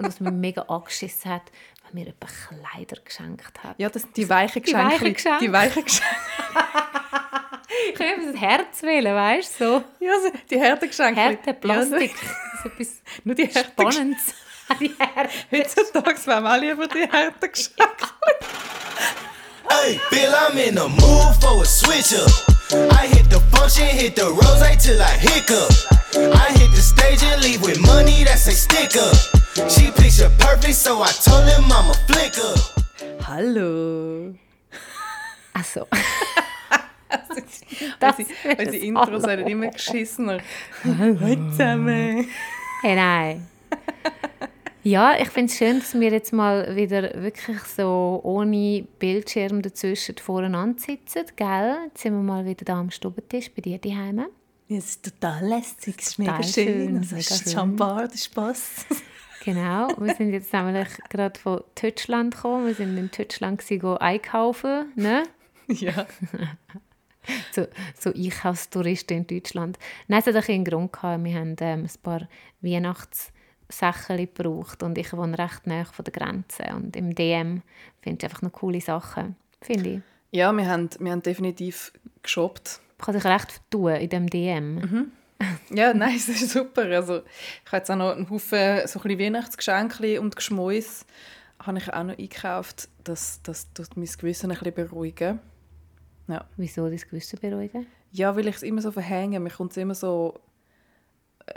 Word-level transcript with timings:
und 0.00 0.06
was 0.08 0.20
mich 0.20 0.32
mega 0.32 0.62
angeschissen 0.62 1.30
hat, 1.30 1.42
weil 1.84 1.92
mir 1.92 2.04
jemand 2.06 2.32
Kleider 2.72 3.00
geschenkt 3.04 3.62
hat. 3.62 3.78
Ja, 3.78 3.88
das, 3.88 4.10
die 4.12 4.28
weichen 4.28 4.62
Die 4.62 4.72
weichen 4.72 5.12
Geschenke. 5.12 5.12
Geschenke. 5.14 5.44
Die 5.44 5.52
weichen 5.52 5.84
Geschenke. 5.84 6.14
Ich 7.88 7.94
kann 7.94 8.32
das 8.32 8.40
Herz 8.40 8.82
wählen, 8.82 9.14
weißt 9.14 9.60
du? 9.60 9.64
So. 9.64 9.84
Ja, 10.00 10.12
so 10.20 10.30
die 10.50 10.58
Härtegeschenke. 10.58 11.20
Härte, 11.20 11.54
Plastik. 11.54 12.14
so 12.62 12.68
etwas 12.68 12.88
nur 13.24 13.34
die. 13.34 13.48
Spannendes. 13.48 14.34
Die 14.80 14.94
Härte. 14.98 15.30
Heutzutage 15.50 16.26
wären 16.26 16.42
wir 16.44 16.50
alle 16.50 16.70
über 16.72 16.86
die 16.88 17.08
Härtegeschenke. 17.10 18.06
Hey, 19.68 20.00
Bill, 20.10 20.32
I'm 20.34 20.56
in 20.58 20.74
the 20.76 20.88
mood 20.88 21.34
for 21.40 21.62
a 21.62 21.64
switch 21.64 22.12
up. 22.14 22.28
I 22.92 23.06
hit 23.06 23.30
the 23.30 23.40
function, 23.56 23.86
hit 23.86 24.16
the 24.16 24.24
rose 24.26 24.76
till 24.82 25.00
I 25.00 25.16
hiccup. 25.18 25.70
I 26.34 26.52
hit 26.58 26.70
the 26.74 26.82
stage 26.82 27.22
and 27.22 27.42
leave 27.42 27.62
with 27.62 27.78
money 27.80 28.24
that's 28.24 28.48
a 28.48 28.52
stick 28.52 28.96
up. 28.96 29.39
She 29.68 29.90
picture 29.92 30.30
perfect, 30.38 30.74
so 30.74 31.02
I 31.02 31.10
told 31.24 31.46
him 31.48 31.64
I'm 31.70 31.90
a 31.90 31.94
flick 32.06 32.36
up. 32.38 33.26
Hallo. 33.28 34.34
Also. 35.54 35.86
Das 37.98 38.16
Das 38.16 38.18
unsere, 38.18 38.52
ist 38.52 38.58
unsere 38.60 38.76
Intros 38.76 39.22
werden 39.24 39.46
immer 39.48 39.66
geschissener. 39.68 40.38
Hallo 40.84 41.50
zusammen. 41.50 42.28
Hey, 42.82 42.94
nein. 42.94 43.46
Ja, 44.84 45.18
ich 45.20 45.28
finde 45.28 45.50
es 45.52 45.58
schön, 45.58 45.80
dass 45.80 45.94
wir 45.98 46.10
jetzt 46.10 46.32
mal 46.32 46.76
wieder 46.76 47.20
wirklich 47.20 47.58
so 47.76 48.20
ohne 48.22 48.86
Bildschirm 49.00 49.60
dazwischen 49.60 50.16
voreinander 50.18 50.78
sitzen, 50.78 51.24
gell? 51.34 51.78
Jetzt 51.86 52.02
sind 52.02 52.12
wir 52.14 52.22
mal 52.22 52.44
wieder 52.44 52.64
da 52.64 52.78
am 52.78 52.90
Stubentisch 52.92 53.50
bei 53.52 53.60
dir 53.62 53.78
daheim. 53.78 54.26
Ja, 54.68 54.78
es 54.78 54.90
ist 54.90 55.02
total 55.04 55.44
lässig, 55.46 55.96
es 55.98 56.08
ist 56.08 56.18
mega 56.20 56.42
schön. 56.44 56.52
schön, 56.52 56.96
Es 57.02 57.10
mega 57.10 57.18
ist. 57.18 57.52
Champagner, 57.52 58.08
der 58.08 58.18
Spass. 58.18 58.86
Genau, 59.42 59.88
wir 59.98 60.14
sind 60.14 60.32
jetzt 60.32 60.52
nämlich 60.52 60.88
gerade 61.08 61.38
von 61.38 61.62
Deutschland 61.80 62.34
gekommen. 62.34 62.66
Wir 62.66 62.74
sind 62.74 62.96
in 62.96 63.10
Deutschland 63.10 63.62
einkaufen, 64.00 64.92
ne? 64.96 65.22
ja. 65.68 66.06
So, 67.52 67.66
so 67.98 68.12
Einkaufstouristen 68.14 69.18
in 69.18 69.26
Deutschland. 69.26 69.78
Nein, 70.08 70.20
es 70.20 70.26
hat 70.26 70.36
ein 70.36 70.54
einen 70.54 70.64
Grund 70.64 70.92
gehabt. 70.92 71.22
Wir 71.22 71.34
haben 71.38 71.54
ähm, 71.60 71.84
ein 71.84 72.02
paar 72.02 72.26
Weihnachtssachen 72.62 74.16
gebraucht 74.16 74.82
und 74.82 74.96
ich 74.96 75.12
wohne 75.12 75.38
recht 75.38 75.66
nahe 75.66 75.84
von 75.84 76.04
der 76.04 76.12
Grenze 76.12 76.64
und 76.74 76.96
im 76.96 77.14
DM 77.14 77.62
finde 78.00 78.18
ich 78.18 78.24
einfach 78.24 78.40
noch 78.40 78.52
coole 78.52 78.80
Sachen, 78.80 79.36
finde 79.60 79.90
ich. 79.90 80.00
ja, 80.32 80.50
wir 80.50 80.66
haben, 80.66 80.88
wir 80.98 81.12
haben 81.12 81.22
definitiv 81.22 81.92
geshoppt. 82.22 82.80
Man 82.98 83.04
kann 83.04 83.14
sich 83.14 83.24
recht 83.24 83.52
vertun 83.52 83.92
in 83.96 84.08
dem 84.08 84.30
DM. 84.30 85.12
Ja, 85.70 85.94
nein, 85.94 86.14
es 86.16 86.28
ist 86.28 86.50
super. 86.50 86.82
Also, 86.82 87.18
ich 87.18 87.72
habe 87.72 87.78
jetzt 87.78 87.90
auch 87.90 87.96
noch 87.96 88.16
einen 88.16 88.28
Haufen 88.28 88.86
so 88.86 89.00
ein 89.00 89.18
Weihnachtsgeschenke 89.18 90.20
und 90.20 90.36
Geschmäus 90.36 91.06
habe 91.58 91.78
ich 91.78 91.92
auch 91.92 92.04
noch 92.04 92.18
eingekauft. 92.18 92.88
Das, 93.04 93.40
das 93.42 93.72
tut 93.72 93.96
mein 93.96 94.06
Gewissen 94.06 94.50
ein 94.50 94.58
bisschen 94.58 94.74
beruhigen. 94.74 95.40
Ja, 96.28 96.44
Wieso 96.56 96.88
das 96.88 97.08
Gewissen 97.08 97.38
beruhigen? 97.40 97.86
ja 98.12 98.34
weil 98.34 98.48
ich 98.48 98.56
es 98.56 98.62
immer 98.62 98.82
so 98.82 98.92
verhänge. 98.92 99.40
Mir 99.40 99.50
kommt 99.50 99.76
immer 99.76 99.94
so... 99.94 100.40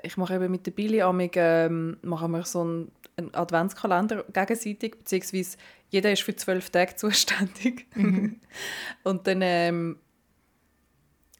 Ich 0.01 0.17
mache 0.17 0.35
eben 0.35 0.49
mit 0.49 0.65
der 0.65 0.71
Billy 0.71 1.01
amig, 1.01 1.33
ähm, 1.35 1.97
machen 2.01 2.31
wir 2.31 2.43
so 2.45 2.61
einen, 2.61 2.91
einen 3.15 3.33
Adventskalender 3.35 4.23
gegenseitig, 4.31 4.97
beziehungsweise 4.97 5.57
jeder 5.89 6.11
ist 6.11 6.23
für 6.23 6.35
zwölf 6.35 6.71
Tage 6.71 6.95
zuständig. 6.95 7.85
und 9.03 9.27
dann 9.27 9.41
ähm, 9.43 9.99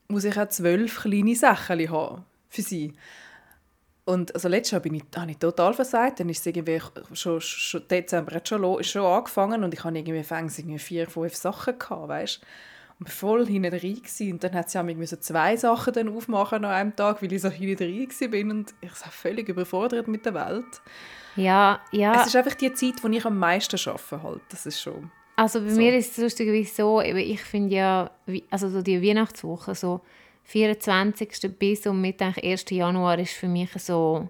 muss 0.08 0.24
ich 0.24 0.38
auch 0.38 0.50
zwölf 0.50 1.02
kleine 1.02 1.36
Sachen 1.36 1.90
haben 1.90 2.26
für 2.54 2.62
sie. 2.62 2.94
Und 4.06 4.36
also 4.36 4.50
letztes 4.50 4.72
Jahr 4.72 4.82
bin 4.82 4.96
ich, 4.96 5.04
habe 5.16 5.32
ich 5.32 5.38
total 5.38 5.74
versagt. 5.74 6.20
Dann 6.20 6.30
ist 6.30 6.40
es 6.40 6.46
irgendwie 6.46 6.82
schon, 7.14 7.40
schon 7.40 7.88
Dezember 7.88 8.36
hat 8.36 8.48
schon, 8.48 8.84
schon 8.84 9.06
angefangen 9.06 9.64
und 9.64 9.74
ich 9.74 9.84
hatte 9.84 9.98
irgendwie 9.98 10.24
fängs 10.24 10.60
irgendwie 10.60 10.80
vier, 10.80 11.10
fünf 11.10 11.36
Sachen 11.36 11.80
gehabt, 11.80 12.10
weißt? 12.10 12.42
Und 13.00 13.10
voll 13.10 13.48
hinten 13.48 13.72
rein 13.72 13.96
gewesen. 13.96 14.34
Und 14.34 14.44
dann 14.44 14.54
hat 14.54 14.70
sie 14.70 14.78
auch 14.78 14.86
irgendwie 14.86 15.08
so 15.08 15.16
zwei 15.16 15.56
Sachen 15.56 15.94
dann 15.94 16.10
aufmachen 16.10 16.66
an 16.66 16.72
einem 16.72 16.96
Tag, 16.96 17.22
weil 17.22 17.32
ich 17.32 17.42
so 17.42 17.50
hinten 17.50 17.84
rein 17.84 18.08
gewesen 18.08 18.32
bin 18.32 18.52
und 18.52 18.74
ich 18.82 18.92
war 18.92 19.12
völlig 19.12 19.48
überfordert 19.50 20.08
mit 20.08 20.26
der 20.26 20.34
Welt. 20.34 20.82
Ja, 21.36 21.82
ja. 21.92 22.22
Es 22.22 22.28
ist 22.28 22.36
einfach 22.36 22.56
die 22.56 22.74
Zeit, 22.74 22.96
wo 23.02 23.08
ich 23.08 23.26
am 23.26 23.40
meisten 23.40 23.80
arbeite 23.90 24.22
halt. 24.22 24.42
Das 24.50 24.66
ist 24.66 24.82
schon... 24.82 25.12
Also 25.36 25.62
bei 25.62 25.70
So. 25.70 25.78
mir 25.78 25.98
ist 25.98 26.12
es 26.12 26.18
lustigerweise 26.18 26.76
so, 26.76 27.02
ich 27.02 27.42
finde 27.42 27.76
ja, 27.76 28.12
also 28.52 28.70
so 28.70 28.84
die 28.84 29.02
Weihnachtswoche, 29.02 29.74
so 29.74 30.02
24. 30.44 31.52
bis 31.58 31.88
und 31.88 32.02
mit 32.02 32.22
eigentlich 32.22 32.44
1. 32.44 32.66
Januar 32.70 33.18
ist 33.20 33.34
für 33.34 33.48
mich 33.48 33.70
so, 33.78 34.28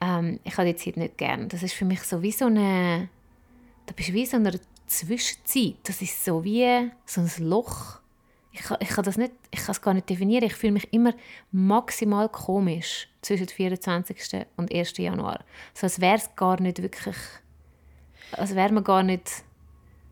ähm, 0.00 0.38
ich 0.44 0.56
habe 0.56 0.72
die 0.72 0.76
Zeit 0.76 0.96
nicht 0.96 1.18
gern. 1.18 1.48
Das 1.48 1.62
ist 1.62 1.72
für 1.74 1.84
mich 1.84 2.02
so 2.02 2.22
wie 2.22 2.32
so 2.32 2.46
eine, 2.46 3.08
da 3.86 3.92
bist 3.94 4.12
wie 4.12 4.26
so 4.26 4.36
in 4.36 4.46
einer 4.46 4.58
Zwischenzeit. 4.86 5.76
Das 5.84 6.02
ist 6.02 6.24
so 6.24 6.44
wie 6.44 6.90
so 7.06 7.20
ein 7.20 7.30
Loch. 7.38 7.98
Ich, 8.52 8.60
kann- 8.62 8.78
ich 8.80 8.88
kann 8.88 9.04
das 9.04 9.16
nicht, 9.16 9.32
ich 9.50 9.60
kann 9.60 9.70
es 9.72 9.80
gar 9.82 9.94
nicht 9.94 10.10
definieren. 10.10 10.44
Ich 10.44 10.54
fühle 10.54 10.72
mich 10.72 10.92
immer 10.92 11.14
maximal 11.52 12.28
komisch 12.28 13.08
zwischen 13.22 13.46
dem 13.46 13.54
24. 13.54 14.46
und 14.56 14.72
1. 14.74 14.96
Januar. 14.98 15.44
So 15.74 15.86
als 15.86 16.00
wäre 16.00 16.16
es 16.16 16.34
gar 16.36 16.60
nicht 16.60 16.82
wirklich, 16.82 17.16
als 18.32 18.54
wäre 18.54 18.72
man 18.72 18.82
gar 18.84 19.02
nicht 19.02 19.30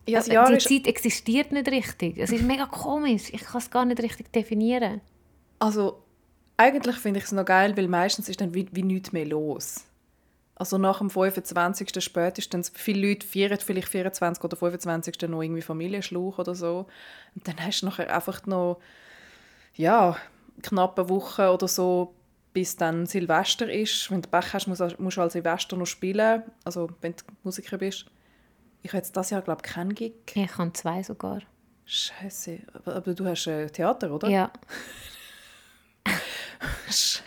Ja, 0.07 0.19
Jahr 0.27 0.45
die 0.47 0.57
Zeit 0.57 0.87
existiert 0.87 1.51
nicht 1.51 1.67
richtig. 1.69 2.17
Es 2.17 2.31
ist 2.31 2.43
mega 2.43 2.65
komisch. 2.65 3.29
Ich 3.33 3.41
kann 3.43 3.59
es 3.59 3.69
gar 3.69 3.85
nicht 3.85 4.01
richtig 4.01 4.31
definieren. 4.31 5.01
Also 5.59 6.03
eigentlich 6.57 6.97
finde 6.97 7.19
ich 7.19 7.25
es 7.25 7.31
noch 7.31 7.45
geil, 7.45 7.77
weil 7.77 7.87
meistens 7.87 8.27
ist 8.27 8.41
dann 8.41 8.53
wie, 8.53 8.67
wie 8.71 8.83
nichts 8.83 9.11
mehr 9.11 9.25
los. 9.25 9.85
Also 10.55 10.77
nach 10.77 10.97
dem 10.97 11.09
25. 11.09 12.03
spätestens, 12.03 12.69
viele 12.75 13.07
Leute 13.07 13.25
feiern 13.25 13.57
vielleicht 13.59 13.87
24. 13.87 14.43
oder 14.43 14.57
25. 14.57 15.29
noch 15.29 15.41
irgendwie 15.41 15.61
Familienschluch 15.61 16.37
oder 16.37 16.53
so. 16.53 16.87
Und 17.33 17.47
dann 17.47 17.55
hast 17.65 17.81
du 17.81 17.85
nachher 17.85 18.13
einfach 18.13 18.45
noch, 18.45 18.81
ja, 19.75 20.17
knapp 20.61 20.99
eine 20.99 21.07
Woche 21.07 21.53
oder 21.53 21.69
so, 21.69 22.13
bis 22.51 22.75
dann 22.75 23.05
Silvester 23.05 23.71
ist. 23.71 24.11
Wenn 24.11 24.21
du 24.21 24.27
Pech 24.27 24.53
hast, 24.53 24.67
musst, 24.67 24.99
musst 24.99 25.15
du 25.15 25.21
an 25.21 25.29
Silvester 25.29 25.77
noch 25.77 25.85
spielen, 25.85 26.43
also 26.65 26.89
wenn 26.99 27.13
du 27.13 27.23
Musiker 27.43 27.77
bist. 27.77 28.07
Ich 28.81 28.91
habe 28.91 28.97
jetzt 28.97 29.15
das 29.15 29.29
Jahr, 29.29 29.41
glaube 29.41 29.61
ich, 29.65 29.71
keinen 29.71 29.95
Gig. 29.95 30.13
Ich 30.33 30.51
kann 30.51 30.73
zwei 30.73 31.03
sogar. 31.03 31.39
Scheiße. 31.85 32.59
Aber, 32.73 32.95
aber 32.95 33.13
du 33.13 33.25
hast 33.25 33.47
äh, 33.47 33.67
Theater, 33.67 34.11
oder? 34.11 34.27
Ja. 34.27 34.51
Scheiße. 36.87 37.23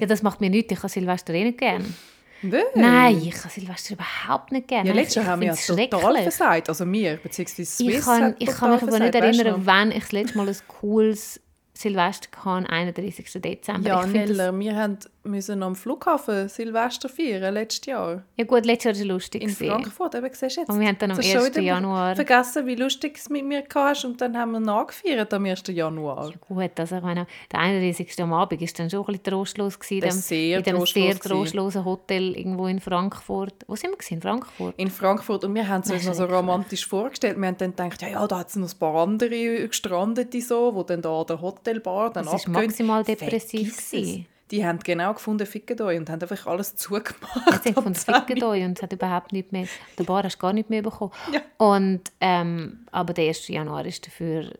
ja, 0.00 0.06
das 0.06 0.22
macht 0.22 0.40
mir 0.40 0.50
nichts. 0.50 0.72
Ich 0.72 0.78
habe 0.78 0.88
Silvester 0.88 1.34
eh 1.34 1.44
nicht 1.44 1.58
gern. 1.58 1.94
Nein. 2.42 2.62
Nein, 2.74 3.22
ich 3.22 3.36
habe 3.38 3.50
Silvester 3.50 3.94
überhaupt 3.94 4.50
nicht 4.52 4.68
gern. 4.68 4.86
Ja, 4.86 4.94
letztes 4.94 5.16
Jahr 5.16 5.26
haben 5.26 5.42
wir 5.42 5.48
ja 5.48 5.54
total 5.54 6.22
versagt. 6.22 6.68
Also 6.68 6.90
wir, 6.90 7.16
beziehungsweise 7.16 7.70
Swiss 7.70 7.98
Ich 7.98 8.04
kann, 8.04 8.34
ich 8.38 8.48
kann 8.48 8.72
mich 8.72 8.82
aber 8.82 8.98
nicht 8.98 9.14
erinnern, 9.14 9.62
wann 9.64 9.90
ich 9.92 10.04
das 10.04 10.12
letzte 10.12 10.38
Mal 10.38 10.48
ein 10.48 10.56
cooles 10.66 11.40
Silvester 11.74 12.28
hatte, 12.38 12.48
am 12.48 12.66
31. 12.66 13.42
Dezember. 13.42 13.88
Ja, 13.88 14.02
find 14.02 14.30
das, 14.30 14.58
wir 14.58 14.76
haben 14.76 14.98
müssen 15.22 15.62
am 15.62 15.74
Flughafen 15.76 16.48
Silvester 16.48 17.08
feiern, 17.08 17.52
letztes 17.54 17.86
Jahr. 17.86 18.22
ja 18.36 18.44
gut, 18.44 18.64
letztes 18.64 18.84
Jahr 18.84 18.94
war 18.94 19.00
es 19.02 19.06
lustig. 19.06 19.42
In. 19.42 19.50
Frankfurt, 19.50 20.14
eben, 20.14 20.28
siehst 20.32 20.56
du 20.56 20.60
jetzt. 20.62 20.70
Und 20.70 20.80
wir 20.80 20.88
haben 20.88 20.96
dann 20.98 21.10
am 21.10 21.16
Du 21.18 21.22
hast 21.22 21.30
schon 21.30 21.40
1. 21.42 21.50
wieder 21.50 21.60
Januar- 21.62 22.14
vergessen, 22.16 22.66
wie 22.66 22.74
lustig 22.74 23.16
es 23.18 23.28
mit 23.28 23.44
mir 23.44 23.62
hast 23.74 24.04
und 24.06 24.20
dann 24.20 24.36
haben 24.38 24.52
wir 24.52 24.60
nachgefeiert 24.60 25.32
am 25.34 25.44
1. 25.44 25.62
Januar. 25.68 26.32
Gut, 26.48 26.70
also 26.80 26.96
ich 26.96 27.02
meine, 27.02 27.26
der 27.52 27.60
31. 27.60 28.22
am 28.22 28.32
Abend 28.32 28.60
war 28.60 28.68
dann 28.76 28.88
schon 28.90 29.00
ein 29.00 29.06
bisschen 29.06 29.22
trostlos. 29.24 29.78
Gewesen, 29.78 30.00
Das 30.00 30.14
dem- 30.16 30.20
sehr 30.22 30.58
in 30.58 30.64
dem 30.64 30.76
trostlos 30.76 31.04
sehr 31.04 31.18
trostlosen 31.20 31.84
Hotel 31.84 32.36
irgendwo 32.36 32.66
in 32.66 32.80
Frankfurt. 32.80 33.54
Wo 33.66 33.76
sind 33.76 33.90
wir? 33.90 33.96
Gewesen? 33.98 34.14
In 34.14 34.20
Frankfurt? 34.22 34.74
In 34.78 34.90
Frankfurt 34.90 35.44
und 35.44 35.54
wir 35.54 35.68
haben 35.68 35.82
es 35.82 35.90
uns 35.90 36.06
noch 36.06 36.14
so 36.14 36.24
romantisch 36.24 36.86
vorgestellt. 36.86 37.36
Wir 37.38 37.46
haben 37.48 37.56
dann 37.58 37.70
gedacht, 37.70 38.00
ja, 38.02 38.08
ja 38.08 38.26
da 38.26 38.38
hat 38.38 38.48
es 38.48 38.56
noch 38.56 38.72
ein 38.72 38.78
paar 38.78 38.94
andere 38.94 39.68
Gestrandete 39.68 40.40
so, 40.40 40.74
wo 40.74 40.82
dann 40.82 41.02
da 41.02 41.20
an 41.20 41.26
der 41.26 41.40
Hotelbar 41.40 42.10
dann 42.10 42.24
Das 42.24 42.34
ist 42.34 42.46
abgehen. 42.48 42.52
maximal 42.64 43.04
depressiv 43.04 43.74
Vergiss 43.74 43.78
es. 43.78 43.90
gewesen. 43.90 44.26
Die 44.50 44.66
haben 44.66 44.80
genau 44.80 45.14
gefunden, 45.14 45.46
ficken 45.46 45.80
euch 45.82 45.98
und 45.98 46.10
haben 46.10 46.20
einfach 46.20 46.46
alles 46.46 46.74
zugemacht. 46.76 47.62
Sie 47.64 47.74
haben 47.74 47.94
10. 47.94 48.14
Ficken 48.14 48.42
euch 48.42 48.64
und 48.64 48.76
es 48.78 48.82
hat 48.82 48.92
überhaupt 48.92 49.32
nicht 49.32 49.52
mehr, 49.52 49.66
der 49.98 50.04
Bar 50.04 50.24
hast 50.24 50.36
du 50.36 50.40
gar 50.40 50.52
nicht 50.52 50.70
mehr 50.70 50.82
bekommen. 50.82 51.12
Ja. 51.32 51.40
Und, 51.58 52.02
ähm, 52.20 52.86
aber 52.90 53.12
der 53.12 53.28
1. 53.28 53.48
Januar 53.48 53.84
war 53.84 53.92
dafür 53.92 54.52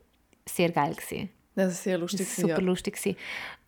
sehr 0.49 0.70
geil. 0.70 0.94
Gewesen. 0.94 1.31
Das 1.56 1.73
ist 1.73 1.82
sehr 1.82 1.99
Das 1.99 2.12
lustig. 2.12 2.29
war 2.29 2.35
super 2.49 2.61
ja. 2.61 2.67
lustig. 2.67 2.97
Gewesen. 2.97 3.17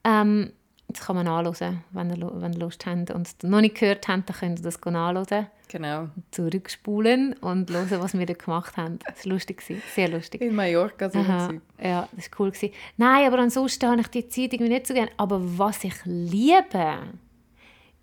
Ähm, 0.04 0.52
das 0.88 1.06
kann 1.06 1.16
man 1.16 1.26
anhören, 1.26 1.82
wenn 1.90 2.10
ihr, 2.10 2.30
wenn 2.34 2.52
ihr 2.52 2.58
Lust 2.58 2.84
habt 2.86 3.10
und 3.10 3.26
es 3.26 3.36
noch 3.42 3.60
nicht 3.60 3.76
gehört 3.76 4.06
habt, 4.08 4.28
dann 4.28 4.36
könnt 4.36 4.58
ihr 4.60 4.62
das 4.62 4.82
anhören. 4.82 5.46
Genau. 5.72 6.10
zurückspulen 6.30 7.32
und 7.40 7.70
hören, 7.70 8.02
was 8.02 8.12
wir 8.12 8.26
da 8.26 8.34
gemacht 8.34 8.76
haben. 8.76 8.98
Das 9.06 9.24
war 9.24 9.32
lustig, 9.32 9.62
sehr 9.94 10.08
lustig. 10.08 10.42
In 10.42 10.54
Mallorca 10.54 11.08
sind 11.08 11.26
Aha, 11.26 11.54
ja, 11.82 12.06
das 12.12 12.30
war 12.30 12.40
cool. 12.40 12.50
Gewesen. 12.50 12.74
Nein, 12.98 13.26
aber 13.26 13.38
ansonsten 13.38 13.88
habe 13.88 14.02
ich 14.02 14.08
die 14.08 14.28
Zeit 14.28 14.52
irgendwie 14.52 14.72
nicht 14.74 14.86
so 14.86 14.92
gerne. 14.92 15.10
Aber 15.16 15.40
was 15.58 15.82
ich 15.84 15.94
liebe, 16.04 16.98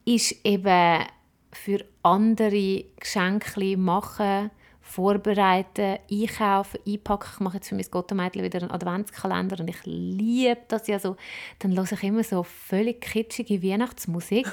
ist 0.03 0.43
eben 0.43 1.03
für 1.51 1.85
andere 2.01 2.85
Geschenke 2.99 3.77
machen, 3.77 4.49
vorbereiten, 4.81 5.99
einkaufen, 6.11 6.79
einpacken. 6.87 7.29
Ich 7.33 7.39
mache 7.39 7.57
jetzt 7.57 7.69
für 7.69 7.75
mein 7.75 7.85
Gottemädchen 7.91 8.43
wieder 8.43 8.63
einen 8.63 8.71
Adventskalender 8.71 9.59
und 9.59 9.67
ich 9.67 9.85
liebe 9.85 10.61
das 10.69 10.87
ja 10.87 10.97
so. 10.97 11.17
Dann 11.59 11.77
höre 11.77 11.91
ich 11.91 12.03
immer 12.03 12.23
so 12.23 12.41
völlig 12.41 13.01
kitschige 13.01 13.61
Weihnachtsmusik. 13.61 14.47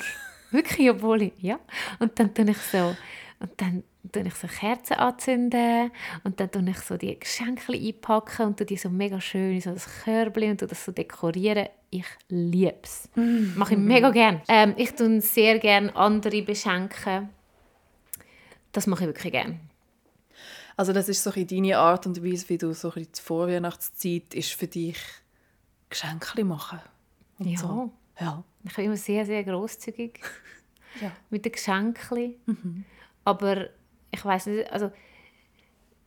Wirklich, 0.51 0.91
obwohl 0.91 1.23
ich, 1.23 1.33
ja. 1.39 1.59
Und 1.99 2.19
dann 2.19 2.35
tue 2.35 2.51
ich 2.51 2.59
so, 2.59 2.97
und 3.39 3.51
dann 3.57 3.83
tue 4.13 4.23
ich 4.27 4.35
so 4.35 4.47
Kerzen 4.47 4.95
anzünden 4.95 5.91
und 6.25 6.41
dann 6.41 6.51
tue 6.51 6.69
ich 6.71 6.79
so 6.79 6.97
die 6.97 7.19
Geschenke 7.19 7.73
einpacken 7.73 8.47
und 8.47 8.57
tue 8.57 8.67
die 8.67 8.77
so 8.77 8.89
mega 8.89 9.21
schön 9.21 9.55
in 9.55 9.61
so 9.61 9.73
das 9.73 9.87
Körbchen 10.05 10.53
und 10.53 10.61
tue 10.61 10.69
das 10.69 10.85
so 10.85 10.93
dekorieren. 10.93 11.69
Ich 11.91 12.07
liebe 12.29 12.79
es. 12.83 13.09
Mache 13.15 13.75
ich 13.75 13.81
mega 13.81 14.11
gerne. 14.11 14.43
Ähm, 14.49 14.75
ich 14.77 14.93
tue 14.95 15.21
sehr 15.21 15.59
gerne 15.59 15.95
andere 15.95 16.43
beschenken. 16.43 17.31
Das 18.73 18.87
mache 18.87 19.05
ich 19.05 19.09
wirklich 19.09 19.33
gerne. 19.33 19.59
Also 20.77 20.93
das 20.93 21.09
ist 21.09 21.23
so 21.23 21.31
ein 21.31 21.47
deine 21.47 21.79
Art 21.79 22.07
und 22.07 22.23
Weise, 22.23 22.49
wie 22.51 22.59
du 22.59 22.75
so 22.75 22.93
ein 22.93 23.07
die 23.15 23.21
Vorweihnachtszeit 23.23 24.35
ist 24.35 24.53
für 24.53 24.67
dich 24.67 24.99
Geschenke 25.89 26.45
machen. 26.45 26.81
Und 27.39 27.49
Ja. 27.49 27.59
So. 27.59 27.93
Ja. 28.19 28.45
Ich 28.65 28.75
bin 28.75 28.87
immer 28.87 28.97
sehr, 28.97 29.25
sehr 29.27 29.45
großzügig 29.45 30.21
Ja. 31.01 31.13
mit 31.29 31.45
den 31.45 31.53
Geschenken. 31.53 32.87
Aber 33.25 33.69
ich 34.11 34.25
weiß 34.25 34.47
nicht, 34.47 34.73
also 34.73 34.91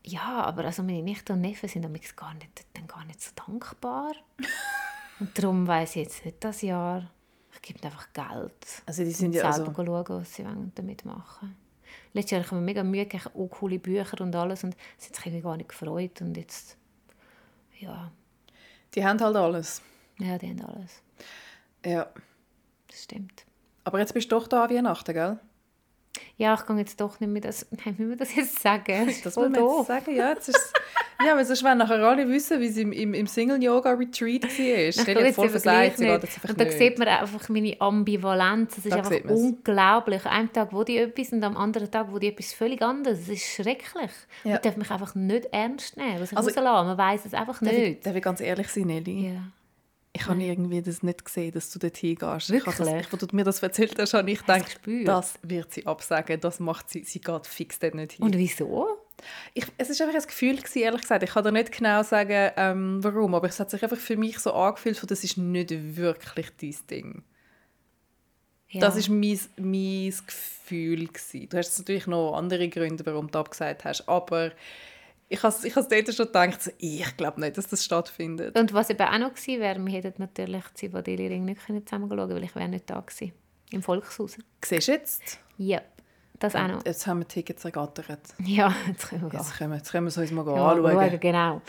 ja, 0.03 0.43
aber 0.43 0.65
also 0.65 0.81
meine 0.81 1.03
Nichte 1.03 1.33
und 1.33 1.41
Neffen 1.41 1.69
sind 1.69 1.85
amigs 1.85 2.15
gar 2.15 2.33
nicht, 2.33 2.65
dann 2.73 2.87
gar 2.87 3.05
nicht 3.05 3.21
so 3.21 3.31
dankbar. 3.35 4.13
und 5.19 5.37
darum 5.37 5.67
weiß 5.67 5.91
ich 5.91 6.03
jetzt 6.03 6.25
nicht 6.25 6.43
das 6.43 6.61
Jahr. 6.63 7.11
Ich 7.53 7.61
gebe 7.61 7.83
einfach 7.83 8.11
Geld. 8.13 8.83
Also 8.85 9.03
die 9.03 9.11
sind 9.11 9.35
ja 9.35 9.51
selber 9.51 9.69
also, 9.77 9.85
schauen, 9.85 10.21
was 10.21 10.33
sie 10.33 10.45
damit 10.75 11.05
machen 11.05 11.55
Letztes 12.13 12.31
Jahr 12.31 12.39
habe 12.41 12.47
ich 12.47 12.51
mir 12.53 12.61
mega 12.61 12.83
Mühe 12.83 13.05
gegeben, 13.05 13.29
auch 13.35 13.47
coole 13.47 13.79
Bücher 13.79 14.21
und 14.21 14.35
alles 14.35 14.63
und 14.63 14.75
hat 14.75 15.15
sich 15.15 15.25
irgendwie 15.25 15.43
gar 15.43 15.57
nicht 15.57 15.69
gefreut 15.69 16.21
und 16.21 16.35
jetzt, 16.37 16.77
ja, 17.79 18.11
die 18.95 19.05
haben 19.05 19.19
halt 19.19 19.35
alles. 19.35 19.81
ja, 20.17 20.37
die 20.37 20.49
haben 20.49 20.61
alles. 20.61 21.01
Ja. 21.85 22.07
Das 22.87 23.03
stimmt. 23.03 23.45
Aber 23.83 23.99
jetzt 23.99 24.13
bist 24.13 24.31
du 24.31 24.35
doch 24.35 24.47
da 24.47 24.63
an 24.65 24.69
Weihnachten, 24.69 25.13
gell? 25.13 25.39
Ja, 26.37 26.53
ich 26.55 26.65
kann 26.65 26.77
jetzt 26.77 26.99
doch 26.99 27.19
nicht 27.19 27.29
mehr 27.29 27.41
das, 27.41 27.67
nein, 27.85 27.95
wie 27.97 28.09
wir 28.09 28.15
das 28.17 28.35
jetzt 28.35 28.59
sagen. 28.61 29.05
Das 29.07 29.07
ist 29.17 29.25
Das 29.25 29.35
muss 29.35 29.49
man 29.49 29.61
jetzt 29.77 29.87
sagen, 29.87 30.15
ja. 30.15 30.29
Jetzt 30.29 30.49
ist 30.49 30.73
ja, 31.25 31.35
weil 31.35 31.43
sonst 31.43 31.63
wollen 31.65 31.77
nachher 31.77 31.97
alle 32.01 32.27
wissen, 32.29 32.61
wie 32.61 32.69
sie 32.69 32.81
im, 32.83 32.93
im, 32.93 33.13
im 33.13 33.27
Single-Yoga-Retreat 33.27 34.43
war. 34.43 34.91
Stell 34.93 35.15
dir 35.15 35.25
eben 35.25 35.49
versagt, 35.49 35.97
sie 35.97 36.05
nicht. 36.05 36.13
geht 36.13 36.23
jetzt 36.23 36.35
einfach 36.37 36.49
Und 36.49 36.59
da 36.59 36.63
nicht. 36.63 36.77
sieht 36.77 36.97
man 36.97 37.07
einfach 37.09 37.49
meine 37.49 37.75
Ambivalenz. 37.81 38.77
Es 38.77 38.85
ist 38.85 38.91
Da 38.93 38.97
einfach 38.99 39.29
unglaublich. 39.29 40.25
Einem 40.25 40.53
Tag 40.53 40.71
wo 40.71 40.85
die 40.85 40.97
etwas 40.97 41.33
und 41.33 41.43
am 41.43 41.57
anderen 41.57 41.91
Tag 41.91 42.07
wo 42.11 42.19
die 42.19 42.29
etwas 42.29 42.53
völlig 42.53 42.81
anderes. 42.81 43.19
Es 43.23 43.29
ist 43.29 43.43
schrecklich. 43.53 44.11
Ja. 44.45 44.53
Man 44.53 44.61
darf 44.61 44.77
mich 44.77 44.91
einfach 44.91 45.13
nicht 45.15 45.45
ernst 45.51 45.97
nehmen. 45.97 46.21
Was 46.21 46.31
ich 46.31 46.37
Also- 46.37 46.49
rauslassen. 46.51 46.87
Man 46.87 46.97
weiß 46.97 47.25
es 47.25 47.33
einfach 47.33 47.59
Darf 47.59 47.71
ich, 47.73 47.79
nicht. 47.79 48.05
darf 48.05 48.15
ich 48.15 48.23
ganz 48.23 48.39
ehrlich 48.39 48.69
sein, 48.69 48.83
Nelly? 48.87 49.33
Ja. 49.33 49.41
Ich 50.19 50.27
habe 50.27 50.43
irgendwie 50.43 50.81
das 50.81 51.01
nicht 51.01 51.23
gesehen, 51.23 51.51
dass 51.53 51.69
du 51.71 51.79
dort 51.79 51.97
hingehst. 51.97 52.49
Ich 52.49 52.63
das, 52.63 52.79
Wirklich? 52.79 53.07
ich, 53.07 53.13
als 53.13 53.27
du 53.27 53.35
mir 53.35 53.43
das 53.43 53.63
erzählt 53.63 53.97
hast, 53.97 54.13
habe 54.13 54.29
ich 54.29 54.39
gedacht, 54.39 54.79
das 55.05 55.39
wird 55.41 55.73
sie 55.73 55.85
absagen, 55.85 56.39
das 56.41 56.59
macht 56.59 56.89
sie, 56.89 57.03
sie 57.03 57.21
geht 57.21 57.47
fix 57.47 57.79
dort 57.79 57.95
nicht 57.95 58.13
hin. 58.13 58.25
Und 58.25 58.37
wieso? 58.37 58.99
ich, 59.53 59.65
es 59.77 59.89
ist 59.89 60.01
einfach 60.01 60.15
ein 60.15 60.27
Gefühl, 60.27 60.57
gewesen, 60.57 60.79
ehrlich 60.79 61.01
gesagt. 61.01 61.23
Ich 61.23 61.31
kann 61.31 61.43
dir 61.43 61.51
nicht 61.51 61.71
genau 61.71 62.03
sagen, 62.03 62.51
ähm, 62.55 63.03
warum, 63.03 63.35
aber 63.35 63.47
es 63.47 63.59
hat 63.59 63.69
sich 63.69 63.81
einfach 63.83 63.97
für 63.97 64.17
mich 64.17 64.39
so 64.39 64.53
angefühlt, 64.53 64.99
das 65.09 65.23
ist 65.23 65.37
nicht 65.37 65.71
wirklich 65.95 66.49
dein 66.59 66.75
Ding. 66.89 67.23
Ja. 68.69 68.81
Das 68.81 68.95
ist 68.95 69.09
mein, 69.09 69.39
mein 69.57 70.13
Gefühl. 70.25 71.07
Gewesen. 71.07 71.49
Du 71.49 71.57
hast 71.57 71.79
natürlich 71.79 72.05
noch 72.05 72.35
andere 72.35 72.69
Gründe, 72.69 73.03
warum 73.05 73.31
du 73.31 73.39
abgesagt 73.39 73.83
hast, 73.85 74.07
aber 74.07 74.51
ich 75.31 75.43
habe 75.43 75.55
ich 75.63 75.75
has 75.75 75.87
dort 75.87 76.13
schon 76.13 76.25
gedacht, 76.25 76.71
ich 76.79 77.17
glaube 77.17 77.39
nicht, 77.39 77.57
dass 77.57 77.67
das 77.67 77.85
stattfindet. 77.85 78.57
Und 78.57 78.73
was 78.73 78.89
eben 78.89 79.01
auch 79.01 79.17
noch 79.19 79.33
gewesen 79.33 79.61
wäre, 79.61 79.79
wir 79.85 79.93
hätten 79.93 80.13
natürlich 80.17 80.63
die 80.69 80.73
Zivadili-Ring 80.73 81.45
nicht 81.45 81.65
können 81.65 81.85
zusammen 81.85 82.09
schauen 82.09 82.29
weil 82.29 82.43
ich 82.43 82.55
wäre 82.55 82.67
nicht 82.67 82.89
da 82.89 82.99
gewesen. 82.99 83.33
Im 83.71 83.83
Volkshaus. 83.83 84.37
Siehst 84.65 84.87
du 84.87 84.91
jetzt? 84.91 85.39
Ja, 85.57 85.81
das 86.39 86.55
auch 86.55 86.67
noch. 86.67 86.83
Jetzt 86.83 87.05
haben 87.05 87.19
wir 87.19 87.27
Tickets 87.27 87.63
ergattert. 87.63 88.21
Ja, 88.39 88.73
jetzt 88.87 89.09
können 89.09 89.21
wir 89.21 89.29
gehen. 89.29 89.39
Jetzt 89.39 89.55
können 89.55 89.71
wir, 89.71 89.77
jetzt 89.77 89.91
können 89.91 90.05
wir 90.05 90.09
es 90.09 90.17
uns 90.17 90.31
mal 90.31 90.45
Ja, 90.47 90.71
anschauen. 90.71 90.91
schauen, 90.93 91.19
genau. 91.19 91.61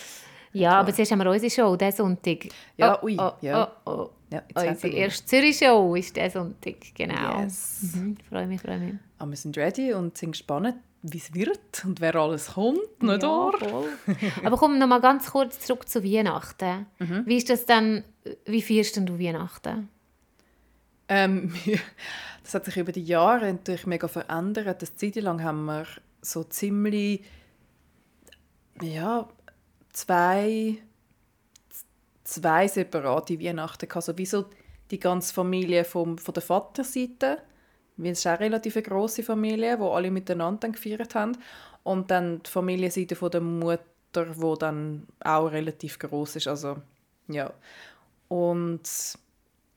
Ja, 0.52 0.80
aber 0.80 0.92
zuerst 0.94 1.12
haben 1.12 1.18
wir 1.18 1.30
unsere 1.30 1.50
Show, 1.50 1.76
diesen 1.76 1.92
Sonntag. 1.92 2.48
Ja, 2.76 2.98
oh, 3.00 3.04
ui, 3.04 3.16
oh, 3.20 3.32
ja. 3.42 3.72
Oh, 3.84 3.90
oh. 3.90 4.10
Ja, 4.32 4.42
Unsere 4.54 4.94
erste 4.94 5.26
Zürich-Show 5.26 5.94
ist 5.96 6.16
diesen 6.16 6.30
Sonntag, 6.30 6.76
genau. 6.94 7.40
Yes. 7.40 7.80
Mhm, 7.94 8.16
freue 8.28 8.46
mich, 8.46 8.60
freue 8.60 8.78
mich. 8.78 8.94
Aber 9.18 9.30
wir 9.30 9.36
sind 9.36 9.56
ready 9.58 9.92
und 9.92 10.16
sind 10.16 10.32
gespannt, 10.32 10.76
wie 11.02 11.18
es 11.18 11.32
wird 11.34 11.84
und 11.84 12.00
wer 12.00 12.14
alles 12.16 12.52
kommt, 12.54 13.02
nicht 13.02 13.22
Ja, 13.22 13.28
wahr? 13.28 13.52
voll. 13.58 13.88
Aber 14.44 14.56
komm 14.58 14.78
noch 14.78 14.86
mal 14.86 15.00
ganz 15.00 15.30
kurz 15.30 15.58
zurück 15.60 15.88
zu 15.88 16.04
Weihnachten. 16.04 16.86
Mhm. 16.98 17.22
Wie 17.26 17.36
ist 17.36 17.48
das 17.48 17.64
dann, 17.66 18.04
wie 18.44 18.60
feierst 18.62 18.96
denn 18.96 19.06
du 19.06 19.18
Weihnachten? 19.18 19.88
Ähm, 21.08 21.54
das 22.44 22.54
hat 22.54 22.66
sich 22.66 22.76
über 22.76 22.92
die 22.92 23.04
Jahre 23.04 23.52
natürlich 23.52 23.86
mega 23.86 24.08
verändert. 24.08 24.66
Eine 24.66 24.96
Zeit 24.96 25.16
lang 25.16 25.42
haben 25.42 25.64
wir 25.64 25.86
so 26.22 26.44
ziemlich 26.44 27.24
ja, 28.82 29.28
zwei, 29.92 30.78
zwei 32.24 32.68
separate 32.68 33.40
Weihnachten 33.40 33.88
gehabt. 33.88 33.96
Also 33.96 34.18
wie 34.18 34.26
so 34.26 34.46
die 34.90 35.00
ganze 35.00 35.32
Familie 35.34 35.84
vom, 35.84 36.18
von 36.18 36.34
der 36.34 36.42
Vaterseite. 36.42 37.38
Weil 37.96 38.12
Es 38.12 38.20
ist 38.20 38.26
auch 38.26 38.32
eine 38.32 38.40
relativ 38.40 38.76
eine 38.76 38.82
grosse 38.82 39.22
Familie, 39.22 39.78
wo 39.78 39.90
alle 39.90 40.10
miteinander 40.10 40.60
dann 40.60 40.72
gefeiert 40.72 41.14
haben. 41.14 41.36
Und 41.82 42.10
dann 42.10 42.42
die 42.42 42.50
Familienseite 42.50 43.16
von 43.16 43.30
der 43.30 43.40
Mutter, 43.40 44.26
wo 44.34 44.56
dann 44.56 45.06
auch 45.20 45.46
relativ 45.46 45.98
groß 45.98 46.36
ist. 46.36 46.48
Also, 46.48 46.76
ja. 47.28 47.52
Und 48.28 48.82
das 48.82 49.16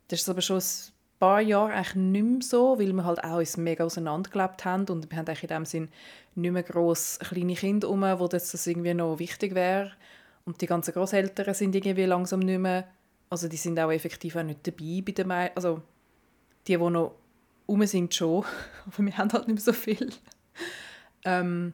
ist 0.09 0.29
aber 0.29 0.41
schon 0.41 0.57
ein 0.57 1.19
paar 1.19 1.41
Jahre 1.41 1.73
eigentlich 1.73 1.95
nicht 1.95 2.23
mehr 2.23 2.41
so, 2.41 2.77
weil 2.77 2.93
wir 2.93 3.05
halt 3.05 3.23
auch 3.23 3.37
uns 3.37 3.57
mega 3.57 3.85
auseinandergelebt 3.85 4.65
haben 4.65 4.85
und 4.89 5.09
wir 5.09 5.17
haben 5.17 5.27
eigentlich 5.27 5.43
in 5.43 5.49
dem 5.49 5.65
Sinn 5.65 5.89
nicht 6.35 6.51
mehr 6.51 6.63
gross 6.63 7.19
kleine 7.19 7.55
Kinder 7.55 7.89
um, 7.89 8.01
wo 8.01 8.27
das 8.27 8.67
irgendwie 8.67 8.93
noch 8.93 9.19
wichtig 9.19 9.55
wäre. 9.55 9.91
Und 10.45 10.59
die 10.61 10.65
ganzen 10.65 10.93
Großeltern 10.93 11.53
sind 11.53 11.73
irgendwie 11.73 12.03
langsam 12.03 12.41
nicht 12.41 12.59
mehr, 12.59 12.87
also 13.29 13.47
die 13.47 13.57
sind 13.57 13.79
auch 13.79 13.91
effektiv 13.91 14.35
auch 14.35 14.43
nicht 14.43 14.67
dabei 14.67 15.01
bei 15.05 15.13
den 15.13 15.27
mei- 15.27 15.55
also 15.55 15.81
die, 16.67 16.77
die 16.77 16.89
noch 16.89 17.15
um 17.73 17.85
sind 17.85 18.13
schon, 18.13 18.45
aber 18.85 19.05
wir 19.05 19.17
haben 19.17 19.31
halt 19.31 19.47
nicht 19.47 19.55
mehr 19.55 19.63
so 19.63 19.73
viel. 19.73 20.09
Ähm, 21.25 21.73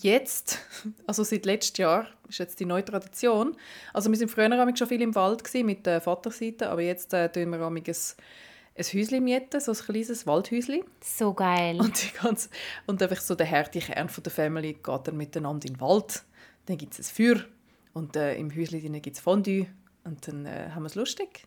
jetzt, 0.00 0.58
also 1.06 1.22
seit 1.22 1.44
letztem 1.44 1.82
Jahr, 1.84 2.06
ist 2.28 2.38
jetzt 2.38 2.60
die 2.60 2.64
neue 2.64 2.84
Tradition. 2.84 3.56
Also 3.92 4.10
wir 4.10 4.16
sind 4.16 4.30
früher 4.30 4.76
schon 4.76 4.88
viel 4.88 5.02
im 5.02 5.14
Wald 5.14 5.44
gewesen, 5.44 5.66
mit 5.66 5.84
der 5.86 6.00
Vaterseite, 6.00 6.70
aber 6.70 6.82
jetzt 6.82 7.12
äh, 7.12 7.30
tun 7.30 7.50
wir 7.50 7.60
ein, 7.60 7.76
ein 7.76 8.84
Häuschen 8.84 9.24
mieten, 9.24 9.60
so 9.60 9.72
ein 9.72 9.78
kleines 9.78 10.26
Waldhäuschen. 10.26 10.82
So 11.02 11.34
geil. 11.34 11.78
Und, 11.80 12.02
die 12.02 12.16
ganze, 12.16 12.48
und 12.86 13.02
einfach 13.02 13.20
so 13.20 13.34
der 13.34 13.50
harte 13.50 13.80
Kern 13.80 14.08
von 14.08 14.22
der 14.22 14.32
Family 14.32 14.74
geht 14.74 15.08
dann 15.08 15.16
miteinander 15.16 15.66
in 15.66 15.74
den 15.74 15.80
Wald. 15.80 16.22
Dann 16.66 16.78
gibt 16.78 16.98
es 16.98 17.10
ein 17.10 17.14
Feuer 17.14 17.44
und 17.92 18.16
äh, 18.16 18.36
im 18.36 18.54
Häuschen 18.54 19.02
gibt 19.02 19.16
es 19.16 19.20
Fondue 19.20 19.66
und 20.04 20.26
dann 20.26 20.46
äh, 20.46 20.70
haben 20.72 20.84
wir 20.84 20.86
es 20.86 20.94
lustig. 20.94 21.46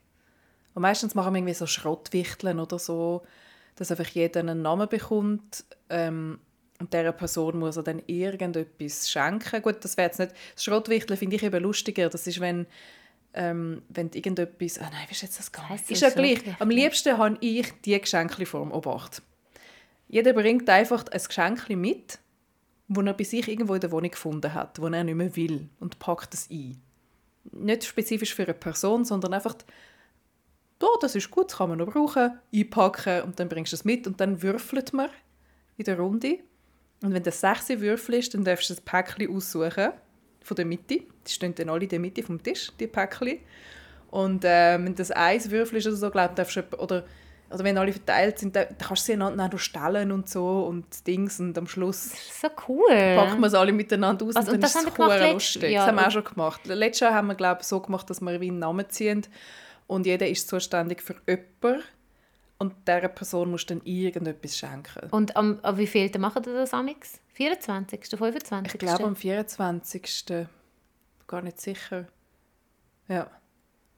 Und 0.73 0.81
meistens 0.81 1.15
machen 1.15 1.33
wir 1.33 1.39
irgendwie 1.39 1.53
so 1.53 1.67
Schrottwichteln 1.67 2.59
oder 2.59 2.79
so, 2.79 3.23
dass 3.75 3.91
einfach 3.91 4.07
jeder 4.07 4.39
einen 4.41 4.61
Namen 4.61 4.87
bekommt 4.87 5.65
ähm, 5.89 6.39
und 6.79 6.93
dieser 6.93 7.11
Person 7.11 7.59
muss 7.59 7.77
er 7.77 7.83
dann 7.83 8.01
irgendetwas 8.07 9.09
schenken. 9.09 9.61
Gut, 9.61 9.83
das 9.85 9.95
wäre 9.97 10.07
jetzt 10.07 10.19
nicht... 10.19 10.33
Das 10.55 10.63
Schrottwichteln 10.63 11.17
finde 11.17 11.35
ich 11.35 11.43
eben 11.43 11.63
lustiger. 11.63 12.09
Das 12.09 12.27
ist, 12.27 12.39
wenn, 12.39 12.67
ähm, 13.33 13.83
wenn 13.89 14.09
du 14.11 14.17
irgendetwas... 14.17 14.79
Ah 14.79 14.89
nein, 14.91 15.05
wie 15.07 15.13
ist 15.13 15.21
jetzt 15.21 15.39
das 15.39 15.51
gegangen? 15.51 15.69
heisst 15.69 15.89
Ist 15.89 16.01
ja 16.01 16.09
gleich. 16.09 16.41
Am 16.59 16.69
liebsten 16.69 17.17
habe 17.17 17.37
ich 17.39 17.71
die 17.85 17.99
Geschenkform 17.99 18.71
obacht. 18.71 19.21
Jeder 20.07 20.33
bringt 20.33 20.69
einfach 20.69 21.05
ein 21.11 21.21
Geschenk 21.23 21.69
mit, 21.69 22.19
das 22.87 23.05
er 23.05 23.13
bei 23.13 23.23
sich 23.23 23.47
irgendwo 23.47 23.75
in 23.75 23.81
der 23.81 23.91
Wohnung 23.91 24.11
gefunden 24.11 24.53
hat, 24.53 24.77
das 24.77 24.85
er 24.91 25.03
nicht 25.03 25.15
mehr 25.15 25.35
will 25.35 25.69
und 25.79 25.99
packt 25.99 26.33
es 26.33 26.49
ein. 26.51 26.81
Nicht 27.51 27.85
spezifisch 27.85 28.35
für 28.35 28.43
eine 28.43 28.53
Person, 28.53 29.05
sondern 29.05 29.33
einfach, 29.33 29.55
oh, 30.83 30.97
das 30.99 31.15
ist 31.15 31.31
gut, 31.31 31.49
das 31.49 31.57
kann 31.57 31.69
man 31.69 31.77
noch 31.77 31.91
brauchen, 31.91 32.39
einpacken 32.53 33.21
und 33.23 33.39
dann 33.39 33.49
bringst 33.49 33.71
du 33.71 33.75
es 33.75 33.85
mit 33.85 34.05
und 34.07 34.19
dann 34.19 34.41
würfelt 34.41 34.93
man 34.93 35.09
in 35.77 35.85
der 35.85 35.97
Runde. 35.97 36.39
Und 37.01 37.13
wenn 37.13 37.23
das 37.23 37.41
sechs 37.41 37.69
Würfel 37.69 38.15
ist, 38.15 38.33
dann 38.33 38.43
darfst 38.43 38.69
du 38.69 38.73
ein 38.73 38.83
Päckchen 38.85 39.35
aussuchen 39.35 39.89
von 40.41 40.55
der 40.55 40.65
Mitte. 40.65 41.01
Die 41.27 41.31
stehen 41.31 41.55
dann 41.55 41.69
alle 41.69 41.83
in 41.83 41.89
der 41.89 41.99
Mitte 41.99 42.23
vom 42.23 42.41
Tisch, 42.41 42.71
die 42.79 42.87
Päckchen. 42.87 43.39
Und 44.09 44.45
äh, 44.45 44.77
wenn 44.83 44.95
das 44.95 45.11
eins 45.11 45.49
Würfel 45.49 45.79
ist 45.79 45.87
oder 45.87 45.95
so, 45.95 46.09
glaub, 46.11 46.35
darfst 46.35 46.55
du, 46.55 46.63
oder, 46.77 47.03
oder 47.49 47.63
wenn 47.63 47.77
alle 47.77 47.91
verteilt 47.91 48.39
sind, 48.39 48.55
dann, 48.55 48.67
kannst 48.77 49.07
du 49.07 49.13
sie 49.13 49.13
einander 49.13 49.57
stellen 49.57 50.11
und 50.11 50.29
so 50.29 50.65
und 50.65 51.07
Dings 51.07 51.39
und 51.39 51.57
am 51.57 51.67
Schluss 51.67 52.11
so 52.41 52.47
cool. 52.67 52.89
packen 52.89 53.39
wir 53.39 53.47
es 53.47 53.53
alle 53.53 53.73
miteinander 53.73 54.25
aus 54.25 54.35
Also, 54.35 54.51
und 54.51 54.57
und 54.57 54.63
dann 54.63 54.71
das 54.71 54.75
ist 54.75 54.99
es 54.99 55.33
lustig. 55.33 55.71
ja, 55.71 55.79
das 55.79 55.87
haben 55.87 55.95
wir 55.95 56.07
auch 56.07 56.11
schon 56.11 56.23
gemacht. 56.23 56.61
Letztes 56.65 56.99
Jahr 57.01 57.15
haben 57.15 57.27
wir 57.27 57.35
glaube 57.35 57.63
so 57.63 57.79
gemacht, 57.79 58.09
dass 58.09 58.21
wir 58.21 58.39
wie 58.39 58.49
einen 58.49 58.59
Namen 58.59 58.87
ziehen 58.89 59.25
und 59.87 60.05
jeder 60.05 60.27
ist 60.27 60.47
zuständig 60.47 61.01
für 61.01 61.15
jemanden 61.27 61.83
und 62.57 62.73
dieser 62.87 63.09
Person 63.09 63.51
musst 63.51 63.69
du 63.69 63.75
dann 63.75 63.85
irgendetwas 63.85 64.57
schenken. 64.57 65.09
Und 65.11 65.35
am, 65.35 65.59
am 65.63 65.77
wie 65.77 65.87
viel 65.87 66.09
machen 66.17 66.43
ihr 66.45 66.53
das 66.53 66.73
amix? 66.73 67.19
24., 67.33 68.17
25.? 68.17 68.73
Ich 68.73 68.79
glaube 68.79 69.03
am 69.03 69.15
24. 69.15 70.47
Gar 71.27 71.41
nicht 71.41 71.59
sicher. 71.59 72.07
Ja. 73.07 73.29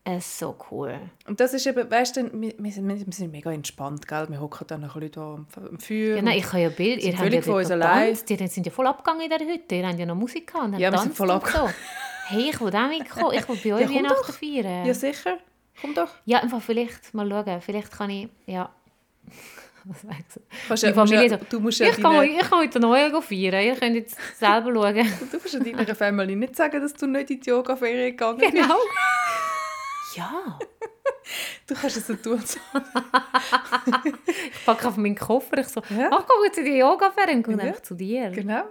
Es 0.08 0.26
ist 0.26 0.40
so 0.40 0.56
cool. 0.70 1.00
Und 1.28 1.40
das 1.40 1.56
ist 1.56 1.66
eben, 1.66 1.90
weißt 1.90 2.18
du, 2.18 2.32
wir, 2.40 2.54
wir, 2.60 2.72
sind, 2.72 2.88
wir 2.88 3.14
sind 3.14 3.32
mega 3.32 3.52
entspannt, 3.52 4.08
gell? 4.08 4.28
Wir 4.30 4.40
hocken 4.40 4.68
dann 4.68 4.82
noch 4.82 4.96
ein 4.96 5.10
bisschen 5.10 5.24
am, 5.24 5.80
Feuer. 5.80 6.18
Ja, 6.18 6.22
nein, 6.22 6.38
ich 6.38 6.46
habe 6.46 6.62
ja 6.62 6.70
Bild. 6.70 7.04
Ihr 7.04 7.18
habt 7.18 7.34
ja 7.34 7.42
von 7.42 7.56
uns 7.56 7.72
allein. 7.72 8.16
Ihr 8.28 8.48
sind 8.48 8.66
ja 8.68 8.72
voll 8.72 8.86
abgegangen 8.86 9.22
in 9.24 9.30
dieser 9.32 9.52
Hütte. 9.52 9.76
Ihr 9.76 9.88
habt 9.88 9.98
ja 9.98 10.06
noch 10.06 10.16
Musik 10.16 10.46
gehabt 10.46 10.66
und 10.66 10.80
Ja, 10.80 10.92
wir 10.92 11.00
sind 11.00 11.16
voll 11.16 11.32
abgegangen. 11.32 11.70
So. 11.70 12.36
Hey, 12.36 12.50
ich 12.52 12.62
will 12.62 12.76
auch 12.76 12.88
mitkommen. 12.88 13.34
Ich 13.34 13.48
will 13.48 13.58
bei 13.64 13.74
euch 13.84 13.90
Ja, 13.90 13.96
Weihnachten 13.96 14.34
feiern. 14.34 14.86
Ja, 14.86 14.94
sicher. 14.94 15.38
Komm 15.82 15.94
doch. 15.94 16.10
Ja, 16.26 16.40
einfach 16.42 16.62
vielleicht 16.62 17.14
mal 17.14 17.30
schauen. 17.30 17.62
Vielleicht 17.62 17.92
kann 17.92 18.10
ich, 18.10 18.30
ja. 18.46 18.70
Was 19.84 20.02
sag 20.02 20.20
ich 20.20 20.26
so? 20.34 20.42
Kannst 20.68 20.84
Die 20.84 20.88
ja, 20.88 20.94
Familie 20.94 21.28
ja, 21.30 21.38
so, 21.40 21.46
du 21.50 21.60
musst 21.60 21.80
ja 21.80 21.88
Ich 21.90 21.96
kann, 22.02 22.14
deine, 22.14 22.26
ich 22.28 22.40
kann 22.50 22.60
heute 22.60 22.80
Neue 22.80 23.22
feiern. 23.22 23.64
Ihr 23.66 23.76
könnt 23.76 23.96
jetzt 23.96 24.18
selber 24.38 24.74
schauen. 24.74 24.96
du 25.32 25.38
musst 25.38 25.54
ja 25.54 25.60
deiner 25.60 25.96
Family 25.96 26.36
nicht 26.36 26.56
sagen, 26.56 26.82
dass 26.82 26.94
du 26.94 27.06
nicht 27.06 27.30
in 27.30 27.40
die 27.40 27.50
Yoga-Ferien 27.50 28.12
gegangen 28.12 28.38
bist. 28.40 28.52
Genau. 28.52 28.78
Ja. 30.16 30.58
Du 31.68 31.76
kannst 31.76 31.98
es 31.98 32.08
so 32.08 32.14
tun. 32.16 32.42
Ich 34.52 34.66
packe 34.66 34.88
auf 34.88 34.96
meinen 34.96 35.16
Koffer. 35.16 35.58
Ich 35.58 35.68
so, 35.68 35.82
Ja. 35.90 36.10
ach, 36.12 36.24
komm 36.26 36.46
jetzt 36.46 36.58
in 36.58 36.66
die 36.66 36.78
Yoga-Ferien. 36.78 37.44
Und 37.44 37.58
Ja. 37.60 37.66
einfach 37.66 37.82
zu 37.82 37.96
dir. 37.96 38.30
Genau. 38.30 38.64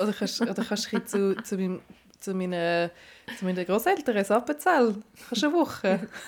Oder 0.00 0.12
kannst, 0.12 0.40
oder 0.40 0.64
kannst 0.64 0.92
du 0.92 1.04
zu, 1.04 1.36
zu, 1.42 1.56
meinem, 1.56 1.80
zu, 2.24 2.34
meinen, 2.34 2.90
zu 3.38 3.44
meinen 3.44 3.64
Großeltern 3.64 4.16
ins 4.16 4.30
Appenzell. 4.30 4.96
Kannst 5.28 5.42
du 5.42 5.46
eine 5.48 5.56
Woche. 5.56 6.08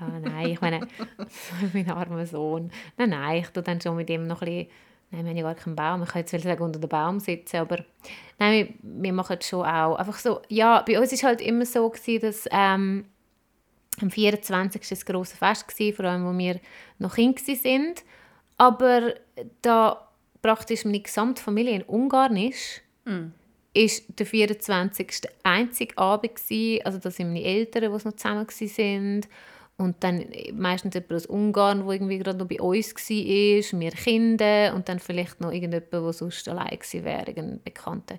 Ja, 0.00 0.18
nein, 0.18 0.48
ich 0.48 0.60
meine, 0.60 0.80
mein 1.72 1.88
armer 1.88 2.26
Sohn. 2.26 2.72
Nein, 2.96 3.10
nein, 3.10 3.42
ich 3.42 3.48
tue 3.50 3.62
dann 3.62 3.80
schon 3.80 3.94
mit 3.94 4.10
ihm 4.10 4.26
noch 4.26 4.42
ein 4.42 4.46
bisschen... 4.46 4.66
Nein, 5.12 5.24
wir 5.24 5.30
haben 5.30 5.36
ja 5.36 5.42
gar 5.44 5.54
keinen 5.54 5.76
Baum. 5.76 6.02
Ich 6.02 6.08
kann 6.08 6.24
jetzt 6.26 6.42
sagen, 6.42 6.62
unter 6.64 6.80
dem 6.80 6.88
Baum 6.88 7.20
sitzen, 7.20 7.58
aber... 7.58 7.84
Nein, 8.38 8.74
wir, 8.82 9.04
wir 9.04 9.12
machen 9.12 9.36
es 9.38 9.46
schon 9.46 9.64
auch. 9.64 9.94
Einfach 9.94 10.18
so... 10.18 10.42
Ja, 10.48 10.82
bei 10.82 10.98
uns 10.98 11.12
war 11.22 11.28
halt 11.28 11.40
immer 11.40 11.66
so, 11.66 11.88
gewesen, 11.88 12.20
dass... 12.22 12.48
Ähm, 12.50 13.04
am 14.00 14.10
24. 14.10 14.80
war 14.82 14.88
das 14.88 15.06
grosse 15.06 15.36
Fest, 15.36 15.68
gewesen, 15.68 15.94
vor 15.94 16.06
allem, 16.06 16.24
wo 16.24 16.36
wir 16.36 16.58
noch 16.98 17.14
Kinder 17.14 17.40
waren. 17.40 17.94
Aber 18.56 19.14
da 19.60 20.08
praktisch 20.40 20.84
meine 20.84 21.00
gesamte 21.00 21.42
Familie 21.42 21.76
in 21.76 21.82
Ungarn 21.82 22.36
ist, 22.36 22.82
ist 23.74 24.18
der 24.18 24.26
24. 24.26 25.22
der 25.22 25.30
einzige 25.42 25.96
Abend 25.96 26.36
gewesen. 26.36 26.84
Also 26.84 26.98
das 26.98 27.16
sind 27.16 27.28
meine 27.28 27.44
Eltern, 27.44 27.82
die 27.82 28.04
noch 28.04 28.16
zusammen 28.16 28.46
waren. 28.46 29.26
Und 29.78 29.96
dann 30.04 30.26
meistens 30.54 30.94
jemand 30.94 31.12
aus 31.14 31.26
Ungarn, 31.26 31.84
der 31.84 31.94
irgendwie 31.94 32.18
gerade 32.18 32.38
noch 32.38 32.46
bei 32.46 32.60
uns 32.60 32.94
war, 32.94 33.80
wir 33.80 33.90
Kinder 33.90 34.74
und 34.74 34.88
dann 34.88 34.98
vielleicht 34.98 35.40
noch 35.40 35.50
irgendjemand, 35.50 35.92
der 35.92 36.12
sonst 36.12 36.48
allein 36.48 36.78
gewesen 36.78 37.04
wäre, 37.04 37.26
irgendein 37.26 37.62
Bekannter. 37.62 38.18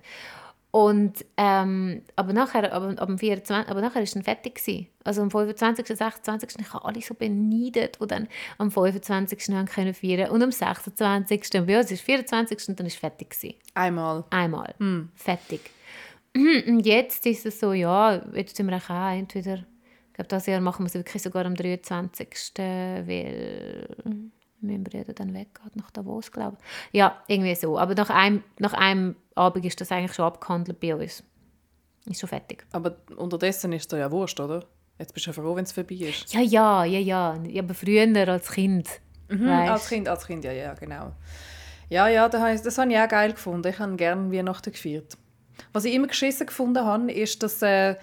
Und, 0.74 1.24
ähm, 1.36 2.02
aber 2.16 2.32
nachher, 2.32 2.72
aber, 2.72 3.00
ab 3.00 3.06
dem 3.06 3.16
24, 3.16 3.70
aber 3.70 3.80
nachher 3.80 3.94
war 3.94 4.02
es 4.02 4.10
dann 4.10 4.24
fertig. 4.24 4.56
Gewesen. 4.56 4.88
Also 5.04 5.22
am 5.22 5.30
25., 5.30 5.86
26. 5.86 6.56
Ich 6.58 6.72
habe 6.72 6.84
alle 6.84 7.00
so 7.00 7.14
beneidet, 7.14 7.98
die 8.02 8.06
dann 8.08 8.26
am 8.58 8.72
25. 8.72 9.54
haben 9.54 9.66
können 9.66 9.94
feiern 9.94 10.32
Und 10.32 10.42
am 10.42 10.50
26. 10.50 11.60
Und 11.60 11.66
bei 11.68 11.78
uns 11.78 11.92
ist 11.92 12.00
24. 12.00 12.68
und 12.70 12.80
dann 12.80 12.86
war 12.86 12.88
es 12.88 12.96
fertig. 12.96 13.30
Gewesen. 13.30 13.54
Einmal. 13.74 14.24
Einmal. 14.30 14.74
Fertig. 15.14 15.60
Und 16.34 16.84
jetzt 16.84 17.24
ist 17.24 17.46
es 17.46 17.60
so, 17.60 17.72
ja, 17.72 18.20
jetzt 18.34 18.56
sind 18.56 18.66
wir 18.66 18.76
auch 18.76 19.12
entweder, 19.12 19.58
ich 19.58 20.14
glaube, 20.14 20.28
dieses 20.28 20.46
Jahr 20.46 20.60
machen 20.60 20.82
wir 20.82 20.88
es 20.88 20.94
wirklich 20.94 21.22
sogar 21.22 21.46
am 21.46 21.54
23., 21.54 22.52
weil 22.56 23.86
mein 24.66 24.84
Bruder 24.84 25.12
dann 25.12 25.34
weggeht 25.34 25.74
nach 25.76 25.90
Davos, 25.90 26.30
glaube 26.30 26.56
ich. 26.60 26.98
Ja, 26.98 27.22
irgendwie 27.28 27.54
so. 27.54 27.78
Aber 27.78 27.94
nach 27.94 28.10
einem, 28.10 28.42
nach 28.58 28.72
einem 28.72 29.16
Abend 29.34 29.64
ist 29.64 29.80
das 29.80 29.92
eigentlich 29.92 30.14
schon 30.14 30.24
abgehandelt 30.24 30.80
bei 30.80 30.94
uns. 30.94 31.22
Ist 32.06 32.20
schon 32.20 32.28
fertig. 32.28 32.66
Aber 32.72 32.96
unterdessen 33.16 33.72
ist 33.72 33.92
es 33.92 33.98
ja 33.98 34.10
wurscht, 34.10 34.38
oder? 34.40 34.64
Jetzt 34.98 35.12
bist 35.14 35.26
du 35.26 35.30
ja 35.30 35.34
froh, 35.34 35.56
wenn 35.56 35.64
es 35.64 35.72
vorbei 35.72 35.94
ist. 35.94 36.32
Ja, 36.32 36.40
ja, 36.40 36.84
ja, 36.84 36.98
ja. 36.98 37.38
Ja, 37.48 37.62
Aber 37.62 37.74
früher 37.74 38.28
als 38.28 38.50
Kind. 38.50 38.88
Mhm, 39.28 39.48
als 39.48 39.88
Kind, 39.88 40.08
als 40.08 40.26
Kind, 40.26 40.44
ja, 40.44 40.52
ja, 40.52 40.74
genau. 40.74 41.12
Ja, 41.88 42.08
ja, 42.08 42.28
das, 42.28 42.40
heisst, 42.40 42.66
das 42.66 42.78
habe 42.78 42.92
ich 42.92 42.98
auch 42.98 43.08
geil 43.08 43.32
gefunden. 43.32 43.68
Ich 43.68 43.78
habe 43.78 43.96
gerne 43.96 44.32
Weihnachten 44.32 44.72
gefeiert. 44.72 45.16
Was 45.72 45.84
ich 45.84 45.94
immer 45.94 46.06
geschissen 46.06 46.46
gefunden 46.46 46.84
habe, 46.84 47.10
ist, 47.12 47.42
dass, 47.42 47.62
äh, 47.62 47.96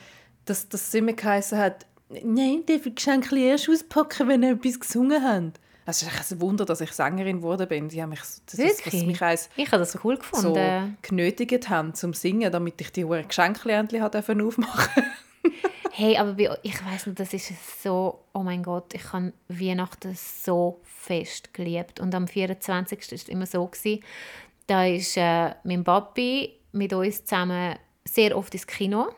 dass, 0.46 0.68
dass 0.70 0.88
es 0.88 0.94
immer 0.94 1.14
geheißen 1.14 1.58
hat, 1.58 1.86
nein, 2.24 2.64
darf 2.66 2.86
ich 2.86 2.96
Geschenke 2.96 3.38
erst 3.40 3.70
auspacken, 3.70 4.28
wenn 4.28 4.44
ihr 4.44 4.54
etwas 4.54 4.80
gesungen 4.80 5.24
habt. 5.24 5.60
Es 5.92 6.02
ist 6.02 6.08
echt 6.08 6.32
ein 6.32 6.42
Wunder, 6.42 6.64
dass 6.64 6.80
ich 6.80 6.92
Sängerin 6.92 7.38
geworden 7.38 7.68
bin. 7.68 7.90
Die 7.90 8.02
haben 8.02 8.10
mich, 8.10 8.22
das 8.46 8.60
ist, 8.60 8.86
was 8.86 8.94
mich 8.94 9.22
eins 9.22 9.50
Ich 9.58 9.68
habe 9.68 9.80
das 9.80 9.98
cool 10.04 10.16
so 10.16 10.54
gefunden. 10.54 10.98
genötigt 11.02 11.70
haben 11.70 11.94
zum 11.94 12.14
Singen, 12.14 12.52
damit 12.52 12.80
ich 12.80 12.92
die 12.92 13.04
hohen 13.04 13.28
Geschenke 13.28 13.72
endlich 13.72 14.02
aufmachen 14.02 15.04
Hey, 15.94 16.18
aber 16.18 16.34
bei, 16.34 16.58
ich 16.64 16.84
weiß 16.84 17.08
nicht, 17.08 17.20
das 17.20 17.34
ist 17.34 17.84
so, 17.84 18.24
oh 18.34 18.44
mein 18.44 18.64
Gott, 18.64 18.94
ich 18.94 19.12
habe 19.12 19.34
Weihnachten 19.50 20.16
so 20.16 20.80
fest 20.84 21.54
geliebt. 21.54 22.00
Und 22.00 22.16
am 22.16 22.28
24. 22.28 22.98
war 22.98 23.14
es 23.14 23.28
immer 23.28 23.46
so, 23.46 23.68
gewesen, 23.68 24.02
da 24.68 24.86
ist 24.86 25.18
äh, 25.18 25.54
mein 25.66 25.84
Papi 25.84 26.54
mit 26.72 26.94
uns 26.94 27.26
zusammen 27.26 27.76
sehr 28.06 28.38
oft 28.38 28.54
ins 28.54 28.66
Kino. 28.66 29.10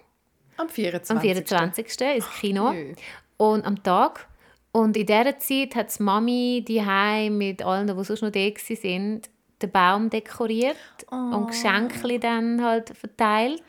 Am 0.58 0.68
24. 0.68 1.16
Am 1.16 1.22
24. 1.22 2.02
ins 2.16 2.30
Kino. 2.40 2.72
jö. 2.72 2.94
Und 3.38 3.66
am 3.66 3.82
Tag. 3.84 4.28
Und 4.74 4.98
in 4.98 5.06
dieser 5.06 5.38
Zeit 5.40 5.76
hat 5.76 5.98
die 5.98 6.04
Mami 6.04 6.66
die 6.68 6.82
mit 7.30 7.64
allen, 7.64 7.88
die 7.88 8.04
sonst 8.04 8.22
noch 8.22 8.32
da 8.32 8.40
waren, 8.40 9.22
den 9.62 9.72
Baum 9.72 10.10
dekoriert 10.10 10.76
und 11.10 11.48
Geschenke 11.48 12.20
dann 12.20 12.62
halt 12.62 12.90
verteilt. 12.90 13.64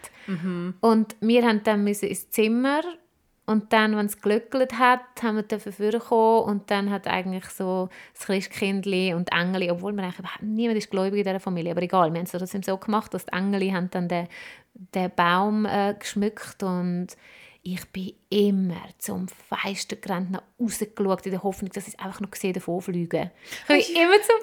Und 0.81 1.15
wir 1.21 1.47
haben 1.47 1.63
dann 1.63 1.85
müssen 1.85 2.09
ins 2.09 2.31
Zimmer 2.31 2.81
und 3.47 3.73
dann, 3.75 3.95
wenn 3.97 4.07
es 4.07 4.17
geglöckelt 4.17 4.79
hat, 4.79 5.01
haben 5.23 5.37
wir 5.37 5.43
dafür 5.43 5.73
vorkommen 5.73 6.49
und 6.49 6.71
dann 6.71 6.91
hat 6.91 7.07
eigentlich 7.07 7.45
so 7.47 7.91
das 8.15 8.25
Christkindli 8.27 9.13
und 9.13 9.31
Engel, 9.33 9.71
obwohl 9.71 9.93
man 9.93 10.07
eigentlich 10.07 10.21
überhaupt 10.21 10.43
niemand 10.43 10.79
ist 10.79 10.91
gläubig 10.91 11.19
in 11.19 11.25
dieser 11.25 11.41
Familie, 11.41 11.73
aber 11.73 11.83
egal, 11.83 12.13
wir 12.13 12.21
haben 12.21 12.27
trotzdem 12.27 12.63
so 12.63 12.79
gemacht, 12.79 13.13
dass 13.13 13.27
die 13.27 13.33
Engel 13.35 13.71
haben 13.73 13.91
dann 13.91 14.09
den, 14.09 14.29
den 14.73 15.11
Baum 15.15 15.67
äh, 15.67 15.95
geschmückt 15.99 16.63
und 16.63 17.09
ich 17.67 17.83
bin 17.87 18.13
immer 18.29 18.77
zum 18.99 19.27
Fenster 19.27 19.97
gerannt, 19.97 20.31
nach 20.33 20.43
rausgeschaut, 20.61 21.25
in 21.25 21.33
der 21.33 21.43
Hoffnung, 21.43 21.71
dass 21.73 21.89
ich 21.89 21.95
es 21.95 21.99
einfach 21.99 22.21
noch 22.21 22.31
gesehen 22.31 22.53
davon. 22.53 22.79
Ich 22.81 22.87
bin 23.09 23.31
immer 23.71 24.21
zum. 24.23 24.37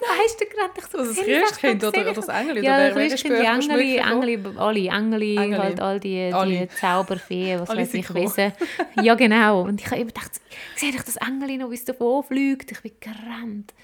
Ich 0.76 0.88
so, 0.90 0.98
Also 0.98 1.14
das 1.14 1.24
«Sehe 1.24 1.38
ich 1.38 1.44
Christkind 1.44 1.84
oder- 1.84 1.98
ich 2.00 2.04
oder 2.06 2.14
das 2.16 2.28
noch?» 2.28 2.34
Engel? 2.36 2.64
Ja, 2.64 2.90
das 2.90 2.96
Christkind, 2.96 3.36
die 3.38 3.42
euch 3.42 3.48
Engel, 3.48 3.58
geschmückt 3.60 4.12
Engel, 4.48 4.58
alle 4.60 4.88
Engel, 4.90 5.22
Engel. 5.38 5.60
halt 5.60 5.80
all 5.80 6.00
die, 6.00 6.32
die 6.48 6.68
Zauberfeen, 6.70 7.60
was 7.60 7.70
weiß 7.70 7.94
ich, 7.94 8.12
wissen. 8.16 8.54
Ja, 9.04 9.14
genau. 9.14 9.62
Und 9.62 9.80
ich 9.82 9.86
habe 9.88 9.98
immer 9.98 10.08
gedacht, 10.12 10.32
sehe 10.76 10.90
ich 10.90 10.96
das 11.04 11.18
Engel 11.18 11.58
noch, 11.58 11.70
wie 11.70 11.76
es 11.76 11.86
davon 11.86 12.24
fliegt? 12.24 12.72
Ich 12.72 12.82
bin 12.82 12.94
gerannt. 13.00 13.76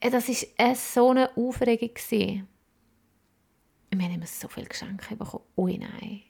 Äh, 0.00 0.10
Das 0.10 0.28
war 0.28 0.66
äh, 0.70 0.74
so 0.74 1.10
eine 1.12 1.34
Aufregung. 1.34 1.94
gewesen. 1.94 2.46
Wir 3.90 4.04
haben 4.04 4.14
immer 4.14 4.26
so 4.26 4.48
viele 4.48 4.66
Geschenke 4.66 5.16
bekommen. 5.16 5.44
Ui, 5.56 5.78
nein. 5.78 6.20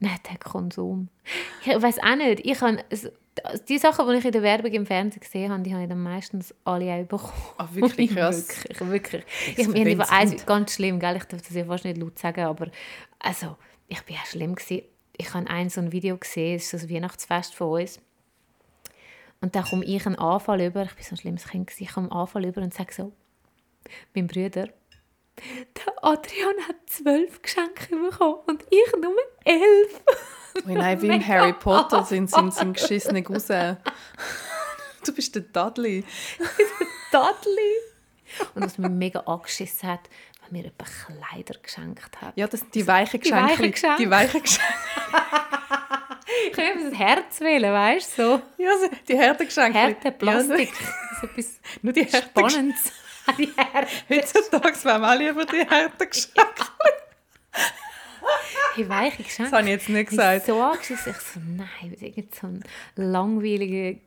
Nein, 0.00 0.18
der 0.30 0.38
Konsum. 0.38 1.08
Ich 1.64 1.82
weiß 1.82 1.98
auch 1.98 2.16
nicht. 2.16 2.46
Ich 2.46 2.62
also, 2.62 3.08
die 3.68 3.78
Sachen, 3.78 4.08
die 4.08 4.16
ich 4.16 4.24
in 4.24 4.32
der 4.32 4.42
Werbung 4.42 4.72
im 4.72 4.86
Fernsehen 4.86 5.20
gesehen 5.20 5.52
habe, 5.52 5.62
die 5.62 5.72
habe 5.72 5.82
ich 5.82 5.88
dann 5.88 6.02
meistens 6.02 6.54
alle 6.64 6.92
auch 6.92 7.04
bekommen. 7.04 7.32
Ah, 7.56 7.68
wirklich 7.72 8.10
krass. 8.14 8.48
Wirklich, 8.48 8.80
wirklich. 8.90 9.24
Ich, 9.56 9.64
verwendet's 9.64 9.94
über 9.94 10.12
eins 10.12 10.46
ganz 10.46 10.74
schlimm, 10.74 11.00
gell? 11.00 11.16
ich 11.16 11.24
darf 11.24 11.42
das 11.42 11.54
ja 11.54 11.64
fast 11.64 11.84
nicht 11.84 11.98
laut 11.98 12.18
sagen, 12.18 12.44
aber 12.44 12.68
also, 13.18 13.56
ich 13.88 14.00
bin 14.02 14.16
auch 14.16 14.26
schlimm 14.26 14.54
gewesen. 14.54 14.82
Ich 15.16 15.34
habe 15.34 15.50
ein 15.50 15.68
so 15.68 15.80
ein 15.80 15.90
Video 15.90 16.16
gesehen, 16.16 16.56
es 16.56 16.72
ist 16.72 16.74
das 16.74 16.90
Weihnachtsfest 16.90 17.54
von 17.54 17.80
uns. 17.80 18.00
Und 19.40 19.54
da 19.54 19.62
komme 19.62 19.84
ich 19.84 20.04
einen 20.06 20.16
Anfall 20.16 20.60
über, 20.62 20.84
ich 20.84 20.94
bin 20.94 21.04
so 21.04 21.14
ein 21.14 21.18
schlimmes 21.18 21.48
Kind, 21.48 21.66
gewesen, 21.66 21.82
ich 21.82 21.92
komme 21.92 22.10
einen 22.10 22.20
Anfall 22.20 22.44
über 22.44 22.62
und 22.62 22.74
sage 22.74 22.92
so, 22.92 23.12
mein 24.14 24.26
Bruder, 24.26 24.68
der 25.76 26.04
Adrian 26.04 26.56
hat 26.68 26.76
zwölf 26.86 27.42
Geschenke 27.42 27.96
bekommen 27.96 28.40
und 28.46 28.62
ich 28.70 29.00
nur 29.00 29.16
elf. 29.44 30.00
Oh 30.66 30.72
nein, 30.72 31.00
wie 31.00 31.06
im 31.06 31.24
Harry 31.24 31.52
Potter 31.52 32.02
sind 32.02 32.28
sind 32.30 32.52
sind 32.52 32.72
geschissene 32.72 33.22
Cousin. 33.22 33.76
Du 35.06 35.14
bist 35.14 35.32
der 35.36 35.42
Dudley. 35.42 36.04
Dudley. 37.12 37.74
Und 38.54 38.64
was 38.64 38.76
mich 38.76 38.90
mega 38.90 39.20
angeschissen 39.20 39.88
hat, 39.88 40.00
weil 40.40 40.50
mir 40.50 40.64
jemand 40.64 41.30
Kleider 41.30 41.60
geschenkt 41.62 42.20
hat. 42.20 42.36
Ja, 42.36 42.48
das 42.48 42.68
die 42.70 42.86
weichen 42.88 43.20
Die 43.20 43.30
weichen 43.30 43.70
Geschenke. 43.70 43.70
Geschenke. 43.70 44.02
Die 44.02 44.10
weichen 44.10 44.42
Geschenke. 44.42 44.72
Ich 46.46 46.52
kann 46.52 46.64
eben 46.64 46.90
das 46.90 46.98
Herz 46.98 47.40
wählen, 47.40 47.72
weißt 47.72 48.18
du? 48.18 48.22
So. 48.22 48.42
Ja, 48.58 48.70
die 49.08 49.16
Härtegeschenke. 49.16 49.78
Härte, 49.78 50.12
Plastik. 50.12 50.72
so 51.20 51.26
etwas 51.26 51.60
Nur 51.82 51.92
die 51.92 52.04
Härtegeschenke. 52.04 52.50
Spannendes. 52.50 52.92
Die 53.36 53.52
Härte. 53.56 53.88
Heutzutage 54.08 54.84
wären 54.84 55.00
wir 55.02 55.08
alle 55.08 55.30
über 55.30 55.44
die 55.44 55.66
Härtegeschenke. 55.68 56.42
Hey, 58.74 58.88
weiche 58.88 59.22
Geschenke. 59.22 59.50
Das 59.50 59.58
habe 59.58 59.68
ich 59.68 59.74
jetzt 59.74 59.88
nicht 59.88 60.02
Ich 60.02 60.08
gesagt. 60.10 60.46
so 60.46 60.60
angeschissen. 60.62 61.12
Ich 61.12 61.18
so, 61.18 61.40
nein, 61.40 61.96
irgend 62.00 62.34
so 62.34 62.46
ein 62.46 62.62
langweiliger 62.96 63.98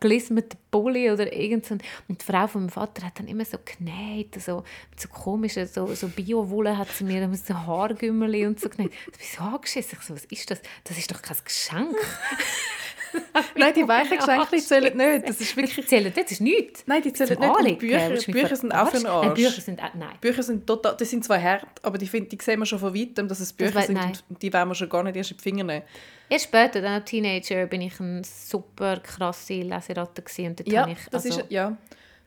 gelismeter 0.00 0.58
Pulli 0.70 1.10
oder 1.10 1.32
irgend 1.32 1.64
so. 1.64 1.76
Und 2.08 2.20
die 2.20 2.24
Frau 2.24 2.46
von 2.46 2.62
meinem 2.62 2.70
Vater 2.70 3.06
hat 3.06 3.18
dann 3.18 3.28
immer 3.28 3.44
so 3.44 3.56
genäht, 3.64 4.34
so, 4.42 4.64
mit 4.90 5.00
so 5.00 5.08
komischen, 5.08 5.66
so, 5.66 5.94
so 5.94 6.08
Bio-Wolle 6.08 6.76
hat 6.76 6.90
sie 6.90 7.04
mir 7.04 7.26
so 7.36 7.54
Haargümmerli 7.54 8.46
und 8.46 8.60
so 8.60 8.68
genäht. 8.68 8.92
Ich 9.12 9.18
bin 9.18 9.26
so 9.38 9.44
angeschissen. 9.44 9.98
Ich 10.00 10.06
so, 10.06 10.14
was 10.14 10.24
ist 10.24 10.50
das? 10.50 10.60
Das 10.84 10.98
ist 10.98 11.10
doch 11.10 11.22
kein 11.22 11.36
Geschenk. 11.44 11.96
Nein, 13.56 13.74
die 13.74 13.86
weichen 13.86 14.18
Geschenke 14.18 14.56
zählen 14.58 14.96
nicht. 14.96 15.28
Das 15.28 15.40
ist 15.40 15.56
wirklich... 15.56 15.86
Zählen, 15.86 16.12
das 16.14 16.30
ist 16.30 16.40
nichts. 16.40 16.84
Nein, 16.86 17.02
die 17.02 17.12
zählen 17.12 17.38
nicht. 17.38 17.50
Und 17.50 17.78
Bücher, 17.78 18.08
Bücher 18.32 18.56
sind 18.56 18.72
auch 18.74 18.88
für 18.88 18.98
den 18.98 19.00
verarschen? 19.00 19.02
Nein, 19.02 19.12
Arsch. 19.12 19.34
Bücher 19.34 19.60
sind 19.60 19.80
nein. 19.94 20.16
Bücher 20.20 20.42
sind 20.42 20.66
total, 20.66 20.96
die 20.96 21.04
sind 21.04 21.24
zwar 21.24 21.40
hart, 21.40 21.84
aber 21.84 21.98
die, 21.98 22.06
find, 22.06 22.30
die 22.32 22.38
sehen 22.40 22.58
wir 22.60 22.66
schon 22.66 22.78
von 22.78 22.94
weitem, 22.94 23.28
dass 23.28 23.40
es 23.40 23.52
Bücher 23.52 23.74
wei- 23.74 23.86
sind 23.86 23.94
nein. 23.94 24.12
und 24.28 24.42
die 24.42 24.52
wollen 24.52 24.68
wir 24.68 24.74
schon 24.74 24.88
gar 24.88 25.02
nicht 25.02 25.16
erst 25.16 25.30
in 25.32 25.36
die 25.36 25.42
Finger 25.42 25.64
nehmen. 25.64 25.82
Erst 26.28 26.44
später, 26.44 26.80
dann 26.80 26.92
als 26.94 27.04
Teenager, 27.04 27.66
bin 27.66 27.82
ich 27.82 28.00
eine 28.00 28.22
super 28.24 28.98
krasse 29.00 29.54
Leseratte 29.62 30.22
gewesen. 30.22 30.46
Und 30.46 30.60
dort 30.60 30.68
Ja, 30.68 30.86
ich, 30.88 30.98
das 31.10 31.26
also, 31.26 31.40
ist, 31.40 31.50
ja. 31.50 31.76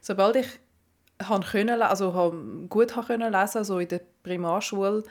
Sobald 0.01 0.35
ich 0.35 0.47
können, 1.51 1.81
also 1.81 2.33
gut 2.69 2.93
können 3.07 3.31
lesen, 3.31 3.63
so 3.63 3.79
in 3.79 3.87
der 3.87 4.01
Primarschule, 4.23 5.03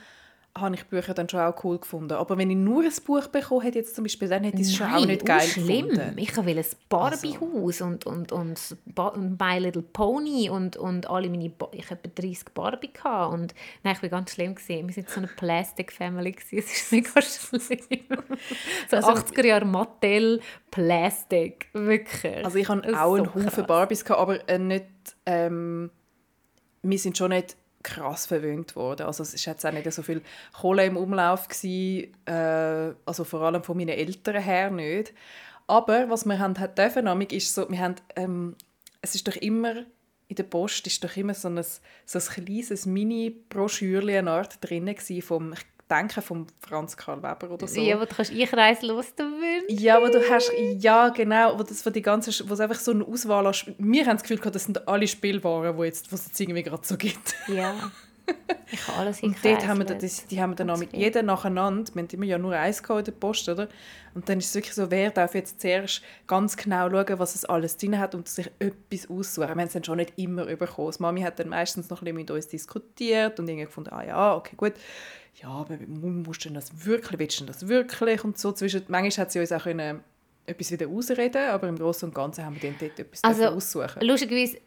habe 0.57 0.77
ich 0.77 0.85
Bücher 0.87 1.15
dann 1.15 1.29
schon 1.29 1.41
auch 1.41 1.65
cool 1.65 1.79
gefunden. 1.79 2.13
Aber 2.13 2.39
wenn 2.39 2.49
ich 2.49 2.57
nur 2.57 2.85
ein 2.85 2.93
Buch 3.05 3.27
bekommen 3.27 3.63
hätte, 3.63 3.79
jetzt 3.79 3.97
zum 3.97 4.05
Beispiel, 4.05 4.29
dann 4.29 4.45
hätte 4.45 4.61
ich 4.61 4.69
es 4.69 4.77
schon 4.77 4.87
auch 4.93 5.05
nicht 5.05 5.27
geil 5.27 5.41
schlimm. 5.41 5.89
gefunden. 5.89 6.01
Also. 6.01 6.19
Ich 6.19 6.37
will 6.47 6.59
ein 6.59 6.65
Barbie-Haus 6.89 7.81
und, 7.81 8.07
und, 8.07 8.31
und 8.31 8.77
Ba- 8.87 9.09
und 9.09 9.41
My 9.41 9.59
Little 9.59 9.83
Pony 9.83 10.49
und, 10.51 10.77
und 10.77 11.11
alle 11.11 11.29
meine... 11.29 11.51
Ba 11.51 11.69
ich 11.73 11.91
hatte 11.91 12.09
etwa 12.09 12.23
30 12.23 12.45
Barbie. 12.55 12.93
Gehabt 12.93 13.33
und 13.35 13.55
nein, 13.83 13.95
ich 13.97 14.03
war 14.03 14.09
ganz 14.11 14.33
schlimm. 14.33 14.55
Gewesen. 14.55 14.89
Wir 14.89 14.97
waren 14.97 15.07
so 15.09 15.19
eine 15.19 15.27
Plastic-Family. 15.27 16.33
gewesen. 16.33 16.59
Es 16.59 16.73
ist 16.83 16.93
mega 16.93 17.21
schlimm. 17.21 18.01
so 18.89 18.97
Also- 18.97 19.11
80er 19.11 19.47
Jahre 19.47 19.65
Mattel, 19.65 20.41
Plastic. 20.71 21.67
Wirklich. 21.73 22.45
Also 22.45 22.59
ich 22.59 22.69
ist 22.69 22.71
auch 22.71 23.15
einen 23.15 23.25
so 23.25 23.35
Haufen 23.35 23.49
krass. 23.49 23.67
Barbies 23.67 24.05
gehabt, 24.05 24.21
aber 24.21 24.49
äh, 24.49 24.59
nicht, 24.59 24.87
ähm, 25.27 25.91
wir 26.83 26.99
sind 26.99 27.19
schon 27.19 27.31
nicht 27.31 27.57
krass 27.85 28.27
verwöhnt 28.27 28.75
worden. 28.75 29.07
Also 29.07 29.23
es 29.23 29.33
ist 29.33 29.45
jetzt 29.45 29.65
auch 29.65 29.73
nicht 29.73 29.91
so 29.93 30.03
viel 30.03 30.23
Kohle 30.53 30.87
im 30.87 30.97
Umlauf 30.97 31.47
gewesen, 31.47 32.13
äh, 32.27 32.95
also 33.07 33.23
vor 33.23 33.43
allem 33.43 33.63
von 33.63 33.77
meinen 33.77 33.91
Eltern 33.91 34.43
her 34.43 34.71
nicht. 34.71 35.15
Aber 35.69 36.11
was 36.11 36.25
wir 36.25 36.39
haben 36.41 36.59
hat 36.59 36.77
dürfen, 36.77 37.07
amig, 37.07 37.33
ist 37.33 37.55
so, 37.55 37.71
wir 37.71 37.79
haben, 37.79 37.95
ähm, 38.17 38.57
es 39.01 39.15
ist 39.15 39.29
doch 39.29 39.37
immer 39.37 39.85
in 40.27 40.37
der 40.37 40.45
Post 40.45 40.87
ist 40.87 41.05
doch 41.05 41.17
immer 41.17 41.35
so 41.35 41.49
ein, 41.49 41.63
so 41.63 42.19
ein 42.19 42.25
kleines 42.25 42.87
Mini-Broschürchen 42.87 44.27
drin 44.61 44.95
vom, 45.23 45.55
ich 45.87 45.95
denke 45.95 46.23
vom 46.23 46.47
Franz 46.67 46.97
Karl 46.97 47.23
Weber 47.23 47.51
oder 47.51 47.69
so. 47.69 47.79
Ja, 47.81 47.97
wo 48.01 48.05
du 48.07 48.15
kannst 48.15 48.33
einreislos 48.33 49.15
du 49.15 49.25
willst. 49.25 49.81
Ja, 49.83 50.01
wo 50.01 50.07
du 50.09 50.19
hast, 50.31 50.51
ja 50.79 51.11
genau, 51.11 51.59
wo 51.59 51.63
das 51.63 51.85
wo 51.85 51.91
die 51.91 52.01
ganze, 52.01 52.31
wo 52.49 52.55
es 52.55 52.61
einfach 52.61 52.81
so 52.81 52.91
eine 52.93 53.05
Auswahl 53.07 53.47
Sp- 53.53 53.77
wir 53.79 54.07
haben 54.07 54.15
das 54.17 54.23
Gefühl 54.23 54.39
gehabt, 54.39 54.55
das 54.55 54.65
sind 54.65 54.89
alle 54.89 55.07
Spielwaren, 55.07 55.77
wo 55.77 55.85
jetzt, 55.85 56.11
was 56.11 56.21
es 56.23 56.27
jetzt 56.29 56.41
irgendwie 56.41 56.63
gerade 56.63 56.87
so 56.87 56.97
gibt. 56.97 57.35
Ja. 57.49 57.75
Ich 58.71 58.89
habe 58.89 58.99
alles 58.99 59.23
Und 59.23 59.37
dort 59.45 59.67
haben 59.67 59.79
wir 59.79 59.85
dann, 59.85 60.01
das, 60.01 60.27
die 60.27 60.41
haben 60.41 60.51
wir 60.51 60.57
dann 60.57 60.67
Ganz 60.69 60.81
mit 60.81 60.93
jeder 60.95 61.23
nacheinander, 61.23 61.95
wir 61.95 62.03
haben 62.03 62.09
immer 62.11 62.25
ja 62.25 62.39
nur 62.39 62.55
eins 62.55 62.81
in 62.81 63.05
der 63.05 63.13
Post, 63.13 63.49
oder? 63.49 63.69
Und 64.15 64.29
dann 64.29 64.39
ist 64.39 64.47
es 64.47 64.55
wirklich 64.55 64.75
so, 64.75 64.91
wer 64.91 65.11
darf 65.11 65.35
jetzt 65.35 65.61
zuerst 65.61 66.03
ganz 66.27 66.57
genau 66.57 66.91
schauen, 66.91 67.19
was 67.19 67.35
es 67.35 67.45
alles 67.45 67.77
drin 67.77 67.99
hat 67.99 68.15
und 68.15 68.29
sich 68.29 68.51
etwas 68.59 69.09
aussuchen. 69.09 69.49
Wir 69.49 69.51
haben 69.51 69.61
es 69.61 69.75
dann 69.75 69.85
schon 69.85 69.99
nicht 69.99 70.15
immer 70.17 70.47
bekommen. 70.47 70.93
Die 70.97 71.03
Mami 71.03 71.21
hat 71.21 71.39
dann 71.39 71.51
meistens 71.51 71.89
noch 71.91 72.01
ein 72.01 72.05
bisschen 72.05 72.17
mit 72.17 72.31
uns 72.31 72.49
diskutiert 72.49 73.39
und 73.39 73.49
irgendwie 73.49 73.67
gefunden, 73.67 73.91
ah 73.93 74.05
ja, 74.05 74.35
okay, 74.35 74.57
gut. 74.57 74.75
Ja, 75.43 75.49
aber 75.49 75.77
musst 75.87 76.45
du 76.45 76.51
das 76.51 76.87
wirklich, 76.87 77.19
willst 77.19 77.41
du 77.41 77.45
das 77.45 77.69
wirklich? 77.69 78.25
Und 78.25 78.39
so 78.39 78.53
zwischen, 78.53 78.83
manchmal 78.89 79.27
hat 79.27 79.33
sie 79.33 79.41
uns 79.41 79.53
auch 79.53 79.65
können, 79.65 80.01
etwas 80.47 80.71
wieder 80.71 80.89
ausreden, 80.89 81.51
aber 81.51 81.69
im 81.69 81.77
Großen 81.77 82.09
und 82.09 82.15
Ganzen 82.15 82.45
haben 82.45 82.61
wir 82.61 82.71
dann 82.71 82.77
dort 82.79 82.99
etwas 82.99 83.25
Also, 83.25 83.47
aussuchen. 83.47 84.03
Lustigerweise, 84.03 84.59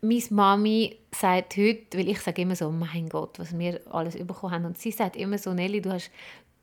meine 0.00 0.22
Mami 0.30 0.96
sagt 1.14 1.56
heute, 1.56 1.98
weil 1.98 2.08
ich 2.08 2.20
sage 2.20 2.42
immer 2.42 2.56
so, 2.56 2.70
mein 2.70 3.08
Gott, 3.08 3.38
was 3.38 3.58
wir 3.58 3.80
alles 3.90 4.16
bekommen 4.16 4.52
haben. 4.52 4.64
Und 4.64 4.78
sie 4.78 4.90
sagt 4.90 5.16
immer 5.16 5.38
so, 5.38 5.52
Nelly, 5.52 5.80
du 5.80 5.92
hast, 5.92 6.10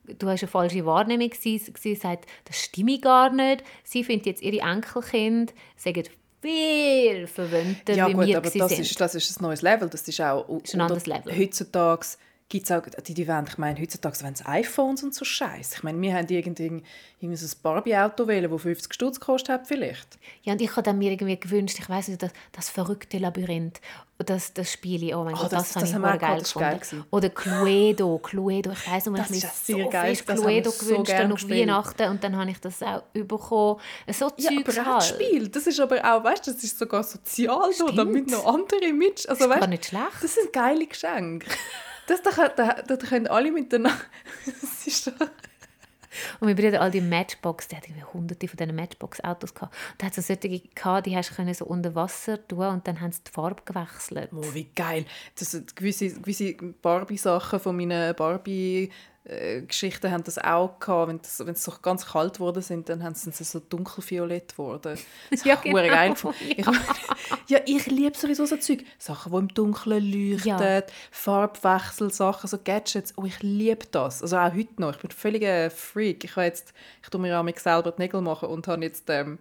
du 0.05 0.27
hast 0.27 0.43
eine 0.43 0.49
falsche 0.49 0.85
Wahrnehmung. 0.85 1.31
Sie, 1.37 1.57
sie 1.57 1.95
sagt, 1.95 2.25
das 2.45 2.61
stimmt 2.61 3.01
gar 3.01 3.31
nicht. 3.31 3.63
Sie 3.83 4.03
findet 4.03 4.27
jetzt 4.27 4.41
ihre 4.41 4.59
Enkelkinder 4.59 5.53
sagen 5.75 6.03
viel 6.41 7.25
verwöhnter, 7.27 7.93
Ja 7.95 8.07
wie 8.07 8.13
gut, 8.13 8.27
wir 8.27 8.37
aber 8.37 8.49
das 8.49 8.69
sind. 8.69 8.81
ist, 8.81 9.01
das 9.01 9.15
ist 9.15 9.39
ein 9.39 9.43
neues 9.43 9.63
Level. 9.63 9.89
Das 9.89 10.07
ist 10.07 10.21
auch... 10.21 10.47
ist 10.63 10.75
ein 10.75 10.81
anderes 10.81 11.07
Level. 11.07 11.35
Heutzutage 11.35 12.05
gibt 12.47 12.65
es 12.65 12.71
auch... 12.71 12.83
Die, 13.05 13.13
die 13.13 13.27
wollen, 13.27 13.45
ich 13.47 13.57
meine, 13.57 13.79
heutzutage 13.81 14.21
wollen 14.23 14.35
sie 14.35 14.45
iPhones 14.45 15.03
und 15.03 15.13
so 15.15 15.25
Scheiß. 15.25 15.73
Ich 15.77 15.83
meine, 15.83 15.99
wir 16.01 16.13
haben 16.13 16.27
irgendwie, 16.29 16.83
irgendwie 17.19 17.35
so 17.37 17.45
ein 17.47 17.59
Barbie-Auto 17.63 18.27
wählen, 18.27 18.51
das 18.51 18.61
50 18.61 18.93
Stutz 18.93 19.19
gekostet 19.19 19.49
hat 19.49 19.67
vielleicht. 19.67 20.17
Ja, 20.43 20.53
und 20.53 20.61
ich 20.61 20.71
habe 20.71 20.83
dann 20.83 20.97
mir 20.99 21.11
irgendwie 21.11 21.39
gewünscht, 21.39 21.77
ich 21.79 21.89
weiß 21.89 22.09
nicht, 22.09 22.21
das, 22.21 22.31
das 22.51 22.69
verrückte 22.69 23.17
Labyrinth, 23.17 23.81
das, 24.19 24.53
das 24.53 24.71
Spiel, 24.71 25.13
oh 25.15 25.23
mein 25.23 25.33
Ah, 25.35 25.39
Gott, 25.41 25.51
das- 25.53 25.73
das, 25.73 25.75
habe 25.75 25.79
das 25.81 25.89
ich 25.89 25.95
haben 25.95 26.01
wir 26.03 26.07
voll 26.09 26.17
auch 26.17 26.21
geil 26.21 26.39
das 26.39 26.53
geil 26.53 26.79
gefunden. 26.79 26.79
gewesen. 26.99 27.05
Oder 27.11 27.29
Cluedo, 27.29 28.19
Cluedo, 28.19 28.71
ich 28.71 28.91
weiß 28.91 29.05
noch, 29.07 29.13
ich 29.15 29.19
Das 29.21 29.27
habe 29.29 29.37
ist 29.37 29.69
mir 29.69 29.83
so 29.83 29.89
geil, 29.89 30.15
das 30.15 30.27
wir 30.27 30.35
Cluedo 30.35 30.69
so 30.71 30.85
gewünscht 30.85 31.11
auf 31.13 31.29
gespielt. 31.31 31.59
Weihnachten 31.67 32.09
und 32.09 32.23
dann 32.23 32.37
habe 32.37 32.51
ich 32.51 32.59
das 32.59 32.81
auch 32.83 33.01
bekommen. 33.13 33.79
So 34.11 34.31
Ja, 34.37 34.49
Zeugs 34.51 34.77
aber 34.77 34.85
halt. 34.85 34.97
das 35.01 35.09
Spiel, 35.09 35.47
das 35.49 35.67
ist 35.67 35.79
aber 35.79 35.97
auch, 35.97 36.23
weißt 36.23 36.47
du, 36.47 36.51
das 36.53 36.63
ist 36.63 36.77
sogar 36.79 37.03
sozial 37.03 37.73
so, 37.73 37.89
damit 37.89 38.29
noch 38.29 38.45
andere 38.45 38.93
mit... 38.93 39.27
Also, 39.27 39.43
ist 39.45 39.49
gar 39.49 39.59
weißt, 39.59 39.69
nicht 39.69 39.85
schlecht. 39.87 40.05
das 40.21 40.35
sind 40.35 40.53
geile 40.53 40.85
Geschenke. 40.87 41.47
Das, 42.07 42.21
da, 42.21 42.49
da, 42.49 42.81
da 42.81 42.97
können 42.97 43.27
alle 43.27 43.51
miteinander... 43.51 43.97
Das 44.45 44.87
ist 44.87 45.07
doch... 45.07 45.13
Und 46.39 46.47
mein 46.47 46.55
Bruder 46.55 46.81
all 46.81 46.91
die 46.91 47.01
Matchbox, 47.01 47.67
der 47.67 47.79
hat 47.79 47.87
irgendwie 47.87 48.05
hunderte 48.05 48.47
von 48.47 48.57
diesen 48.57 48.75
Matchbox-Autos 48.75 49.53
gehabt. 49.53 49.73
Und 49.73 50.01
da 50.01 50.05
hat 50.07 50.13
so 50.13 50.21
solche 50.21 50.59
gehabt, 50.59 51.07
die 51.07 51.15
hast 51.15 51.31
du 51.31 51.35
können 51.35 51.53
so 51.53 51.65
unter 51.65 51.95
Wasser 51.95 52.45
tun 52.47 52.67
und 52.67 52.87
dann 52.87 53.01
haben 53.01 53.11
sie 53.11 53.23
die 53.27 53.31
Farbe 53.31 53.61
gewechselt. 53.65 54.29
Oh, 54.33 54.53
wie 54.53 54.69
geil. 54.75 55.05
Das 55.37 55.51
sind 55.51 55.75
gewisse, 55.75 56.09
gewisse 56.13 56.53
Barbie-Sachen 56.53 57.59
von 57.59 57.75
meinen 57.75 58.15
Barbie-Geschichten 59.25 60.11
haben 60.11 60.23
das 60.23 60.37
auch 60.37 60.79
gehabt. 60.79 61.09
Wenn, 61.09 61.21
das, 61.21 61.39
wenn 61.39 61.53
es 61.53 61.63
so 61.63 61.73
ganz 61.81 62.05
kalt 62.05 62.35
geworden 62.35 62.61
sind, 62.61 62.89
dann 62.89 63.03
haben 63.03 63.15
sie 63.15 63.31
so 63.31 63.59
dunkelviolett 63.59 64.51
geworden. 64.51 64.97
Das 65.31 65.43
Ja, 65.43 65.55
genau. 65.55 65.75
geil 65.77 66.11
gefunden. 66.11 66.37
Ich, 66.47 66.65
ja, 67.47 67.59
ich 67.65 67.85
liebe 67.87 68.17
sowieso 68.17 68.45
so 68.45 68.57
Zeug. 68.57 68.83
Sachen, 68.97 69.31
die 69.31 69.37
im 69.37 69.47
Dunkeln 69.49 70.03
leuchten, 70.03 70.59
Ja. 70.59 70.83
Farbwechsel, 71.11 72.11
Sachen, 72.11 72.47
so 72.47 72.57
Gadgets. 72.63 73.13
Oh, 73.17 73.25
ich 73.25 73.41
liebe 73.41 73.85
das. 73.91 74.21
Also 74.21 74.37
auch 74.37 74.53
heute 74.53 74.79
noch. 74.79 74.91
Ich 74.91 74.97
bin 74.99 75.09
ein 75.09 75.15
völliger 75.15 75.71
Freak. 75.71 76.23
Ich, 76.23 76.35
jetzt, 76.35 76.73
ich 77.01 77.09
tue 77.09 77.19
mir 77.21 77.39
auch 77.39 77.43
mit 77.43 77.59
selber 77.59 77.91
die 77.91 78.01
Nägel 78.01 78.21
machen 78.21 78.49
und 78.49 78.67
habe 78.67 78.83
jetzt... 78.83 79.09
Ähm, 79.09 79.39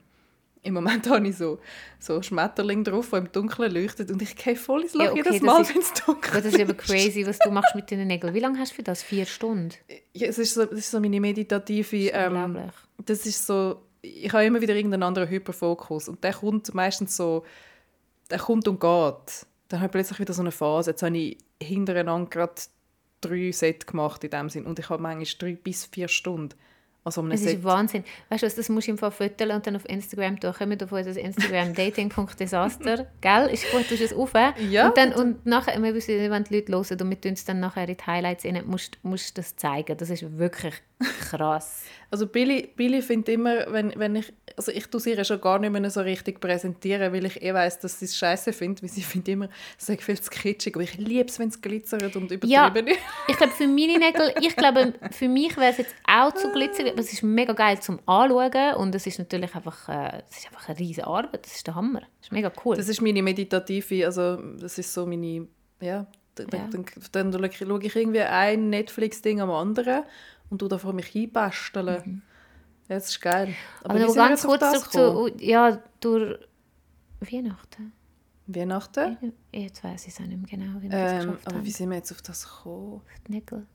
im 0.65 0.75
Moment 0.75 1.07
habe 1.11 1.27
ich 1.29 1.37
so, 1.37 1.61
so 2.01 2.21
Schmetterling 2.21 2.83
drauf, 2.83 3.11
die 3.11 3.17
im 3.19 3.31
Dunkeln 3.31 3.73
leuchtet 3.73 4.11
und 4.11 4.21
ich 4.21 4.35
gehe 4.35 4.57
voll 4.57 4.83
ins 4.83 4.95
Loch 4.95 5.05
Ja, 5.05 5.11
okay, 5.13 5.19
jedes 5.25 5.33
das 5.35 5.43
Mal, 5.43 5.63
ist- 5.63 5.75
wenn 5.75 5.83
es 5.83 5.93
dunkel 5.93 6.33
Gut, 6.33 6.45
das 6.45 6.55
ist 6.55 6.61
aber 6.61 6.75
crazy, 6.75 7.27
was 7.27 7.39
du 7.39 7.51
machst 7.51 7.75
mit 7.75 7.91
deinen 7.91 8.09
Nägeln. 8.09 8.35
Wie 8.35 8.41
lange 8.41 8.59
hast 8.59 8.73
du 8.73 8.77
für 8.77 8.83
das? 8.83 9.03
Vier 9.03 9.27
Stunden? 9.27 9.71
Ja, 10.13 10.27
es 10.29 10.39
ist 10.39 10.55
so, 10.55 10.65
das 10.65 10.79
ist 10.79 10.91
so 10.91 10.99
meine 11.01 11.21
meditative... 11.21 12.09
Ähm, 12.09 12.35
Unglaublich. 12.37 12.73
das 13.07 13.27
ist 13.27 13.47
so... 13.47 13.83
Ich 14.03 14.33
habe 14.33 14.45
immer 14.45 14.61
wieder 14.61 14.75
irgendeinen 14.75 15.03
anderen 15.05 15.29
Hyperfokus 15.29 16.09
und 16.09 16.23
der 16.25 16.33
kommt 16.35 16.75
meistens 16.75 17.17
so... 17.17 17.45
Der 18.31 18.39
kommt 18.39 18.67
und 18.69 18.81
geht. 18.81 19.47
Dann 19.69 19.81
habe 19.81 19.87
ich 19.87 19.93
plötzlich 19.93 20.19
wieder 20.19 20.33
so 20.33 20.43
eine 20.43 20.51
Phase. 20.51 20.91
Jetzt 20.91 21.03
habe 21.03 21.17
ich 21.17 21.39
hintereinander 21.63 22.29
gerade 22.31 22.55
drei 23.21 23.51
Sets 23.53 23.87
gemacht 23.87 24.23
in 24.25 24.31
dem 24.31 24.49
Sinn 24.51 24.67
und 24.67 24.79
ich 24.79 24.89
habe 24.89 25.03
manchmal 25.03 25.27
drei 25.39 25.57
bis 25.57 25.87
vier 25.87 26.09
Stunden 26.09 26.55
an 27.05 27.13
so 27.13 27.21
einem 27.21 27.33
Es 27.33 27.43
Set. 27.43 27.59
ist 27.59 27.65
Wahnsinn. 27.65 28.03
Weißt 28.31 28.43
du 28.43 28.47
was, 28.47 28.55
das 28.55 28.69
musst 28.71 28.87
du 28.87 28.93
im 28.93 28.99
Fall 28.99 29.11
fotografieren 29.11 29.57
und 29.57 29.67
dann 29.67 29.77
auf 29.77 29.87
Instagram 29.89 30.41
tun. 30.41 30.53
Kommen 30.55 30.79
wir 30.81 30.85
auf 30.85 30.91
das 31.05 31.17
Instagram 31.17 31.75
dating.desaster. 31.75 33.07
Gell? 33.21 33.47
Ist 33.53 33.71
gut, 33.71 33.91
du 33.91 33.95
es 33.95 34.13
auf. 34.13 34.33
Ja, 34.71 34.87
Und, 34.89 34.97
dann, 34.97 35.13
und 35.13 35.45
nachher, 35.47 35.81
wir 35.83 35.95
wissen, 35.95 36.31
wenn 36.31 36.45
die 36.45 36.55
Leute 36.57 36.73
hören 36.73 37.01
und 37.03 37.11
wir 37.11 37.21
tun 37.21 37.33
es 37.33 37.45
dann 37.45 37.61
nachher 37.61 37.87
in 37.89 37.97
die 37.97 38.03
Highlights 38.07 38.45
rein, 38.45 38.63
musst 38.67 38.99
du 39.03 39.41
das 39.41 39.55
zeigen. 39.57 39.97
Das 39.97 40.11
ist 40.11 40.39
wirklich 40.39 40.75
krass. 41.31 41.83
Also 42.11 42.29
Billy, 42.29 42.69
Billy 42.77 43.03
findet 43.03 43.31
immer, 43.31 43.73
wenn, 43.73 43.93
wenn 43.97 44.15
ich, 44.15 44.33
also 44.57 44.71
ich 44.71 44.87
tue 44.87 45.01
sie 45.01 45.25
schon 45.25 45.41
gar 45.41 45.59
nicht 45.59 45.73
mehr 45.73 45.91
so 45.91 46.01
richtig 46.01 46.41
präsentieren, 46.41 47.13
weil 47.13 47.25
ich 47.25 47.43
eh 47.43 47.53
weiss, 47.53 47.81
dass 47.81 47.99
sie 47.99 48.05
es 48.05 48.17
scheiße 48.17 48.53
findet, 48.53 48.85
weil 48.85 48.89
sie 48.91 49.03
findet 49.03 49.31
immer, 49.31 49.49
es 49.77 49.87
sei 49.87 49.97
viel 49.97 50.21
zu 50.21 50.31
kitschig, 50.31 50.77
aber 50.77 50.85
ich 50.85 50.97
liebe 50.97 51.29
es, 51.29 51.41
wenn 51.41 51.49
es 51.49 51.61
glitzert 51.61 52.15
und 52.15 52.31
Ja, 52.45 52.69
übertrieben 52.69 52.87
ist. 52.87 52.99
ich 53.27 53.37
glaube, 53.37 53.53
für 53.53 53.67
meine 53.67 53.99
Nägel, 53.99 54.33
ich 54.41 54.55
glaube, 54.55 54.93
für 55.11 55.29
mich 55.29 55.57
wäre 55.57 55.73
es 55.73 55.79
jetzt 55.79 55.93
auch 56.07 56.33
zu 56.35 56.53
glitzerig, 56.53 56.93
aber 56.93 56.94
es 56.99 57.13
ist 57.13 57.23
mega 57.23 57.53
geil 57.53 57.81
zum 57.81 57.99
Anschauen 58.07 58.75
und 58.77 58.95
es 58.95 59.07
ist 59.07 59.19
natürlich 59.19 59.55
einfach, 59.55 59.89
äh, 59.89 60.23
es 60.31 60.39
ist 60.39 60.47
einfach 60.47 60.69
eine 60.69 60.79
riesige 60.79 61.07
Arbeit. 61.07 61.45
Das 61.47 61.55
ist 61.55 61.67
der 61.67 61.75
Hammer. 61.75 62.01
Das 62.01 62.09
ist 62.29 62.33
mega 62.33 62.53
cool. 62.65 62.77
Das 62.77 62.89
ist 62.89 63.01
meine 63.01 63.23
meditative, 63.23 64.07
also 64.07 64.37
das 64.37 64.79
ist 64.79 64.93
so 64.93 65.07
meine, 65.07 65.49
ja, 65.81 66.07
dann, 66.35 66.49
Ja. 66.53 66.69
dann, 67.13 67.33
dann 67.33 67.53
schaue 67.53 67.83
ich 67.83 67.95
irgendwie 67.97 68.21
ein 68.21 68.71
Netflix-Ding 68.71 69.41
am 69.41 69.51
anderen 69.51 70.03
und 70.51 70.61
du 70.63 70.69
da 70.69 70.79
vor 70.79 70.93
mich 70.93 71.15
einbasteln. 71.15 72.23
Ja, 72.89 72.97
das 72.97 73.09
ist 73.11 73.21
geil. 73.21 73.55
aber 73.83 73.99
wir 73.99 74.15
ganz 74.15 74.45
auf 74.45 74.51
kurz 74.59 74.91
zurück 74.91 74.93
zu, 74.93 75.45
ja, 75.45 75.81
durch 76.01 76.39
Weihnachten. 77.21 77.93
Weihnachten? 78.47 79.33
Jetzt 79.53 79.83
weiß 79.83 80.07
ich 80.07 80.13
es 80.13 80.21
auch 80.21 80.27
nicht 80.27 80.37
mehr 80.51 80.59
genau, 80.59 80.81
wie 80.83 80.89
Ähm, 80.91 81.39
aber 81.47 81.57
haben. 81.57 81.65
wie 81.65 81.71
sind 81.71 81.89
wir 81.89 81.97
jetzt 81.97 82.13
auf 82.13 82.21
das 82.21 82.45
gekommen? 82.45 83.01
Die 83.27 83.33
Nägel. 83.33 83.67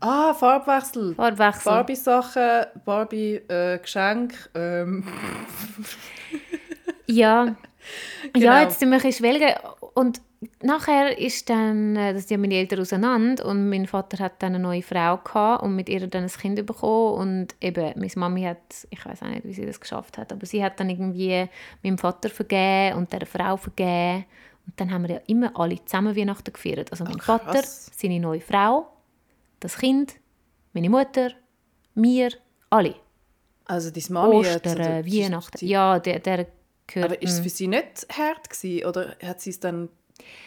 Ah, 0.00 0.34
Farbwechsel. 0.34 1.14
Farbwechsel. 1.14 1.72
Barbie-Sachen, 1.72 2.66
Barbie-Geschenke. 2.84 4.36
ähm, 4.54 5.04
Ja. 7.06 7.56
Genau. 8.32 8.46
Ja, 8.46 8.62
jetzt 8.62 8.80
sind 8.80 8.90
wir 8.90 9.02
ein 9.02 9.12
schwelgen. 9.12 9.54
Und 9.94 10.20
nachher 10.62 11.18
ist 11.18 11.48
dann, 11.48 11.96
äh, 11.96 12.12
das 12.12 12.22
sind 12.22 12.32
ja 12.32 12.38
meine 12.38 12.54
Eltern 12.54 12.80
auseinander 12.80 13.44
und 13.46 13.68
mein 13.68 13.86
Vater 13.86 14.22
hat 14.22 14.42
dann 14.42 14.54
eine 14.54 14.62
neue 14.62 14.82
Frau 14.82 15.18
gehabt 15.18 15.62
und 15.62 15.76
mit 15.76 15.88
ihr 15.88 16.06
dann 16.08 16.24
ein 16.24 16.30
Kind 16.30 16.64
bekommen 16.66 17.14
und 17.20 17.54
eben, 17.60 17.92
meine 17.96 18.10
Mami 18.16 18.42
hat, 18.42 18.58
ich 18.90 19.04
weiß 19.04 19.22
auch 19.22 19.28
nicht, 19.28 19.44
wie 19.44 19.54
sie 19.54 19.66
das 19.66 19.80
geschafft 19.80 20.18
hat, 20.18 20.32
aber 20.32 20.44
sie 20.46 20.62
hat 20.62 20.78
dann 20.80 20.90
irgendwie 20.90 21.48
meinem 21.82 21.98
Vater 21.98 22.28
vergeben 22.28 22.98
und 22.98 23.12
der 23.12 23.26
Frau 23.26 23.56
vergeben 23.56 24.24
und 24.66 24.80
dann 24.80 24.90
haben 24.92 25.06
wir 25.06 25.16
ja 25.16 25.20
immer 25.28 25.52
alle 25.54 25.82
zusammen 25.84 26.16
Weihnachten 26.16 26.52
gefeiert. 26.52 26.90
Also 26.90 27.04
mein 27.04 27.18
Ach, 27.20 27.24
Vater, 27.24 27.62
seine 27.64 28.18
neue 28.18 28.40
Frau, 28.40 28.88
das 29.66 29.78
Kind, 29.78 30.14
meine 30.72 30.90
Mutter, 30.90 31.30
wir, 31.94 32.30
alle. 32.70 32.94
Also 33.64 33.90
deine 33.90 34.04
Mami 34.10 34.44
hat... 34.44 34.56
Ostern, 34.66 34.74
oder- 34.74 35.06
Weihnachten. 35.06 35.58
sie- 35.58 35.66
Ja, 35.68 35.98
der, 35.98 36.18
der 36.20 36.46
gehört... 36.86 37.12
Aber 37.12 37.22
ist 37.22 37.32
es 37.32 37.40
für 37.40 37.48
sie 37.48 37.66
nicht 37.68 38.06
hart 38.16 38.48
gewesen? 38.50 38.86
Oder 38.86 39.16
hat 39.22 39.40
sie 39.40 39.50
es 39.50 39.60
dann 39.60 39.88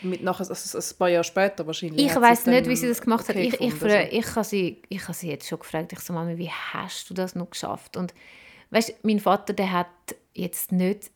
mit 0.02 0.24
nachher, 0.24 0.48
also 0.50 0.78
ein 0.78 0.98
paar 0.98 1.10
Jahre 1.10 1.24
später 1.24 1.66
wahrscheinlich? 1.68 2.06
Ich 2.06 2.16
hat 2.16 2.22
weiß 2.22 2.46
nicht, 2.48 2.68
wie 2.68 2.76
sie 2.76 2.88
das 2.88 3.02
gemacht 3.02 3.28
hat. 3.30 3.36
okay 3.36 3.48
Ich, 3.48 3.54
ich, 3.56 3.60
gefunden, 3.60 3.78
fra- 3.80 3.98
also? 4.00 4.12
ich, 4.18 4.36
habe 4.36 4.44
sie, 4.46 4.82
ich 4.90 5.04
habe 5.04 5.14
sie 5.14 5.30
jetzt 5.30 5.48
schon 5.48 5.60
gefragt. 5.60 5.92
Ich 5.94 6.00
so, 6.00 6.14
Mami, 6.14 6.38
wie 6.38 6.50
hast 6.50 7.10
du 7.10 7.14
das 7.14 7.36
noch 7.36 7.50
geschafft? 7.50 7.98
Und 7.98 8.14
weißt, 8.72 9.04
mein 9.04 9.20
Vater, 9.20 9.54
der 9.54 9.72
hat 9.72 9.88
jetzt 10.34 10.72
nicht, 10.72 11.12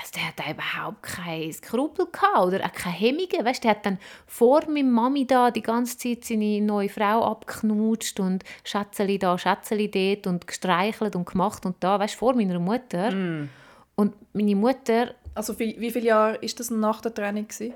also 0.00 0.12
der 0.14 0.28
hat 0.28 0.38
da 0.38 0.50
überhaupt 0.50 1.02
kein 1.02 1.52
Skrupel 1.52 2.06
gehabt 2.10 2.38
oder 2.46 2.64
auch 2.64 2.72
keine 2.72 2.94
Hemmungen. 2.96 3.44
Weißt, 3.44 3.62
der 3.62 3.72
hat 3.72 3.84
dann 3.84 3.98
vor 4.26 4.62
meiner 4.68 4.88
Mami 4.88 5.26
da 5.26 5.50
die 5.50 5.60
ganze 5.62 5.98
Zeit 5.98 6.24
seine 6.24 6.60
neue 6.62 6.88
Frau 6.88 7.24
abgeknutscht 7.24 8.18
und 8.18 8.42
Schätzeli 8.64 9.18
da, 9.18 9.36
Schätzeli 9.36 9.90
dort 9.90 10.26
und 10.26 10.46
gestreichelt 10.46 11.16
und 11.16 11.28
gemacht 11.28 11.66
und 11.66 11.76
da, 11.80 11.98
weißt, 12.00 12.14
vor 12.14 12.34
meiner 12.34 12.58
Mutter. 12.58 13.10
Mm. 13.10 13.50
Und 13.96 14.14
meine 14.34 14.56
Mutter, 14.56 15.14
Also 15.34 15.58
wie, 15.58 15.76
wie 15.78 15.90
viele 15.90 16.06
Jahre 16.06 16.36
ist 16.36 16.58
das 16.60 16.70
nach 16.70 17.00
der 17.02 17.12
Trennung 17.12 17.46
gewesen? 17.48 17.74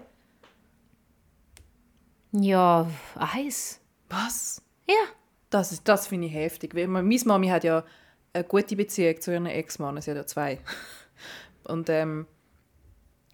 ja, 2.32 2.86
eins. 3.16 3.80
Was? 4.08 4.62
Ja. 4.88 4.94
Das, 5.50 5.72
ist- 5.72 5.86
das 5.88 6.06
finde 6.08 6.26
ich 6.26 6.34
heftig. 6.34 6.74
Meine 6.74 7.18
Mami 7.24 7.48
hat 7.48 7.64
ja 7.64 7.84
eine 8.32 8.44
gute 8.44 8.74
Beziehung 8.76 9.20
zu 9.20 9.32
ihrem 9.32 9.46
Ex-Mann. 9.46 10.00
Sie 10.00 10.10
hat 10.10 10.16
ja 10.18 10.26
zwei. 10.26 10.58
Und 11.64 11.88
ähm, 11.90 12.26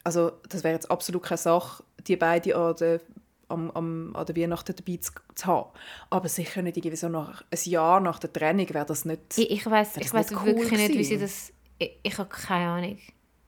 also 0.04 0.32
das 0.48 0.64
wäre 0.64 0.74
jetzt 0.74 0.90
absolut 0.90 1.22
keine 1.22 1.38
Sache, 1.38 1.82
die 2.06 2.16
beiden 2.16 2.54
an 2.54 2.74
der, 2.76 3.00
am, 3.48 3.70
am, 3.72 4.16
an 4.16 4.26
der 4.26 4.36
Weihnachten 4.36 4.74
dabei 4.74 4.96
zu, 4.98 5.12
zu 5.34 5.46
haben. 5.46 5.70
Aber 6.08 6.28
sicher 6.28 6.62
nicht 6.62 6.76
irgendwie 6.76 6.96
so 6.96 7.08
nach 7.08 7.42
ein 7.50 7.58
Jahr 7.64 8.00
nach 8.00 8.18
der 8.18 8.32
Trennung 8.32 8.68
wäre 8.72 8.86
das 8.86 9.04
nicht... 9.04 9.36
Ich, 9.38 9.50
ich 9.50 9.66
weiß 9.66 9.96
ich 9.98 10.12
weiß 10.12 10.30
nicht 10.30 10.44
wirklich 10.44 10.72
cool 10.72 10.78
nicht, 10.78 10.94
wie 10.94 11.04
sie 11.04 11.14
gewesen? 11.16 11.20
das. 11.22 11.52
Ich, 11.78 11.98
ich 12.02 12.18
habe 12.18 12.28
keine 12.28 12.70
Ahnung. 12.70 12.98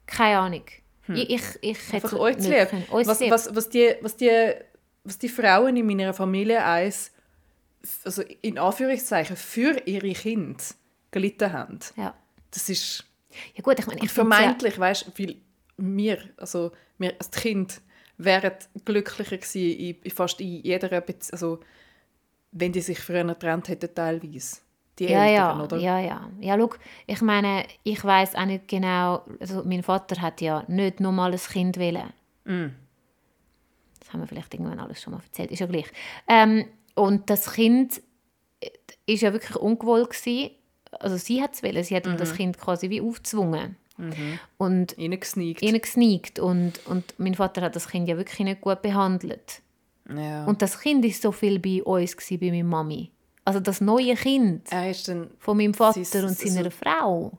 Keine 0.06 0.38
Ahnung. 0.38 0.64
Ich, 1.08 1.30
ich, 1.30 1.42
ich 1.60 1.92
hätte 1.92 2.12
Hm. 2.12 2.18
Euch 2.20 2.38
zu 2.38 2.48
lieb. 2.50 2.68
Was, 2.90 3.20
lieb. 3.20 3.30
was, 3.30 3.54
was, 3.54 3.68
die, 3.68 3.94
was, 4.02 4.16
die, 4.16 4.30
was 5.04 5.18
die 5.18 5.28
Frauen 5.28 5.76
in 5.76 5.86
meiner 5.86 6.14
Familie 6.14 6.64
eins, 6.64 7.10
also 8.04 8.22
in 8.42 8.58
Anführungszeichen, 8.58 9.36
für 9.36 9.76
ihre 9.86 10.12
Kinder 10.12 10.62
gelitten 11.10 11.52
haben, 11.52 11.80
Ja. 11.96 12.14
das 12.52 12.68
ist 12.68 13.04
ja 13.54 13.62
gut, 13.62 13.78
ich 13.78 13.86
meine, 13.86 14.00
ich 14.02 14.10
vermeintlich, 14.10 14.78
weißt 14.78 15.06
du, 15.06 15.22
weil 15.22 15.36
wir, 15.76 16.18
also 16.36 16.72
wir 16.98 17.14
als 17.18 17.30
Kind, 17.30 17.80
wären 18.18 18.52
glücklicher 18.84 19.36
gewesen 19.36 19.96
in, 20.02 20.10
fast 20.10 20.40
in 20.40 20.62
jeder 20.62 21.00
Beziehung, 21.00 21.32
also 21.32 21.60
wenn 22.52 22.72
die 22.72 22.80
sich 22.80 23.00
früher 23.00 23.24
getrennt 23.24 23.68
hätten 23.68 23.94
teilweise. 23.94 24.58
Die 24.98 25.04
Ja, 25.04 25.24
Eltern, 25.24 25.58
ja, 25.58 25.64
oder? 25.64 25.76
ja, 25.78 25.98
ja. 25.98 26.30
Ja, 26.40 26.58
schau, 26.58 26.74
ich 27.06 27.22
meine, 27.22 27.64
ich 27.82 28.04
weiß 28.04 28.34
auch 28.34 28.44
nicht 28.44 28.68
genau, 28.68 29.24
also 29.40 29.62
mein 29.64 29.82
Vater 29.82 30.20
hat 30.20 30.42
ja 30.42 30.64
nicht 30.68 31.00
nochmal 31.00 31.32
ein 31.32 31.38
Kind 31.38 31.78
wollen. 31.78 32.12
Mm. 32.44 32.74
Das 33.98 34.12
haben 34.12 34.20
wir 34.20 34.26
vielleicht 34.26 34.52
irgendwann 34.52 34.80
alles 34.80 35.00
schon 35.00 35.14
mal 35.14 35.22
erzählt, 35.22 35.50
ist 35.50 35.60
ja 35.60 35.66
gleich. 35.66 35.90
Ähm, 36.28 36.66
und 36.94 37.30
das 37.30 37.52
Kind 37.52 38.02
äh, 38.60 38.68
ist 39.06 39.22
ja 39.22 39.32
wirklich 39.32 39.56
ungewollt 39.56 40.10
gewesen. 40.10 40.50
Also 41.00 41.16
sie 41.16 41.42
hat 41.42 41.54
es 41.54 41.62
wollen, 41.62 41.82
sie 41.84 41.96
hat 41.96 42.06
ihm 42.06 42.12
Mhm. 42.12 42.18
das 42.18 42.34
Kind 42.34 42.58
quasi 42.58 42.90
wie 42.90 43.00
aufgezwungen. 43.00 43.76
Und 44.58 44.96
Reingesneakt. 44.98 45.62
ihnen 45.62 45.80
gesneakt 45.80 46.38
und, 46.40 46.80
und 46.86 47.14
mein 47.18 47.34
Vater 47.34 47.60
hat 47.62 47.76
das 47.76 47.88
Kind 47.88 48.08
ja 48.08 48.16
wirklich 48.16 48.40
nicht 48.40 48.60
gut 48.60 48.82
behandelt. 48.82 49.60
Ja. 50.12 50.44
Und 50.46 50.60
das 50.62 50.80
Kind 50.80 51.04
ist 51.04 51.22
so 51.22 51.30
viel 51.30 51.58
bei 51.60 51.82
uns, 51.84 52.16
gewesen, 52.16 52.40
bei 52.40 52.50
meiner 52.50 52.64
Mami. 52.64 53.10
Also 53.44 53.60
das 53.60 53.80
neue 53.80 54.14
Kind 54.16 54.66
er 54.72 54.90
ist 54.90 55.06
dann, 55.08 55.30
von 55.38 55.56
meinem 55.56 55.74
Vater 55.74 56.00
und 56.00 56.06
seiner 56.36 56.66
also- 56.66 56.70
Frau 56.70 57.32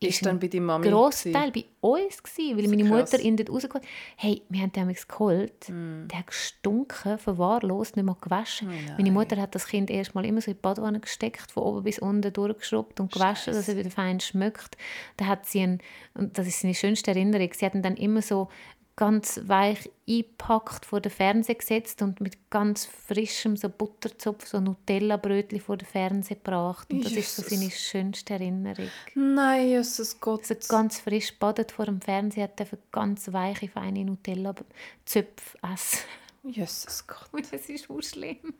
ist 0.00 0.26
dann 0.26 0.38
bei 0.38 0.48
deiner 0.48 0.64
Mami 0.64 0.88
Großteil 0.90 1.50
bei 1.50 1.64
uns 1.80 2.22
gewesen, 2.22 2.56
weil 2.58 2.68
meine 2.68 2.88
krass. 2.88 3.12
Mutter 3.12 3.24
ihn 3.24 3.36
dort 3.36 3.50
rausgeholt 3.50 3.84
Hey, 4.16 4.42
wir 4.48 4.60
haben 4.60 4.72
den 4.72 4.82
damals 4.82 5.08
geholt. 5.08 5.68
Mm. 5.68 6.08
Der 6.08 6.18
hat 6.18 6.26
gestunken, 6.26 7.18
verwahrlost, 7.18 7.96
nicht 7.96 8.04
mal 8.04 8.16
gewaschen. 8.20 8.68
Oh 8.70 8.92
Meine 8.96 9.12
Mutter 9.12 9.36
hat 9.36 9.54
das 9.54 9.66
Kind 9.66 9.90
erst 9.90 10.14
mal 10.14 10.24
immer 10.24 10.40
so 10.40 10.50
in 10.50 10.56
die 10.56 10.60
Badewanne 10.60 11.00
gesteckt, 11.00 11.50
von 11.52 11.62
oben 11.62 11.84
bis 11.84 11.98
unten 11.98 12.32
durchgeschrubbt 12.32 13.00
und 13.00 13.12
gewaschen, 13.12 13.54
dass 13.54 13.68
er 13.68 13.76
wieder 13.76 13.90
fein 13.90 14.20
schmeckt. 14.20 14.76
Da 15.16 15.26
hat 15.26 15.46
sie 15.46 15.60
ihn, 15.60 15.78
und 16.14 16.36
das 16.38 16.46
ist 16.46 16.60
seine 16.60 16.74
schönste 16.74 17.10
Erinnerung, 17.10 17.50
sie 17.52 17.64
hat 17.64 17.74
ihn 17.74 17.82
dann 17.82 17.96
immer 17.96 18.22
so 18.22 18.48
ganz 18.96 19.40
weich 19.44 19.90
eingepackt 20.08 20.86
vor 20.86 21.00
den 21.00 21.10
Fernseher 21.10 21.56
gesetzt 21.56 22.02
und 22.02 22.20
mit 22.20 22.50
ganz 22.50 22.86
frischem 22.86 23.56
so 23.56 23.68
Butterzopf, 23.68 24.46
so 24.46 24.60
Nutella-Brötchen 24.60 25.60
vor 25.60 25.76
den 25.76 25.86
Fernseher 25.86 26.36
gebracht. 26.36 26.92
Und 26.92 27.04
das 27.04 27.12
ist 27.12 27.34
so 27.34 27.42
Jesus. 27.42 27.58
seine 27.58 27.70
schönste 27.70 28.34
Erinnerung. 28.34 28.88
Nein, 29.14 29.68
Jesus 29.68 30.20
Gott. 30.20 30.48
Also 30.50 30.68
ganz 30.68 31.00
frisch 31.00 31.36
badet 31.38 31.72
vor 31.72 31.86
dem 31.86 32.00
Fernseher, 32.00 32.44
hat 32.44 32.58
dürfen 32.58 32.78
ganz 32.92 33.32
weiche, 33.32 33.68
feine 33.68 34.04
Nutella-Zöpfe 34.04 35.58
essen. 35.72 35.98
Jesus 36.44 37.06
Gott. 37.06 37.28
Und 37.32 37.52
das 37.52 37.68
ist 37.68 37.86
so 37.86 38.00
schlimm. 38.00 38.54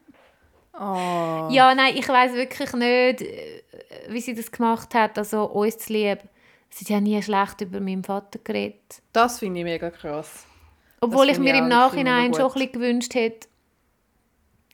Oh. 0.72 1.48
Ja, 1.52 1.72
nein, 1.74 1.96
ich 1.96 2.08
weiß 2.08 2.32
wirklich 2.32 2.72
nicht, 2.72 3.22
äh, 3.22 3.62
wie 4.08 4.20
sie 4.20 4.34
das 4.34 4.50
gemacht 4.50 4.92
hat. 4.94 5.16
Also 5.18 5.44
uns 5.44 5.78
zu 5.78 5.92
lieb. 5.92 6.18
Sie 6.74 6.92
ja 6.92 7.00
nie 7.00 7.22
schlecht 7.22 7.60
über 7.60 7.80
meinen 7.80 8.02
Vater 8.02 8.40
geredet. 8.42 9.00
Das 9.12 9.38
finde 9.38 9.60
ich 9.60 9.64
mega 9.64 9.90
krass. 9.90 10.44
Obwohl 11.00 11.28
ich 11.28 11.38
mir 11.38 11.54
ich 11.54 11.60
im 11.60 11.68
Nachhinein 11.68 12.34
schon 12.34 12.46
ein 12.46 12.52
bisschen 12.52 12.72
gewünscht 12.72 13.14
hätte, 13.14 13.46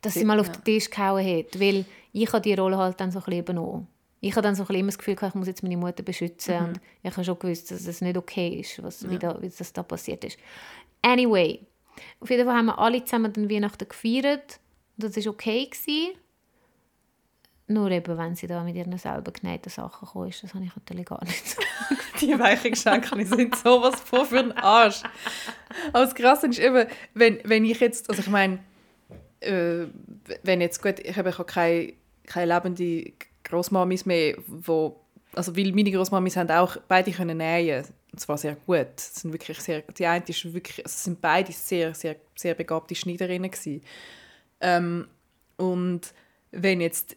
dass 0.01 0.15
sie 0.15 0.21
Sie- 0.21 0.25
mal 0.25 0.41
auf 0.41 0.47
ja. 0.47 0.53
den 0.55 0.65
Tisch 0.65 0.89
gehauen 0.89 1.23
hätte. 1.23 1.61
Weil 1.61 1.85
ich 2.13 2.33
habe 2.33 2.41
die 2.41 2.55
Rolle 2.55 2.79
halt 2.79 2.99
dann 3.01 3.11
so 3.11 3.19
ein 3.19 3.25
bisschen 3.25 3.41
übernommen. 3.41 3.87
Ich 4.21 4.33
habe 4.33 4.43
dann 4.43 4.55
so 4.55 4.63
ein 4.63 4.67
bisschen 4.67 4.81
immer 4.81 4.89
das 4.89 4.99
Gefühl, 4.99 5.17
ich 5.21 5.35
muss 5.35 5.47
jetzt 5.47 5.63
meine 5.63 5.77
Mutter 5.77 6.03
beschützen. 6.03 6.55
Mhm. 6.59 6.65
Und 6.69 6.81
ich 7.03 7.11
habe 7.11 7.25
schon 7.25 7.39
gewusst, 7.39 7.71
dass 7.71 7.87
es 7.87 8.01
nicht 8.01 8.17
okay 8.17 8.61
ist, 8.61 8.83
was, 8.83 9.09
wie, 9.09 9.19
da, 9.19 9.41
wie 9.43 9.49
das 9.51 9.73
da 9.73 9.83
passiert 9.83 10.25
ist. 10.25 10.39
Anyway, 11.03 11.61
auf 12.21 12.31
jeden 12.31 12.47
Fall 12.47 12.57
haben 12.57 12.67
wir 12.67 12.79
alle 12.79 13.05
zusammen 13.05 13.33
dann 13.33 13.51
Weihnachten 13.51 13.89
gefeiert. 13.89 14.61
Und 14.97 15.05
das 15.17 15.25
war 15.25 15.33
okay. 15.33 15.67
Gewesen. 15.67 16.15
Nur 17.71 17.89
eben, 17.93 18.19
wenn 18.19 18.35
sie 18.35 18.49
da 18.49 18.65
mit 18.65 18.75
ihren 18.75 18.99
selber 18.99 19.31
genähten 19.31 19.71
Sachen 19.71 20.05
gekommen 20.05 20.29
ist, 20.29 20.43
das 20.43 20.55
habe 20.55 20.65
ich 20.65 20.75
natürlich 20.75 21.07
gar 21.07 21.23
nicht. 21.25 21.57
Die 22.21 22.37
weichen 22.37 22.73
Geschenke 22.73 23.25
sind 23.25 23.55
sowas 23.55 24.01
von 24.01 24.27
für 24.27 24.43
den 24.43 24.51
Arsch. 24.53 25.05
Aber 25.93 26.05
das 26.05 26.15
Krasse 26.17 26.49
ist 26.49 26.59
eben, 26.59 26.89
wenn, 27.15 27.39
wenn 27.45 27.65
ich 27.65 27.79
jetzt, 27.79 28.11
also 28.11 28.23
ich 28.23 28.29
meine, 28.29 28.59
äh, 29.39 29.87
wenn 30.43 30.61
jetzt, 30.61 30.83
gut, 30.83 30.99
ich 30.99 31.17
habe 31.17 31.31
habe 31.31 31.45
keine, 31.45 31.93
keine 32.27 32.53
lebende 32.53 33.13
Großmamis 33.45 34.05
mehr, 34.05 34.37
wo, 34.49 34.99
also 35.35 35.57
weil 35.57 35.71
meine 35.71 35.93
Großmamis 35.93 36.39
haben 36.39 36.51
auch 36.51 36.77
beide 36.89 37.13
können 37.13 37.39
nähen, 37.39 37.85
und 38.11 38.19
zwar 38.19 38.37
sehr 38.37 38.57
gut. 38.67 38.99
Sind 38.99 39.33
wirklich 39.33 39.61
sehr, 39.61 39.83
die 39.83 40.07
eine 40.07 40.25
ist 40.27 40.53
wirklich, 40.53 40.85
also 40.85 41.05
sind 41.05 41.21
beide 41.21 41.53
sehr, 41.53 41.95
sehr, 41.95 42.17
sehr 42.35 42.55
begabte 42.55 42.97
Schneiderinnen 42.97 43.49
gewesen. 43.49 43.81
Ähm, 44.61 45.07
und 45.57 46.13
wenn 46.51 46.81
jetzt, 46.81 47.17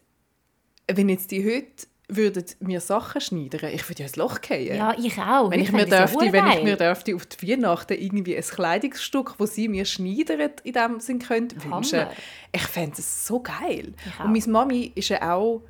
wenn 0.87 1.09
jetzt 1.09 1.31
die 1.31 1.45
heute 1.45 1.87
würden 2.09 2.45
mir 2.59 2.81
Sachen 2.81 3.21
schneidern, 3.21 3.71
ich 3.73 3.87
würde 3.89 4.01
ja 4.01 4.07
ins 4.07 4.15
Loch 4.17 4.39
fallen. 4.45 4.75
ja, 4.75 4.93
ich 4.97 5.17
auch. 5.17 5.51
Wenn 5.51 5.61
ich, 5.61 5.71
mir 5.71 5.85
dürfte, 5.85 6.31
wenn 6.31 6.47
ich 6.47 6.63
mir 6.63 6.75
dürfte 6.75 7.15
auf 7.15 7.25
die 7.25 7.49
Weihnachten 7.49 7.93
irgendwie 7.93 8.35
ein 8.35 8.43
Kleidungsstück, 8.43 9.35
das 9.37 9.55
sie 9.55 9.67
mir 9.67 9.85
schneidern, 9.85 10.51
in 10.63 10.73
dem 10.73 10.99
Sinn 10.99 11.19
könnte, 11.19 11.63
wünschen, 11.63 12.05
ich 12.51 12.63
fände 12.63 12.97
es 12.99 13.25
so 13.25 13.39
geil. 13.39 13.93
Und 14.23 14.33
meine 14.33 14.47
Mami 14.47 14.91
ist 14.95 15.09
ja 15.09 15.33
auch 15.33 15.61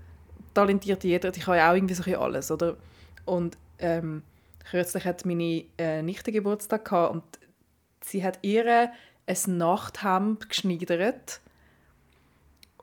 talentiert, 0.53 1.03
jeder, 1.03 1.31
die 1.31 1.39
kann 1.39 1.57
ja 1.57 1.71
auch 1.71 1.75
irgendwie 1.75 1.93
so 1.93 2.03
ein 2.03 2.15
alles, 2.15 2.51
oder? 2.51 2.77
Und 3.25 3.57
ähm, 3.79 4.23
kürzlich 4.69 5.05
hat 5.05 5.25
meine 5.25 5.65
äh, 5.77 6.01
Nichte 6.01 6.31
Geburtstag 6.31 6.85
gehabt 6.85 7.13
und 7.13 7.23
sie 8.01 8.23
hat 8.23 8.39
ihr 8.41 8.91
ein 9.25 9.57
Nachthemd 9.57 10.49
geschneidert 10.49 11.41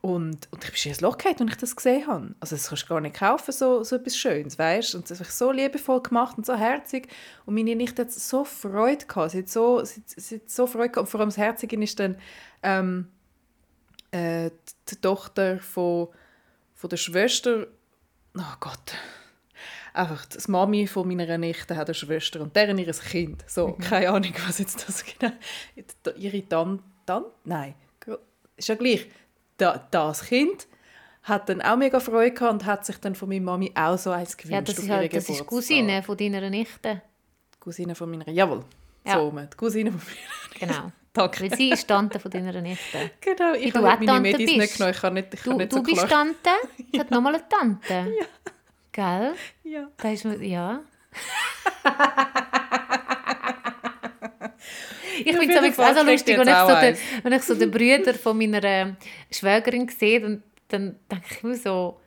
und, 0.02 0.48
und 0.50 0.64
ich 0.64 0.70
bin 0.70 0.76
schon 0.76 0.92
ins 0.92 1.00
Loch 1.02 1.18
gefallen, 1.18 1.36
als 1.40 1.50
ich 1.52 1.56
das 1.58 1.76
gesehen 1.76 2.06
habe. 2.06 2.34
Also 2.40 2.56
das 2.56 2.68
kannst 2.68 2.84
du 2.84 2.88
gar 2.88 3.00
nicht 3.00 3.16
kaufen, 3.16 3.52
so, 3.52 3.82
so 3.84 3.96
etwas 3.96 4.16
Schönes, 4.16 4.58
weißt? 4.58 4.94
Und 4.94 5.10
das 5.10 5.20
ist 5.20 5.36
so 5.36 5.52
liebevoll 5.52 6.02
gemacht 6.02 6.38
und 6.38 6.46
so 6.46 6.54
herzig. 6.54 7.08
Und 7.44 7.54
meine 7.54 7.76
Nichte 7.76 8.02
hat 8.02 8.12
so 8.12 8.44
Freude 8.44 9.04
gehabt. 9.04 9.32
Sie 9.32 9.38
hat 9.40 9.48
so, 9.50 9.84
sie, 9.84 10.02
sie 10.06 10.36
hat 10.36 10.48
so 10.50 10.66
Freude 10.66 10.88
gehabt. 10.88 10.98
Und 10.98 11.06
vor 11.08 11.20
allem 11.20 11.28
das 11.28 11.36
Herzige 11.36 11.82
ist 11.82 12.00
dann 12.00 12.16
ähm, 12.62 13.08
äh, 14.10 14.50
die 14.88 14.96
Tochter 14.96 15.58
von, 15.58 16.08
von 16.74 16.88
der 16.88 16.96
Schwester, 16.96 17.66
oh 18.38 18.54
Gott, 18.58 18.94
einfach 19.92 20.24
das 20.26 20.48
Mami 20.48 20.86
von 20.86 21.06
meiner 21.08 21.36
Nichte 21.36 21.76
hat 21.76 21.88
eine 21.88 21.94
Schwester 21.94 22.40
und 22.40 22.56
deren 22.56 22.78
ihr 22.78 22.90
Kind. 22.92 23.44
So, 23.46 23.68
Mhm. 23.68 23.78
keine 23.78 24.10
Ahnung, 24.10 24.32
was 24.46 24.58
jetzt 24.58 24.88
das 24.88 25.04
genau... 25.04 25.32
Ihre 26.16 26.48
Tante... 26.48 26.82
Tante? 27.04 27.30
Nein, 27.44 27.74
ist 28.56 28.68
ja 28.68 28.74
gleich. 28.74 29.08
Da, 29.60 29.86
das 29.90 30.24
Kind 30.24 30.66
hat 31.22 31.48
dann 31.48 31.60
auch 31.60 31.76
mega 31.76 32.00
Freude 32.00 32.32
gehabt 32.32 32.52
und 32.52 32.64
hat 32.64 32.86
sich 32.86 32.96
dann 32.96 33.14
von 33.14 33.28
meiner 33.28 33.42
Mami 33.44 33.72
auch 33.74 33.98
so 33.98 34.10
eins 34.10 34.36
gewünscht 34.36 34.54
Ja, 34.54 34.60
das 34.62 34.78
ist 34.78 34.88
halt, 34.88 35.12
das 35.12 35.28
ist 35.28 35.28
Geburtstag. 35.28 35.46
Cousine 35.48 36.02
von 36.02 36.16
deiner 36.16 36.50
Nichte. 36.50 37.02
Die 37.54 37.58
Cousine 37.60 37.94
von 37.94 38.10
meiner... 38.10 38.28
Jawohl. 38.28 38.64
Ja. 39.06 39.14
So, 39.14 39.30
die 39.30 39.56
Cousine 39.56 39.92
von 39.92 40.00
meiner... 40.00 40.72
Genau. 40.72 40.92
Danke. 41.12 41.40
Weil 41.42 41.56
sie 41.56 41.70
ist 41.70 41.88
Tante 41.88 42.20
von 42.20 42.30
deiner 42.30 42.60
Nichte. 42.60 43.10
Genau, 43.20 43.52
ich 43.54 43.74
habe 43.74 43.82
meine 43.84 44.06
Tante 44.06 44.20
Medis 44.22 44.46
bist. 44.46 44.58
nicht 44.58 44.76
genommen. 44.76 44.94
Ich 44.94 45.00
kann 45.00 45.14
nicht, 45.14 45.34
ich 45.34 45.42
kann 45.42 45.52
Du, 45.52 45.58
nicht 45.58 45.72
du 45.72 45.76
so 45.76 45.82
bist 45.82 46.06
klar... 46.06 46.08
Tante? 46.08 46.50
Es 46.92 47.00
hat 47.00 47.10
nochmal 47.10 47.34
eine 47.34 47.48
Tante. 47.48 48.14
Ja. 48.18 48.26
Gell? 48.92 49.34
Ja. 49.64 49.88
Da 49.96 50.10
ist 50.10 50.24
ja. 50.24 50.80
ich 55.26 55.36
finde 55.36 55.68
es 55.68 55.78
auch 55.78 55.96
so 55.96 56.04
lustig, 56.04 56.38
wenn 56.38 56.48
ich, 56.48 56.54
so 56.54 56.80
den, 56.80 56.96
wenn 57.22 57.32
ich 57.32 57.42
so 57.42 57.54
den 57.54 57.70
Brüder 57.70 58.14
von 58.14 58.36
meiner 58.36 58.62
äh, 58.64 58.92
Schwägerin 59.30 59.88
sehe, 59.88 60.20
dann, 60.20 60.42
dann 60.68 60.96
denke 61.10 61.26
ich 61.30 61.42
mir 61.42 61.56
so, 61.56 62.00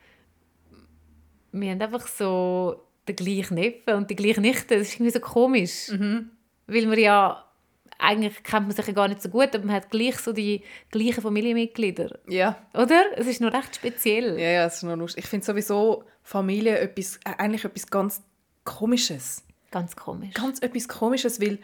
wir 1.51 1.71
haben 1.71 1.81
einfach 1.81 2.07
so 2.07 2.83
den 3.07 3.15
gleichen 3.15 3.55
Neffen 3.55 3.93
und 3.95 4.09
die 4.09 4.15
gleiche 4.15 4.41
Nichte. 4.41 4.77
Das 4.77 4.87
ist 4.87 4.95
irgendwie 4.95 5.11
so 5.11 5.19
komisch. 5.19 5.89
Mhm. 5.89 6.31
Weil 6.67 6.85
man 6.87 6.97
ja, 6.97 7.45
eigentlich 7.99 8.43
kennt 8.43 8.67
man 8.67 8.75
sich 8.75 8.87
ja 8.87 8.93
gar 8.93 9.07
nicht 9.07 9.21
so 9.21 9.29
gut, 9.29 9.53
aber 9.55 9.65
man 9.65 9.75
hat 9.75 9.89
gleich 9.89 10.17
so 10.17 10.33
die 10.33 10.61
gleichen 10.89 11.21
Familienmitglieder. 11.21 12.19
Ja. 12.27 12.57
Oder? 12.73 13.03
Es 13.15 13.27
ist 13.27 13.41
noch 13.41 13.53
recht 13.53 13.75
speziell. 13.75 14.39
Ja, 14.39 14.49
ja, 14.49 14.65
es 14.65 14.75
ist 14.75 14.83
noch 14.83 14.95
lustig. 14.95 15.23
Ich 15.23 15.29
finde 15.29 15.45
sowieso 15.45 16.03
Familie 16.23 16.79
etwas, 16.79 17.17
äh, 17.25 17.33
eigentlich 17.37 17.65
etwas 17.65 17.87
ganz 17.87 18.21
Komisches. 18.63 19.43
Ganz 19.71 19.95
komisch. 19.95 20.33
Ganz 20.33 20.59
etwas 20.61 20.87
Komisches, 20.87 21.41
weil 21.41 21.59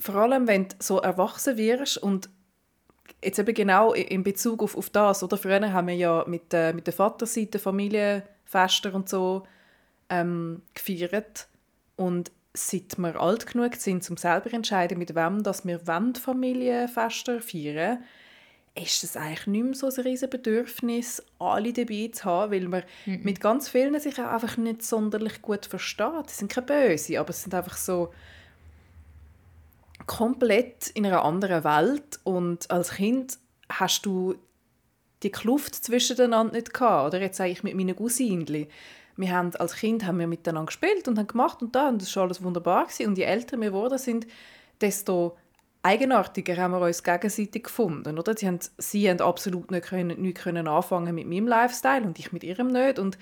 vor 0.00 0.16
allem, 0.16 0.48
wenn 0.48 0.68
du 0.68 0.76
so 0.80 0.98
erwachsen 0.98 1.56
wirst 1.56 1.98
und 1.98 2.28
jetzt 3.22 3.38
eben 3.38 3.54
genau 3.54 3.92
in 3.92 4.22
Bezug 4.22 4.62
auf, 4.62 4.76
auf 4.76 4.90
das, 4.90 5.22
oder? 5.22 5.36
Früher 5.36 5.72
haben 5.72 5.88
wir 5.88 5.94
ja 5.94 6.24
mit, 6.26 6.52
äh, 6.54 6.72
mit 6.72 6.86
der 6.86 6.94
Vaterseite 6.94 7.58
Familienfester 7.58 8.94
und 8.94 9.08
so 9.08 9.46
ähm, 10.08 10.62
gefeiert 10.74 11.46
und 11.96 12.32
seit 12.54 12.98
wir 12.98 13.20
alt 13.20 13.46
genug 13.46 13.76
sind, 13.76 14.08
um 14.10 14.16
selber 14.16 14.50
zu 14.50 14.56
entscheiden, 14.56 14.98
mit 14.98 15.14
wem 15.14 15.42
dass 15.42 15.64
wir 15.66 15.86
wollen 15.86 16.14
Familienfester 16.14 17.40
feiern 17.40 17.98
ist 18.74 19.02
es 19.02 19.16
eigentlich 19.16 19.46
nicht 19.46 19.64
mehr 19.64 19.74
so 19.74 19.88
ein 19.88 20.06
riesen 20.06 20.30
Bedürfnis, 20.30 21.22
alle 21.38 21.72
dabei 21.72 22.10
zu 22.12 22.24
haben, 22.24 22.52
weil 22.52 22.68
man 22.68 22.82
mit 23.04 23.40
ganz 23.40 23.68
vielen 23.68 23.98
sich 23.98 24.18
auch 24.20 24.28
einfach 24.28 24.56
nicht 24.56 24.82
sonderlich 24.82 25.42
gut 25.42 25.66
versteht. 25.66 26.28
Sie 26.30 26.36
sind 26.36 26.52
keine 26.52 26.66
Böse, 26.66 27.18
aber 27.18 27.30
es 27.30 27.42
sind 27.42 27.54
einfach 27.54 27.76
so 27.76 28.12
komplett 30.10 30.88
in 30.88 31.06
einer 31.06 31.24
anderen 31.24 31.62
Welt 31.62 32.18
und 32.24 32.68
als 32.68 32.90
Kind 32.90 33.38
hast 33.68 34.04
du 34.04 34.34
die 35.22 35.30
Kluft 35.30 35.76
zwischeneinander 35.76 36.54
nicht 36.54 36.74
gehabt. 36.74 37.06
Oder 37.06 37.22
jetzt 37.22 37.36
sage 37.36 37.50
ich 37.50 37.62
mit 37.62 37.76
meinen 37.76 37.94
Cousinchen. 37.94 38.66
Wir 39.16 39.30
haben, 39.30 39.54
als 39.54 39.76
Kind 39.76 40.04
haben 40.04 40.18
wir 40.18 40.26
miteinander 40.26 40.66
gespielt 40.66 41.06
und 41.06 41.16
haben 41.16 41.28
gemacht 41.28 41.62
und 41.62 41.76
da 41.76 41.88
und 41.88 42.02
das 42.02 42.16
war 42.16 42.24
alles 42.24 42.42
wunderbar 42.42 42.86
gewesen. 42.86 43.06
und 43.06 43.18
je 43.18 43.24
älter 43.24 43.60
wir 43.60 43.68
geworden 43.68 43.98
sind, 43.98 44.26
desto 44.80 45.36
eigenartiger 45.84 46.56
haben 46.56 46.72
wir 46.72 46.80
uns 46.80 47.04
gegenseitig 47.04 47.62
gefunden. 47.62 48.18
Oder? 48.18 48.36
Sie, 48.36 48.48
haben, 48.48 48.58
sie 48.78 49.08
haben 49.08 49.20
absolut 49.20 49.70
nicht, 49.70 49.86
können, 49.86 50.20
nicht 50.20 50.38
können 50.38 50.66
anfangen 50.66 51.14
mit 51.14 51.28
meinem 51.28 51.46
Lifestyle 51.46 52.02
und 52.02 52.18
ich 52.18 52.32
mit 52.32 52.42
ihrem 52.42 52.66
nicht. 52.66 52.98
Und 52.98 53.16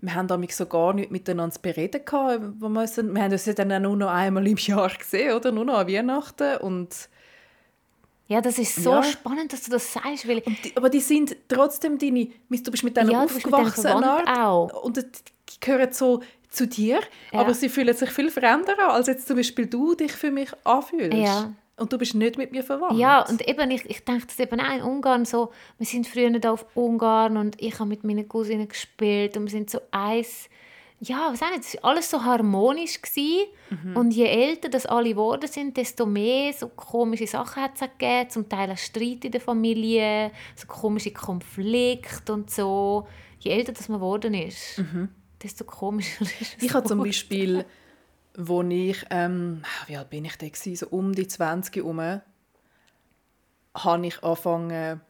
wir 0.00 0.14
haben 0.14 0.28
damit 0.28 0.52
so 0.52 0.66
gar 0.66 0.92
nicht 0.94 1.10
miteinander 1.10 1.54
zu 1.54 1.60
bereden 1.60 2.04
gehabt. 2.04 2.40
Wir, 2.60 2.86
sind, 2.86 3.14
wir 3.14 3.22
haben 3.22 3.32
uns 3.32 3.46
ja 3.46 3.52
dann 3.52 3.72
auch 3.72 3.80
nur 3.80 3.96
noch 3.96 4.10
einmal 4.10 4.46
im 4.46 4.56
Jahr 4.56 4.88
gesehen, 4.90 5.34
oder? 5.34 5.50
Nur 5.52 5.64
noch 5.64 5.78
an 5.78 5.88
Weihnachten. 5.88 6.56
Und, 6.58 7.08
Ja, 8.28 8.40
das 8.42 8.58
ist 8.58 8.76
so 8.76 8.90
Ja. 8.92 9.02
spannend, 9.02 9.52
dass 9.52 9.62
du 9.62 9.70
das 9.70 9.92
sagst, 9.92 10.28
weil 10.28 10.40
die, 10.42 10.76
aber 10.76 10.90
die 10.90 11.00
sind 11.00 11.34
trotzdem 11.48 11.98
deine... 11.98 12.26
Du 12.50 12.70
bist 12.70 12.84
mit 12.84 12.96
denen 12.96 13.10
Ja, 13.10 13.24
aufgewachsen. 13.24 13.86
auch. 13.86 14.82
Und 14.84 14.96
die 14.98 15.02
die 15.02 15.60
gehören 15.60 15.92
so 15.92 16.20
zu 16.50 16.66
dir, 16.66 17.00
Ja. 17.32 17.40
aber 17.40 17.54
sie 17.54 17.68
fühlen 17.70 17.94
sich 17.96 18.10
viel 18.10 18.30
fremder 18.30 18.78
an, 18.78 18.90
als 18.90 19.06
jetzt 19.06 19.26
zum 19.26 19.36
Beispiel 19.36 19.66
du 19.66 19.94
dich 19.94 20.12
für 20.12 20.30
mich 20.30 20.50
anfühlst. 20.64 21.12
Ja. 21.16 21.52
Und 21.78 21.92
du 21.92 21.98
bist 21.98 22.14
nicht 22.14 22.36
mit 22.38 22.52
mir 22.52 22.62
verwandt. 22.62 22.98
Ja, 22.98 23.22
und 23.28 23.46
eben, 23.46 23.70
ich, 23.70 23.88
ich 23.88 24.04
denke 24.04 24.26
das 24.26 24.38
eben 24.38 24.60
auch 24.60 24.74
in 24.74 24.82
Ungarn 24.82 25.24
so, 25.24 25.52
wir 25.78 25.86
sind 25.86 26.06
früher 26.06 26.30
da 26.38 26.52
auf 26.52 26.66
Ungarn 26.74 27.36
und 27.36 27.60
ich 27.60 27.78
habe 27.78 27.88
mit 27.88 28.04
meinen 28.04 28.28
Cousinen 28.28 28.68
gespielt 28.68 29.36
und 29.36 29.44
wir 29.44 29.50
sind 29.50 29.70
so 29.70 29.80
eins, 29.90 30.48
ja, 31.00 31.28
was 31.30 31.40
auch 31.42 31.50
nicht, 31.50 31.62
es 31.62 31.74
war 31.74 31.90
alles 31.90 32.10
so 32.10 32.24
harmonisch 32.24 33.00
gewesen. 33.00 33.46
und 33.94 34.10
je 34.10 34.24
älter 34.26 34.68
das 34.68 34.86
alle 34.86 35.10
geworden 35.10 35.48
sind, 35.48 35.76
desto 35.76 36.04
mehr 36.06 36.52
so 36.52 36.68
komische 36.68 37.26
Sachen 37.28 37.62
hat 37.62 37.72
es 37.74 37.80
gegeben, 37.80 38.30
zum 38.30 38.48
Teil 38.48 38.72
auch 38.72 38.76
Streit 38.76 39.24
in 39.24 39.30
der 39.30 39.40
Familie, 39.40 40.32
so 40.56 40.66
komische 40.66 41.12
Konflikte 41.12 42.32
und 42.32 42.50
so. 42.50 43.06
Je 43.38 43.52
älter 43.52 43.72
das 43.72 43.88
man 43.88 44.00
geworden 44.00 44.34
ist, 44.34 44.82
desto 45.40 45.64
komischer 45.64 46.22
ist 46.22 46.56
es 46.56 46.62
Ich 46.62 46.74
habe 46.74 46.86
zum. 46.88 46.98
Beispiel, 47.02 47.64
wo 48.40 48.62
ich, 48.62 49.04
ähm, 49.10 49.62
wie 49.88 49.96
alt 49.96 50.10
bin 50.10 50.24
ich 50.24 50.38
da 50.38 50.48
gewesen? 50.48 50.76
so 50.76 50.86
um 50.88 51.12
die 51.12 51.26
20 51.26 51.74
herum, 51.74 51.98
habe 53.74 54.06
ich 54.06 54.22
angefangen, 54.22 55.00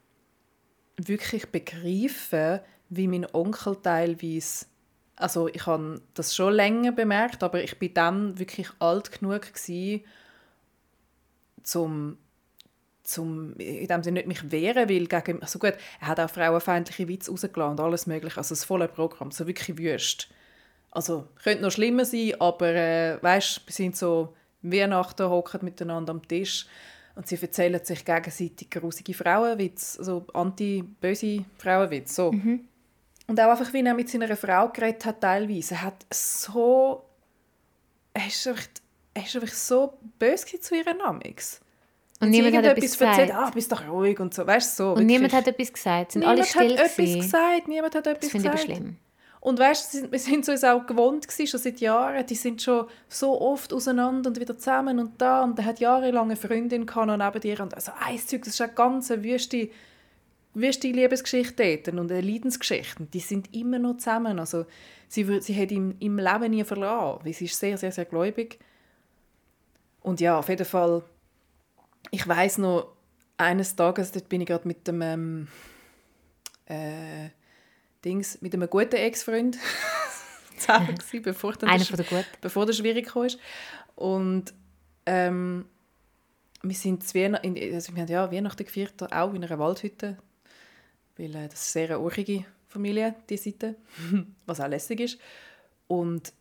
wirklich 0.96 1.46
begreifen, 1.50 2.60
wie 2.88 3.06
mein 3.06 3.26
Onkel 3.34 3.76
teilweise, 3.76 4.66
also 5.16 5.46
ich 5.46 5.66
habe 5.66 6.00
das 6.14 6.34
schon 6.34 6.54
länger 6.54 6.92
bemerkt, 6.92 7.42
aber 7.42 7.62
ich 7.62 7.78
bin 7.78 7.92
dann 7.92 8.38
wirklich 8.38 8.70
alt 8.78 9.12
genug 9.12 9.52
gewesen, 9.52 10.04
zum 11.62 12.16
zum 13.02 13.54
in 13.56 13.86
dem 13.86 14.02
Sinne 14.02 14.20
nicht 14.20 14.26
mich 14.26 14.52
wehren, 14.52 14.88
weil 14.88 15.06
gegen, 15.06 15.40
also 15.40 15.58
gut, 15.58 15.74
er 16.00 16.08
hat 16.08 16.20
auch 16.20 16.28
frauenfeindliche 16.28 17.08
Witze 17.08 17.30
rausgelassen 17.30 17.72
und 17.72 17.80
alles 17.80 18.06
mögliche, 18.06 18.36
also 18.36 18.50
das 18.50 18.64
volle 18.64 18.86
Programm, 18.86 19.30
so 19.30 19.46
wirklich 19.46 19.78
wüst. 19.78 20.28
Also, 20.90 21.28
könnte 21.42 21.62
noch 21.62 21.70
schlimmer 21.70 22.04
sein, 22.04 22.32
aber 22.40 22.74
äh, 22.74 23.22
weißt, 23.22 23.62
wir 23.66 23.72
sind 23.72 23.96
so 23.96 24.34
Weihnachten, 24.62 25.28
hocken 25.28 25.60
miteinander 25.64 26.12
am 26.12 26.26
Tisch 26.26 26.66
und 27.14 27.26
sie 27.26 27.38
erzählen 27.40 27.84
sich 27.84 28.04
gegenseitig 28.04 28.70
grusige 28.70 29.14
Frauenwitze, 29.14 29.98
also 29.98 30.26
anti-böse 30.32 31.44
Frauenwitze, 31.58 32.14
so. 32.14 32.28
Und 32.30 33.38
auch 33.40 33.50
einfach, 33.50 33.72
wie 33.72 33.84
er 33.84 33.94
mit 33.94 34.08
seiner 34.08 34.34
Frau 34.36 34.68
geredet 34.70 35.04
hat, 35.04 35.20
teilweise, 35.20 35.74
er 35.74 35.82
hat 35.82 36.06
so, 36.12 37.04
er 38.14 38.26
ist 38.26 38.46
einfach, 38.48 38.64
er 39.14 39.22
ist 39.24 39.36
einfach 39.36 39.54
so 39.54 39.98
böse 40.18 40.58
zu 40.60 40.74
ihren 40.74 40.96
Namix. 40.96 41.60
Und 42.20 42.30
niemand 42.30 42.56
hat 42.56 42.64
etwas 42.64 43.00
erzählt, 43.00 43.28
gesagt. 43.28 43.48
ah, 43.48 43.50
bist 43.50 43.70
doch 43.70 43.86
ruhig 43.88 44.18
und 44.18 44.34
so, 44.34 44.44
weißt 44.46 44.78
du, 44.78 44.82
so. 44.84 44.92
Und 44.94 45.06
niemand 45.06 45.32
wirklich. 45.32 45.46
hat 45.46 45.54
etwas 45.54 45.72
gesagt. 45.72 46.12
Sind 46.12 46.20
Niemand 46.20 46.38
alle 46.38 46.46
still 46.48 46.62
hat 46.78 46.84
etwas 46.86 46.96
gewesen. 46.96 47.20
gesagt, 47.20 47.68
niemand 47.68 47.94
hat 47.94 48.06
etwas 48.06 48.20
Das 48.20 48.30
finde 48.30 48.46
ich 48.46 48.52
aber 48.52 48.62
gesagt. 48.62 48.78
schlimm. 48.80 48.96
Und 49.48 49.58
weißt, 49.58 50.12
wir 50.12 50.18
sind 50.18 50.44
so 50.44 50.52
uns 50.52 50.62
auch 50.62 50.86
gewohnt 50.86 51.26
gewesen, 51.26 51.46
schon 51.46 51.58
seit 51.58 51.80
Jahren. 51.80 52.26
Die 52.26 52.34
sind 52.34 52.60
schon 52.60 52.86
so 53.08 53.40
oft 53.40 53.72
auseinander 53.72 54.28
und 54.28 54.38
wieder 54.38 54.58
zusammen 54.58 54.98
und 54.98 55.18
da. 55.22 55.42
Und 55.42 55.58
er 55.58 55.64
hat 55.64 55.80
jahrelang 55.80 56.26
eine 56.26 56.36
Freundin 56.36 56.84
gehabt 56.84 57.06
noch 57.06 57.16
neben 57.16 57.40
dir. 57.40 57.58
Und 57.60 57.72
also 57.72 57.90
ein 57.98 58.18
Zeug, 58.18 58.42
das 58.42 58.48
ist 58.48 58.60
eine 58.60 58.74
ganz 58.74 59.08
wüste, 59.08 59.70
wüste 60.52 60.88
Liebesgeschichte 60.88 61.80
und 61.92 62.12
eine 62.12 62.20
Leidensgeschichte. 62.20 63.02
Und 63.02 63.14
die 63.14 63.20
sind 63.20 63.54
immer 63.54 63.78
noch 63.78 63.96
zusammen. 63.96 64.38
Also 64.38 64.66
sie, 65.08 65.40
sie 65.40 65.58
hat 65.58 65.70
ihn 65.70 65.96
im 65.98 66.18
Leben 66.18 66.50
nie 66.50 66.64
verlassen, 66.64 67.24
weil 67.24 67.32
sie 67.32 67.46
ist 67.46 67.58
sehr, 67.58 67.78
sehr, 67.78 67.90
sehr 67.90 68.04
gläubig. 68.04 68.58
Und 70.02 70.20
ja, 70.20 70.38
auf 70.38 70.50
jeden 70.50 70.66
Fall, 70.66 71.02
ich 72.10 72.28
weiß 72.28 72.58
noch, 72.58 72.92
eines 73.38 73.74
Tages, 73.76 74.12
dort 74.12 74.28
bin 74.28 74.42
ich 74.42 74.46
gerade 74.46 74.68
mit 74.68 74.86
dem 74.86 75.00
ähm, 75.00 75.48
äh, 76.66 77.30
Dings, 78.04 78.40
mit 78.40 78.54
einem 78.54 78.68
guten 78.68 78.96
Ex-Freund 78.96 79.58
zusammen 80.56 80.96
gewesen, 80.96 81.22
bevor 81.22 81.52
dann 81.54 81.70
Einer 81.70 81.84
der, 81.84 82.04
von 82.04 82.16
der 82.16 82.24
bevor 82.40 82.66
der 82.66 82.72
schwierig 82.72 83.08
kam. 83.08 83.28
Und 83.96 84.54
ähm, 85.06 85.66
wir 86.62 86.76
sind 86.76 87.06
zu 87.06 87.18
also 87.18 87.94
wir 87.94 88.02
haben 88.02 88.08
ja 88.08 88.30
Weihnachten 88.32 88.64
gefeiert, 88.64 89.12
auch 89.12 89.34
in 89.34 89.44
einer 89.44 89.58
Waldhütte, 89.58 90.18
weil 91.16 91.34
äh, 91.34 91.48
das 91.48 91.68
ist 91.68 91.76
eine 91.76 91.86
sehr 91.86 92.00
urige 92.00 92.44
Familie, 92.68 93.14
die 93.28 93.36
Seite, 93.36 93.76
was 94.46 94.60
auch 94.60 94.68
lässig 94.68 95.00
ist. 95.00 95.18
Und 95.86 96.32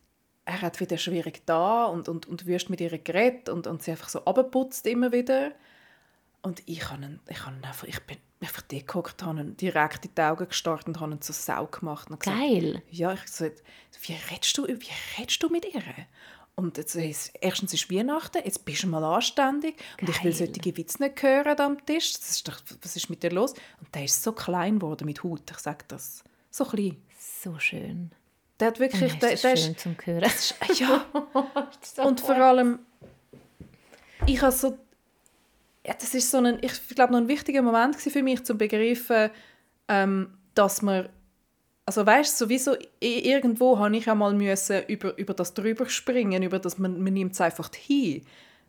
er 0.44 0.62
hat 0.62 0.80
wieder 0.80 0.98
schwierig 0.98 1.42
da 1.46 1.84
und, 1.86 2.08
und, 2.08 2.26
und 2.26 2.46
wüst 2.46 2.70
mit 2.70 2.80
ihr 2.80 2.96
geredet 2.98 3.48
und, 3.48 3.66
und 3.66 3.82
sie 3.82 3.90
einfach 3.90 4.08
so 4.08 4.24
abgeputzt 4.24 4.86
immer 4.86 5.12
wieder. 5.12 5.52
Und 6.42 6.62
ich, 6.66 6.88
habe 6.90 7.02
ihn, 7.02 7.20
ich, 7.28 7.44
habe 7.44 7.56
einfach, 7.56 7.86
ich 7.86 8.00
bin 8.00 8.16
einfach 8.40 8.62
dort 8.62 9.22
habe 9.22 9.40
ihn 9.40 9.56
direkt 9.56 10.04
in 10.04 10.14
die 10.16 10.20
Augen 10.22 10.48
gestarrt 10.48 10.86
und 10.86 11.00
habe 11.00 11.12
ihn 11.12 11.20
zur 11.20 11.34
Sau 11.34 11.66
gemacht. 11.66 12.10
Und 12.10 12.20
gesagt, 12.20 12.38
Geil. 12.38 12.82
ja, 12.90 13.12
ich 13.12 13.26
so, 13.28 13.46
wie 14.02 14.16
redest 14.30 14.56
du, 14.58 14.66
wie 14.66 14.88
redest 15.18 15.42
du 15.42 15.48
mit 15.48 15.64
ihr? 15.72 15.82
Und 16.54 16.76
jetzt 16.76 16.96
ist, 16.96 17.30
erstens 17.40 17.72
ist 17.72 17.90
Weihnachten, 17.90 18.38
jetzt 18.44 18.64
bist 18.64 18.82
du 18.82 18.88
mal 18.88 19.04
anständig 19.04 19.76
und 20.00 20.08
ich 20.08 20.24
will 20.24 20.32
Geil. 20.32 20.50
solche 20.54 20.76
Witze 20.76 21.02
nicht 21.04 21.22
hören 21.22 21.60
am 21.60 21.86
Tisch. 21.86 22.12
Das 22.14 22.30
ist 22.30 22.48
doch, 22.48 22.58
was 22.82 22.96
ist 22.96 23.08
mit 23.10 23.22
dir 23.22 23.30
los? 23.30 23.52
Und 23.80 23.94
der 23.94 24.04
ist 24.04 24.20
so 24.22 24.32
klein 24.32 24.80
geworden 24.80 25.04
mit 25.04 25.22
Haut, 25.22 25.48
ich 25.50 25.58
sage 25.58 25.84
das. 25.86 26.24
So 26.50 26.64
klein. 26.64 26.96
So 27.42 27.58
schön. 27.60 28.10
Der 28.58 28.68
hat 28.68 28.80
wirklich, 28.80 29.12
Ja, 29.12 29.18
der, 29.20 29.32
ist 29.34 29.44
der 29.44 29.52
das 29.52 29.60
ist, 29.60 29.66
schön 29.66 29.76
zum 29.78 29.96
Hören. 30.04 30.22
ja, 30.74 31.06
Das 31.12 31.76
ist 31.80 31.96
so 31.96 32.02
und 32.02 32.20
vor 32.20 32.34
allem, 32.36 32.80
ich 34.26 34.42
habe 34.42 34.50
so, 34.52 34.76
ja, 35.88 35.94
das 35.98 36.12
ist 36.14 36.30
so 36.30 36.36
ein, 36.36 36.58
ich 36.60 36.86
glaube, 36.94 37.14
noch 37.14 37.20
ein 37.20 37.28
wichtiger 37.28 37.62
Moment 37.62 37.96
für 37.96 38.22
mich, 38.22 38.44
zum 38.44 38.58
begreifen, 38.58 39.30
ähm, 39.88 40.34
dass 40.54 40.82
man, 40.82 41.08
also 41.86 42.04
weißt, 42.04 42.36
sowieso 42.36 42.76
irgendwo 43.00 43.78
habe 43.78 43.96
ich 43.96 44.06
einmal 44.06 44.34
müssen 44.34 44.82
über, 44.86 45.16
über 45.16 45.32
das 45.32 45.54
drüber 45.54 45.88
springen, 45.88 46.42
über 46.42 46.58
das 46.58 46.76
man, 46.76 47.02
man 47.02 47.14
nimmt 47.14 47.32
es 47.32 47.40
einfach 47.40 47.70
hin, 47.74 48.22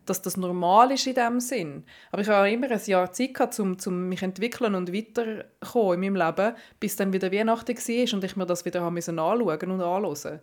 dass 0.06 0.22
das 0.22 0.38
normal 0.38 0.92
ist 0.92 1.06
in 1.06 1.14
dem 1.14 1.40
Sinn. 1.40 1.84
Aber 2.10 2.22
ich 2.22 2.28
habe 2.28 2.50
immer 2.50 2.70
ein 2.70 2.80
Jahr 2.86 3.12
Zeit 3.12 3.34
gehabt, 3.34 3.60
um, 3.60 3.76
um 3.84 4.08
mich 4.08 4.22
entwickeln 4.22 4.74
und 4.74 4.90
weiterzukommen 4.90 6.02
in 6.02 6.14
meinem 6.14 6.26
Leben, 6.26 6.54
bis 6.80 6.96
dann 6.96 7.12
wieder 7.12 7.30
Weihnachten 7.30 7.76
war 7.76 8.14
und 8.14 8.24
ich 8.24 8.36
mir 8.36 8.46
das 8.46 8.64
wieder 8.64 8.80
haben 8.80 8.94
müssen 8.94 9.18
anschauen 9.18 9.70
und 9.70 9.82
anhören. 9.82 10.40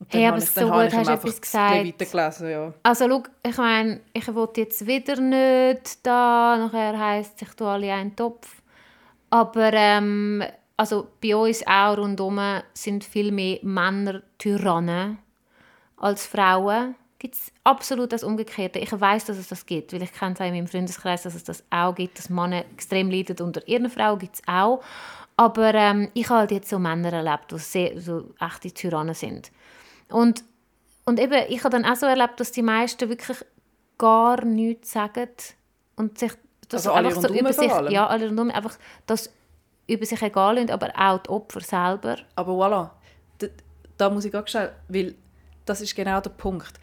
Und 0.00 0.14
dann 0.14 0.20
Hey, 0.20 0.28
aber 0.28 0.38
ich- 0.38 0.50
so 0.50 0.60
gut 0.70 0.84
ich 0.86 0.94
hast 0.94 1.08
du 1.08 1.12
etwas 1.12 1.40
gesagt. 1.40 1.86
weitergelesen, 1.86 2.50
ja. 2.50 2.72
Also 2.84 3.08
schau, 3.08 3.22
ich 3.42 3.56
meine, 3.56 4.00
ich 4.12 4.26
will 4.34 4.48
jetzt 4.56 4.86
wieder 4.86 5.20
nicht 5.20 6.06
da, 6.06 6.56
nachher 6.56 6.98
heisst 6.98 7.38
sich 7.38 7.48
du 7.54 7.64
alle 7.66 7.92
einen 7.92 8.14
Topf. 8.14 8.62
Aber 9.30 9.72
ähm, 9.72 10.42
also 10.76 11.08
bei 11.22 11.34
uns 11.36 11.66
auch 11.66 11.98
rundherum 11.98 12.40
sind 12.74 13.04
viel 13.04 13.32
mehr 13.32 13.58
Männer 13.62 14.22
Tyrannen 14.38 15.18
als 15.96 16.26
Frauen. 16.26 16.94
Gibt 17.18 17.34
es 17.34 17.50
absolut 17.64 18.12
das 18.12 18.22
Umgekehrte. 18.22 18.78
Ich 18.78 18.92
weiß, 18.98 19.24
dass 19.24 19.36
es 19.38 19.48
das 19.48 19.66
gibt, 19.66 19.92
weil 19.92 20.04
ich 20.04 20.12
kenne 20.12 20.34
es 20.34 20.40
auch 20.40 20.44
in 20.46 20.54
meinem 20.54 20.68
Freundeskreis, 20.68 21.24
dass 21.24 21.34
es 21.34 21.42
das 21.42 21.64
auch 21.70 21.92
gibt, 21.96 22.16
dass 22.18 22.30
Männer 22.30 22.64
extrem 22.72 23.10
leiden 23.10 23.36
unter 23.40 23.66
ihren 23.66 23.90
Frauen, 23.90 24.20
gibt 24.20 24.36
es 24.36 24.42
auch. 24.46 24.80
Aber 25.36 25.74
ähm, 25.74 26.08
ich 26.14 26.28
habe 26.30 26.40
halt 26.40 26.52
jetzt 26.52 26.70
so 26.70 26.78
Männer 26.78 27.12
erlebt, 27.12 27.50
die 27.50 27.58
sehr, 27.58 28.00
so 28.00 28.30
echte 28.40 28.70
Tyrannen 28.72 29.14
sind. 29.14 29.50
Und 30.10 30.44
und 31.08 31.18
eben, 31.18 31.42
ich 31.48 31.64
habe 31.64 31.70
dann 31.70 31.90
auch 31.90 31.96
so 31.96 32.04
erlebt, 32.04 32.38
dass 32.38 32.52
die 32.52 32.60
meisten 32.60 33.08
wirklich 33.08 33.38
gar 33.96 34.44
nichts 34.44 34.92
sagen 34.92 35.30
und 35.96 36.18
sich 36.18 36.32
das 36.68 36.86
Also 36.86 36.92
einfach 36.92 37.22
so 37.22 37.34
über 37.34 37.50
sich, 37.50 37.72
ja, 37.88 38.06
alle 38.06 38.26
rundum, 38.26 38.50
einfach 38.50 38.76
das 39.06 39.32
über 39.86 40.04
sich 40.04 40.20
egal 40.20 40.58
sind, 40.58 40.70
aber 40.70 40.90
auch 40.94 41.18
die 41.22 41.30
Opfer 41.30 41.60
selber. 41.62 42.18
Aber 42.34 42.52
voilà, 42.52 42.90
da, 43.38 43.46
da 43.96 44.10
muss 44.10 44.26
ich 44.26 44.34
auch 44.34 44.46
schnell, 44.46 44.74
weil 44.88 45.14
das 45.64 45.80
ist 45.80 45.96
genau 45.96 46.20
der 46.20 46.28
Punkt. 46.28 46.74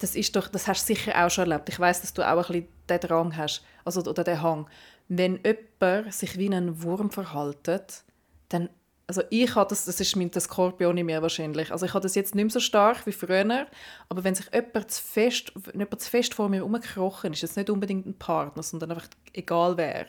Das 0.00 0.16
ist 0.16 0.34
doch, 0.34 0.48
das 0.48 0.66
hast 0.66 0.82
du 0.82 0.94
sicher 0.94 1.24
auch 1.24 1.30
schon 1.30 1.48
erlebt. 1.48 1.68
Ich 1.68 1.78
weiß, 1.78 2.00
dass 2.00 2.12
du 2.12 2.22
auch 2.22 2.32
ein 2.32 2.38
bisschen 2.38 2.68
den 2.88 3.00
Drang 3.00 3.36
hast, 3.36 3.64
also 3.84 4.00
oder 4.00 4.24
den 4.24 4.42
Hang. 4.42 4.66
Wenn 5.06 5.38
jemand 5.44 6.12
sich 6.12 6.36
wie 6.36 6.52
ein 6.52 6.82
Wurm 6.82 7.10
verhaltet, 7.12 8.02
dann 8.48 8.70
also 9.06 9.22
ich 9.30 9.54
habe 9.54 9.68
das, 9.68 9.84
das 9.84 10.00
ist 10.00 10.16
mein 10.16 10.30
der 10.30 10.40
Skorpion 10.40 10.96
in 10.96 11.06
mir 11.06 11.22
wahrscheinlich. 11.22 11.70
Also 11.70 11.86
ich 11.86 11.94
habe 11.94 12.02
das 12.02 12.16
jetzt 12.16 12.34
nicht 12.34 12.44
mehr 12.44 12.50
so 12.50 12.60
stark 12.60 13.06
wie 13.06 13.12
früher, 13.12 13.66
aber 14.08 14.24
wenn 14.24 14.34
sich 14.34 14.52
jemand 14.52 14.90
zu 14.90 15.02
fest, 15.02 15.52
wenn 15.54 15.80
jemand 15.80 16.00
zu 16.00 16.10
fest 16.10 16.34
vor 16.34 16.48
mir 16.48 16.56
herumgekrochen 16.56 17.32
ist, 17.32 17.42
jetzt 17.42 17.56
nicht 17.56 17.70
unbedingt 17.70 18.06
ein 18.06 18.18
Partner, 18.18 18.62
sondern 18.62 18.90
einfach 18.90 19.08
egal 19.32 19.76
wer, 19.76 20.06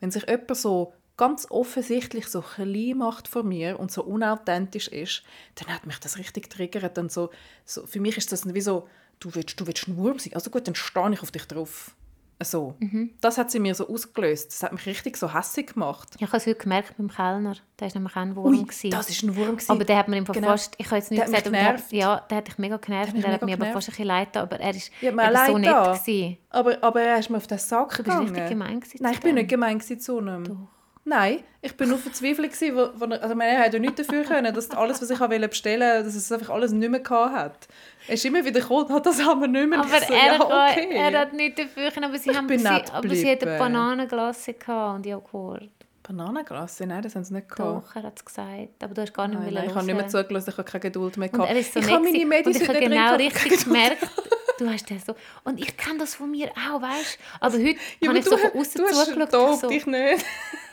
wenn 0.00 0.10
sich 0.10 0.26
jemand 0.26 0.56
so 0.56 0.94
ganz 1.18 1.46
offensichtlich 1.50 2.28
so 2.28 2.40
klein 2.40 2.96
macht 2.96 3.28
vor 3.28 3.42
mir 3.42 3.78
und 3.78 3.92
so 3.92 4.02
unauthentisch 4.02 4.88
ist, 4.88 5.22
dann 5.56 5.68
hat 5.68 5.84
mich 5.84 5.98
das 5.98 6.16
richtig 6.16 6.48
triggert. 6.48 6.96
Dann 6.96 7.10
so, 7.10 7.28
so, 7.66 7.86
für 7.86 8.00
mich 8.00 8.16
ist 8.16 8.32
das 8.32 8.54
wie 8.54 8.60
so, 8.62 8.88
du 9.18 9.34
willst, 9.34 9.60
du 9.60 9.66
willst 9.66 9.86
ein 9.86 10.18
sein. 10.18 10.32
Also 10.32 10.48
gut, 10.48 10.66
dann 10.66 10.74
stehe 10.74 11.12
ich 11.12 11.20
auf 11.20 11.30
dich 11.30 11.44
drauf. 11.44 11.94
So. 12.42 12.74
Das 13.20 13.36
hat 13.36 13.50
sie 13.50 13.58
mir 13.60 13.74
so 13.74 13.86
ausgelöst. 13.88 14.50
Das 14.52 14.62
hat 14.62 14.72
mich 14.72 14.86
richtig 14.86 15.16
so 15.18 15.34
hässig 15.34 15.74
gemacht. 15.74 16.08
Ich 16.16 16.26
habe 16.26 16.36
es 16.38 16.46
heute 16.46 16.58
gemerkt 16.58 16.96
beim 16.96 17.08
Kellner, 17.08 17.54
der 17.78 17.88
war 17.88 17.94
nämlich 17.94 18.12
auch 18.16 18.20
ein 18.22 18.34
Wurm. 18.36 18.46
Ui, 18.54 18.62
gewesen. 18.62 18.90
das 18.90 19.10
ist 19.10 19.22
ein 19.22 19.36
Wurm. 19.36 19.50
gewesen. 19.56 19.70
aber 19.70 19.84
der 19.84 19.98
hat 19.98 20.08
mir 20.08 20.24
Fall 20.24 20.34
Genau. 20.34 20.48
fast, 20.48 20.74
ich 20.78 20.86
habe 20.86 20.96
jetzt 20.96 21.10
nicht 21.10 21.18
Der 21.20 21.26
hat 21.26 21.30
mich 21.30 21.42
gesagt, 21.44 21.46
aber 21.48 21.56
der, 21.56 21.72
genervt. 21.72 21.92
ja, 21.92 22.20
der 22.30 22.38
hat 22.38 22.48
dich 22.48 22.58
mega 22.58 22.76
genervt 22.78 23.08
hat 23.08 23.14
mich 23.14 23.24
der 23.24 23.32
hat 23.34 23.42
mega 23.42 23.56
mir 23.58 23.62
aber 23.64 23.72
fast 23.74 23.88
ein 23.88 23.92
bisschen 23.92 24.06
leid 24.06 24.26
getan, 24.32 24.42
aber 24.44 24.60
er 24.60 24.70
ist 24.74 24.90
Ja, 25.02 25.10
eben 25.10 25.18
so 25.46 25.58
nett 25.58 25.74
gewesen. 26.00 26.36
Aber, 26.48 26.82
aber 26.82 27.00
er 27.02 27.18
ist 27.18 27.28
mir 27.30 27.36
auf 27.36 27.46
den 27.46 27.58
Sack 27.58 27.90
Du 27.90 28.02
bist 28.02 28.04
gegangen. 28.08 28.28
richtig 28.30 28.48
gemein 28.48 28.80
gewesen 28.80 28.98
Nein, 29.02 29.12
ich 29.12 29.20
bin 29.20 29.34
nicht 29.34 29.48
gemein 29.50 29.78
gewesen 29.78 30.00
zu 30.00 30.18
ihm. 30.20 30.68
Nein, 31.10 31.42
ich 31.60 31.76
bin 31.76 31.88
nur 31.88 31.98
verzweifelt 31.98 32.52
gewesen, 32.52 32.76
wo, 32.76 32.88
wo 33.00 33.04
also 33.12 33.30
ich 33.30 33.34
meine, 33.34 33.50
er 33.58 33.64
hat 33.64 33.74
ja 33.74 33.80
nichts 33.80 33.96
dafür 34.06 34.22
können, 34.22 34.54
dass 34.54 34.70
alles, 34.70 35.02
was 35.02 35.10
ich 35.10 35.18
wollte 35.18 35.48
bestellen, 35.48 36.04
dass 36.04 36.14
es 36.14 36.30
einfach 36.30 36.50
alles 36.50 36.70
nicht 36.70 36.88
mehr 36.88 37.00
gehabt 37.00 37.34
hat. 37.34 37.68
Er 38.06 38.14
ist 38.14 38.24
immer 38.24 38.44
wieder 38.44 38.60
gekommen 38.60 38.84
und 38.86 38.92
hat 38.94 39.06
das 39.06 39.18
aber 39.20 39.48
nicht 39.48 39.68
mehr. 39.68 39.80
Und 39.80 39.86
Aber 39.86 39.98
ich 39.98 40.06
so, 40.06 40.14
er, 40.14 40.26
ja, 40.36 40.40
okay. 40.40 40.88
er 40.94 41.18
hat 41.20 41.32
nicht 41.32 41.58
dafür 41.58 41.90
können, 41.90 42.04
aber 42.04 42.16
sie, 42.18 42.30
haben, 42.30 42.46
bin 42.46 42.60
sie, 42.60 42.68
aber 42.68 43.08
sie 43.08 43.28
hat 43.30 43.42
eine. 43.44 43.58
Bananenglasse 43.58 44.54
gehabt 44.54 44.96
und 44.98 45.06
Joghurt. 45.06 45.68
Bananenglasse? 46.04 46.86
Nein, 46.86 47.02
das 47.02 47.16
haben 47.16 47.24
sie 47.24 47.34
nicht 47.34 47.48
gehabt. 47.48 47.86
Doch, 47.88 47.96
er 47.96 48.02
hat 48.04 48.12
es 48.16 48.24
gesagt. 48.24 48.82
Aber 48.82 48.94
du 48.94 49.02
hast 49.02 49.12
gar 49.12 49.26
nicht 49.26 49.34
Nein, 49.40 49.52
mehr 49.52 49.62
nein, 49.62 49.70
ich 49.70 49.76
habe 49.76 49.86
nicht 49.86 49.96
mehr 49.96 50.08
zugelassen, 50.08 50.50
ich 50.50 50.58
habe 50.58 50.70
keine 50.70 50.80
Geduld 50.82 51.16
mehr 51.16 51.28
Und 51.28 51.32
gehabt. 51.34 51.50
er 51.50 51.58
ist 51.58 51.74
so 51.74 51.80
ich 51.80 51.90
habe 51.90 52.02
meine 52.04 52.18
Und 52.44 52.56
ich 52.56 52.68
habe 52.68 52.78
nicht 52.78 52.88
genau 52.88 53.16
drin 53.16 53.28
gehabt. 53.28 53.44
richtig 53.44 53.64
gemerkt, 53.64 53.98
du 54.58 54.68
hast 54.70 54.90
das 54.90 55.06
so. 55.06 55.14
Und 55.44 55.60
ich 55.60 55.76
kenne 55.76 55.98
das 55.98 56.14
von 56.14 56.30
mir 56.30 56.48
auch, 56.50 56.80
weißt 56.80 57.18
du? 57.18 57.44
Aber 57.44 57.54
heute 57.58 57.76
Ja, 58.00 58.08
habe 58.08 58.18
ich 58.18 58.24
so 58.24 58.30
du, 58.30 58.36
von 58.38 58.60
außen 58.60 58.80
du 58.80 58.88
hast 58.88 59.04
zugeschaut 59.06 59.32
da 59.32 59.38
und 59.40 59.60
so, 59.60 59.68
dich 59.68 59.86
nicht. 59.86 60.24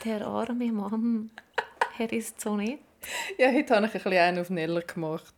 Der 0.04 0.26
arme 0.26 0.72
Mann, 0.72 1.30
er 1.98 2.12
ist 2.12 2.40
so 2.40 2.56
nett. 2.56 2.80
Ja, 3.38 3.50
heute 3.50 3.74
habe 3.74 3.86
ich 3.86 3.94
ein 3.94 4.02
bisschen 4.02 4.18
einen 4.18 4.38
auf 4.38 4.50
Neller 4.50 4.82
gemacht. 4.82 5.34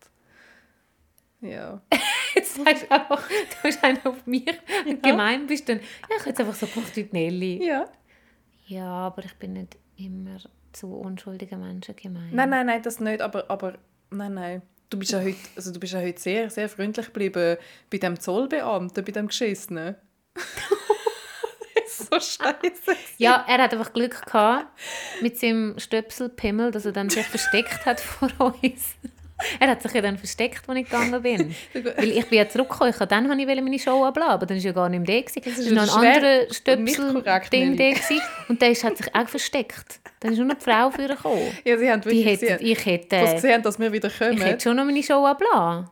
Ja. 1.40 1.80
Jetzt 2.34 2.54
sagst 2.54 2.84
du 2.84 2.90
einfach, 2.90 3.28
du 3.28 3.68
hast 3.68 3.82
einen 3.82 4.04
auf 4.04 4.26
mich 4.26 4.46
und 4.86 5.02
gemein 5.02 5.46
bist, 5.46 5.68
dann, 5.68 5.78
ja, 5.78 5.84
ich 6.10 6.20
habe 6.20 6.30
jetzt 6.30 6.40
einfach 6.40 6.54
so 6.54 6.66
gemacht 6.66 6.94
wie 6.94 7.08
Nelly. 7.10 7.66
Ja. 7.66 7.86
Ja, 8.66 8.86
aber 8.86 9.24
ich 9.24 9.34
bin 9.34 9.54
nicht 9.54 9.76
immer 9.96 10.38
zu 10.72 10.94
unschuldigen 10.94 11.60
Menschen 11.60 11.96
gemein. 11.96 12.30
Nein, 12.32 12.50
nein, 12.50 12.66
nein, 12.66 12.82
das 12.82 13.00
nicht, 13.00 13.20
aber, 13.20 13.50
aber 13.50 13.78
nein, 14.10 14.34
nein. 14.34 14.62
Du 14.90 14.98
bist 14.98 15.10
ja 15.10 15.20
heute, 15.20 15.38
also 15.56 15.72
du 15.72 15.80
bist 15.80 15.92
ja 15.92 16.00
heute 16.00 16.20
sehr, 16.20 16.50
sehr 16.50 16.68
freundlich 16.68 17.06
geblieben 17.06 17.56
bei 17.90 17.98
dem 17.98 18.18
Zollbeamten, 18.18 19.04
bei 19.04 19.12
dem 19.12 19.26
Geschissenen. 19.26 19.96
so 22.10 22.18
scheiße. 22.20 22.96
Ja, 23.18 23.44
er 23.48 23.58
hat 23.64 23.72
einfach 23.72 23.92
Glück 23.92 24.24
gehabt 24.26 24.66
mit 25.20 25.38
seinem 25.38 25.78
Stöpselpimmel, 25.78 26.70
dass 26.70 26.84
er 26.86 26.92
dann 26.92 27.10
sich 27.10 27.26
versteckt 27.26 27.84
hat 27.86 28.00
vor 28.00 28.28
uns. 28.62 28.94
Er 29.58 29.68
hat 29.68 29.80
sich 29.80 29.92
ja 29.94 30.02
dann 30.02 30.18
versteckt, 30.18 30.68
als 30.68 30.78
ich 30.78 30.84
gegangen 30.84 31.22
bin. 31.22 31.54
Weil 31.72 32.10
ich 32.10 32.26
bin 32.26 32.36
ja 32.38 32.46
zurückgekommen. 32.46 32.90
Ich- 32.90 33.06
Dann 33.06 33.26
wollte 33.26 33.40
ich 33.50 33.62
meine 33.62 33.78
Show 33.78 34.04
abladen, 34.04 34.32
aber 34.34 34.44
dann 34.44 34.58
war 34.58 34.62
ja 34.64 34.72
gar 34.72 34.88
nicht 34.90 35.06
mehr 35.08 35.22
da. 35.22 35.40
ist 35.50 35.74
war 35.74 35.86
noch 35.86 35.96
ein 35.96 36.06
anderer 36.14 36.52
Stöpsel-Ding 36.52 37.76
da. 37.76 37.90
Gewesen. 37.90 38.20
Und 38.48 38.60
der 38.60 38.70
ist- 38.72 38.84
hat 38.84 38.98
sich 38.98 39.14
auch 39.14 39.28
versteckt. 39.28 40.00
Dann 40.20 40.32
ist 40.32 40.38
nur 40.38 40.46
noch 40.48 40.56
die 40.58 40.64
Frau 40.64 40.90
für 40.90 41.06
gekommen. 41.08 41.40
Ja, 41.64 41.78
sie 41.78 41.90
haben 41.90 42.02
Die 42.02 42.06
wirklich 42.10 42.26
hätte, 42.26 42.40
gesehen, 42.58 42.58
ich, 42.60 42.84
hätte, 42.84 43.26
sie 43.28 43.34
gesehen 43.36 43.62
dass 43.62 43.78
wir 43.78 43.90
wieder 43.92 44.10
kommen. 44.10 44.32
ich 44.34 44.44
hätte 44.44 44.62
schon 44.62 44.76
noch 44.76 44.84
meine 44.84 45.02
Show 45.02 45.24
abladen. 45.24 45.88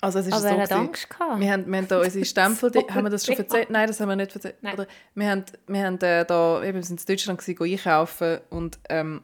Also 0.00 0.18
es 0.18 0.26
ist 0.26 0.32
Aber 0.32 0.42
so 0.42 0.48
er 0.48 0.62
hat. 0.62 0.72
Angst 0.72 1.10
gehabt. 1.10 1.40
Wir 1.40 1.52
haben, 1.52 1.66
wir 1.66 1.78
haben 1.78 1.88
da 1.88 2.00
unsere 2.00 2.24
Stempel, 2.24 2.70
die, 2.70 2.78
haben 2.78 3.04
wir 3.04 3.10
das 3.10 3.26
schon 3.26 3.36
erzählt? 3.38 3.70
Nein, 3.70 3.86
das 3.86 4.00
haben 4.00 4.08
wir 4.08 4.16
nicht 4.16 4.34
erzählt. 4.34 4.56
Nein. 4.62 4.74
Oder, 4.74 4.86
wir 5.14 5.28
haben, 5.28 5.44
wir 5.66 5.84
haben 5.84 6.00
äh, 6.00 6.24
da, 6.24 6.62
eben, 6.62 6.76
wir 6.76 6.82
sind 6.82 7.00
in 7.00 7.06
Deutschland 7.06 7.38
gewesen, 7.38 7.56
gehen 7.58 7.78
einkaufen 7.78 8.38
und 8.50 8.78
ähm, 8.88 9.22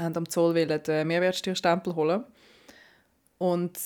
haben 0.00 0.16
am 0.16 0.28
Zoll 0.28 0.54
wollen 0.54 0.82
den 0.82 1.06
Mehrwertsteuerstempel 1.08 1.94
holen. 1.94 2.24
Und 3.38 3.78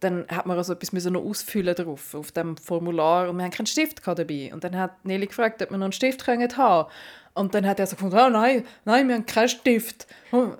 dann 0.00 0.26
hat 0.28 0.46
man 0.46 0.56
also 0.56 0.72
etwas 0.72 0.92
müssen 0.92 1.14
noch 1.14 1.24
ausfüllen 1.24 1.74
drauf, 1.74 2.14
auf 2.14 2.32
dem 2.32 2.56
Formular 2.56 3.28
und 3.28 3.36
wir 3.36 3.44
haben 3.44 3.50
keinen 3.50 3.66
Stift 3.66 4.06
dabei. 4.06 4.50
Und 4.52 4.64
dann 4.64 4.76
hat 4.76 5.04
Nelly 5.04 5.26
gefragt, 5.26 5.62
ob 5.62 5.70
wir 5.70 5.78
noch 5.78 5.86
einen 5.86 5.92
Stift 5.92 6.24
können 6.24 6.54
haben 6.56 6.90
Und 7.34 7.54
dann 7.54 7.66
hat 7.66 7.80
er 7.80 7.86
so 7.86 7.96
gefunden, 7.96 8.18
oh 8.18 8.28
nein, 8.28 8.64
nein, 8.84 9.08
wir 9.08 9.14
haben 9.14 9.26
keinen 9.26 9.48
Stift. 9.48 10.06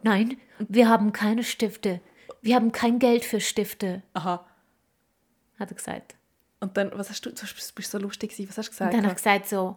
Nein, 0.02 0.38
wir 0.58 0.88
haben 0.88 1.12
keine 1.12 1.42
Stifte. 1.42 2.00
Wir 2.40 2.54
haben 2.54 2.72
kein 2.72 2.98
Geld 2.98 3.24
für 3.24 3.40
Stifte, 3.40 4.02
aha. 4.14 4.46
Hat 5.58 5.70
er 5.70 5.76
gesagt. 5.76 6.16
Und 6.60 6.76
dann, 6.76 6.90
was 6.94 7.10
hast 7.10 7.24
du, 7.24 7.30
du 7.30 7.42
bist 7.74 7.90
so 7.90 7.98
lustig 7.98 8.30
gewesen, 8.30 8.48
was 8.48 8.58
hast 8.58 8.68
du 8.68 8.70
gesagt? 8.70 8.94
Und 8.94 8.98
dann 8.98 9.04
habe 9.06 9.16
ich 9.16 9.22
gesagt 9.22 9.46
so, 9.46 9.76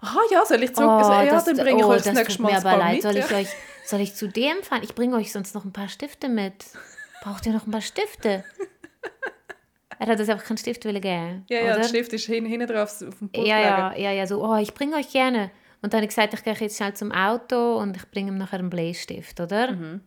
Aha, 0.00 0.18
ja, 0.30 0.44
soll 0.44 0.62
ich 0.62 0.74
zurück? 0.74 0.88
Oh, 0.88 0.92
also, 0.92 1.12
ja, 1.12 1.26
das, 1.26 1.44
dann 1.44 1.56
bringe 1.56 1.80
ich 1.80 1.84
oh, 1.84 1.90
euch 1.90 2.02
das 2.02 2.06
das 2.06 2.14
nächste 2.14 2.42
Mal 2.42 2.52
mir 2.52 2.58
aber 2.58 2.76
leid. 2.76 2.94
mit. 2.94 3.02
Soll 3.02 3.16
ich, 3.16 3.30
ja. 3.30 3.36
euch, 3.36 3.48
soll 3.84 4.00
ich 4.00 4.14
zu 4.14 4.28
dem 4.28 4.62
fahren? 4.62 4.82
Ich 4.82 4.94
bringe 4.94 5.16
euch 5.16 5.32
sonst 5.32 5.54
noch 5.54 5.64
ein 5.64 5.72
paar 5.72 5.88
Stifte 5.88 6.28
mit. 6.28 6.66
Braucht 7.22 7.46
ihr 7.46 7.52
noch 7.52 7.66
ein 7.66 7.70
paar 7.70 7.80
Stifte? 7.80 8.44
er 9.98 10.06
hat 10.06 10.20
uns 10.20 10.28
einfach 10.28 10.44
keinen 10.44 10.58
Stift 10.58 10.84
wollen 10.84 11.00
geben. 11.00 11.44
Ja, 11.48 11.58
ja, 11.58 11.64
oder? 11.72 11.76
der 11.76 11.88
Stift 11.88 12.12
ist 12.12 12.26
hin, 12.26 12.44
hinten 12.44 12.66
drauf 12.66 13.02
auf 13.02 13.18
dem 13.18 13.30
Pult 13.30 13.46
ja, 13.46 13.60
ja, 13.60 13.96
ja, 13.96 14.12
ja, 14.12 14.26
so, 14.26 14.44
oh, 14.44 14.56
ich 14.56 14.74
bringe 14.74 14.96
euch 14.96 15.10
gerne. 15.10 15.50
Und 15.82 15.92
dann 15.92 15.98
habe 15.98 16.04
ich 16.04 16.14
gesagt, 16.14 16.34
ich 16.34 16.42
gehe 16.42 16.54
jetzt 16.54 16.76
schnell 16.76 16.94
zum 16.94 17.12
Auto 17.12 17.78
und 17.78 17.96
ich 17.96 18.10
bringe 18.10 18.30
ihm 18.30 18.38
nachher 18.38 18.58
einen 18.58 18.70
Bleistift, 18.70 19.40
oder? 19.40 19.72
Mhm. 19.72 20.00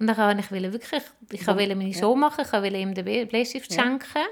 Und 0.00 0.06
dann 0.06 0.16
wollte 0.16 0.40
ich 0.40 0.50
wirklich, 0.50 1.02
ich 1.30 1.46
wollte 1.46 1.76
meine 1.76 1.94
Show 1.94 2.16
machen, 2.16 2.44
ich 2.44 2.52
wollte 2.52 2.76
ihm 2.76 2.94
den 2.94 3.28
Bleistift 3.28 3.72
schenken. 3.72 4.26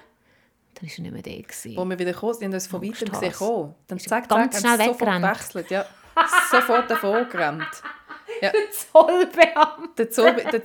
Dann 0.83 0.89
war 0.91 0.97
er 0.97 1.03
nicht 1.03 1.13
mehr 1.13 1.23
da. 1.23 1.43
Gewesen. 1.43 1.77
Wo 1.77 1.85
wir 1.85 1.99
wieder 1.99 2.13
kommen, 2.13 2.37
die 2.41 2.45
haben 2.45 2.55
uns 2.55 2.67
von 2.67 2.83
weitem 2.83 3.09
gesehen. 3.09 3.33
kommen. 3.33 3.75
Dann 3.87 3.99
zack, 3.99 4.09
zack, 4.09 4.29
ganz 4.29 4.57
haben 4.57 4.61
schnell 4.61 4.79
sie 4.79 4.85
sofort 4.93 5.23
gewechselt. 5.23 5.71
Ja. 5.71 5.85
sofort 6.51 6.91
davon 6.91 7.29
gerannt. 7.29 7.83
Zollbeamte. 8.93 9.89
Der 9.99 10.11
Zoll, 10.11 10.35
der, 10.35 10.63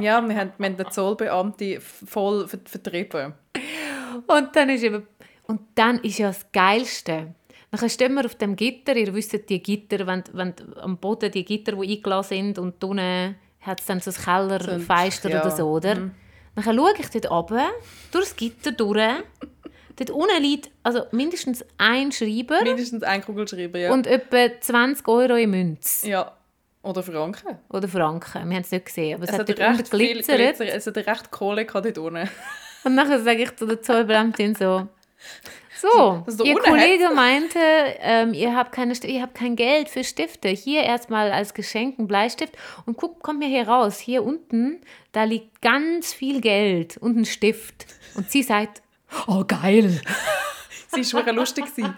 ja, 0.00 0.26
wir 0.26 0.36
haben, 0.36 0.52
wir 0.56 0.66
haben 0.66 0.76
den 0.76 0.90
Zollbeamten 0.90 1.80
voll 1.80 2.48
ver- 2.48 2.58
vertrieben. 2.64 3.34
Und 4.26 4.56
dann 4.56 4.70
ist 4.70 4.82
eben, 4.82 5.06
und 5.46 5.60
dann 5.74 5.98
ist 5.98 6.18
ja 6.18 6.28
das 6.28 6.50
Geilste. 6.52 7.34
Dann 7.70 7.88
stehen 7.88 8.14
wir 8.14 8.24
auf 8.24 8.34
dem 8.36 8.56
Gitter, 8.56 8.96
ihr 8.96 9.14
wisst 9.14 9.48
die 9.48 9.62
Gitter, 9.62 10.06
wenn, 10.06 10.24
wenn 10.32 10.54
am 10.80 10.96
Boden 10.96 11.30
die 11.30 11.44
Gitter, 11.44 11.72
die 11.72 11.96
eingelassen 11.96 12.36
sind 12.36 12.58
und 12.58 12.82
unten 12.82 13.36
hat 13.60 13.80
es 13.80 13.86
dann 13.86 14.00
so 14.00 14.10
ein 14.10 14.16
Kellerfenster 14.16 15.30
ja. 15.30 15.40
oder 15.42 15.50
so, 15.50 15.68
oder? 15.68 16.10
Dann 16.54 16.64
schaue 16.64 16.92
ich 16.98 17.08
dort 17.10 17.30
runter, 17.30 17.70
durchs 18.12 18.36
Gitter 18.36 18.72
durch. 18.72 19.22
Dort 19.96 20.10
unten 20.10 20.42
liegt 20.42 20.70
also 20.82 21.02
mindestens 21.10 21.64
ein 21.76 22.10
Schreiber 22.10 22.62
Mindestens 22.62 23.02
ein 23.02 23.22
Kugelschreiber, 23.22 23.78
ja. 23.78 23.92
und 23.92 24.06
etwa 24.06 24.48
20 24.60 25.06
Euro 25.08 25.34
in 25.34 25.50
Münze. 25.50 26.08
ja. 26.08 26.32
Oder 26.82 27.02
Franken. 27.02 27.58
Oder 27.68 27.88
Franken. 27.88 28.48
Wir 28.48 28.56
haben 28.56 28.62
es 28.62 28.70
nicht 28.70 28.86
gesehen, 28.86 29.16
aber 29.16 29.24
es, 29.24 29.30
Es 29.30 29.38
hat 29.38 29.50
hat 29.50 29.58
recht 29.58 29.90
glitzert. 29.90 30.36
Glitzer, 30.38 30.64
es 30.74 30.86
hat 30.86 30.96
recht 30.96 31.30
Kohle 31.30 31.66
dort 31.66 31.98
unten. 31.98 32.26
Und 32.84 32.94
nachher 32.94 33.20
sage 33.20 33.42
ich 33.42 33.54
zu 33.54 33.66
der 33.66 33.82
Zollbeamtin 33.82 34.54
so, 34.54 34.88
so, 35.80 36.24
du 36.26 36.44
Ihr 36.44 36.56
Kollege 36.56 37.10
meinte, 37.14 37.58
ähm, 38.00 38.34
ihr, 38.34 38.54
habt 38.54 38.72
keine, 38.72 38.94
ihr 39.04 39.22
habt 39.22 39.34
kein 39.34 39.56
Geld 39.56 39.88
für 39.88 40.04
Stifte. 40.04 40.48
Hier 40.48 40.82
erstmal 40.82 41.30
als 41.32 41.54
Geschenk 41.54 41.98
ein 41.98 42.06
Bleistift. 42.06 42.56
Und 42.86 42.96
guck, 42.96 43.22
kommt 43.22 43.38
mir 43.38 43.48
hier 43.48 43.68
raus. 43.68 43.98
Hier 43.98 44.22
unten, 44.22 44.80
da 45.12 45.24
liegt 45.24 45.62
ganz 45.62 46.12
viel 46.12 46.40
Geld 46.40 46.96
und 46.96 47.16
ein 47.16 47.24
Stift. 47.24 47.86
Und 48.14 48.30
sie 48.30 48.42
sagt, 48.42 48.82
oh 49.26 49.44
geil. 49.46 50.00
Sie 50.92 51.12
war 51.12 51.20
wirklich 51.20 51.36
lustig. 51.36 51.64
gewesen. 51.66 51.94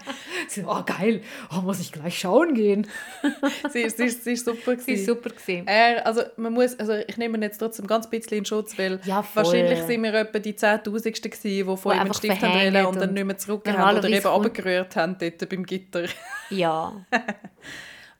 Sie, 0.47 0.63
Oh 0.65 0.83
geil, 0.85 1.21
oh, 1.51 1.61
muss 1.61 1.79
ich 1.79 1.91
gleich 1.91 2.19
schauen 2.19 2.53
gehen. 2.53 2.87
Sie, 3.71 3.89
sie, 3.89 4.09
sie 4.09 4.33
ist 4.33 4.45
super. 4.45 4.59
Sie 4.65 4.71
ist 4.73 4.85
gewesen. 4.85 5.05
super 5.05 5.29
gesehen. 5.31 5.67
Er, 5.67 6.05
also 6.05 6.21
man 6.37 6.53
muss, 6.53 6.77
also 6.79 6.93
ich 6.93 7.17
nehme 7.17 7.37
jetzt 7.39 7.57
trotzdem 7.57 7.87
ganz 7.87 8.09
bisschen 8.09 8.37
in 8.39 8.45
Schutz, 8.45 8.77
weil 8.77 8.99
Ja, 9.05 9.23
wahrscheinlich 9.33 9.81
sind 9.83 10.03
wir 10.03 10.13
etwa 10.13 10.39
die 10.39 10.55
Zehntausendsten 10.55 11.31
gewesen, 11.31 11.43
die 11.43 11.63
von 11.63 11.77
Wo 11.83 11.91
ihm 11.91 11.99
einen 11.99 12.13
Stift 12.13 12.41
haben 12.41 12.85
und 12.85 12.95
dann 12.99 13.13
nicht 13.13 13.25
mehr 13.25 13.37
zurückgegeben 13.37 13.83
haben 13.83 13.97
oder 13.97 14.09
eben 14.09 14.27
runtergerührt 14.27 14.95
haben 14.95 15.17
dort 15.19 15.49
beim 15.49 15.65
Gitter. 15.65 16.05
Ja, 16.49 16.93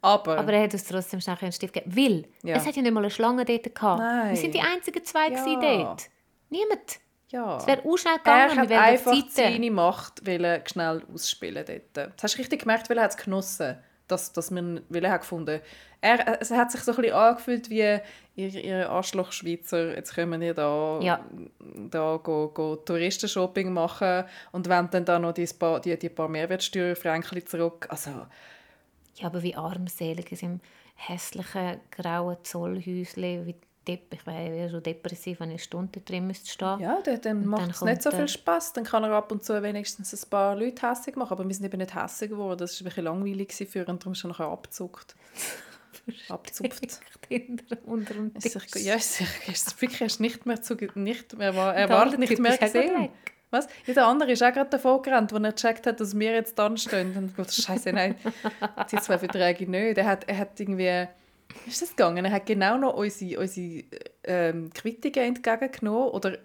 Aber, 0.02 0.38
aber 0.38 0.54
er 0.54 0.64
hat 0.64 0.74
uns 0.74 0.84
trotzdem 0.86 1.22
schnell 1.22 1.38
einen 1.40 1.52
Stift 1.52 1.74
gegeben. 1.74 1.96
Weil, 1.96 2.26
Ja. 2.50 2.58
es 2.58 2.66
hat 2.66 2.76
ja 2.76 2.82
nicht 2.82 2.92
mal 2.94 3.02
eine 3.02 3.10
Schlange 3.12 3.46
dort 3.46 3.74
gehabt. 3.76 4.00
Nein. 4.02 4.32
Wir 4.32 4.38
sind 4.38 4.54
die 4.54 4.60
einzigen 4.60 5.04
zwei 5.06 5.30
Ja. 5.30 5.44
gewesen 5.44 5.62
dort. 5.62 6.10
Niemand. 6.50 7.00
Ja. 7.34 7.58
Es 7.58 7.68
wäre 7.68 7.82
auch 7.86 7.98
schnell 7.98 8.14
er 8.14 8.20
gegangen, 8.20 8.58
hat 8.60 8.70
wir 8.70 8.76
wären 8.78 8.84
einfach 8.84 9.14
Seite. 9.14 9.28
seine 9.32 9.72
Macht 9.72 10.26
wollen 10.26 10.62
schnell 10.68 11.02
ausspielen 11.14 11.66
dort. 11.66 12.12
Das 12.16 12.24
hast 12.24 12.36
du 12.36 12.40
richtig 12.40 12.62
gemerkt, 12.62 12.90
weil 12.90 12.98
er 12.98 13.04
hat 13.04 13.12
es 13.12 13.18
genossen, 13.18 13.78
dass, 14.08 14.32
dass 14.32 14.52
wir, 14.52 14.82
weil 14.90 15.04
er 15.04 15.12
hat 15.12 15.22
gefunden 15.22 15.60
er, 16.04 16.42
es 16.42 16.52
hat 16.52 16.70
sich 16.70 16.82
so 16.82 16.92
ein 16.92 16.98
bisschen 16.98 17.14
angefühlt 17.16 17.70
wie 17.70 17.80
ihr, 17.80 18.02
ihr 18.36 18.90
Arschloch-Schweizer, 18.90 19.96
jetzt 19.96 20.14
können 20.14 20.42
wir 20.42 20.54
da, 20.54 21.00
Ja. 21.02 21.22
da 21.90 22.20
go, 22.22 22.50
go 22.50 22.76
Touristenshopping 22.76 23.72
machen 23.72 24.26
und 24.52 24.68
wollen 24.70 24.90
dann 24.92 25.06
da 25.06 25.18
noch 25.18 25.32
die 25.32 25.48
paar, 25.58 25.80
die, 25.80 25.98
die 25.98 26.10
paar 26.10 26.28
Mehrwertsteuerfränkchen 26.28 27.48
zurück. 27.48 27.88
Also, 27.90 28.12
Ja, 29.16 29.28
aber 29.28 29.42
wie 29.44 29.56
armselig 29.56 30.32
ist 30.34 30.44
im 30.44 30.60
hässlichen 30.96 31.80
grauen 31.90 32.38
Zollhäuschen, 32.44 33.46
wie 33.46 33.56
Depp, 33.88 34.14
ich 34.14 34.26
wäre 34.26 34.70
schon 34.70 34.84
depressiv, 34.84 35.40
wenn 35.40 35.50
ich 35.50 35.54
eine 35.54 35.60
Stunde 35.60 36.00
drin 36.02 36.28
müsste 36.28 36.50
stehen. 36.50 36.80
ja, 36.80 37.00
dann, 37.04 37.22
dann 37.22 37.46
macht 37.46 37.72
es 37.72 37.82
nicht 37.82 38.02
so 38.02 38.12
viel 38.12 38.28
Spaß. 38.28 38.74
Dann 38.74 38.84
kann 38.84 39.04
er 39.04 39.12
ab 39.12 39.32
und 39.32 39.44
zu 39.44 39.62
wenigstens 39.62 40.14
ein 40.14 40.30
paar 40.30 40.56
Leute 40.56 40.90
hässig 40.90 41.16
machen. 41.16 41.34
Aber 41.34 41.48
wir 41.48 41.54
sind 41.54 41.66
eben 41.66 41.78
nicht 41.78 41.96
hässig 41.96 42.30
geworden. 42.30 42.60
Das 42.60 42.80
war 42.80 42.82
ein 42.82 42.90
bisschen 42.90 43.04
langweilig 43.04 43.50
gewesen 43.50 43.68
für 43.72 43.80
ihn 43.80 43.86
und 43.88 44.02
darum 44.02 44.14
ist 44.14 44.24
er 44.24 44.30
nachher 44.30 44.48
abgezuckt. 44.48 45.16
Abzupft. 46.30 47.00
Unter 47.86 48.14
dem 48.14 48.32
Ist 48.36 48.44
Tisch. 48.44 48.70
sich, 48.70 48.86
ja, 48.86 48.96
ist 48.96 49.22
ist 49.48 49.82
wirklich 49.82 50.02
erst 50.02 50.20
nicht 50.20 50.46
mehr, 50.46 50.62
zu, 50.62 50.76
nicht 50.96 51.38
mehr 51.38 51.56
war, 51.56 51.76
er 51.76 51.90
war 51.90 52.06
nicht 52.18 52.40
mehr 52.40 52.54
ist 52.54 52.60
gesehen. 52.60 53.10
Was? 53.52 53.68
Ja, 53.86 53.94
der 53.94 54.08
andere 54.08 54.32
ist 54.32 54.42
auch 54.42 54.52
gerade 54.52 54.72
davor 54.72 55.02
gerannt, 55.04 55.32
als 55.32 55.44
er 55.44 55.52
gecheckt 55.52 55.86
hat, 55.86 56.00
dass 56.00 56.18
wir 56.18 56.32
jetzt 56.34 56.58
da 56.58 56.76
stehen. 56.76 57.16
Und 57.16 57.26
ich 57.28 57.36
dachte, 57.36 57.54
Scheiße, 57.54 57.94
nein, 57.94 58.16
die 58.92 58.96
zwei 58.98 59.20
Verträge 59.20 59.70
nicht. 59.70 59.98
Er 59.98 60.06
hat, 60.08 60.28
er 60.28 60.40
hat 60.40 60.60
irgendwie, 60.60 60.84
wie 60.88 61.08
ist 61.68 61.82
das 61.82 61.90
gegangen? 61.90 62.24
Er 62.26 62.32
hat 62.32 62.46
genau 62.46 62.78
noch 62.78 62.96
unsere, 62.96 63.40
unsere 63.40 63.84
ähm, 64.24 64.70
Quittungen 64.74 65.36
entgegengenommen. 65.36 66.10
Oder 66.10 66.38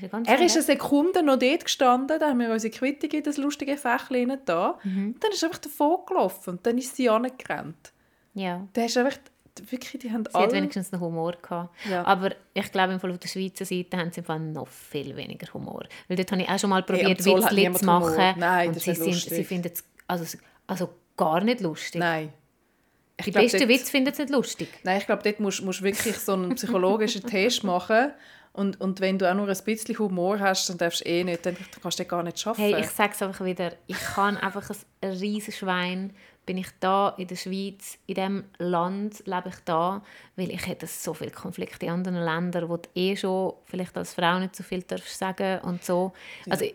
ist 0.00 0.12
er 0.26 0.40
ist 0.40 0.56
eine 0.56 0.62
Sekunde 0.62 1.22
noch 1.22 1.38
dort 1.38 1.64
gestanden, 1.64 2.18
da 2.18 2.30
haben 2.30 2.40
wir 2.40 2.50
unsere 2.50 2.72
Quittung 2.72 3.10
in 3.10 3.22
das 3.22 3.36
lustige 3.36 3.76
Fächlein 3.76 4.38
da. 4.44 4.78
Mhm. 4.82 5.14
Und 5.14 5.24
dann 5.24 5.30
ist 5.30 5.42
er 5.42 5.48
einfach 5.48 5.60
davor 5.60 6.04
gelaufen 6.04 6.50
und 6.50 6.66
dann 6.66 6.78
ist 6.78 6.96
sie 6.96 7.08
angerannt. 7.08 7.92
Ja. 8.34 8.66
Der 8.74 8.86
ist 8.86 8.96
einfach, 8.96 9.18
wirklich, 9.70 10.00
die 10.02 10.10
haben 10.10 10.24
Sie 10.24 10.36
hat 10.36 10.48
alle... 10.48 10.52
wenigstens 10.52 10.92
einen 10.92 11.00
Humor 11.00 11.34
gehabt. 11.40 11.72
Ja. 11.88 12.04
Aber 12.04 12.32
ich 12.54 12.72
glaube, 12.72 12.94
im 12.94 13.00
Fall 13.00 13.12
auf 13.12 13.18
der 13.18 13.28
Schweizer 13.28 13.64
Seite 13.64 13.96
haben 13.96 14.10
sie 14.10 14.20
im 14.20 14.26
Fall 14.26 14.40
noch 14.40 14.66
viel 14.66 15.14
weniger 15.14 15.52
Humor. 15.54 15.84
Weil 16.08 16.16
dort 16.16 16.32
habe 16.32 16.42
ich 16.42 16.48
auch 16.48 16.58
schon 16.58 16.70
mal 16.70 16.82
probiert, 16.82 17.20
hat 17.20 17.24
Witzli 17.24 17.72
zu 17.72 17.84
machen. 17.84 18.34
Nein, 18.36 18.68
und 18.68 18.76
das 18.76 18.84
sie, 18.84 18.90
ist 18.90 18.96
sind, 18.96 19.06
nicht 19.06 19.14
lustig. 19.14 19.36
sie 19.36 19.44
finden 19.44 19.70
es 19.72 19.84
also, 20.08 20.38
also 20.66 20.90
gar 21.16 21.40
nicht 21.42 21.60
lustig. 21.60 22.00
Nein. 22.00 22.32
Ich 23.18 23.26
Die 23.26 23.30
glaub, 23.30 23.44
besten 23.44 23.58
dort- 23.60 23.68
Witze 23.70 23.90
finden 23.90 24.12
sie 24.14 24.22
nicht 24.22 24.32
lustig. 24.32 24.68
Nein, 24.82 24.98
ich 24.98 25.06
glaube, 25.06 25.22
dort 25.22 25.38
musst 25.40 25.60
du 25.60 25.82
wirklich 25.82 26.16
so 26.18 26.32
einen 26.32 26.54
psychologischen 26.56 27.22
Test 27.26 27.62
machen. 27.64 28.12
Und, 28.52 28.80
und 28.80 29.00
wenn 29.00 29.18
du 29.18 29.28
auch 29.30 29.34
nur 29.34 29.48
ein 29.48 29.56
bisschen 29.64 29.98
Humor 29.98 30.38
hast, 30.38 30.68
dann 30.70 30.78
darfst 30.78 31.00
du 31.00 31.08
eh 31.08 31.24
nicht, 31.24 31.44
dann 31.44 31.56
kannst 31.82 31.98
du 31.98 32.04
gar 32.04 32.22
nicht 32.22 32.38
schaffen. 32.38 32.60
Hey, 32.62 32.80
ich 32.80 32.88
sage 32.88 33.12
es 33.14 33.22
einfach 33.22 33.44
wieder, 33.44 33.72
ich 33.88 33.98
kann 33.98 34.36
einfach 34.36 34.68
ein 35.00 35.10
riesiges 35.10 35.58
Schwein, 35.58 36.12
bin 36.46 36.58
ich 36.58 36.68
da 36.78 37.14
in 37.16 37.26
der 37.26 37.34
Schweiz, 37.36 37.98
in 38.06 38.14
diesem 38.14 38.44
Land 38.58 39.22
lebe 39.26 39.48
ich 39.48 39.56
da, 39.64 40.02
weil 40.36 40.50
ich 40.52 40.66
hätte 40.68 40.86
so 40.86 41.14
viele 41.14 41.30
Konflikte 41.32 41.86
in 41.86 41.92
anderen 41.92 42.22
Ländern, 42.22 42.68
wo 42.68 42.76
du 42.76 42.88
eh 42.94 43.16
schon 43.16 43.54
vielleicht 43.64 43.96
als 43.96 44.14
Frau 44.14 44.38
nicht 44.38 44.54
so 44.54 44.62
viel 44.62 44.82
darfst 44.82 45.18
sagen 45.18 45.60
und 45.62 45.82
so. 45.82 46.12
Also, 46.48 46.64
ich, 46.66 46.74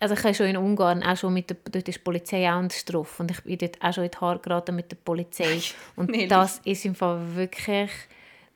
also 0.00 0.14
ich 0.14 0.24
habe 0.24 0.34
schon 0.34 0.46
in 0.46 0.56
Ungarn 0.56 1.02
auch 1.02 1.16
schon 1.16 1.32
mit 1.32 1.50
der, 1.50 1.56
dort 1.64 1.88
ist 1.88 1.98
die 1.98 2.02
Polizei 2.02 2.50
auch 2.50 2.66
drauf 2.86 3.20
und 3.20 3.30
ich 3.30 3.42
bin 3.42 3.58
dort 3.58 3.82
auch 3.82 3.92
schon 3.92 4.04
in 4.04 4.10
die 4.10 4.18
Haare 4.18 4.38
geraten 4.38 4.76
mit 4.76 4.90
der 4.90 4.96
Polizei 4.96 5.60
und 5.96 6.10
Nelly. 6.10 6.28
das 6.28 6.60
ist 6.64 6.84
im 6.84 6.94
Fall 6.94 7.34
wirklich, 7.34 7.90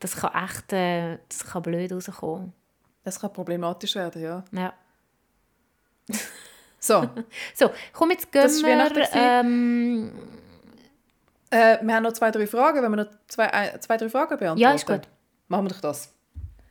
das 0.00 0.16
kann 0.16 0.44
echt, 0.44 0.72
äh, 0.72 1.18
das 1.28 1.44
kann 1.44 1.62
blöd 1.62 1.92
rauskommen. 1.92 2.52
das 3.04 3.20
kann 3.20 3.32
problematisch 3.32 3.94
werden, 3.94 4.22
ja. 4.22 4.44
Ja. 4.52 4.74
So, 6.78 7.08
So, 7.54 7.70
komm, 7.92 8.10
jetzt 8.10 8.30
gehen 8.30 8.42
Das 8.42 8.62
wir... 8.62 9.08
Ähm, 9.12 10.12
äh, 11.50 11.78
wir 11.80 11.94
haben 11.94 12.02
noch 12.02 12.12
zwei, 12.12 12.30
drei 12.30 12.46
Fragen. 12.46 12.82
Wenn 12.82 12.90
wir 12.90 13.04
noch 13.04 13.10
zwei, 13.28 13.52
ein, 13.52 13.80
zwei 13.80 13.96
drei 13.96 14.08
Fragen 14.08 14.36
beantworten. 14.38 14.60
Ja, 14.60 14.72
ist 14.72 14.86
gut. 14.86 15.02
Machen 15.48 15.66
wir 15.66 15.70
doch 15.70 15.80
das. 15.80 16.12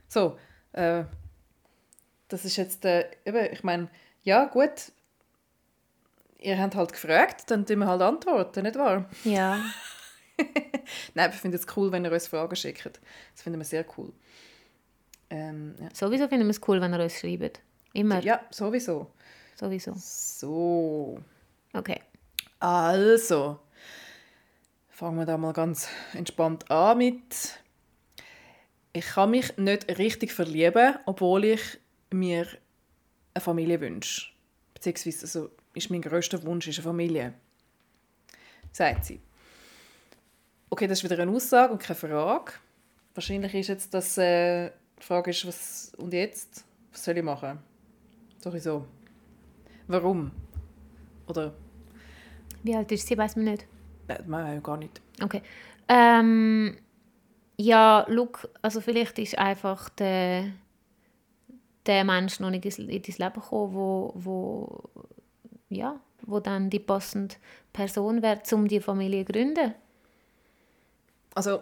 So, 0.07 0.37
äh, 0.73 1.03
das 2.27 2.45
ist 2.45 2.57
jetzt, 2.57 2.83
äh, 2.85 3.05
ich 3.51 3.63
meine, 3.63 3.87
ja, 4.25 4.45
gut. 4.45 4.91
Ihr 6.39 6.59
habt 6.59 6.75
halt 6.75 6.91
gefragt, 6.91 7.49
dann 7.49 7.65
tun 7.65 7.79
wir 7.79 7.87
halt 7.87 8.01
antworten, 8.01 8.63
nicht 8.63 8.75
wahr? 8.75 9.09
ja. 9.23 9.59
Nein, 11.13 11.31
ich 11.33 11.39
finde 11.39 11.57
es 11.57 11.65
cool, 11.77 11.91
wenn 11.93 12.03
ihr 12.03 12.11
uns 12.11 12.27
Fragen 12.27 12.55
schickt. 12.57 12.99
Das 13.33 13.41
finden 13.41 13.57
wir 13.59 13.63
sehr 13.65 13.85
cool. 13.97 14.11
Ähm, 15.29 15.75
ja. 15.79 15.87
Sowieso 15.93 16.27
finden 16.27 16.45
wir 16.45 16.51
es 16.51 16.61
cool, 16.67 16.81
wenn 16.81 16.93
ihr 16.93 16.99
uns 17.01 17.17
schreibt. 17.19 17.61
Immer. 17.93 18.21
ja, 18.21 18.41
sowieso. 18.51 19.09
Sowieso. 19.55 19.93
So, 19.97 21.17
Okay. 21.73 22.01
also, 22.59 23.59
fangen 24.89 25.17
wir 25.19 25.25
da 25.25 25.37
mal 25.37 25.53
ganz 25.53 25.87
entspannt 26.13 26.69
an 26.69 26.97
mit. 26.97 27.59
Ich 28.91 29.05
kann 29.05 29.31
mich 29.31 29.57
nicht 29.57 29.97
richtig 29.97 30.33
verlieben, 30.33 30.95
obwohl 31.05 31.45
ich 31.45 31.79
mir 32.11 32.45
eine 33.35 33.43
Familie 33.43 33.79
wünsche. 33.79 34.31
Beziehungsweise 34.73 35.25
also, 35.25 35.49
ist 35.73 35.91
mein 35.91 36.01
grösster 36.01 36.41
Wunsch 36.43 36.67
ist 36.67 36.79
eine 36.79 36.83
Familie. 36.83 37.33
Sagt 38.71 39.05
sie. 39.05 39.21
Okay, 40.69 40.87
das 40.87 40.99
ist 40.99 41.09
wieder 41.09 41.21
eine 41.21 41.31
Aussage 41.31 41.73
und 41.73 41.81
keine 41.81 41.95
Frage. 41.95 42.53
Wahrscheinlich 43.13 43.53
ist 43.53 43.67
jetzt 43.67 43.93
das, 43.93 44.17
äh, 44.17 44.71
die 44.99 45.03
Frage 45.03 45.31
ist, 45.31 45.45
was 45.45 45.93
und 45.97 46.13
jetzt? 46.13 46.65
Was 46.91 47.03
soll 47.03 47.17
ich 47.17 47.23
machen? 47.23 47.59
Sowieso. 48.39 48.85
Warum? 49.87 50.31
Oder 51.27 51.53
Wie 52.63 52.75
alt 52.75 52.91
ist 52.91 53.07
sie, 53.07 53.17
weiß 53.17 53.35
man 53.35 53.45
nicht. 53.45 53.67
Nein, 54.07 54.23
nein, 54.27 54.63
gar 54.63 54.77
nicht. 54.77 55.01
Okay. 55.21 55.41
Ähm, 55.87 56.77
ja, 57.57 58.05
look, 58.09 58.49
also 58.61 58.81
vielleicht 58.81 59.19
ist 59.19 59.37
einfach 59.37 59.89
der, 59.89 60.51
der 61.85 62.03
Mensch 62.03 62.39
noch 62.39 62.49
nicht 62.49 62.65
in 62.65 62.87
dein 62.87 63.01
Leben 63.01 63.41
gekommen, 63.41 63.73
wo, 63.73 64.11
wo, 64.15 64.83
ja, 65.69 65.99
wo 66.23 66.39
dann 66.39 66.69
die 66.69 66.79
passende 66.79 67.35
Person 67.73 68.21
wäre, 68.21 68.41
um 68.51 68.67
die 68.67 68.79
Familie 68.79 69.25
zu 69.25 69.31
gründen. 69.31 69.73
Also, 71.33 71.61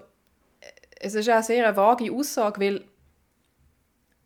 es 1.00 1.16
ist 1.16 1.30
auch 1.30 1.34
eine 1.34 1.44
sehr 1.44 1.76
vage 1.76 2.12
Aussage, 2.12 2.62
weil 2.62 2.84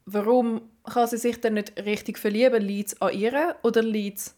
warum 0.06 0.62
kann 0.84 1.08
sie 1.08 1.18
sich 1.18 1.40
denn 1.42 1.56
nicht 1.56 1.78
richtig 1.84 2.18
verlieben? 2.18 2.62
Liegt 2.62 2.90
es 2.90 3.02
an 3.02 3.14
ihr 3.14 3.56
oder 3.64 3.82
liegt 3.82 4.20
es 4.20 4.36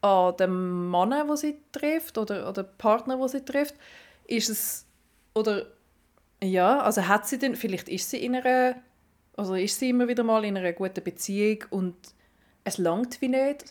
an 0.00 0.36
dem 0.36 0.88
Mann, 0.88 1.10
den 1.10 1.36
sie 1.36 1.56
trifft 1.72 2.18
oder, 2.18 2.48
oder 2.48 2.62
Partner, 2.62 3.16
den 3.16 3.28
sie 3.28 3.44
trifft? 3.44 3.74
Ist 4.26 4.48
es, 4.48 4.86
oder, 5.34 5.66
ja, 6.42 6.80
also 6.80 7.06
hat 7.08 7.26
sie 7.26 7.38
denn, 7.38 7.56
vielleicht 7.56 7.88
ist 7.88 8.10
sie 8.10 8.24
in 8.24 8.36
einer, 8.36 8.76
also 9.38 9.54
ist 9.54 9.78
sie 9.78 9.90
immer 9.90 10.08
wieder 10.08 10.24
mal 10.24 10.44
in 10.44 10.56
einer 10.56 10.72
guten 10.72 11.02
Beziehung 11.02 11.64
und 11.70 11.96
es 12.64 12.78
langt 12.78 13.20
wie 13.20 13.28
nicht? 13.28 13.64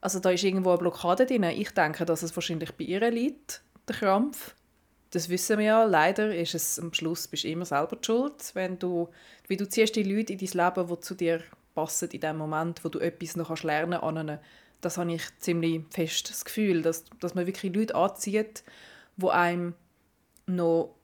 Also 0.00 0.20
da 0.20 0.30
ist 0.30 0.44
irgendwo 0.44 0.70
eine 0.70 0.78
Blockade 0.78 1.26
drin. 1.26 1.44
Ich 1.44 1.70
denke, 1.70 2.04
dass 2.04 2.22
es 2.22 2.36
wahrscheinlich 2.36 2.72
bei 2.72 2.84
ihr 2.84 3.10
liegt, 3.10 3.62
der 3.88 3.96
Krampf 3.96 4.54
das 5.14 5.28
wissen 5.28 5.58
wir 5.58 5.64
ja, 5.64 5.84
leider 5.84 6.34
ist 6.34 6.54
es 6.54 6.78
am 6.80 6.92
Schluss 6.92 7.28
bist 7.28 7.44
immer 7.44 7.64
selber 7.64 7.94
die 7.94 8.04
schuld, 8.04 8.50
wenn 8.54 8.80
du, 8.80 9.08
wie 9.46 9.56
du 9.56 9.68
ziehst 9.68 9.94
die 9.94 10.02
Leute 10.02 10.32
in 10.32 10.40
dein 10.40 10.48
Leben, 10.48 10.88
die 10.88 11.00
zu 11.00 11.14
dir 11.14 11.40
passen 11.74 12.10
in 12.10 12.20
dem 12.20 12.36
Moment, 12.36 12.84
wo 12.84 12.88
du 12.88 12.98
etwas 12.98 13.36
noch 13.36 13.62
lernen 13.62 14.00
kannst. 14.00 14.42
Das 14.80 14.98
habe 14.98 15.12
ich 15.12 15.22
ziemlich 15.38 15.82
fest 15.90 16.30
das 16.30 16.44
Gefühl, 16.44 16.82
dass, 16.82 17.04
dass 17.20 17.36
man 17.36 17.46
wirklich 17.46 17.72
Leute 17.74 17.94
anzieht, 17.94 18.64
die 19.16 19.28
einem 19.28 19.74
noch 20.46 20.96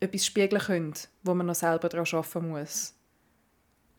etwas 0.00 0.26
spiegeln 0.26 0.60
können, 0.60 0.94
wo 1.22 1.32
man 1.32 1.46
noch 1.46 1.54
selber 1.54 1.88
daran 1.88 2.06
arbeiten 2.10 2.48
muss. 2.48 2.94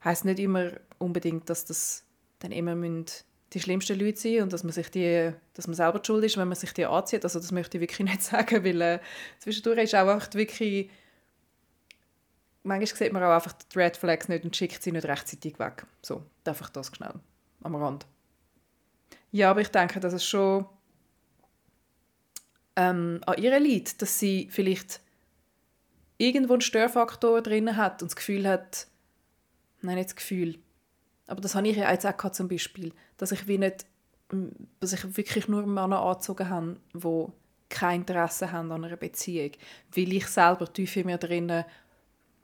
Heißt 0.03 0.25
nicht 0.25 0.39
immer 0.39 0.71
unbedingt, 0.97 1.49
dass 1.49 1.65
das 1.65 2.03
dann 2.39 2.51
immer 2.51 2.75
die 2.75 3.59
schlimmsten 3.59 3.99
Leute 3.99 4.19
sind 4.19 4.41
und 4.41 4.53
dass 4.53 4.63
man 4.63 4.73
sich 4.73 4.89
die, 4.89 5.31
dass 5.53 5.67
man 5.67 5.75
selber 5.75 6.01
schuld 6.03 6.25
ist, 6.25 6.37
wenn 6.37 6.47
man 6.47 6.57
sich 6.57 6.73
die 6.73 6.85
anzieht. 6.85 7.23
Also 7.23 7.39
das 7.39 7.51
möchte 7.51 7.77
ich 7.77 7.81
wirklich 7.81 7.99
nicht 8.09 8.21
sagen, 8.21 8.63
weil 8.63 8.81
äh, 8.81 8.99
zwischendurch 9.39 9.79
ist 9.79 9.95
auch 9.95 10.07
einfach 10.07 10.33
wirklich 10.33 10.89
manchmal 12.63 12.97
sieht 12.97 13.13
man 13.13 13.23
auch 13.23 13.33
einfach 13.33 13.53
die 13.53 13.77
Red 13.77 13.97
Flags 13.97 14.29
nicht 14.29 14.43
und 14.43 14.55
schickt 14.55 14.81
sie 14.81 14.91
nicht 14.91 15.05
rechtzeitig 15.05 15.59
weg. 15.59 15.85
So, 16.01 16.23
einfach 16.45 16.69
das 16.69 16.87
schnell 16.87 17.13
am 17.61 17.75
Rand. 17.75 18.05
Ja, 19.31 19.51
aber 19.51 19.61
ich 19.61 19.69
denke, 19.69 19.99
dass 19.99 20.13
es 20.13 20.25
schon 20.25 20.65
ähm, 22.75 23.21
an 23.25 23.41
ihr 23.41 23.59
liegt, 23.59 24.01
dass 24.01 24.19
sie 24.19 24.47
vielleicht 24.49 25.01
irgendwo 26.17 26.53
einen 26.53 26.61
Störfaktor 26.61 27.41
drin 27.41 27.75
hat 27.75 28.01
und 28.01 28.11
das 28.11 28.15
Gefühl 28.15 28.47
hat, 28.47 28.87
nein, 29.83 29.95
nicht 29.95 30.09
das 30.09 30.15
Gefühl, 30.15 30.59
aber 31.27 31.41
das 31.41 31.55
habe 31.55 31.67
ich 31.67 31.77
ja 31.77 31.91
jetzt 31.91 32.05
auch 32.05 32.17
gehabt, 32.17 32.35
zum 32.35 32.47
Beispiel, 32.47 32.91
dass 33.17 33.31
ich 33.31 33.47
wie 33.47 33.57
nicht, 33.57 33.85
dass 34.79 34.93
ich 34.93 35.17
wirklich 35.17 35.47
nur 35.47 35.65
Männer 35.65 36.01
angezogen 36.01 36.49
habe, 36.49 36.77
die 36.93 37.25
kein 37.69 38.01
Interesse 38.01 38.51
haben 38.51 38.71
an 38.71 38.83
einer 38.83 38.97
Beziehung, 38.97 39.51
weil 39.95 40.13
ich 40.13 40.27
selber 40.27 40.71
tief 40.71 40.95
in 40.95 41.07
mir 41.07 41.17
drinnen 41.17 41.65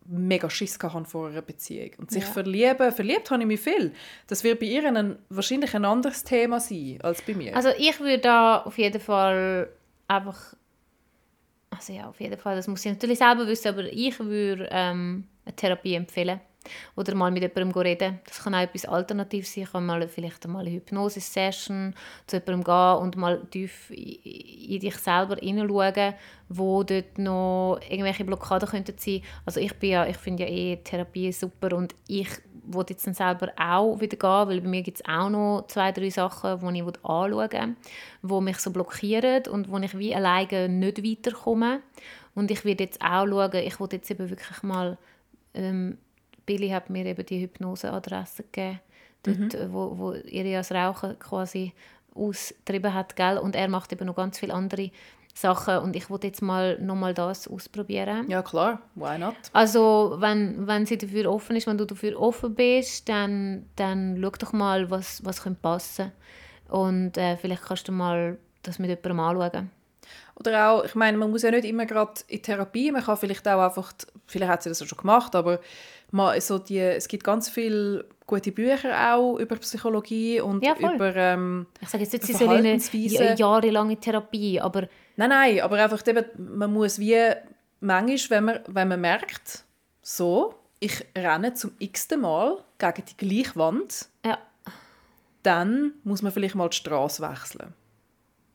mega 0.06 0.50
Schiss 0.50 0.80
hatte 0.82 1.06
vor 1.06 1.30
einer 1.30 1.42
Beziehung. 1.42 1.92
Und 1.98 2.12
sich 2.12 2.24
ja. 2.24 2.30
verlieben, 2.30 2.92
verliebt 2.92 3.30
habe 3.30 3.44
ich 3.44 3.48
mich 3.48 3.60
viel. 3.60 3.94
Das 4.26 4.44
wird 4.44 4.60
bei 4.60 4.66
ihr 4.66 4.84
ein, 4.86 5.20
wahrscheinlich 5.30 5.76
ein 5.76 5.86
anderes 5.86 6.24
Thema 6.24 6.60
sein 6.60 7.00
als 7.04 7.22
bei 7.22 7.36
mir. 7.36 7.56
Also 7.56 7.70
ich 7.78 8.00
würde 8.00 8.20
da 8.20 8.58
auf 8.64 8.78
jeden 8.78 9.00
Fall 9.00 9.70
einfach, 10.08 10.56
also 11.70 11.94
ja, 11.94 12.10
auf 12.10 12.20
jeden 12.20 12.40
Fall, 12.40 12.56
das 12.56 12.68
muss 12.68 12.84
ich 12.86 12.92
natürlich 12.92 13.20
selber 13.20 13.46
wissen, 13.46 13.68
aber 13.68 13.84
ich 13.84 14.20
würde 14.20 14.68
ähm, 14.72 15.26
eine 15.46 15.56
Therapie 15.56 15.94
empfehlen. 15.94 16.40
Oder 16.96 17.16
mal 17.16 17.32
mit 17.32 17.42
jemandem 17.42 17.82
reden. 17.82 18.20
Das 18.26 18.44
kann 18.44 18.54
auch 18.54 18.60
etwas 18.60 18.86
Alternatives 18.86 19.54
sein. 19.54 19.64
Ich 19.64 19.72
kann 19.72 19.86
mal 19.86 20.08
vielleicht 20.08 20.48
mal 20.48 20.60
eine 20.60 20.72
Hypnose-Session 20.72 21.96
zu 22.28 22.38
jemandem 22.38 22.64
gehen 22.64 22.98
und 23.02 23.16
mal 23.16 23.42
tief 23.50 23.90
in 23.92 24.80
dich 24.80 24.96
selber 24.98 25.38
hineinschauen, 25.38 26.14
wo 26.50 26.84
dort 26.84 27.18
noch 27.18 27.80
irgendwelche 27.90 28.26
Blockaden 28.26 28.70
könnten 28.70 28.98
sein. 28.98 29.22
Also 29.46 29.60
ich 29.60 29.74
ja, 29.82 30.06
ich 30.06 30.18
finde 30.18 30.44
ja 30.44 30.50
eh 30.50 30.78
Therapie 30.78 31.32
super 31.32 31.76
und 31.76 31.96
ich 32.08 32.30
wollte 32.72 32.94
jetzt 32.94 33.08
dann 33.08 33.14
selber 33.14 33.52
auch 33.58 34.00
wieder 34.00 34.18
gehen, 34.18 34.48
weil 34.48 34.62
bei 34.62 34.68
mir 34.68 34.82
gibt 34.82 35.00
es 35.00 35.06
auch 35.08 35.30
noch 35.30 35.66
zwei, 35.68 35.92
drei 35.92 36.10
Sachen, 36.10 36.60
die 36.60 36.80
ich 36.80 36.86
anschauen 37.04 37.52
will, 37.52 37.76
die 38.22 38.42
mich 38.42 38.58
so 38.60 38.72
blockieren 38.72 39.48
und 39.48 39.72
wo 39.72 39.78
ich 39.78 39.98
wie 39.98 40.16
alleine 40.16 40.70
nicht 40.70 41.04
weiterkomme. 41.04 41.82
Und 42.36 42.52
ich 42.52 42.64
werde 42.66 42.84
jetzt 42.84 43.02
auch 43.02 43.26
schauen, 43.28 43.56
ich 43.56 43.80
wollte 43.80 43.96
jetzt 43.98 44.12
eben 44.12 44.30
wirklich 44.30 44.64
mal 44.64 44.98
ähm, 45.54 45.98
Billy 46.50 46.70
hat 46.70 46.90
mir 46.90 47.06
eben 47.06 47.24
die 47.28 47.42
Hypnoseadresse 47.42 48.42
gegeben, 48.42 48.80
dort, 49.22 49.38
mhm. 49.38 49.72
Wo, 49.72 50.00
wo 50.00 50.14
ihr 50.14 50.52
das 50.52 50.72
Rauchen 50.72 51.20
quasi 51.20 51.74
austrieben 52.16 52.92
hat, 52.92 53.16
gell? 53.16 53.38
und 53.38 53.56
er 53.56 53.68
macht 53.68 53.94
eben 53.94 54.08
noch 54.08 54.16
ganz 54.16 54.40
viele 54.40 54.56
andere 54.56 54.90
Sachen 55.36 55.78
und 55.78 55.96
ich 55.96 56.10
wollte 56.10 56.26
jetzt 56.26 56.42
mal 56.42 56.80
nochmal 56.82 57.14
das 57.14 57.48
ausprobieren. 57.48 58.28
Ja 58.32 58.42
klar, 58.42 58.82
why 58.96 59.20
not? 59.20 59.36
Also 59.54 60.16
wenn, 60.18 60.66
wenn 60.66 60.88
sie 60.88 60.98
dafür 60.98 61.32
offen 61.32 61.56
ist, 61.56 61.68
wenn 61.68 61.78
du 61.78 61.86
dafür 61.86 62.20
offen 62.20 62.56
bist, 62.56 63.08
dann, 63.08 63.68
dann 63.76 64.20
schau 64.20 64.32
doch 64.32 64.52
mal, 64.52 64.90
was, 64.90 65.24
was 65.24 65.44
könnte 65.44 65.60
passen 65.62 66.12
und 66.68 67.16
äh, 67.16 67.38
vielleicht 67.38 67.62
kannst 67.62 67.88
du 67.88 67.92
mal 67.92 68.40
das 68.64 68.80
mit 68.80 68.90
jemandem 68.90 69.20
anschauen. 69.20 69.70
Oder 70.34 70.72
auch, 70.72 70.84
ich 70.84 70.96
meine, 70.96 71.18
man 71.18 71.30
muss 71.30 71.44
ja 71.44 71.52
nicht 71.52 71.66
immer 71.66 71.86
gerade 71.86 72.14
in 72.28 72.42
Therapie, 72.42 72.92
man 72.92 73.04
kann 73.04 73.18
vielleicht 73.18 73.48
auch 73.48 73.62
einfach, 73.62 73.94
vielleicht 74.26 74.52
hat 74.52 74.64
sie 74.64 74.70
das 74.70 74.84
schon 74.84 74.98
gemacht, 74.98 75.36
aber 75.36 75.60
mal 76.12 76.40
so 76.42 76.60
die, 76.60 76.80
es 76.80 77.08
gibt 77.08 77.24
ganz 77.24 77.50
viele 77.50 78.06
gute 78.26 78.52
Bücher 78.52 79.14
auch 79.14 79.38
über 79.38 79.56
Psychologie 79.56 80.40
und 80.40 80.64
ja, 80.64 80.76
über 80.78 81.16
ähm, 81.16 81.66
Ich 81.82 81.90
sage 81.90 82.04
jetzt 82.04 82.14
nicht, 82.14 82.26
sie 82.26 82.34
sollen 82.34 82.66
eine 82.66 83.36
jahrelange 83.36 83.98
Therapie, 83.98 84.60
aber... 84.62 84.88
Nein, 85.16 85.30
nein, 85.30 85.60
aber 85.62 85.84
einfach 85.84 86.06
eben, 86.08 86.26
man 86.38 86.72
muss 86.72 87.00
wie 87.00 87.18
manchmal, 87.80 88.38
wenn 88.38 88.44
man, 88.46 88.60
wenn 88.68 88.88
man 88.88 89.02
merkt, 89.02 89.64
so, 90.02 90.56
ich 90.80 91.06
renne 91.18 91.54
zum 91.54 91.72
x-ten 91.80 92.22
Mal 92.22 92.64
gegen 92.78 93.04
die 93.06 93.18
gleiche 93.18 93.56
Wand, 93.56 94.08
ja. 94.26 94.38
dann 95.44 95.94
muss 96.04 96.22
man 96.22 96.32
vielleicht 96.32 96.56
mal 96.56 96.70
die 96.70 96.78
Straße 96.78 97.22
wechseln. 97.22 97.74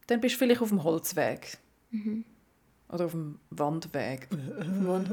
Dann 0.06 0.20
bist 0.20 0.34
du 0.34 0.38
vielleicht 0.38 0.62
auf 0.62 0.68
dem 0.68 0.84
Holzweg. 0.84 1.58
Mhm. 1.90 2.24
Oder 2.94 3.06
auf 3.06 3.10
dem 3.10 3.40
Wandweg. 3.50 4.28
und 4.30 5.10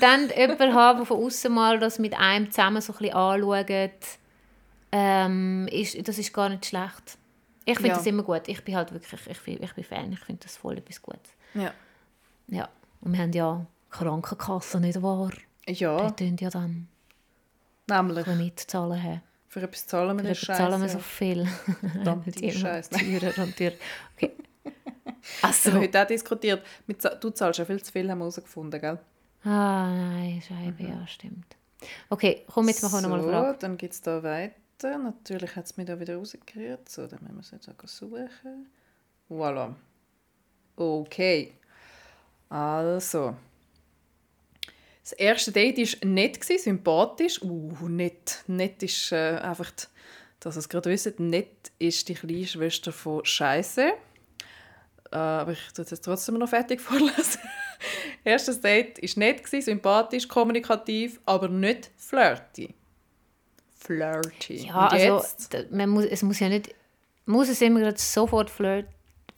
dann 0.00 0.28
jemanden 0.28 0.74
haben, 0.74 0.98
der 0.98 1.06
von 1.06 1.24
außen 1.24 1.52
mal 1.52 1.80
das 1.80 1.98
mit 1.98 2.16
einem 2.16 2.52
zusammen 2.52 2.80
so 2.80 2.92
ein 2.92 2.98
bisschen 2.98 3.16
anschaut, 3.16 3.90
ähm, 4.92 5.66
ist, 5.72 6.06
das 6.06 6.18
ist 6.18 6.32
gar 6.32 6.50
nicht 6.50 6.66
schlecht. 6.66 7.18
Ich 7.64 7.74
finde 7.76 7.88
ja. 7.88 7.96
das 7.96 8.06
immer 8.06 8.22
gut. 8.22 8.42
Ich 8.46 8.62
bin 8.62 8.76
halt 8.76 8.92
wirklich, 8.92 9.20
ich 9.26 9.40
bin, 9.40 9.60
ich 9.60 9.74
bin 9.74 9.82
Fan. 9.82 10.12
Ich 10.12 10.20
finde 10.20 10.44
das 10.44 10.56
voll 10.56 10.78
etwas 10.78 11.02
Gutes. 11.02 11.32
Ja. 11.54 11.72
Ja. 12.46 12.68
Und 13.00 13.12
wir 13.12 13.20
haben 13.20 13.32
ja 13.32 13.66
Krankenkasse, 13.90 14.78
nicht 14.78 15.02
wahr? 15.02 15.32
Ja. 15.66 16.10
Die 16.10 16.28
tun 16.28 16.36
ja 16.38 16.50
dann 16.50 16.86
Nämlich. 17.88 18.26
mitzahlen 18.26 19.02
haben. 19.02 19.22
Für 19.48 19.62
etwas 19.62 19.84
zahlen 19.86 20.16
wir 20.16 20.24
Für 20.24 20.30
etwas 20.30 20.56
zahlen 20.56 20.80
wir 20.80 20.88
so 20.88 21.00
viel. 21.00 21.44
Verdammte 21.92 22.32
Scheiße. 22.52 22.90
Teurer 22.90 23.36
und 23.42 23.56
teurer. 23.56 23.74
Okay. 24.16 24.30
Also. 25.42 25.70
Wir 25.70 25.74
haben 25.74 25.82
heute 25.82 26.02
auch 26.02 26.06
diskutiert. 26.06 26.62
Du 27.20 27.30
zahlst 27.30 27.58
ja 27.58 27.64
viel 27.64 27.82
zu 27.82 27.92
viel, 27.92 28.10
haben 28.10 28.18
wir 28.18 28.24
herausgefunden, 28.24 28.80
gell? 28.80 28.98
Ah, 29.44 29.90
nein, 29.94 30.42
Scheibe, 30.46 30.82
mhm. 30.82 30.88
ja, 30.88 31.06
stimmt. 31.06 31.56
Okay, 32.08 32.44
komm, 32.46 32.68
jetzt 32.68 32.82
machen 32.82 32.94
wir 32.94 33.00
so, 33.00 33.08
nochmal 33.08 33.20
eine 33.20 33.30
Frage. 33.30 33.58
dann 33.58 33.76
geht 33.76 33.92
es 33.92 34.00
da 34.00 34.22
weiter. 34.22 34.98
Natürlich 34.98 35.56
hat 35.56 35.64
es 35.64 35.76
mich 35.76 35.86
da 35.86 35.98
wieder 35.98 36.16
rausgekriegt. 36.16 36.88
So, 36.88 37.06
dann 37.06 37.20
müssen 37.22 37.36
wir 37.36 37.40
es 37.40 37.50
jetzt 37.50 37.68
auch 37.68 37.88
suchen. 37.88 38.68
Voilà. 39.28 39.74
Okay. 40.76 41.54
Also. 42.48 43.36
Das 45.02 45.12
erste 45.12 45.50
Date 45.50 45.78
war 45.78 46.08
nett, 46.08 46.44
sympathisch. 46.44 47.42
Uh, 47.42 47.88
nett. 47.88 48.44
Nett 48.46 48.82
ist 48.82 49.10
äh, 49.10 49.38
einfach, 49.42 49.72
dass 50.38 50.56
ihr 50.56 50.60
es 50.60 50.68
gerade 50.68 50.90
wisst, 50.90 51.18
nett 51.18 51.72
ist 51.78 52.08
die 52.08 52.14
kleine 52.14 52.46
Schwester 52.46 52.92
von 52.92 53.24
Scheiße. 53.24 53.94
Äh, 55.12 55.16
aber 55.16 55.52
ich 55.52 55.72
tue 55.74 55.84
es 55.84 55.90
jetzt 55.90 56.04
trotzdem 56.04 56.38
noch 56.38 56.48
fertig 56.48 56.80
vorlesen. 56.80 57.40
Erstes 58.24 58.60
Date 58.60 59.02
war 59.02 59.18
nett, 59.18 59.46
sympathisch, 59.46 60.26
kommunikativ, 60.26 61.20
aber 61.26 61.48
nicht 61.48 61.90
flirty. 61.96 62.74
Flirty. 63.76 64.66
Ja, 64.66 64.86
also 64.86 65.22
man 65.70 65.90
muss, 65.90 66.04
es 66.04 66.22
muss 66.22 66.38
ja 66.38 66.48
nicht, 66.48 66.74
muss 67.26 67.48
es 67.48 67.60
immer 67.60 67.80
gerade 67.80 67.98
sofort 67.98 68.48
flirt, 68.48 68.86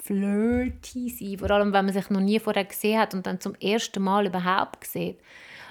flirty 0.03 1.09
sein, 1.09 1.39
vor 1.39 1.51
allem 1.51 1.73
wenn 1.73 1.87
man 1.87 1.95
sich 1.95 2.11
noch 2.11 2.21
nie 2.21 2.39
vorher 2.39 2.65
gesehen 2.65 3.01
hat 3.01 3.15
und 3.15 3.27
dann 3.27 3.41
zum 3.41 3.55
ersten 3.55 4.03
Mal 4.03 4.27
überhaupt 4.27 4.85
sieht. 4.85 5.19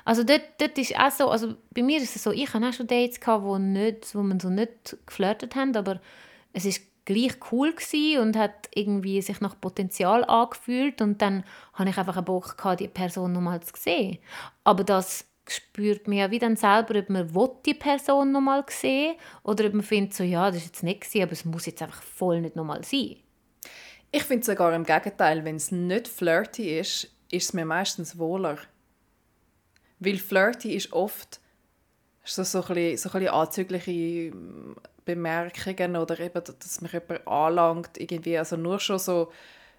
Also 0.05 0.23
dort, 0.23 0.41
dort 0.57 0.77
ist 0.77 0.97
auch 0.97 1.11
so, 1.11 1.29
also 1.29 1.53
bei 1.71 1.83
mir 1.83 2.01
ist 2.01 2.15
es 2.15 2.23
so, 2.23 2.31
ich 2.31 2.51
hatte 2.51 2.67
auch 2.67 2.73
schon 2.73 2.87
Dates, 2.87 3.19
gehabt, 3.19 3.43
wo, 3.43 3.57
nicht, 3.57 4.13
wo 4.15 4.23
man 4.23 4.39
so 4.39 4.49
nicht 4.49 4.97
geflirtet 5.05 5.55
haben, 5.55 5.75
aber 5.75 6.01
es 6.51 6.65
ist 6.65 6.81
gleich 7.05 7.33
cool 7.51 7.73
und 8.19 8.37
hat 8.37 8.69
irgendwie 8.73 9.21
sich 9.21 9.41
nach 9.41 9.59
Potenzial 9.59 10.23
angefühlt 10.23 11.01
und 11.01 11.21
dann 11.21 11.43
habe 11.73 11.89
ich 11.89 11.97
einfach 11.97 12.17
einen 12.17 12.25
Bock 12.25 12.57
gehabt, 12.57 12.79
die 12.79 12.87
Person 12.87 13.33
nochmal 13.33 13.61
zu 13.61 13.73
sehen. 13.75 14.19
Aber 14.63 14.83
das 14.83 15.25
spürt 15.47 16.07
man 16.07 16.17
ja 16.17 16.31
wie 16.31 16.39
dann 16.39 16.55
selber, 16.55 16.97
ob 16.97 17.09
man 17.09 17.29
die 17.65 17.73
Person 17.73 18.31
nochmal 18.31 18.63
sehen 18.69 19.15
oder 19.43 19.65
ob 19.65 19.73
man 19.73 19.83
findet, 19.83 20.13
so, 20.13 20.23
ja, 20.23 20.47
das 20.47 20.57
ist 20.57 20.65
jetzt 20.67 20.83
nicht 20.83 21.01
gewesen, 21.01 21.23
aber 21.23 21.31
es 21.33 21.45
muss 21.45 21.65
jetzt 21.65 21.81
einfach 21.81 22.01
voll 22.01 22.41
nicht 22.41 22.55
nochmal 22.55 22.83
sein. 22.83 23.17
Ich 24.11 24.23
finde 24.23 24.45
sogar 24.45 24.73
im 24.73 24.85
Gegenteil, 24.85 25.43
wenn 25.43 25.55
es 25.55 25.71
nicht 25.71 26.07
flirty 26.07 26.79
ist, 26.79 27.11
ist 27.31 27.45
es 27.45 27.53
mir 27.53 27.65
meistens 27.65 28.17
wohler. 28.17 28.59
Weil 29.99 30.17
flirty 30.17 30.75
ist 30.75 30.93
oft 30.93 31.41
so, 32.23 32.43
so, 32.43 32.61
ein 32.61 32.67
bisschen, 32.67 32.97
so 32.97 33.09
ein 33.09 33.19
bisschen 33.19 33.33
anzügliche 33.33 34.31
Bemerkungen 35.05 35.95
oder 35.95 36.19
eben, 36.19 36.41
dass 36.43 36.81
mich 36.81 36.93
jemand 36.93 37.27
anlangt, 37.27 37.89
irgendwie, 37.97 38.37
also 38.37 38.55
nur 38.57 38.79
schon 38.79 38.99
so, 38.99 39.31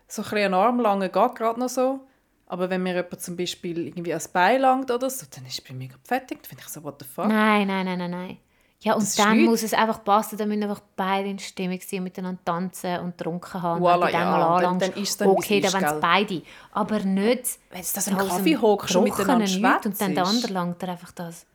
so 0.09 0.23
ein 0.23 0.29
bisschen 0.31 0.55
Arm 0.55 0.81
lange 0.81 1.09
geht 1.09 1.35
gerade 1.35 1.59
noch 1.61 1.69
so, 1.69 2.01
aber 2.47 2.69
wenn 2.71 2.83
mir 2.83 2.95
jemand 2.95 3.21
zum 3.21 3.37
Beispiel 3.37 3.87
irgendwie 3.89 4.13
als 4.15 4.29
Bein 4.29 4.61
langt 4.61 4.91
oder 4.91 5.09
so, 5.11 5.27
dann 5.35 5.47
ist 5.47 5.55
es 5.55 5.61
bei 5.63 5.75
mir 5.75 5.89
fertig, 6.05 6.43
dann 6.43 6.49
finde 6.49 6.63
ich 6.67 6.69
so, 6.71 6.83
what 6.85 6.97
the 7.01 7.07
fuck. 7.07 7.27
Nein, 7.27 7.67
nein, 7.67 7.87
nein, 7.87 7.99
nein, 7.99 8.11
nein. 8.11 8.37
Ja, 8.81 8.93
und 8.93 9.03
Das 9.03 9.15
dann 9.15 9.39
muss 9.45 9.63
es 9.63 9.73
einfach 9.73 10.05
passen, 10.05 10.37
dann 10.37 10.47
müssen 10.47 10.65
einfach 10.65 10.83
beide 10.95 11.31
in 11.31 11.39
Stimmung 11.39 11.81
sein, 11.81 12.03
miteinander 12.03 12.39
tanzen 12.45 12.99
und 12.99 13.17
trunken 13.17 13.63
haben. 13.63 13.83
Voilà, 13.83 13.95
und 13.95 14.01
du 14.03 14.07
ja, 14.13 14.19
dann 14.21 14.31
mal 14.31 14.35
und 14.35 14.43
dann- 14.43 14.57
anlangst, 14.75 14.83
dann 14.83 15.03
ist 15.03 15.09
es 15.09 15.17
dann, 15.17 15.29
es 15.31 15.35
okay, 15.37 15.61
dann 15.61 15.73
wollen 15.73 15.85
es 15.85 16.01
beide. 16.01 16.43
Aber 16.73 16.99
nicht, 17.01 17.59
Wenn 17.71 17.83
sie 17.83 17.95
das 17.95 18.07
im 18.09 18.19
Kaffee 18.19 18.57
hocken 18.59 18.97
und 18.99 19.05
miteinander 19.05 19.39
nichts 19.47 19.87
und 19.87 20.01
dann 20.03 20.15
der 20.15 20.27
andere 20.27 20.53
langt 20.53 20.83
er 20.83 20.89
einfach 20.91 21.13
das. 21.13 21.47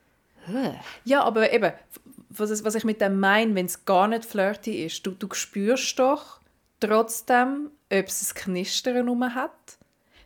Ja, 1.06 1.24
aber 1.24 1.54
eben, 1.54 1.72
was, 2.30 2.64
was 2.64 2.76
ich 2.76 2.84
mit 2.84 3.02
dem 3.02 3.20
meine, 3.20 3.56
wenn 3.56 3.66
es 3.66 3.86
gar 3.86 4.08
nicht 4.08 4.26
flirty 4.26 4.86
ist, 4.86 5.06
du, 5.06 5.12
du 5.12 5.28
spürst 5.34 5.98
doch 6.00 6.40
trotzdem, 6.80 7.72
ob 7.92 8.08
es 8.08 8.32
ein 8.32 8.36
Knistern 8.36 9.08
rum 9.08 9.34
hat. 9.34 9.52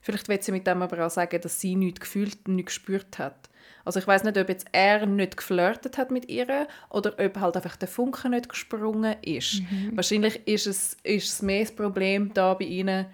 Vielleicht 0.02 0.28
will 0.28 0.42
sie 0.42 0.52
mit 0.52 0.68
dem 0.68 0.82
aber 0.82 1.06
auch 1.06 1.10
sagen, 1.10 1.40
dass 1.42 1.60
sie 1.60 1.76
nichts 1.76 2.02
gefühlt, 2.02 2.48
nichts 2.48 2.74
gespürt 2.74 3.18
hat. 3.20 3.50
Also 3.86 4.00
ich 4.00 4.08
weiß 4.08 4.24
nicht, 4.24 4.38
ob 4.38 4.50
jetzt 4.50 4.68
er 4.72 5.06
nicht 5.06 5.38
geflirtet 5.38 5.98
hat 5.98 6.12
mit 6.12 6.30
ihr 6.30 6.68
oder 6.90 7.14
ob 7.20 7.38
halt 7.38 7.56
einfach 7.56 7.76
der 7.76 7.88
Funke 7.88 8.30
nicht 8.30 8.50
gesprungen 8.50 9.16
ist. 9.22 9.62
Wahrscheinlich 9.96 10.48
ist 10.48 10.68
es, 10.68 10.98
ist 11.04 11.34
es 11.34 11.42
mehr 11.42 11.62
das 11.62 11.76
Problem 11.76 12.34
da 12.34 12.54
bei 12.54 12.66
ihnen, 12.66 13.06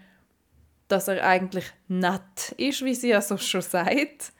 dass 0.88 1.08
er 1.08 1.24
eigentlich 1.26 1.66
nett 1.88 2.54
ist, 2.58 2.84
wie 2.84 2.96
sie 2.96 3.10
ja 3.10 3.22
so 3.22 3.38
schon 3.38 3.62
sagt. 3.62 4.34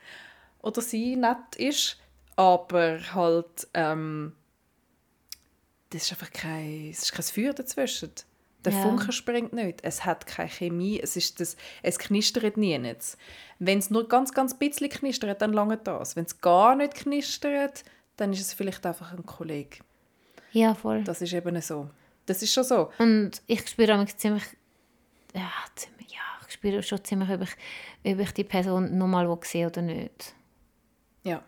Oder 0.62 0.82
sie 0.82 1.16
nett 1.16 1.56
ist. 1.58 1.98
Aber 2.36 3.00
halt, 3.14 3.68
ähm, 3.74 4.34
das 5.90 6.04
ist 6.04 6.12
einfach 6.12 6.32
kein, 6.32 6.90
es 6.92 7.04
ist 7.04 7.12
kein 7.14 7.24
Feuer 7.24 7.54
dazwischen. 7.54 8.12
Der 8.66 8.74
Ja. 8.74 8.82
Funke 8.82 9.12
springt 9.14 9.54
nicht. 9.54 9.80
Es 9.84 10.04
hat 10.06 10.28
keine 10.28 10.50
Chemie. 10.50 11.00
Es, 11.00 11.16
ist 11.16 11.40
das, 11.40 11.56
es 11.82 11.98
knistert 11.98 12.58
nie. 12.58 12.78
Wenn 13.60 13.80
es 13.80 13.90
nur 13.90 14.08
ganz, 14.08 14.34
ganz 14.34 14.54
bisschen 14.58 14.90
knistert, 14.90 15.42
dann 15.42 15.54
lange 15.54 15.78
das. 15.78 16.16
Wenn 16.16 16.26
es 16.26 16.42
gar 16.42 16.76
nicht 16.76 16.96
knistert, 16.96 17.84
dann 18.18 18.34
ist 18.34 18.42
es 18.42 18.54
vielleicht 18.54 18.86
einfach 18.86 19.14
ein 19.14 19.26
Kollege. 19.26 19.78
Ja, 20.52 20.76
voll. 20.76 21.04
Das 21.04 21.22
ist 21.22 21.32
eben 21.34 21.60
so. 21.62 21.90
Das 22.26 22.42
ist 22.44 22.54
schon 22.54 22.64
so. 22.66 22.92
Und 23.00 23.42
ich 23.48 23.68
spüre 23.68 23.96
manchmal 23.96 24.18
ziemlich, 24.20 24.44
ja, 25.34 25.50
ziemlich, 25.76 26.12
ja, 26.12 26.22
ich 26.46 26.54
spüre 26.54 26.84
schon 26.84 27.04
ziemlich, 27.04 27.30
ob 27.30 27.42
ich, 27.44 28.12
ob 28.14 28.20
ich 28.20 28.32
die 28.34 28.44
Person 28.44 28.98
nochmal 28.98 29.38
sehe 29.44 29.68
oder 29.68 29.82
nicht. 29.82 30.34
Ja. 31.24 31.42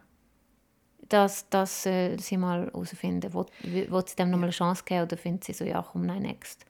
Das, 1.12 1.50
das 1.50 1.84
soll 1.84 2.18
sie 2.20 2.38
mal 2.38 2.68
herausfinden. 2.68 3.34
Will, 3.34 3.46
will 3.64 4.04
sie 4.08 4.16
dem 4.16 4.30
nochmal 4.30 4.46
eine 4.46 4.54
Chance 4.54 4.84
geben 4.86 5.04
oder 5.04 5.18
findet 5.18 5.44
sie 5.44 5.52
so, 5.52 5.66
ja, 5.66 5.86
komm, 5.92 6.06
nein, 6.06 6.22
next. 6.22 6.66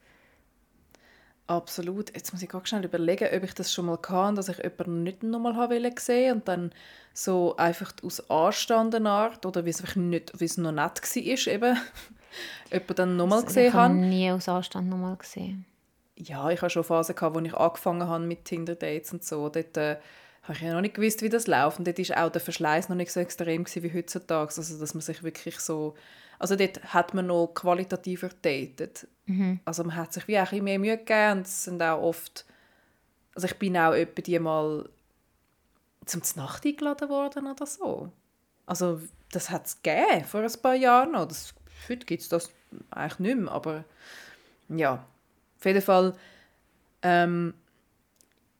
Absolut. 1.46 2.12
Jetzt 2.12 2.32
muss 2.32 2.42
ich 2.42 2.48
ganz 2.48 2.68
schnell 2.68 2.84
überlegen, 2.84 3.28
ob 3.32 3.44
ich 3.44 3.54
das 3.54 3.72
schon 3.72 3.86
mal 3.86 3.98
hatte, 3.98 4.34
dass 4.34 4.48
ich 4.48 4.58
jemanden 4.58 5.04
nicht 5.04 5.22
nochmal 5.22 5.54
habe 5.54 5.80
sehen 6.00 6.38
und 6.38 6.48
dann 6.48 6.72
so 7.14 7.54
einfach 7.56 7.92
aus 8.02 8.28
Anstand 8.30 8.96
eine 8.96 9.10
Art 9.10 9.46
oder 9.46 9.64
wie 9.64 9.70
es 9.70 9.94
nicht, 9.94 10.32
wie 10.40 10.44
es 10.44 10.56
noch 10.56 10.72
nett 10.72 11.00
war, 11.02 11.52
eben, 11.52 11.78
jemanden 12.70 12.94
dann 12.96 13.16
nochmal 13.16 13.40
ich 13.40 13.46
gesehen 13.46 13.72
habe 13.74 13.94
habe. 13.94 13.94
nie 13.94 14.30
aus 14.32 14.48
Anstand 14.48 14.88
nochmal 14.88 15.16
gesehen. 15.16 15.66
Ja, 16.16 16.50
ich 16.50 16.60
hatte 16.62 16.70
schon 16.70 16.84
Phasen, 16.84 17.14
gehabt, 17.14 17.36
wo 17.36 17.40
ich 17.40 17.54
angefangen 17.54 18.08
habe 18.08 18.24
mit 18.24 18.44
Tinder-Dates 18.44 19.12
und 19.12 19.24
so. 19.24 19.48
Dort 19.48 19.76
äh, 19.76 19.98
habe 20.42 20.54
ich 20.54 20.60
ja 20.60 20.72
noch 20.72 20.80
nicht 20.80 20.94
gewusst, 20.94 21.22
wie 21.22 21.28
das 21.28 21.46
läuft. 21.46 21.78
Und 21.78 21.86
dort 21.86 21.98
war 21.98 22.24
auch 22.24 22.32
der 22.32 22.40
Verschleiß 22.40 22.88
noch 22.88 22.96
nicht 22.96 23.12
so 23.12 23.20
extrem 23.20 23.64
wie 23.66 23.94
heutzutage. 23.94 24.52
Also, 24.56 24.78
dass 24.78 24.94
man 24.94 25.00
sich 25.00 25.22
wirklich 25.22 25.60
so... 25.60 25.94
Also 26.38 26.56
dort 26.56 26.82
hat 26.92 27.14
man 27.14 27.28
noch 27.28 27.52
qualitativer 27.54 28.30
datet. 28.42 29.06
Also 29.64 29.84
man 29.84 29.94
hat 29.94 30.12
sich 30.12 30.26
wie 30.26 30.36
auch 30.36 30.40
ein 30.40 30.48
bisschen 30.48 30.64
mehr 30.64 30.78
Mühe 30.80 30.98
gegeben 30.98 31.38
und 31.38 31.46
es 31.46 31.64
sind 31.64 31.80
auch 31.80 32.02
oft... 32.02 32.44
Also 33.34 33.46
ich 33.46 33.56
bin 33.58 33.76
auch 33.76 33.92
etwa 33.92 34.20
die 34.20 34.38
mal 34.38 34.88
zum 36.04 36.22
Nacht 36.34 36.66
eingeladen 36.66 37.08
worden 37.08 37.46
oder 37.46 37.64
so. 37.64 38.10
Also 38.66 39.00
das 39.30 39.50
hat 39.50 39.66
es 39.66 39.82
gegeben 39.82 40.24
vor 40.24 40.40
ein 40.40 40.52
paar 40.60 40.74
Jahren 40.74 41.12
noch. 41.12 41.28
Das, 41.28 41.54
heute 41.88 42.04
gibt 42.04 42.22
es 42.22 42.28
das 42.28 42.50
eigentlich 42.90 43.18
nicht 43.20 43.38
mehr, 43.38 43.52
aber 43.52 43.84
ja, 44.68 45.06
auf 45.58 45.64
jeden 45.64 45.82
Fall, 45.82 46.14
ähm, 47.02 47.54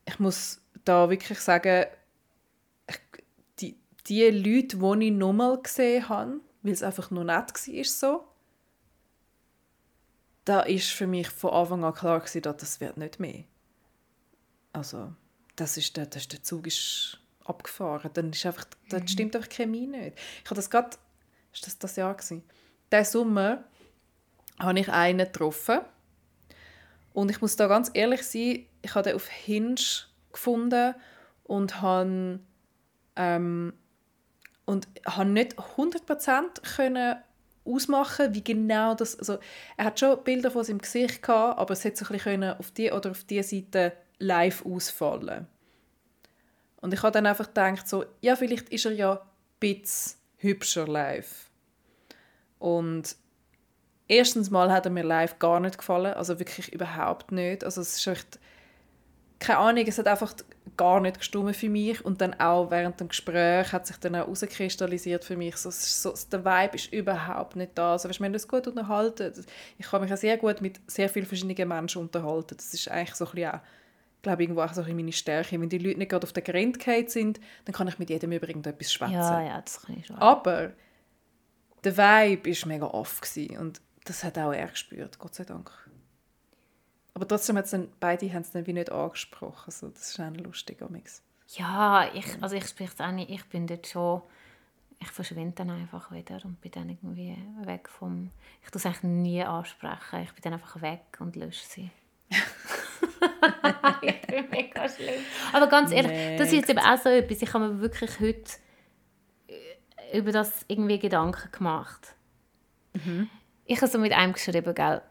ich 0.06 0.18
muss 0.18 0.61
da 0.84 1.10
wirklich 1.10 1.40
sagen, 1.40 1.86
ich, 2.88 3.00
die, 3.60 3.76
die 4.06 4.30
Leute, 4.30 4.76
die 4.76 5.06
ich 5.06 5.12
nochmal 5.12 5.60
gesehen 5.60 6.08
habe, 6.08 6.40
weil 6.62 6.72
es 6.72 6.82
einfach 6.82 7.10
nur 7.10 7.24
nett 7.24 7.52
war, 7.52 7.84
so, 7.84 8.24
da 10.44 10.60
ist 10.60 10.90
für 10.90 11.06
mich 11.06 11.28
von 11.28 11.50
Anfang 11.50 11.84
an 11.84 11.94
klar 11.94 12.20
gewesen, 12.20 12.42
dass 12.42 12.56
das 12.56 12.80
wird 12.80 12.96
nicht 12.96 13.20
mehr. 13.20 13.44
Also, 14.72 15.12
das 15.56 15.76
ist 15.76 15.96
der, 15.96 16.06
das 16.06 16.22
ist 16.22 16.32
der 16.32 16.42
Zug 16.42 16.66
ist 16.66 17.18
abgefahren. 17.44 18.10
Dann 18.14 18.30
ist 18.30 18.46
einfach, 18.46 18.64
dann 18.88 19.06
stimmt 19.06 19.36
einfach 19.36 19.48
die 19.48 19.56
Chemie 19.56 19.86
nicht. 19.86 20.18
Ich 20.42 20.46
habe 20.46 20.56
das 20.56 20.70
gerade, 20.70 20.96
ist 21.52 21.66
das 21.66 21.78
das 21.78 21.96
Jahr 21.96 22.14
gewesen? 22.14 22.42
Diesen 22.90 23.04
Sommer 23.04 23.64
habe 24.58 24.78
ich 24.78 24.88
einen 24.88 25.26
getroffen 25.26 25.80
und 27.12 27.30
ich 27.30 27.40
muss 27.40 27.56
da 27.56 27.66
ganz 27.66 27.90
ehrlich 27.94 28.22
sein, 28.22 28.66
ich 28.82 28.94
habe 28.94 29.08
den 29.08 29.16
auf 29.16 29.28
Hinge 29.28 29.76
gefunden 30.32 30.94
und 31.44 31.80
habe, 31.80 32.40
ähm, 33.16 33.72
und 34.64 34.88
habe 35.06 35.28
nicht 35.28 35.58
100% 35.58 36.76
können 36.76 37.16
ausmachen, 37.64 38.34
wie 38.34 38.42
genau 38.42 38.94
das, 38.94 39.18
also 39.18 39.38
er 39.76 39.86
hat 39.86 40.00
schon 40.00 40.22
Bilder 40.24 40.50
von 40.50 40.64
seinem 40.64 40.78
Gesicht 40.78 41.22
gehabt, 41.22 41.58
aber 41.58 41.72
es 41.72 41.84
hätte 41.84 42.04
so 42.04 42.46
auf 42.58 42.70
die 42.72 42.90
oder 42.90 43.10
auf 43.10 43.24
die 43.24 43.42
Seite 43.42 43.92
live 44.18 44.64
ausfallen. 44.64 45.46
Und 46.80 46.92
ich 46.92 47.02
habe 47.02 47.12
dann 47.12 47.26
einfach 47.26 47.46
gedacht, 47.46 47.88
so, 47.88 48.04
ja, 48.20 48.34
vielleicht 48.34 48.68
ist 48.70 48.86
er 48.86 48.92
ja 48.92 49.12
ein 49.12 49.20
bisschen 49.60 50.18
hübscher 50.38 50.88
live. 50.88 51.50
Und 52.58 53.16
erstens 54.08 54.50
mal 54.50 54.70
hat 54.72 54.86
er 54.86 54.90
mir 54.90 55.04
live 55.04 55.38
gar 55.38 55.60
nicht 55.60 55.78
gefallen, 55.78 56.14
also 56.14 56.38
wirklich 56.38 56.72
überhaupt 56.72 57.30
nicht. 57.30 57.64
Also 57.64 57.80
es 57.80 57.96
ist 57.96 58.06
echt, 58.06 58.40
keine 59.42 59.58
Ahnung, 59.58 59.84
es 59.86 59.98
hat 59.98 60.06
einfach 60.06 60.34
gar 60.76 61.00
nicht 61.00 61.18
gestimmt 61.18 61.56
für 61.56 61.68
mich 61.68 62.04
und 62.04 62.20
dann 62.20 62.38
auch 62.38 62.70
während 62.70 63.00
dem 63.00 63.08
Gespräch 63.08 63.72
hat 63.72 63.86
sich 63.86 63.96
dann 63.96 64.14
auch 64.14 64.20
herauskristallisiert 64.20 65.24
für 65.24 65.36
mich, 65.36 65.56
so, 65.56 65.70
so, 65.70 66.14
der 66.30 66.44
Vibe 66.44 66.76
ist 66.76 66.92
überhaupt 66.92 67.56
nicht 67.56 67.72
da. 67.74 67.92
Also, 67.92 68.08
weißt, 68.08 68.20
wir 68.20 68.26
haben 68.26 68.32
uns 68.32 68.46
gut 68.46 68.68
unterhalten. 68.68 69.32
Ich 69.78 69.86
kann 69.86 70.00
mich 70.00 70.12
auch 70.12 70.16
sehr 70.16 70.38
gut 70.38 70.60
mit 70.60 70.80
sehr 70.86 71.08
vielen 71.08 71.26
verschiedenen 71.26 71.68
Menschen 71.68 72.02
unterhalten. 72.02 72.56
Das 72.56 72.72
ist 72.72 72.88
eigentlich 72.88 73.16
so 73.16 73.26
ein 73.26 73.32
bisschen 73.32 73.50
auch, 73.50 73.60
glaube 74.22 74.42
ich, 74.42 74.48
irgendwo 74.48 74.62
auch 74.62 74.72
so 74.72 74.82
ein 74.82 74.96
meine 74.96 75.12
Stärke. 75.12 75.60
Wenn 75.60 75.68
die 75.68 75.78
Leute 75.78 75.98
nicht 75.98 76.10
gerade 76.10 76.24
auf 76.24 76.32
der 76.32 76.44
Grenze 76.44 77.04
sind, 77.08 77.40
dann 77.64 77.74
kann 77.74 77.88
ich 77.88 77.98
mit 77.98 78.10
jedem 78.10 78.30
über 78.30 78.46
irgendetwas 78.46 78.92
schwätzen. 78.92 79.14
Ja, 79.14 79.42
ja, 79.42 79.60
das 79.60 79.82
kann 79.82 79.98
ich 79.98 80.06
schon. 80.06 80.16
Aber 80.18 80.72
der 81.82 81.96
Vibe 81.96 82.48
war 82.48 82.68
mega 82.68 82.86
off 82.86 83.20
gewesen 83.20 83.58
und 83.58 83.80
das 84.04 84.22
hat 84.22 84.38
auch 84.38 84.52
er 84.52 84.68
gespürt, 84.68 85.18
Gott 85.18 85.34
sei 85.34 85.44
Dank. 85.44 85.70
Aber 87.14 87.28
trotzdem 87.28 87.56
hat's 87.56 87.70
dann, 87.70 87.88
beide 88.00 88.32
haben 88.32 88.42
es 88.42 88.50
dann 88.50 88.66
wie 88.66 88.72
nicht 88.72 88.90
angesprochen. 88.90 89.64
Also, 89.66 89.88
das 89.88 90.10
ist 90.10 90.20
auch 90.20 90.30
lustig. 90.30 90.80
Amix. 90.82 91.22
Ja, 91.48 92.08
ich, 92.14 92.26
also 92.42 92.56
ich 92.56 92.66
spreche 92.66 92.92
es 92.94 93.00
auch 93.00 93.12
nicht. 93.12 93.30
Ich 93.30 93.44
bin 93.46 93.66
dort 93.66 93.86
schon... 93.86 94.22
Ich 94.98 95.10
verschwinde 95.10 95.52
dann 95.56 95.70
einfach 95.70 96.12
wieder 96.12 96.38
und 96.44 96.60
bin 96.60 96.70
dann 96.70 96.88
irgendwie 96.88 97.36
weg 97.64 97.88
vom... 97.88 98.30
Ich 98.62 98.70
tue 98.70 98.78
es 98.78 98.86
eigentlich 98.86 99.02
nie 99.02 99.42
ansprechen. 99.42 100.22
Ich 100.22 100.32
bin 100.32 100.42
dann 100.42 100.52
einfach 100.54 100.80
weg 100.80 101.02
und 101.18 101.34
lösche 101.34 101.66
sie. 101.66 101.90
ich 104.02 104.20
bin 104.26 104.48
mega 104.50 104.88
schlimm. 104.88 105.20
Aber 105.52 105.66
ganz 105.66 105.90
ehrlich, 105.90 106.38
das 106.38 106.48
ist 106.48 106.54
jetzt 106.54 106.70
eben 106.70 106.78
auch 106.78 106.96
so 106.96 107.08
etwas. 107.08 107.42
Ich 107.42 107.52
habe 107.52 107.68
mir 107.68 107.80
wirklich 107.80 108.20
heute 108.20 108.52
äh, 109.48 110.18
über 110.18 110.30
das 110.30 110.64
irgendwie 110.68 111.00
Gedanken 111.00 111.50
gemacht. 111.50 112.14
Ich 113.64 113.80
habe 113.80 113.90
so 113.90 113.98
mit 113.98 114.12
einem 114.12 114.32
geschrieben, 114.32 114.74
gell? 114.74 115.02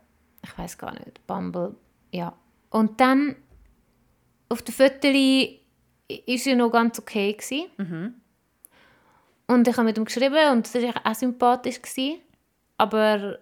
Ich 0.43 0.57
weiß 0.57 0.77
gar 0.77 0.93
nicht. 0.93 1.25
Bumble, 1.27 1.75
ja. 2.11 2.35
Und 2.69 2.99
dann 3.01 3.35
auf 4.49 4.61
der 4.61 4.73
Fotos 4.73 5.59
ist 6.25 6.47
er 6.47 6.55
noch 6.55 6.71
ganz 6.71 6.99
okay 6.99 7.33
gewesen. 7.33 8.21
Und 9.47 9.67
ich 9.67 9.75
habe 9.75 9.85
mit 9.85 9.97
ihm 9.97 10.05
geschrieben 10.05 10.51
und 10.51 10.65
das 10.73 10.81
war 10.81 10.93
auch 11.05 11.15
sympathisch 11.15 11.81
gewesen. 11.81 12.21
Aber 12.77 13.39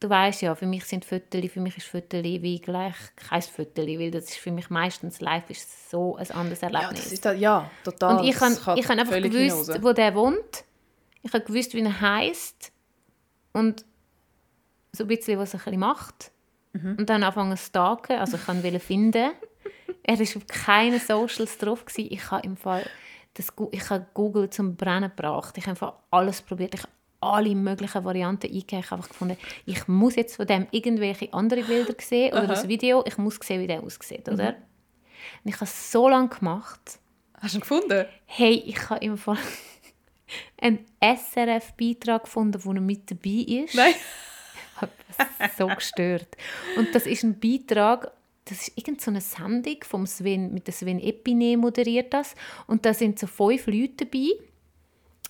du 0.00 0.08
weißt 0.08 0.42
ja, 0.42 0.54
für 0.54 0.66
mich 0.66 0.84
sind 0.84 1.04
Fotos, 1.04 1.50
für 1.50 1.60
mich 1.60 1.76
ist 1.76 1.86
Fotos 1.86 2.22
wie 2.22 2.60
gleich 2.60 2.94
kein 3.16 3.42
Fotos, 3.42 3.86
weil 3.86 4.10
das 4.10 4.24
ist 4.24 4.36
für 4.38 4.50
mich 4.50 4.68
meistens 4.70 5.20
live 5.20 5.48
ist 5.50 5.90
so 5.90 6.16
ein 6.16 6.30
anderes 6.30 6.60
Ja, 6.62 6.68
Erlebnis. 6.68 7.04
das 7.04 7.12
ist 7.12 7.24
da, 7.24 7.32
ja, 7.32 7.70
total. 7.84 8.18
Und 8.18 8.24
ich 8.26 8.36
Das 8.38 8.66
habe 8.66 8.80
ich 8.80 8.88
hab 8.88 8.98
einfach 8.98 9.16
gewusst, 9.16 9.68
hinaus. 9.70 9.82
wo 9.82 9.92
der 9.92 10.14
wohnt. 10.14 10.64
Ich 11.22 11.32
habe 11.32 11.44
gewusst, 11.44 11.74
wie 11.74 11.82
er 11.82 12.00
heißt 12.00 12.72
und 13.52 13.84
so 14.92 15.04
ein 15.04 15.08
bisschen, 15.08 15.38
was 15.38 15.54
er 15.54 15.78
macht. 15.78 16.32
Mhm. 16.72 16.96
Und 16.98 17.10
dann 17.10 17.22
anfangen 17.22 17.56
zu 17.56 17.64
stalken. 17.66 18.18
Also 18.18 18.36
ich 18.36 18.48
wollte 18.48 18.68
ihn 18.68 18.80
finden. 18.80 19.30
er 20.02 20.18
war 20.18 20.36
auf 20.36 20.46
keinen 20.46 20.98
Socials 21.00 21.58
drauf. 21.58 21.84
Gewesen. 21.84 22.08
Ich 22.10 22.30
habe 22.30 22.46
im 22.46 22.56
Fall 22.56 22.84
das, 23.34 23.52
ich 23.70 23.90
habe 23.90 24.06
Google 24.14 24.50
zum 24.50 24.76
Brennen 24.76 25.10
gebracht. 25.14 25.56
Ich 25.56 25.64
habe 25.64 25.70
einfach 25.72 25.94
alles 26.10 26.42
probiert. 26.42 26.74
Ich 26.74 26.82
habe 26.82 26.92
alle 27.20 27.54
möglichen 27.54 28.04
Varianten 28.04 28.46
eingegeben. 28.46 28.80
Ich 28.80 28.90
habe 28.90 28.96
einfach 28.96 29.08
gefunden, 29.10 29.36
ich 29.64 29.86
muss 29.88 30.16
jetzt 30.16 30.36
von 30.36 30.46
dem 30.46 30.66
irgendwelche 30.70 31.32
andere 31.32 31.62
Bilder 31.62 31.94
sehen 32.00 32.32
oder 32.32 32.48
das 32.48 32.66
Video. 32.68 33.04
Ich 33.06 33.16
muss 33.18 33.36
sehen, 33.42 33.60
wie 33.60 33.66
der 33.66 33.82
aussieht, 33.82 34.26
Mhm. 34.26 34.34
oder? 34.34 34.48
Und 35.44 35.48
ich 35.50 35.54
habe 35.54 35.64
es 35.64 35.92
so 35.92 36.08
lange 36.08 36.28
gemacht. 36.28 36.98
Hast 37.40 37.54
du 37.54 37.58
ihn 37.58 37.60
gefunden? 37.60 38.06
Hey, 38.26 38.54
ich 38.66 38.90
habe 38.90 39.04
im 39.04 39.16
Fall... 39.16 39.38
einen 40.60 40.86
SRF-Beitrag 41.00 42.24
gefunden, 42.24 42.64
wo 42.64 42.72
er 42.72 42.80
mit 42.80 43.10
dabei 43.10 43.62
ist. 43.64 43.74
Nein. 43.74 43.94
so 45.58 45.66
gestört. 45.68 46.28
Und 46.76 46.94
das 46.94 47.06
ist 47.06 47.22
ein 47.22 47.38
Beitrag, 47.38 48.12
das 48.44 48.68
ist 48.68 48.76
irgendeine 48.76 49.20
so 49.20 49.36
Sendung 49.36 49.76
vom 49.82 50.06
Sven, 50.06 50.52
mit 50.52 50.72
Sven 50.72 50.98
Epine 50.98 51.56
moderiert 51.56 52.12
das. 52.12 52.34
Und 52.66 52.84
da 52.84 52.92
sind 52.94 53.18
so 53.18 53.26
fünf 53.26 53.66
Leute 53.66 54.06
dabei. 54.06 54.28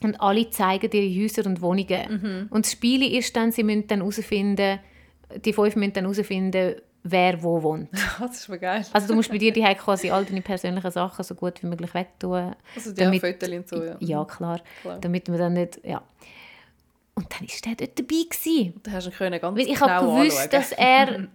Und 0.02 0.20
alle 0.20 0.50
zeigen 0.50 0.90
ihre 0.92 1.22
Häuser 1.22 1.46
und 1.46 1.60
Wohnungen. 1.60 2.48
Und 2.50 2.64
das 2.66 2.72
Spiel 2.72 3.16
ist 3.16 3.36
dann, 3.36 3.52
sie 3.52 3.62
müssen 3.62 3.86
dann 3.86 4.00
herausfinden, 4.00 4.80
die 5.44 5.52
fünf 5.52 5.76
müssen 5.76 5.92
dann 5.92 6.04
herausfinden, 6.04 6.76
wer 7.04 7.42
wo 7.42 7.62
wohnt. 7.62 7.88
das 8.18 8.40
ist 8.40 8.48
mir 8.48 8.58
geil. 8.58 8.84
Also 8.92 9.08
du 9.08 9.14
musst 9.14 9.30
bei 9.30 9.38
dir 9.38 9.52
die 9.52 9.62
quasi 9.62 10.10
all 10.10 10.24
deine 10.24 10.42
persönlichen 10.42 10.90
Sachen 10.90 11.24
so 11.24 11.34
gut 11.34 11.62
wie 11.62 11.66
möglich 11.66 11.92
wegtun. 11.94 12.54
Also 12.74 12.92
die 12.92 13.00
damit- 13.00 13.20
Fotos 13.20 13.48
und 13.48 13.68
so, 13.68 13.84
ja. 13.84 13.96
Ja, 14.00 14.24
klar. 14.24 14.60
Klar. 14.82 14.98
Damit 15.00 15.28
man 15.28 15.38
dann 15.38 15.52
nicht, 15.54 15.80
ja. 15.84 16.02
Und 17.14 17.26
dann 17.32 17.46
ist 17.46 17.64
der 17.64 17.74
dort 17.74 17.98
dabei 17.98 18.24
gewesen. 18.28 18.80
Da 18.82 18.92
hast 18.92 19.06
du 19.06 19.10
können 19.10 19.40
ganz 19.40 19.58
Weil 19.58 19.68
ich 19.68 19.74
genau 19.74 19.88
habe 19.88 20.06
gewusst, 20.06 20.38
anschauen. 20.38 20.50
dass 20.50 20.72
er 20.72 21.28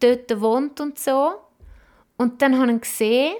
dort 0.00 0.40
wohnt 0.40 0.80
und 0.80 0.98
so. 0.98 1.32
Und 2.16 2.42
dann 2.42 2.56
habe 2.56 2.66
ich 2.66 2.72
ihn 2.72 2.80
gesehen. 2.80 3.34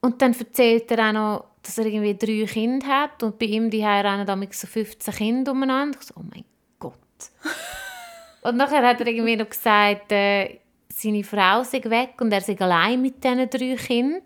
Und 0.00 0.20
dann 0.20 0.34
erzählt 0.34 0.90
er 0.90 1.08
auch 1.08 1.12
noch, 1.12 1.44
dass 1.62 1.78
er 1.78 1.86
irgendwie 1.86 2.16
drei 2.16 2.44
Kinder 2.46 2.86
hat. 2.86 3.22
Und 3.22 3.38
bei 3.38 3.46
ihm 3.46 3.70
die 3.70 3.84
rennen 3.84 4.26
damit 4.26 4.54
so 4.54 4.66
15 4.66 5.14
Kinder 5.14 5.52
umeinander. 5.52 5.98
Ich 6.00 6.06
so, 6.06 6.14
oh 6.16 6.24
mein 6.30 6.44
Gott. 6.78 6.94
und 8.42 8.56
nachher 8.56 8.86
hat 8.86 9.00
er 9.00 9.06
irgendwie 9.06 9.36
noch 9.36 9.48
gesagt, 9.48 10.12
äh, 10.12 10.58
seine 10.92 11.24
Frau 11.24 11.62
sei 11.64 11.82
weg 11.84 12.20
und 12.20 12.32
er 12.32 12.40
sei 12.40 12.58
allein 12.58 13.00
mit 13.00 13.22
diesen 13.24 13.48
drei 13.48 13.76
Kindern. 13.76 14.22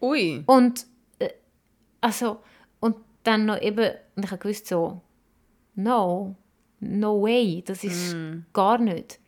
Ui. 0.00 0.42
Und 0.46 0.86
äh, 1.18 1.30
also 2.00 2.40
und 2.80 2.96
dann 3.22 3.46
noch 3.46 3.60
eben 3.60 3.90
und 4.16 4.24
ich 4.24 4.30
habe 4.30 4.40
gewusst 4.40 4.66
so 4.66 5.00
no 5.74 6.34
no 6.80 7.22
way 7.22 7.62
das 7.66 7.84
ist 7.84 8.16
gar 8.52 8.78
nicht 8.78 9.18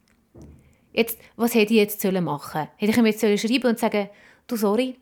jetzt 0.93 1.19
was 1.37 1.55
hätte 1.55 1.73
ich 1.73 1.79
jetzt 1.81 2.01
sollen 2.01 2.25
machen 2.25 2.69
hätte 2.77 2.93
ich 2.93 2.99
ihm 2.99 3.07
jetzt 3.07 3.21
sollen 3.21 3.39
schreiben 3.39 3.69
und 3.69 3.79
sagen 3.79 4.09
du 4.47 4.57
sorry 4.57 4.97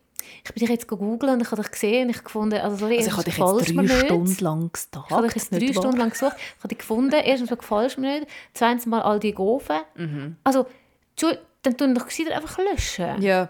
ich 0.45 0.53
bin 0.53 0.61
dich 0.61 0.69
jetzt 0.69 0.87
googeln 0.87 1.35
und 1.35 1.41
ich 1.43 1.51
habe 1.51 1.63
dich 1.63 1.71
gesehen 1.73 2.05
und 2.05 2.11
ich 2.11 2.17
habe 2.17 2.25
gefunden 2.25 2.61
also 2.61 2.77
sorry 2.77 2.99
Also 2.99 3.09
ich 3.09 3.17
habe 3.17 3.25
dich 3.25 3.37
jetzt 3.39 3.77
drei 3.77 3.83
nicht. 3.83 4.05
Stunden 4.05 4.45
lang 4.45 4.73
gestalkt. 4.73 5.09
Ich 5.09 5.17
habe 5.17 5.27
dich 5.27 5.35
jetzt 5.37 5.53
drei 5.53 5.59
nicht 5.59 5.75
wahr? 5.75 5.83
Stunden 5.83 5.99
lang 5.99 6.11
gesucht. 6.11 6.37
Ich 6.37 6.59
habe 6.59 6.69
dich 6.69 6.79
gefunden. 6.79 7.13
Erstens 7.13 7.51
mal 7.51 7.57
gefällst 7.57 7.99
mir 7.99 8.21
nicht. 8.21 8.31
Zweitens 8.55 8.87
mal 8.87 9.03
all 9.03 9.19
die 9.19 9.33
Gofen. 9.33 9.81
Mhm. 9.97 10.37
Also, 10.45 10.67
dann 11.63 11.77
tun 11.77 11.95
doch 11.95 12.07
einfach 12.33 12.59
löschen. 12.59 13.21
Ja. 13.21 13.49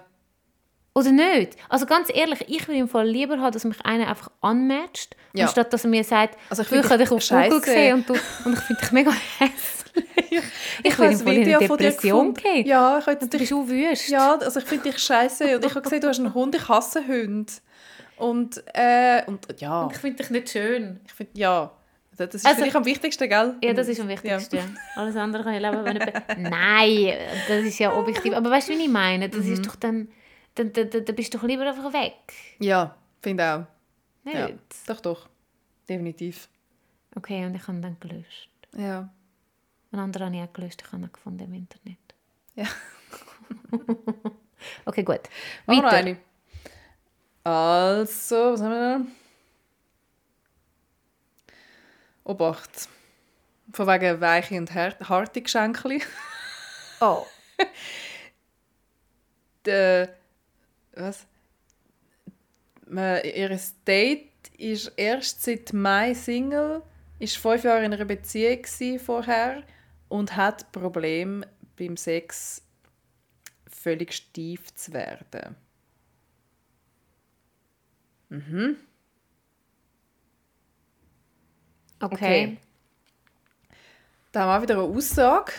Oder 0.95 1.11
nicht? 1.11 1.57
Also 1.71 1.87
ganz 1.87 2.09
ehrlich, 2.13 2.45
ich 2.49 2.69
würde 2.69 2.79
im 2.81 2.89
Fall 2.89 3.09
lieber 3.09 3.39
haben, 3.39 3.53
dass 3.53 3.65
mich 3.65 3.81
einer 3.85 4.09
einfach 4.09 4.31
unmatcht, 4.41 5.17
Ja. 5.33 5.47
anstatt 5.47 5.73
dass 5.73 5.85
er 5.85 5.91
mir 5.91 6.05
sagt, 6.05 6.37
Also 6.51 6.63
ich 6.63 6.69
«Du, 6.69 6.75
ich 6.77 6.85
habe 6.85 6.99
dich 6.99 7.11
auf 7.11 7.19
dich 7.21 7.29
Google 7.31 7.43
scheisse.» 7.51 7.61
gesehen 7.61 7.95
und, 7.95 8.09
du, 8.11 8.13
und 8.45 8.53
ich 8.53 8.61
finde 8.61 8.81
dich 8.83 8.93
mega 8.93 9.11
hässlich. 9.39 10.43
ich 10.85 10.93
habe 10.93 10.99
würde 10.99 11.13
im 11.15 11.19
Fall 11.21 11.35
in 11.37 11.55
eine 11.55 11.59
Depression 11.69 12.35
gehen. 12.35 12.67
Ja, 12.67 12.99
ich 12.99 13.07
jetzt 13.07 13.23
Und 13.23 13.51
du 13.51 13.67
bist. 13.67 14.09
Ja, 14.11 14.35
also 14.37 14.61
ich 14.61 14.67
finde 14.67 14.91
dich 14.91 14.99
scheiße 14.99 15.57
und 15.57 15.65
ich 15.65 15.71
habe 15.71 15.81
gesehen, 15.83 16.01
du 16.03 16.09
hast 16.09 16.19
einen 16.19 16.35
Hund, 16.35 16.55
ich 16.55 16.69
hasse 16.69 17.07
Hunde. 17.07 17.53
Und, 18.17 18.63
äh, 18.75 19.23
und 19.27 19.47
ja, 19.61 19.89
Ich 19.91 19.99
finde 19.99 20.19
dich 20.19 20.31
nicht 20.31 20.51
schön. 20.51 21.01
ich 21.07 21.13
finde, 21.15 21.33
ja, 21.35 21.73
das 22.19 22.35
ist 22.35 22.45
Also- 22.47 22.59
für 22.59 22.65
dich 22.65 22.77
am 22.77 22.85
wichtigsten, 22.85 23.29
gell? 23.31 23.55
Ja, 23.63 23.73
das 23.73 23.89
ist 23.89 23.99
am 24.01 24.09
wichtigsten. 24.09 24.77
Alles 24.97 25.17
andere 25.17 25.43
kann 25.43 25.55
ich 25.55 25.61
leben, 25.63 25.85
wenn 25.85 25.97
ich... 25.97 26.49
Nein, 26.51 27.15
das 27.49 27.65
ist 27.65 27.79
ja 27.79 27.95
objektiv. 27.97 28.35
Aber 28.35 28.51
weißt 28.51 28.69
du, 28.69 28.75
wie 28.75 28.83
ich 28.85 28.89
meine? 28.91 29.31
Das 29.31 29.45
Mhm. 29.47 29.53
ist 29.55 29.67
doch 29.67 29.77
dann... 29.77 30.09
Dann, 30.55 30.73
dann, 30.73 30.91
dann 30.91 31.05
dann 31.05 31.17
bist 31.17 31.33
du 31.33 31.39
doch 31.39 31.47
lieber 31.47 31.67
einfach 31.67 31.93
weg. 31.93 32.15
Ja, 32.59 32.95
finde 33.23 33.45
auch. 33.45 33.67
Nicht? 34.25 34.37
Ja, 34.37 34.49
doch, 34.87 35.01
doch. 35.01 35.29
Definitiv. 35.89 36.49
Okay, 37.15 37.45
und 37.47 37.55
ich 37.55 37.67
habe 37.67 37.81
dann 37.81 37.97
gelöscht. 38.01 38.51
Ja. 38.77 39.09
Anderer 39.93 40.27
habe 40.27 40.37
ich 40.37 40.43
auch 40.43 40.53
gelöscht. 40.53 40.83
Ich 40.87 40.93
habe 40.93 41.03
ihn 41.03 41.13
gefunden 41.13 41.45
im 41.45 41.55
Internet. 41.55 41.99
Ja. 42.55 42.67
Okay, 44.85 45.03
gut. 45.03 45.21
Noch 45.67 45.83
Weiter. 45.83 45.97
eine. 45.97 46.17
Also, 47.45 48.53
was 48.53 48.61
haben 48.63 48.71
wir 48.71 48.99
da? 48.99 49.05
Obacht. 52.25 52.89
Von 53.73 53.87
wegen 53.87 54.21
weiche 54.21 54.57
und 54.59 54.73
har- 54.75 54.99
harte 55.09 55.43
Geschenke. 55.43 56.01
Oh. 57.01 57.27
Der, 59.65 60.15
was? 60.95 61.27
Ihr 62.89 63.61
Date 63.87 64.29
ist 64.59 64.93
erst 64.97 65.43
seit 65.43 65.73
Mai 65.73 66.15
Single, 66.15 66.83
ist 67.19 67.39
fünf 67.39 67.65
Jahre 67.65 67.85
in 67.85 67.93
einer 67.93 68.05
Beziehung 68.05 68.99
vorher 68.99 69.63
und 70.09 70.37
hat 70.37 70.71
Probleme 70.73 71.47
beim 71.79 71.97
Sex 71.97 72.63
völlig 73.67 74.13
steif 74.13 74.75
zu 74.75 74.93
werden. 74.93 75.57
Okay. 78.31 78.77
Okay. 82.01 82.59
Da 84.33 84.41
haben 84.41 84.63
wir 84.63 84.69
wieder 84.69 84.83
eine 84.83 84.97
Aussage. 84.97 85.53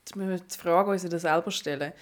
Jetzt 0.00 0.16
müssen 0.16 0.30
wir 0.30 0.38
die 0.38 0.58
Frage 0.58 0.90
uns 0.90 1.02
selber 1.02 1.50
stellen. 1.50 1.92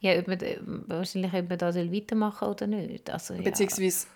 Ja, 0.00 0.18
ob 0.18 0.28
man, 0.28 0.38
wahrscheinlich, 0.86 1.32
ob 1.34 1.48
man 1.48 1.58
da 1.58 1.72
soll 1.72 1.92
weitermachen 1.92 2.48
oder 2.48 2.66
nicht. 2.66 3.10
Also, 3.10 3.34
ja. 3.34 3.42
Beziehungsweise, 3.42 4.06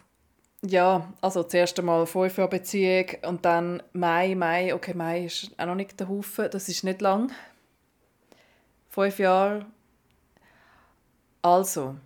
ja, 0.64 1.12
also 1.20 1.42
zuerst 1.42 1.78
einmal 1.78 2.06
fünf 2.06 2.38
Jahre 2.38 2.48
Beziehung 2.50 3.06
und 3.26 3.44
dann 3.44 3.82
Mai, 3.92 4.34
Mai, 4.34 4.74
okay, 4.74 4.94
Mai 4.94 5.26
ist 5.26 5.50
auch 5.58 5.66
noch 5.66 5.74
nicht 5.74 6.00
der 6.00 6.08
Haufen, 6.08 6.48
das 6.50 6.68
ist 6.70 6.84
nicht 6.84 7.02
lang. 7.02 7.30
Fünf 8.88 9.18
Jahre. 9.18 9.66
Also, 11.42 11.96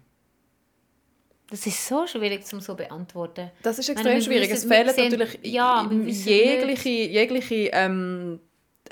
Das 1.51 1.65
ist 1.67 1.87
so 1.87 2.07
schwierig 2.07 2.45
zum 2.45 2.61
so 2.61 2.75
beantworten. 2.75 3.51
das 3.63 3.79
ist 3.79 3.89
extrem 3.89 4.13
meine, 4.13 4.23
schwierig. 4.23 4.51
Es 4.51 4.65
wissen- 4.65 4.71
wir 4.71 4.77
fehlen 4.93 5.11
sehen- 5.11 5.19
natürlich 5.21 5.53
ja, 5.53 5.89
jegliche, 5.91 6.89
jegliche 6.89 7.55
ähm, 7.73 8.41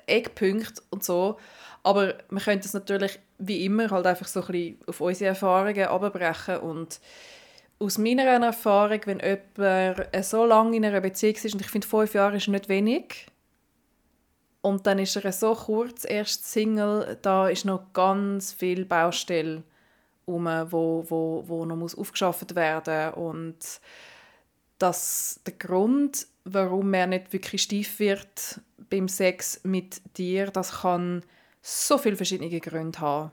Eckpunkte 0.06 0.80
und 0.90 1.02
so. 1.02 1.38
Aber 1.86 2.14
wir 2.30 2.40
können 2.40 2.60
das 2.60 2.74
natürlich 2.74 3.20
wie 3.38 3.64
immer 3.64 3.88
halt 3.90 4.06
einfach 4.06 4.26
so 4.26 4.40
ein 4.40 4.46
bisschen 4.48 4.78
auf 4.88 5.00
unsere 5.00 5.28
Erfahrungen 5.28 5.86
abbrechen 5.86 6.56
und 6.56 7.00
aus 7.78 7.96
meiner 7.96 8.24
Erfahrung, 8.24 9.00
wenn 9.04 9.20
jemand 9.20 10.24
so 10.24 10.44
lange 10.46 10.76
in 10.76 10.84
einer 10.84 11.00
Beziehung 11.00 11.36
ist, 11.36 11.54
und 11.54 11.60
ich 11.60 11.68
finde, 11.68 11.86
fünf 11.86 12.12
Jahre 12.12 12.38
ist 12.38 12.48
nicht 12.48 12.68
wenig, 12.68 13.26
und 14.62 14.84
dann 14.88 14.98
ist 14.98 15.14
er 15.14 15.30
so 15.30 15.54
kurz 15.54 16.04
erst 16.04 16.50
Single, 16.50 17.18
da 17.22 17.48
ist 17.48 17.64
noch 17.64 17.92
ganz 17.92 18.52
viel 18.52 18.84
Baustelle 18.84 19.62
rum, 20.26 20.46
wo, 20.72 21.04
wo, 21.08 21.44
wo 21.46 21.64
noch 21.64 21.76
muss 21.76 21.96
aufgeschafft 21.96 22.56
werden. 22.56 23.14
Und 23.14 23.80
dass 24.78 25.38
der 25.46 25.54
Grund, 25.54 26.26
warum 26.44 26.92
er 26.94 27.06
nicht 27.06 27.32
wirklich 27.32 27.62
steif 27.62 28.00
wird 28.00 28.60
beim 28.90 29.06
Sex 29.06 29.60
mit 29.62 30.00
dir, 30.18 30.50
das 30.50 30.80
kann 30.80 31.22
so 31.68 31.98
viele 31.98 32.14
verschiedene 32.14 32.60
Gründe 32.60 33.00
haben. 33.00 33.32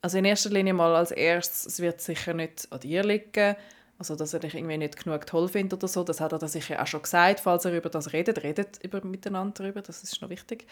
Also 0.00 0.16
in 0.16 0.24
erster 0.24 0.48
Linie 0.48 0.72
mal 0.72 0.96
als 0.96 1.10
erstes, 1.10 1.66
es 1.66 1.78
wird 1.80 2.00
sicher 2.00 2.32
nicht 2.32 2.72
an 2.72 2.80
dir 2.80 3.04
liegen, 3.04 3.54
also 3.98 4.16
dass 4.16 4.32
er 4.32 4.40
dich 4.40 4.54
irgendwie 4.54 4.78
nicht 4.78 5.02
genug 5.02 5.26
toll 5.26 5.46
findet 5.46 5.74
oder 5.74 5.88
so, 5.88 6.02
das 6.02 6.22
hat 6.22 6.32
er 6.32 6.48
sicher 6.48 6.80
auch 6.80 6.86
schon 6.86 7.02
gesagt, 7.02 7.40
falls 7.40 7.66
er 7.66 7.76
über 7.76 7.90
das 7.90 8.14
redet, 8.14 8.42
redet 8.42 8.82
über 8.82 9.04
miteinander 9.04 9.62
darüber, 9.62 9.82
das 9.82 10.02
ist 10.02 10.22
noch 10.22 10.30
wichtig. 10.30 10.66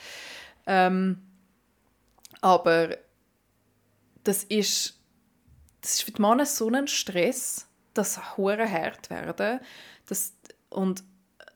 Ähm, 0.66 1.20
aber 2.40 2.96
das 4.22 4.44
ist, 4.44 4.98
das 5.82 5.94
ist 5.94 6.02
für 6.04 6.12
die 6.12 6.22
Männer 6.22 6.46
so 6.46 6.70
ein 6.70 6.88
Stress, 6.88 7.66
dass 7.92 8.38
hure 8.38 8.70
hart 8.70 9.10
werden, 9.10 9.60
das, 10.06 10.32
und 10.70 11.04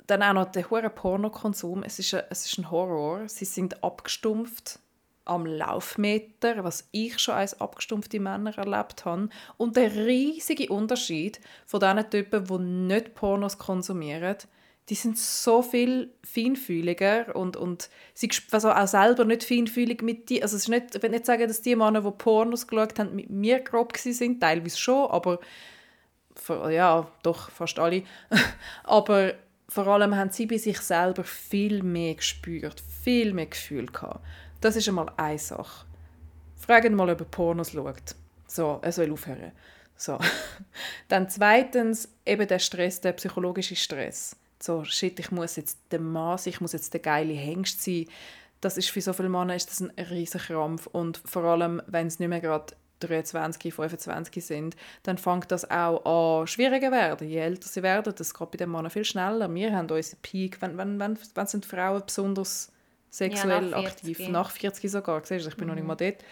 dann 0.06 0.22
auch 0.22 0.34
noch 0.34 0.52
der 0.52 0.68
hure 0.68 0.90
Pornokonsum, 0.90 1.84
es 1.84 1.98
ist, 1.98 2.12
ein, 2.12 2.24
es 2.28 2.44
ist 2.44 2.58
ein 2.58 2.70
Horror, 2.70 3.26
sie 3.30 3.46
sind 3.46 3.82
abgestumpft 3.82 4.78
am 5.28 5.46
Laufmeter, 5.46 6.64
was 6.64 6.88
ich 6.92 7.18
schon 7.18 7.34
als 7.34 7.60
abgestumpfte 7.60 8.20
Männer 8.20 8.56
erlebt 8.56 9.04
habe. 9.04 9.28
Und 9.56 9.76
der 9.76 9.94
riesige 9.94 10.72
Unterschied 10.72 11.40
von 11.66 11.80
diesen 11.80 12.10
Typen, 12.10 12.44
die 12.44 12.58
nicht 12.58 13.14
Pornos 13.14 13.58
konsumieren, 13.58 14.36
die 14.88 14.94
sind 14.94 15.18
so 15.18 15.60
viel 15.60 16.14
feinfühliger 16.24 17.36
und, 17.36 17.56
und 17.56 17.90
sie 18.14 18.30
also 18.52 18.70
auch 18.70 18.86
selber 18.86 19.24
nicht 19.26 19.44
feinfühlig 19.44 20.02
mit 20.02 20.30
dir. 20.30 20.42
Also 20.42 20.56
es 20.56 20.62
ist 20.62 20.68
nicht, 20.68 20.94
ich 20.94 21.02
will 21.02 21.10
nicht 21.10 21.26
sagen, 21.26 21.46
dass 21.46 21.60
die 21.60 21.76
Männer, 21.76 22.00
die 22.00 22.10
Pornos 22.10 22.66
geschaut 22.66 22.98
haben, 22.98 23.14
mit 23.14 23.28
mir 23.28 23.60
grob 23.60 23.96
sind, 23.96 24.40
teilweise 24.40 24.78
schon, 24.78 25.10
aber 25.10 25.40
vor- 26.34 26.70
ja, 26.70 27.06
doch, 27.22 27.50
fast 27.50 27.78
alle. 27.78 28.04
aber 28.84 29.34
vor 29.68 29.86
allem 29.88 30.16
haben 30.16 30.30
sie 30.30 30.46
bei 30.46 30.56
sich 30.56 30.80
selber 30.80 31.24
viel 31.24 31.82
mehr 31.82 32.14
gespürt, 32.14 32.82
viel 33.04 33.34
mehr 33.34 33.46
Gefühl 33.46 33.86
gehabt. 33.86 34.24
Das 34.60 34.76
ist 34.76 34.88
einmal 34.88 35.10
eine 35.16 35.38
Sache. 35.38 35.86
Fragt 36.56 36.84
ihn 36.84 36.94
mal, 36.94 37.10
ob 37.10 37.20
er 37.20 37.26
Pornos 37.26 37.72
schaut. 37.72 38.16
So, 38.46 38.78
er 38.82 38.92
soll 38.92 39.12
aufhören. 39.12 39.52
So. 39.96 40.18
Dann 41.08 41.28
zweitens 41.28 42.08
eben 42.26 42.46
der 42.48 42.58
Stress, 42.58 43.00
der 43.00 43.12
psychologische 43.12 43.76
Stress. 43.76 44.36
So, 44.60 44.84
shit, 44.84 45.18
ich 45.20 45.30
muss 45.30 45.56
jetzt 45.56 45.78
der 45.92 46.00
Mann 46.00 46.38
ich 46.44 46.60
muss 46.60 46.72
jetzt 46.72 46.92
der 46.92 47.00
geile 47.00 47.34
Hengst 47.34 47.82
sein. 47.82 48.06
Das 48.60 48.76
ist 48.76 48.90
für 48.90 49.00
so 49.00 49.12
viele 49.12 49.28
Männer 49.28 49.54
ist 49.54 49.70
das 49.70 49.80
ein 49.80 49.92
riesiger 49.96 50.42
Krampf. 50.42 50.88
Und 50.88 51.18
vor 51.24 51.44
allem, 51.44 51.80
wenn 51.86 52.08
es 52.08 52.18
nicht 52.18 52.28
mehr 52.28 52.40
gerade 52.40 52.74
23, 53.00 53.72
25 53.72 54.44
sind, 54.44 54.76
dann 55.04 55.18
fängt 55.18 55.52
das 55.52 55.70
auch 55.70 56.40
an 56.40 56.48
schwieriger 56.48 56.90
werden. 56.90 57.28
Je 57.28 57.38
älter 57.38 57.68
sie 57.68 57.84
werden, 57.84 58.12
das 58.16 58.34
geht 58.34 58.50
bei 58.50 58.56
den 58.56 58.72
Männern 58.72 58.90
viel 58.90 59.04
schneller. 59.04 59.52
Wir 59.54 59.76
haben 59.76 59.88
unseren 59.88 60.18
Peak, 60.22 60.60
wenn, 60.60 60.76
wenn, 60.76 60.98
wenn, 60.98 61.16
wenn 61.34 61.46
sind 61.46 61.64
Frauen 61.64 62.02
besonders 62.04 62.72
sexuell 63.10 63.70
nach 63.70 63.84
aktiv, 63.84 64.16
40. 64.16 64.32
nach 64.32 64.50
40 64.50 64.90
sogar, 64.90 65.24
siehst 65.24 65.46
du, 65.46 65.50
ich 65.50 65.56
bin 65.56 65.68
noch 65.68 65.74
nicht 65.74 65.86
mal 65.86 65.96
dort. 65.96 66.24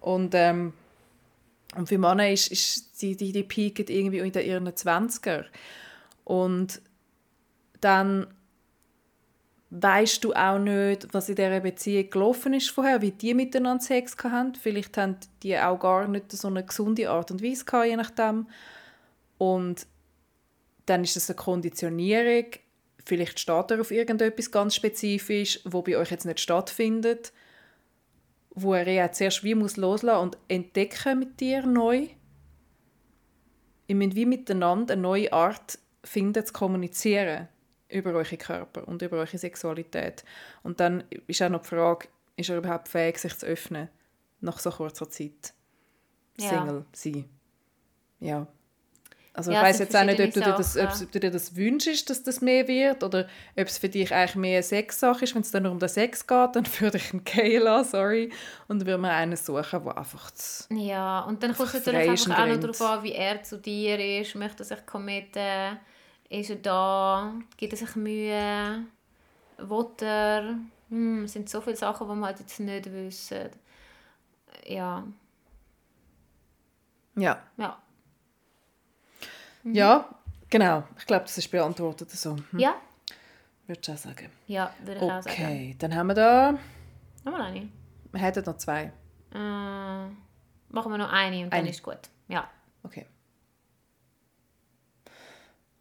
Und, 0.00 0.34
ähm, 0.34 0.72
und 1.76 1.88
für 1.88 1.98
Männer 1.98 2.30
ist, 2.30 2.50
ist 2.50 3.00
die, 3.02 3.16
die, 3.16 3.32
die 3.32 3.42
peaken 3.42 3.86
irgendwie 3.88 4.18
in 4.18 4.32
den 4.32 4.46
ihren 4.46 4.68
20er. 4.68 5.44
Und 6.24 6.80
dann 7.80 8.26
weißt 9.70 10.24
du 10.24 10.32
auch 10.32 10.58
nicht, 10.58 11.12
was 11.14 11.28
in 11.28 11.36
dieser 11.36 11.60
Beziehung 11.60 12.10
gelaufen 12.10 12.54
ist 12.54 12.70
vorher, 12.70 13.00
wie 13.02 13.12
die 13.12 13.34
miteinander 13.34 13.82
Sex 13.82 14.16
hatten. 14.22 14.54
Vielleicht 14.56 14.96
haben 14.98 15.16
die 15.42 15.56
auch 15.58 15.78
gar 15.78 16.08
nicht 16.08 16.32
so 16.32 16.48
eine 16.48 16.64
gesunde 16.64 17.08
Art 17.08 17.30
und 17.30 17.42
Weise 17.42 17.64
gehabt, 17.64 17.86
je 17.86 17.96
nachdem. 17.96 18.48
Und 19.38 19.86
dann 20.86 21.04
ist 21.04 21.16
es 21.16 21.30
eine 21.30 21.36
Konditionierung. 21.36 22.46
Vielleicht 23.10 23.40
steht 23.40 23.72
er 23.72 23.80
auf 23.80 23.90
irgendetwas 23.90 24.52
ganz 24.52 24.76
spezifisch, 24.76 25.58
wo 25.64 25.82
bei 25.82 25.96
euch 25.96 26.12
jetzt 26.12 26.26
nicht 26.26 26.38
stattfindet, 26.38 27.32
wo 28.50 28.72
er 28.72 28.88
ja 28.88 29.10
zuerst 29.10 29.42
wie 29.42 29.56
muss 29.56 29.76
loslassen 29.76 30.22
und 30.22 30.38
entdecken 30.46 31.18
mit 31.18 31.40
dir 31.40 31.66
neu. 31.66 32.06
Ihr 33.88 33.96
müsst 33.96 34.14
wie 34.14 34.26
miteinander 34.26 34.92
eine 34.92 35.02
neue 35.02 35.32
Art 35.32 35.80
finden 36.04 36.46
zu 36.46 36.52
kommunizieren 36.52 37.48
über 37.88 38.12
eure 38.12 38.36
Körper 38.36 38.86
und 38.86 39.02
über 39.02 39.16
eure 39.16 39.38
Sexualität. 39.38 40.24
Und 40.62 40.78
dann 40.78 41.02
ist 41.26 41.42
auch 41.42 41.48
noch 41.48 41.62
die 41.62 41.68
Frage, 41.68 42.06
ist 42.36 42.48
er 42.48 42.58
überhaupt 42.58 42.86
fähig, 42.86 43.18
sich 43.18 43.36
zu 43.36 43.44
öffnen 43.44 43.88
nach 44.40 44.60
so 44.60 44.70
kurzer 44.70 45.10
Zeit? 45.10 45.52
Ja. 46.38 46.48
Single 46.48 46.84
sein. 46.92 47.24
Ja. 48.20 48.46
Also 49.32 49.52
Ja, 49.52 49.60
ich 49.62 49.68
weiß 49.68 49.78
jetzt 49.78 49.96
auch 49.96 50.04
nicht, 50.04 50.20
ob 50.20 50.32
du, 50.32 50.40
dir 50.40 50.54
das, 50.54 50.76
ob, 50.76 51.12
du 51.12 51.20
dir 51.20 51.30
das 51.30 51.54
wünschst, 51.54 52.10
dass 52.10 52.22
das 52.24 52.40
mehr 52.40 52.66
wird 52.66 53.04
oder 53.04 53.28
ob 53.56 53.66
es 53.66 53.78
für 53.78 53.88
dich 53.88 54.12
eigentlich 54.12 54.34
mehr 54.34 54.56
eine 54.56 54.62
Sexsache 54.62 55.24
ist. 55.24 55.34
Wenn 55.34 55.42
es 55.42 55.50
dann 55.52 55.62
nur 55.62 55.72
um 55.72 55.78
den 55.78 55.88
Sex 55.88 56.26
geht, 56.26 56.56
dann 56.56 56.66
würde 56.80 56.98
ich 56.98 57.12
einen 57.12 57.62
lassen, 57.62 57.90
sorry. 57.90 58.32
Und 58.66 58.80
dann 58.80 58.86
würde 58.86 58.98
man 58.98 59.12
einen 59.12 59.36
suchen, 59.36 59.84
der 59.84 59.96
einfach 59.96 60.30
zu 60.32 60.64
Ja, 60.74 61.20
und 61.20 61.42
dann 61.42 61.54
kommt 61.54 61.68
es 61.68 61.86
Einfach 61.86 61.86
natürlich 61.86 62.10
einfach 62.26 62.42
auch 62.42 62.46
noch 62.48 62.60
darauf 62.60 62.80
an, 62.80 63.02
wie 63.04 63.12
er 63.12 63.42
zu 63.42 63.58
dir 63.58 64.20
ist. 64.20 64.34
Möchte 64.34 64.62
er 64.64 64.66
sich 64.66 64.84
committen? 64.84 65.78
Ist 66.28 66.50
er 66.50 66.56
da? 66.56 67.34
Gibt 67.56 67.72
er 67.72 67.78
sich 67.78 67.94
Mühe? 67.96 68.84
Will 69.58 69.86
er? 70.00 70.56
Hm, 70.88 71.24
es 71.24 71.32
sind 71.34 71.48
so 71.48 71.60
viele 71.60 71.76
Sachen, 71.76 72.08
die 72.08 72.14
wir 72.14 72.26
halt 72.26 72.40
jetzt 72.40 72.58
nicht 72.58 72.92
wissen. 72.92 73.50
Ja, 74.66 75.04
Ja. 77.16 77.42
ja. 77.56 77.78
Ja, 79.64 80.08
genau. 80.48 80.84
Ich 80.98 81.06
glaube, 81.06 81.24
das 81.24 81.36
ist 81.38 81.50
beantwortet 81.50 82.10
so. 82.10 82.36
Hm, 82.50 82.58
Ja, 82.58 82.74
Würdest 83.66 83.86
du 83.88 83.92
auch 83.92 83.96
sagen. 83.98 84.30
ja, 84.48 84.74
würde 84.82 84.96
ich 84.96 85.02
auch 85.02 85.22
sagen. 85.22 85.30
Okay, 85.30 85.76
dann 85.78 85.94
haben 85.94 86.08
wir 86.08 86.14
da... 86.14 86.58
Nochmal 87.24 87.42
eine. 87.42 87.68
Wir 88.10 88.20
hätten 88.20 88.44
noch 88.44 88.56
zwei. 88.56 88.92
Äh, 89.32 89.38
machen 89.38 90.90
wir 90.90 90.98
noch 90.98 91.12
eine 91.12 91.44
und 91.44 91.50
dann 91.52 91.60
Eine. 91.60 91.70
ist 91.70 91.82
gut. 91.82 91.98
Ja. 92.28 92.50
Okay. 92.82 93.06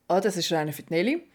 Ah, 0.07 0.19
das 0.21 0.38
ist 0.38 0.47
schon 0.47 0.57
eine 0.57 0.73
für 0.73 0.84
die 0.84 0.93
Nelly. 0.93 1.27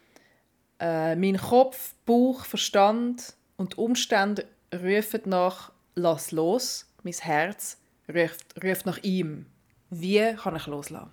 Äh, 0.79 1.15
mein 1.15 1.37
Kopf, 1.37 1.93
Bauch, 2.05 2.45
Verstand 2.45 3.33
und 3.57 3.77
Umstände 3.77 4.45
rufen 4.73 5.21
nach 5.25 5.71
«Lass 5.95 6.31
los». 6.31 6.89
Mein 7.03 7.13
Herz 7.13 7.77
ruft, 8.13 8.63
ruft 8.63 8.85
nach 8.85 8.97
ihm. 8.99 9.45
Wie 9.89 10.33
kann 10.35 10.55
ich 10.55 10.67
loslassen? 10.67 11.11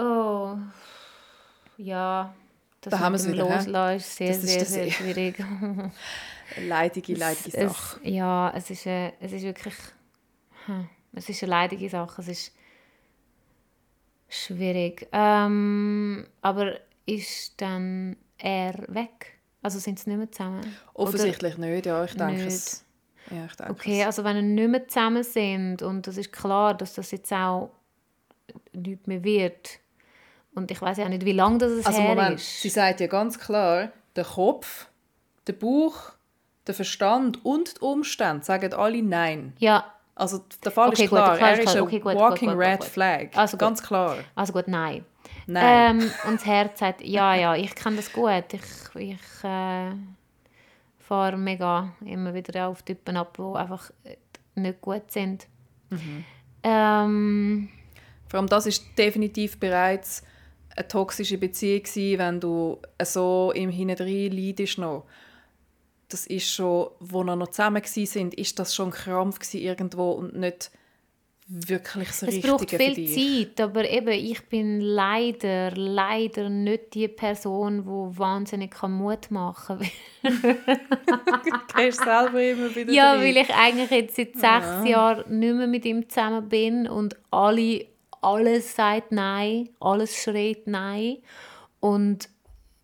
Oh, 0.00 0.56
ja. 1.76 2.34
Das 2.80 2.90
Da 2.92 2.98
haben 3.00 3.16
dem 3.16 3.32
wieder? 3.32 3.44
Loslassen 3.44 3.96
ist 3.96 4.16
sehr, 4.16 4.28
Das 4.28 4.36
ist 4.38 4.48
sehr, 4.48 4.58
das 4.60 4.68
sehr 4.72 4.86
eh. 4.86 4.90
schwierig. 4.90 5.38
Leidige, 6.66 7.14
leidige 7.14 7.56
es, 7.56 7.74
Sache. 7.74 8.00
Es, 8.02 8.10
ja, 8.10 8.52
es 8.56 8.70
ist, 8.70 8.86
äh, 8.86 9.12
es 9.20 9.32
ist 9.32 9.42
wirklich... 9.42 9.74
Hm, 10.66 10.88
es 11.12 11.28
ist 11.28 11.42
eine 11.42 11.50
leidige 11.50 11.88
Sache. 11.88 12.22
Es 12.22 12.28
ist 12.28 12.52
schwierig. 14.28 15.06
Ähm, 15.12 16.26
aber 16.40 16.80
ist 17.06 17.60
dann 17.60 18.16
er 18.38 18.74
weg? 18.88 19.38
Also 19.62 19.78
sind 19.78 19.98
sie 19.98 20.08
nicht 20.10 20.18
mehr 20.18 20.32
zusammen? 20.32 20.76
Offensichtlich 20.94 21.58
nicht, 21.58 21.86
ja. 21.86 22.04
Ich 22.04 22.14
denke 22.16 22.44
nicht? 22.44 22.46
es. 22.46 22.84
Ja, 23.30 23.44
ich 23.44 23.54
denke 23.56 23.72
Okay, 23.72 24.00
es. 24.00 24.06
also 24.06 24.24
wenn 24.24 24.36
sie 24.36 24.42
nicht 24.42 24.70
mehr 24.70 24.88
zusammen 24.88 25.22
sind 25.22 25.82
und 25.82 26.08
es 26.08 26.16
ist 26.16 26.32
klar, 26.32 26.74
dass 26.74 26.94
das 26.94 27.10
jetzt 27.10 27.32
auch 27.32 27.70
nicht 28.72 29.06
mehr 29.06 29.22
wird 29.22 29.78
und 30.54 30.70
ich 30.70 30.80
weiß 30.80 30.98
ja 30.98 31.04
auch 31.04 31.08
nicht, 31.08 31.24
wie 31.24 31.32
lange 31.32 31.58
das 31.58 31.72
es 31.72 31.86
Also 31.86 32.00
her 32.00 32.08
Moment, 32.14 32.36
ist. 32.40 32.60
sie 32.62 32.68
sagt 32.68 33.00
ja 33.00 33.06
ganz 33.06 33.38
klar, 33.38 33.90
der 34.16 34.24
Kopf, 34.24 34.86
der 35.46 35.52
Bauch, 35.54 36.12
der 36.66 36.74
Verstand 36.74 37.44
und 37.44 37.76
die 37.76 37.80
Umstände 37.84 38.44
sagen 38.44 38.72
alle 38.74 39.02
Nein. 39.02 39.54
Ja, 39.58 39.84
Also 40.14 40.44
der 40.64 40.72
Fall 40.72 40.88
Okay, 40.90 41.04
ist 41.04 41.10
gut, 41.10 41.18
klar, 41.18 41.30
der 41.30 41.38
Fall 41.40 41.48
er 41.54 41.58
ist 41.60 41.62
klar. 41.70 41.76
ein 41.76 41.82
Okay, 41.82 42.00
gut, 42.00 42.12
gut, 42.12 42.20
walking 42.20 42.48
gut, 42.50 42.56
gut, 42.58 42.66
red 42.66 42.80
gut. 42.80 42.88
flag. 42.88 43.26
Also 43.34 43.52
gut. 43.56 43.60
ganz 43.60 43.82
klar. 43.82 44.16
also 44.34 44.52
gut, 44.52 44.68
nein. 44.68 45.04
Nein. 45.46 46.00
Ähm, 46.00 46.10
und 46.28 46.34
das 46.40 46.46
Herz 46.46 46.78
sagt, 46.78 47.02
ja, 47.02 47.34
ja, 47.34 47.54
ich 47.56 47.74
kenne 47.74 47.96
das 47.96 48.12
gut. 48.12 48.44
Ich, 48.52 48.62
ich 48.94 49.44
äh, 49.44 49.90
fahre 50.98 51.36
mega 51.36 51.92
immer 52.04 52.34
wieder 52.34 52.68
auf 52.68 52.82
Typen 52.82 53.16
ab, 53.16 53.36
die 53.36 53.58
einfach 53.58 53.90
nicht 54.54 54.80
gut 54.80 55.10
sind. 55.10 55.46
Mhm. 55.90 56.24
Ähm, 56.62 57.68
Vor 58.28 58.38
allem 58.40 58.48
das 58.48 58.66
ist 58.66 58.84
definitiv 58.96 59.58
bereits 59.58 60.22
eine 60.80 60.88
toxische 60.88 61.38
Beziehung 61.38 61.82
gewesen, 61.82 62.18
wenn 62.18 62.40
du 62.40 62.78
so 63.02 63.52
im 63.54 63.70
Hinterdrein 63.70 64.32
leidest 64.32 64.78
noch. 64.78 65.04
Das 66.08 66.26
ist 66.26 66.50
schon, 66.52 66.88
wo 66.98 67.22
wir 67.22 67.36
noch 67.36 67.48
zusammen 67.48 67.82
waren, 67.82 68.06
sind, 68.06 68.34
ist 68.34 68.58
das 68.58 68.74
schon 68.74 68.88
ein 68.88 68.92
Krampf 68.92 69.54
irgendwo 69.54 70.12
und 70.12 70.34
nicht 70.34 70.70
wirklich 71.52 72.12
so 72.12 72.26
es 72.26 72.34
Richtige 72.34 72.48
braucht 72.52 72.70
viel. 72.70 73.46
Zeit, 73.48 73.60
aber 73.60 73.88
eben, 73.88 74.10
ich 74.10 74.40
bin 74.48 74.80
leider, 74.80 75.72
leider 75.72 76.48
nicht 76.48 76.94
die 76.94 77.08
Person, 77.08 77.82
die 77.82 78.18
wahnsinnig 78.18 78.70
Mut 78.82 79.30
machen 79.30 79.78
kann. 80.22 80.48
Du 81.42 81.82
gehst 81.82 82.04
selber 82.04 82.42
immer 82.42 82.74
wieder 82.74 82.92
Ja, 82.92 83.12
rein. 83.12 83.20
weil 83.20 83.36
ich 83.38 83.50
eigentlich 83.54 83.90
jetzt 83.90 84.16
seit 84.16 84.34
sechs 84.36 84.88
Jahren 84.88 85.38
nicht 85.38 85.54
mehr 85.54 85.66
mit 85.66 85.84
ihm 85.86 86.08
zusammen 86.08 86.48
bin 86.48 86.86
und 86.88 87.16
alle, 87.30 87.86
alles 88.22 88.74
sagt 88.76 89.12
Nein, 89.12 89.68
alles 89.80 90.14
schreit 90.16 90.66
Nein. 90.66 91.18
Und 91.80 92.28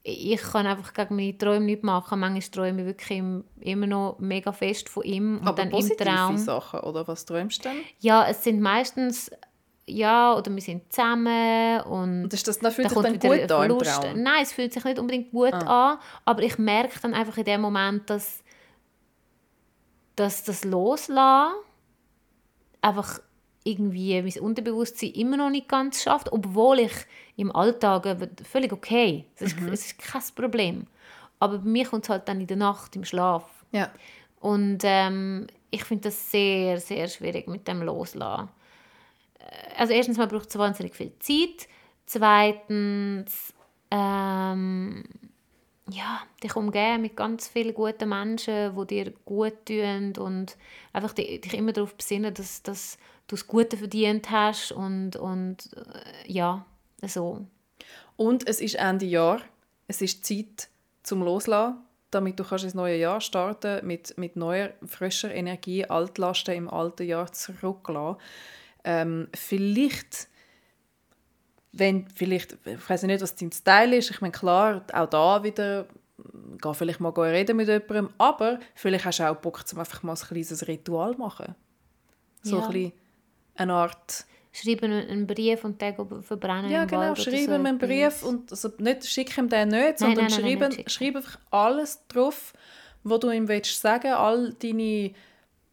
ich 0.08 0.40
kann 0.40 0.66
einfach 0.66 0.94
gegen 0.94 1.16
meine 1.16 1.36
Träume 1.36 1.66
nicht 1.66 1.82
machen. 1.82 2.20
Manchmal 2.20 2.42
träume 2.50 2.80
ich 2.82 2.86
wirklich 2.86 3.18
im- 3.18 3.44
immer 3.60 3.86
noch 3.88 4.16
mega 4.20 4.52
fest 4.52 4.88
von 4.88 5.02
ihm. 5.02 5.38
Und 5.38 5.46
Aber 5.48 5.56
dann 5.56 5.66
im 5.68 5.72
positive 5.72 6.04
Traum. 6.04 6.36
Sachen, 6.38 6.80
oder? 6.80 7.06
Was 7.08 7.24
träumst 7.24 7.64
du 7.64 7.68
denn? 7.70 7.78
Ja, 7.98 8.26
es 8.28 8.44
sind 8.44 8.60
meistens 8.60 9.30
ja, 9.88 10.34
oder 10.36 10.52
wir 10.52 10.60
sind 10.62 10.92
zusammen 10.92 11.80
und 11.82 12.24
Und 12.24 12.34
ist 12.34 12.48
das, 12.48 12.58
dann 12.58 12.72
fühlt 12.72 12.86
da 12.90 12.94
sich 12.94 13.02
dann 13.02 13.12
gut 13.20 13.52
an 13.52 13.70
im. 13.70 13.78
Traum? 13.78 14.22
Nein, 14.22 14.42
es 14.42 14.52
fühlt 14.52 14.72
sich 14.72 14.82
nicht 14.82 14.98
unbedingt 14.98 15.30
gut 15.30 15.52
Ah. 15.54 15.92
an, 15.92 15.98
aber 16.24 16.42
ich 16.42 16.58
merke 16.58 16.98
dann 17.00 17.14
einfach 17.14 17.36
in 17.36 17.44
dem 17.44 17.60
Moment, 17.60 18.10
dass, 18.10 18.42
dass 20.16 20.42
das 20.44 20.64
Loslassen 20.64 21.54
einfach 22.80 23.20
irgendwie 23.66 24.22
mein 24.22 24.40
Unterbewusstsein 24.42 25.10
immer 25.10 25.36
noch 25.36 25.50
nicht 25.50 25.68
ganz 25.68 26.02
schafft, 26.02 26.32
obwohl 26.32 26.80
ich 26.80 26.92
im 27.36 27.54
Alltag 27.54 28.06
völlig 28.50 28.72
okay, 28.72 29.24
es 29.36 29.42
ist, 29.52 29.60
es 29.60 29.86
ist 29.86 29.98
kein 29.98 30.22
Problem. 30.34 30.86
Aber 31.38 31.58
bei 31.58 31.68
mir 31.68 31.86
kommt 31.86 32.04
es 32.04 32.08
halt 32.08 32.28
dann 32.28 32.40
in 32.40 32.46
der 32.46 32.56
Nacht, 32.56 32.96
im 32.96 33.04
Schlaf. 33.04 33.44
Ja. 33.72 33.90
Und 34.40 34.78
ähm, 34.84 35.46
ich 35.70 35.84
finde 35.84 36.04
das 36.04 36.30
sehr, 36.30 36.80
sehr 36.80 37.08
schwierig 37.08 37.48
mit 37.48 37.66
dem 37.68 37.82
Loslassen. 37.82 38.48
Äh, 39.38 39.80
Also 39.80 39.92
erstens 39.92 40.16
mal 40.18 40.26
braucht 40.28 40.48
es 40.48 40.56
wahnsinnig 40.58 40.94
viel 40.94 41.12
Zeit. 41.18 41.68
Zweitens, 42.06 43.52
ähm, 43.90 45.04
ja, 45.90 46.22
dich 46.42 46.56
umgeben 46.56 47.02
mit 47.02 47.16
ganz 47.16 47.48
vielen 47.48 47.74
guten 47.74 48.08
Menschen, 48.08 48.74
die 48.76 48.86
dir 48.86 49.12
gut 49.24 49.66
tun 49.66 50.14
und 50.18 50.56
einfach 50.92 51.12
di- 51.12 51.40
dich 51.40 51.54
immer 51.54 51.72
darauf 51.72 51.94
besinnen, 51.94 52.34
dass, 52.34 52.62
dass 52.62 52.98
du 53.28 53.36
das 53.36 53.46
Gute 53.46 53.76
verdient 53.76 54.30
hast 54.30 54.72
und, 54.72 55.16
und 55.16 55.70
äh, 55.76 56.32
ja, 56.32 56.64
so. 57.02 57.46
Und 58.16 58.48
es 58.48 58.60
ist 58.60 58.76
Ende 58.76 59.06
Jahr. 59.06 59.40
Es 59.88 60.02
ist 60.02 60.24
Zeit 60.24 60.68
zum 61.02 61.22
Loslassen, 61.22 61.76
damit 62.10 62.40
du 62.40 62.44
kannst 62.44 62.64
ins 62.64 62.74
neue 62.74 62.96
Jahr 62.96 63.20
starten 63.20 63.86
mit, 63.86 64.16
mit 64.18 64.36
neuer, 64.36 64.70
frischer 64.84 65.32
Energie, 65.32 65.84
Altlasten 65.84 66.54
im 66.54 66.68
alten 66.68 67.06
Jahr 67.06 67.30
zurücklassen. 67.32 68.18
ähm, 68.84 69.28
vielleicht, 69.34 70.28
wenn, 71.78 72.06
vielleicht, 72.14 72.56
ich 72.64 72.90
weiß 72.90 73.02
nicht, 73.04 73.20
was 73.22 73.34
dein 73.34 73.52
Style 73.52 73.96
ist, 73.96 74.10
ich 74.10 74.20
meine, 74.20 74.32
klar, 74.32 74.82
auch 74.92 75.06
da 75.08 75.42
wieder, 75.42 75.86
geh 76.60 76.74
vielleicht 76.74 77.00
mal 77.00 77.10
reden 77.10 77.56
mit 77.56 77.68
jemandem, 77.68 78.10
aber 78.18 78.58
vielleicht 78.74 79.04
hast 79.04 79.18
du 79.20 79.30
auch 79.30 79.36
Bock, 79.36 79.62
um 79.72 79.78
einfach 79.78 80.02
mal 80.02 80.12
ein 80.14 80.18
kleines 80.18 80.66
Ritual 80.66 81.12
zu 81.12 81.18
machen. 81.18 81.54
So 82.42 82.56
Ja. 82.58 82.66
ein 82.66 82.72
bisschen 82.72 82.92
eine 83.56 83.72
Art... 83.74 84.24
Schreiben 84.52 84.90
einen 84.90 85.26
Brief 85.26 85.64
und 85.64 85.82
den 85.82 85.94
verbrennen 86.22 86.70
Ja, 86.70 86.86
genau. 86.86 87.02
Wald 87.02 87.18
oder 87.18 87.30
Schreib 87.30 87.44
so 87.46 87.52
einen. 87.52 87.76
Brief 87.78 88.22
und 88.22 88.50
also 88.50 88.70
nicht, 88.78 89.06
schick 89.06 89.36
ihm 89.36 89.50
den 89.50 89.68
nicht, 89.68 89.80
Nein, 89.80 89.94
sondern 89.98 90.16
nein, 90.16 90.30
nein, 90.30 90.40
schreib, 90.40 90.60
nein, 90.60 90.68
nicht 90.70 90.90
schreib 90.90 91.16
einfach 91.16 91.38
alles 91.50 92.06
drauf, 92.08 92.54
was 93.02 93.20
du 93.20 93.30
ihm 93.30 93.48
willst 93.48 93.78
sagen 93.82 94.12
all 94.12 94.54
deine 94.54 95.12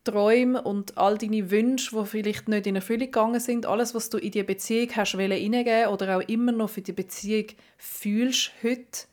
Träume 0.03 0.61
und 0.61 0.97
all 0.97 1.17
deine 1.17 1.49
Wünsche, 1.49 1.95
die 1.95 2.05
vielleicht 2.05 2.47
nicht 2.47 2.67
in 2.67 2.75
Erfüllung 2.75 3.05
gegangen 3.05 3.39
sind, 3.39 3.65
alles, 3.65 3.95
was 3.95 4.09
du 4.09 4.17
in 4.17 4.31
die 4.31 4.43
Beziehung 4.43 4.89
hast 4.95 5.17
wollen 5.17 5.31
reingeben 5.31 5.87
oder 5.87 6.17
auch 6.17 6.27
immer 6.27 6.51
noch 6.51 6.69
für 6.69 6.81
die 6.81 6.91
Beziehung 6.91 7.47
fühlst 7.77 8.51
heute 8.61 9.07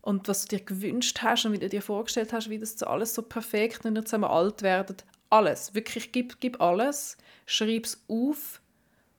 und 0.00 0.26
was 0.28 0.46
du 0.46 0.56
dir 0.56 0.64
gewünscht 0.64 1.22
hast 1.22 1.46
und 1.46 1.52
wie 1.52 1.58
du 1.58 1.68
dir 1.68 1.82
vorgestellt 1.82 2.32
hast, 2.32 2.50
wie 2.50 2.58
das 2.58 2.82
alles 2.82 3.14
so 3.14 3.22
perfekt 3.22 3.84
und 3.84 3.96
zusammen 4.02 4.24
alt 4.24 4.62
werden. 4.62 4.96
Alles. 5.30 5.74
Wirklich, 5.74 6.12
gib, 6.12 6.40
gib 6.40 6.60
alles. 6.60 7.16
Schreib 7.46 7.84
es 7.84 8.04
auf. 8.08 8.60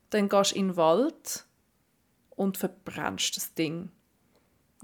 Dann 0.09 0.30
gehst 0.30 0.51
du 0.51 0.55
in 0.55 0.67
den 0.67 0.78
Wald 0.78 1.45
und 2.32 2.57
verbrennst 2.57 3.36
das 3.38 3.53
Ding. 3.53 3.89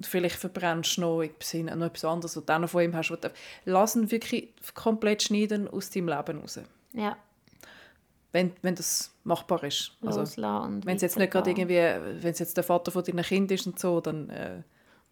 Vielleicht 0.02 0.36
verbrennst 0.38 0.98
du 0.98 1.02
noch, 1.02 1.22
etwas 1.22 1.52
hin- 1.52 1.66
noch 1.66 1.86
etwas 1.88 2.06
anderes, 2.06 2.36
was 2.36 2.44
du 2.44 2.46
dann 2.48 2.68
von 2.68 2.84
ihm 2.84 2.96
hast. 2.96 3.10
du- 3.10 3.18
Lass 3.66 3.96
ihn 3.96 4.10
wirklich 4.12 4.50
komplett 4.74 5.24
schneiden 5.24 5.68
aus 5.68 5.90
deinem 5.90 6.08
Leben 6.10 6.40
raus. 6.42 6.60
Ja, 6.94 7.18
Wenn, 8.32 8.54
wenn 8.62 8.76
das 8.76 9.12
machbar 9.24 9.64
ist. 9.64 9.92
Also, 10.06 10.22
wenn 10.86 10.96
es 10.96 11.02
jetzt 11.02 11.18
nicht 11.18 11.32
gerade 11.32 11.50
irgendwie, 11.50 11.76
wenn 12.22 12.32
es 12.32 12.40
jetzt 12.40 12.56
der 12.58 12.64
Vater 12.64 12.92
von 12.92 13.04
deinen 13.04 13.24
Kind 13.24 13.52
ist 13.52 13.66
und 13.66 13.80
so, 13.80 14.02
dann, 14.02 14.30
äh, 14.30 14.62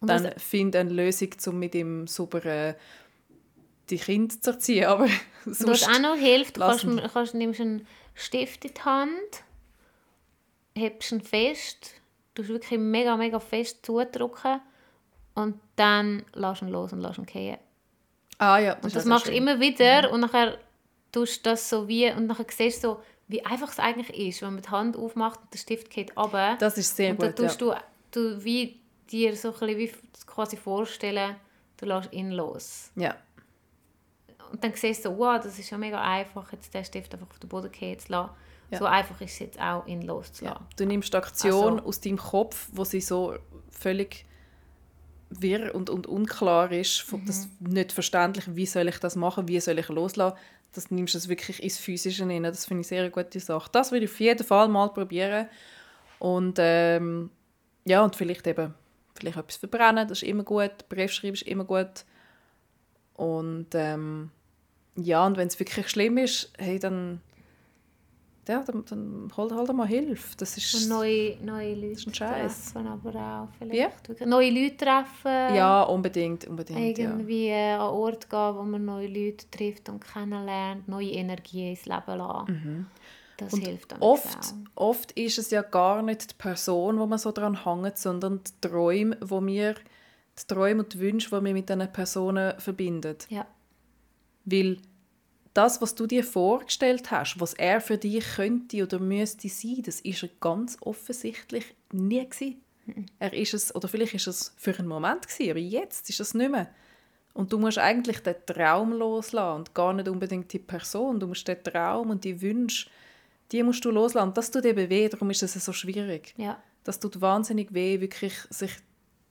Und 0.00 0.08
dann 0.08 0.24
was- 0.24 0.42
find 0.42 0.76
eine 0.76 0.90
Lösung, 0.90 1.30
um 1.46 1.58
mit 1.58 1.74
ihm 1.74 2.06
super 2.06 2.44
äh, 2.46 2.74
die 3.90 3.96
Kinder 3.98 4.40
zu 4.40 4.50
erziehen. 4.52 4.84
Aber 4.86 5.04
Und 5.44 5.46
was 5.46 5.58
sonst, 5.58 5.88
auch 5.88 5.98
noch 6.00 6.14
hilft, 6.16 6.56
du 6.56 6.60
kannst, 6.60 6.86
kannst, 7.12 7.34
nimmst 7.34 7.60
einen 7.60 7.86
Stift 8.14 8.64
in 8.64 8.74
die 8.74 8.80
Hand, 8.82 9.42
hebst 10.76 11.10
ihn 11.12 11.20
fest, 11.20 11.94
tust 12.34 12.48
wirklich 12.50 12.78
mega, 12.78 13.16
mega 13.16 13.40
fest 13.40 13.84
zudrücken 13.84 14.60
und 15.42 15.60
dann 15.76 16.24
lässt 16.34 16.62
ihn 16.62 16.68
los 16.68 16.92
und 16.92 17.00
lässt 17.00 17.18
ihn 17.18 17.26
fallen. 17.26 17.58
ah 18.38 18.58
ja, 18.58 18.74
Und 18.74 18.86
ist 18.86 18.96
das 18.96 19.04
machst 19.04 19.26
du 19.28 19.32
immer 19.32 19.60
wieder 19.60 20.10
und 20.12 20.20
nachher 20.20 20.58
tust 21.12 21.44
du 21.44 21.50
das 21.50 21.68
so 21.68 21.88
wie, 21.88 22.10
und 22.12 22.26
nachher 22.26 22.46
siehst 22.50 22.82
du 22.84 22.88
so, 22.88 23.02
wie 23.28 23.44
einfach 23.44 23.70
es 23.70 23.78
eigentlich 23.78 24.10
ist, 24.28 24.42
wenn 24.42 24.54
man 24.54 24.62
die 24.62 24.68
Hand 24.70 24.96
aufmacht 24.96 25.40
und 25.42 25.52
der 25.52 25.58
Stift 25.58 25.90
geht 25.90 26.16
runter. 26.16 26.56
Das 26.58 26.78
ist 26.78 26.96
sehr 26.96 27.10
und 27.10 27.22
dann 27.22 27.30
gut, 27.30 27.38
ja. 27.40 27.46
tust 27.46 27.60
du, 27.60 27.74
du 28.12 28.42
wie 28.44 28.80
dir 29.10 29.34
so 29.36 29.48
ein 29.48 29.54
bisschen 29.58 29.78
wie 29.78 29.92
quasi 30.26 30.56
vorstellen, 30.56 31.36
du 31.78 31.86
lässt 31.86 32.12
ihn 32.12 32.30
los. 32.32 32.90
ja. 32.96 33.14
Und 34.50 34.64
dann 34.64 34.72
siehst 34.74 35.04
du 35.04 35.10
so, 35.10 35.18
wow, 35.18 35.38
das 35.42 35.58
ist 35.58 35.68
ja 35.68 35.76
mega 35.76 36.00
einfach, 36.00 36.50
jetzt 36.52 36.72
den 36.72 36.82
Stift 36.82 37.12
einfach 37.12 37.28
auf 37.28 37.38
den 37.38 37.48
Boden 37.50 37.70
fallen 37.70 37.98
zu 37.98 38.10
lassen. 38.12 38.30
Ja. 38.70 38.78
So 38.78 38.86
einfach 38.86 39.20
ist 39.20 39.32
es 39.32 39.38
jetzt 39.40 39.60
auch, 39.60 39.86
ihn 39.86 40.00
loszulassen. 40.00 40.62
Ja. 40.62 40.66
Du 40.76 40.86
nimmst 40.86 41.12
die 41.12 41.16
Aktion 41.18 41.74
Also- 41.74 41.84
aus 41.88 42.00
deinem 42.00 42.16
Kopf, 42.16 42.68
wo 42.72 42.84
sie 42.84 43.02
so 43.02 43.34
völlig 43.70 44.24
wirr 45.30 45.74
und, 45.74 45.90
und 45.90 46.06
unklar 46.06 46.72
ist, 46.72 47.00
von- 47.02 47.24
das 47.26 47.48
Mhm. 47.60 47.72
nicht 47.72 47.92
verständlich, 47.92 48.44
wie 48.54 48.66
soll 48.66 48.88
ich 48.88 48.98
das 48.98 49.16
machen, 49.16 49.48
wie 49.48 49.60
soll 49.60 49.78
ich 49.78 49.88
loslassen, 49.88 50.36
das 50.72 50.90
nimmst 50.90 51.14
du 51.14 51.18
es 51.18 51.28
wirklich 51.28 51.62
ins 51.62 51.78
Physische 51.78 52.26
rein. 52.26 52.42
Das 52.42 52.66
finde 52.66 52.82
ich 52.82 52.88
sehr 52.88 53.00
eine 53.02 53.10
gute 53.10 53.40
Sache. 53.40 53.68
Das 53.72 53.90
würde 53.90 54.04
ich 54.04 54.10
auf 54.10 54.20
jeden 54.20 54.44
Fall 54.46 54.68
mal 54.68 54.88
probieren. 54.88 55.48
Und 56.18 56.56
ähm, 56.58 57.30
ja, 57.84 58.02
und 58.04 58.16
vielleicht 58.16 58.46
eben 58.46 58.74
vielleicht 59.18 59.36
etwas 59.38 59.56
verbrennen, 59.56 60.06
das 60.06 60.22
ist 60.22 60.28
immer 60.28 60.44
gut. 60.44 60.88
Brief 60.88 61.10
schreiben 61.12 61.34
ist 61.34 61.42
immer 61.42 61.64
gut. 61.64 62.04
Und 63.14 63.68
ähm, 63.74 64.30
ja, 64.96 65.26
und 65.26 65.36
wenn 65.36 65.48
es 65.48 65.58
wirklich 65.58 65.88
schlimm 65.88 66.18
ist, 66.18 66.52
hey, 66.58 66.78
dann, 66.78 67.20
ja, 68.48 68.62
dann, 68.64 68.84
dann 68.86 69.30
hol 69.36 69.54
halt 69.54 69.72
mal 69.72 69.86
Hilfe. 69.86 70.36
Das 70.38 70.56
ist, 70.56 70.74
Und 70.74 70.88
neue, 70.88 71.36
neue 71.42 71.74
Leute 71.74 72.10
ein 72.10 72.14
Scheiß. 72.14 72.72
treffen, 72.72 72.86
aber 72.88 73.10
auch 73.14 73.48
vielleicht. 73.58 74.08
Wirklich 74.08 74.28
Neue 74.28 74.50
Leute 74.50 74.76
treffen. 74.78 75.54
ja, 75.54 75.82
unbedingt, 75.84 76.46
unbedingt. 76.46 76.98
Ja. 76.98 77.10
Irgendwie 77.10 77.48
äh, 77.48 77.72
an 77.74 77.90
Ort 77.90 78.28
gehen, 78.28 78.54
wo 78.56 78.62
man 78.62 78.84
neue 78.84 79.06
Leute 79.06 79.48
trifft 79.50 79.88
und 79.88 80.00
kennenlernt, 80.00 80.88
neue 80.88 81.10
Energie 81.10 81.70
ins 81.70 81.86
Leben 81.86 82.18
lassen. 82.18 82.86
Das 83.36 83.54
hilft 83.54 83.92
dann 83.92 83.98
Mhm. 83.98 84.04
Oft, 84.04 84.38
auch. 84.74 84.88
oft 84.88 85.12
ist 85.12 85.38
es 85.38 85.50
ja 85.52 85.62
gar 85.62 86.02
nicht 86.02 86.30
die 86.32 86.34
Person, 86.36 86.98
wo 86.98 87.06
man 87.06 87.18
so 87.20 87.30
dran 87.30 87.64
hängt, 87.64 87.96
sondern 87.96 88.40
die 88.42 88.68
Träume, 88.68 89.16
wo 89.20 89.40
wir, 89.46 89.74
die 89.74 90.46
Träume 90.52 90.82
und 90.82 90.92
die 90.94 90.98
Wünsche, 90.98 91.28
die 91.30 91.44
wir 91.44 91.52
mit 91.54 91.68
diesen 91.68 91.92
Personen 91.92 92.58
verbinden. 92.58 93.16
Ja. 93.28 93.46
Weil 94.44 94.78
das, 95.58 95.82
was 95.82 95.96
du 95.96 96.06
dir 96.06 96.22
vorgestellt 96.22 97.10
hast, 97.10 97.40
was 97.40 97.52
er 97.52 97.80
für 97.80 97.98
dich 97.98 98.24
könnte 98.36 98.84
oder 98.84 99.00
müsste 99.00 99.48
sein, 99.48 99.82
das 99.84 100.00
ist 100.00 100.22
er 100.22 100.28
ganz 100.40 100.76
offensichtlich 100.80 101.74
nie 101.92 102.24
gewesen. 102.24 102.62
Er 103.18 103.32
ist 103.32 103.54
es, 103.54 103.74
oder 103.74 103.88
vielleicht 103.88 104.14
ist 104.14 104.28
es 104.28 104.54
für 104.56 104.78
einen 104.78 104.86
Moment 104.86 105.26
gewesen, 105.26 105.50
aber 105.50 105.58
jetzt 105.58 106.08
ist 106.08 106.20
es 106.20 106.32
nicht 106.32 106.50
mehr. 106.50 106.70
Und 107.34 107.52
du 107.52 107.58
musst 107.58 107.78
eigentlich 107.78 108.20
den 108.20 108.36
Traum 108.46 108.92
loslassen 108.92 109.58
und 109.58 109.74
gar 109.74 109.92
nicht 109.92 110.08
unbedingt 110.08 110.52
die 110.52 110.58
Person. 110.60 111.20
Du 111.20 111.26
musst 111.26 111.46
den 111.46 111.62
Traum 111.62 112.10
und 112.10 112.24
die 112.24 112.40
Wünsche, 112.40 112.88
die 113.52 113.62
musst 113.62 113.84
du 113.84 113.90
loslassen. 113.90 114.28
Und 114.28 114.38
das 114.38 114.50
tut 114.50 114.64
eben 114.64 114.88
weh, 114.88 115.08
darum 115.08 115.28
ist 115.30 115.42
es 115.42 115.52
so 115.52 115.72
schwierig. 115.72 116.34
Ja. 116.36 116.62
Das 116.84 117.00
tut 117.00 117.20
wahnsinnig 117.20 117.74
weh, 117.74 118.00
wirklich 118.00 118.34
sich 118.50 118.72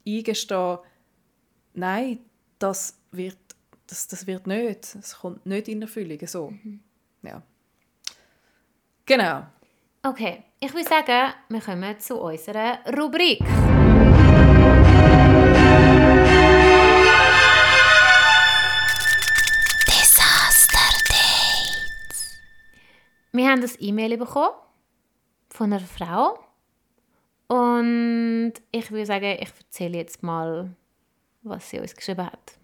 eingestehen, 0.06 0.78
nein, 1.74 2.20
das 2.60 2.98
wird, 3.12 3.38
das, 3.88 4.08
das 4.08 4.28
wird 4.28 4.48
nicht, 4.48 4.96
es 4.96 5.18
kommt 5.18 5.46
nicht 5.46 5.68
in 5.68 5.82
Erfüllung, 5.82 6.20
so. 6.28 6.54
Ja. 7.24 7.42
Genau. 9.06 9.48
Okay, 10.04 10.44
ich 10.60 10.74
würde 10.74 10.88
sagen, 10.88 11.34
wir 11.50 11.62
kommen 11.62 12.00
zu 12.00 12.20
unserer 12.20 12.80
Rubrik. 12.98 13.42
Wir 23.34 23.50
haben 23.50 23.62
das 23.62 23.80
E-Mail 23.80 24.18
bekommen 24.18 24.56
von 25.50 25.72
einer 25.72 25.80
Frau 25.80 26.40
und 27.48 28.54
ich 28.72 28.90
würde 28.92 29.06
sagen, 29.06 29.38
ich 29.40 29.52
erzähle 29.60 29.98
jetzt 30.00 30.24
mal, 30.24 30.76
was 31.44 31.70
sie 31.70 31.80
uns 31.80 31.96
geschrieben 31.96 32.26
hat. 32.26 32.57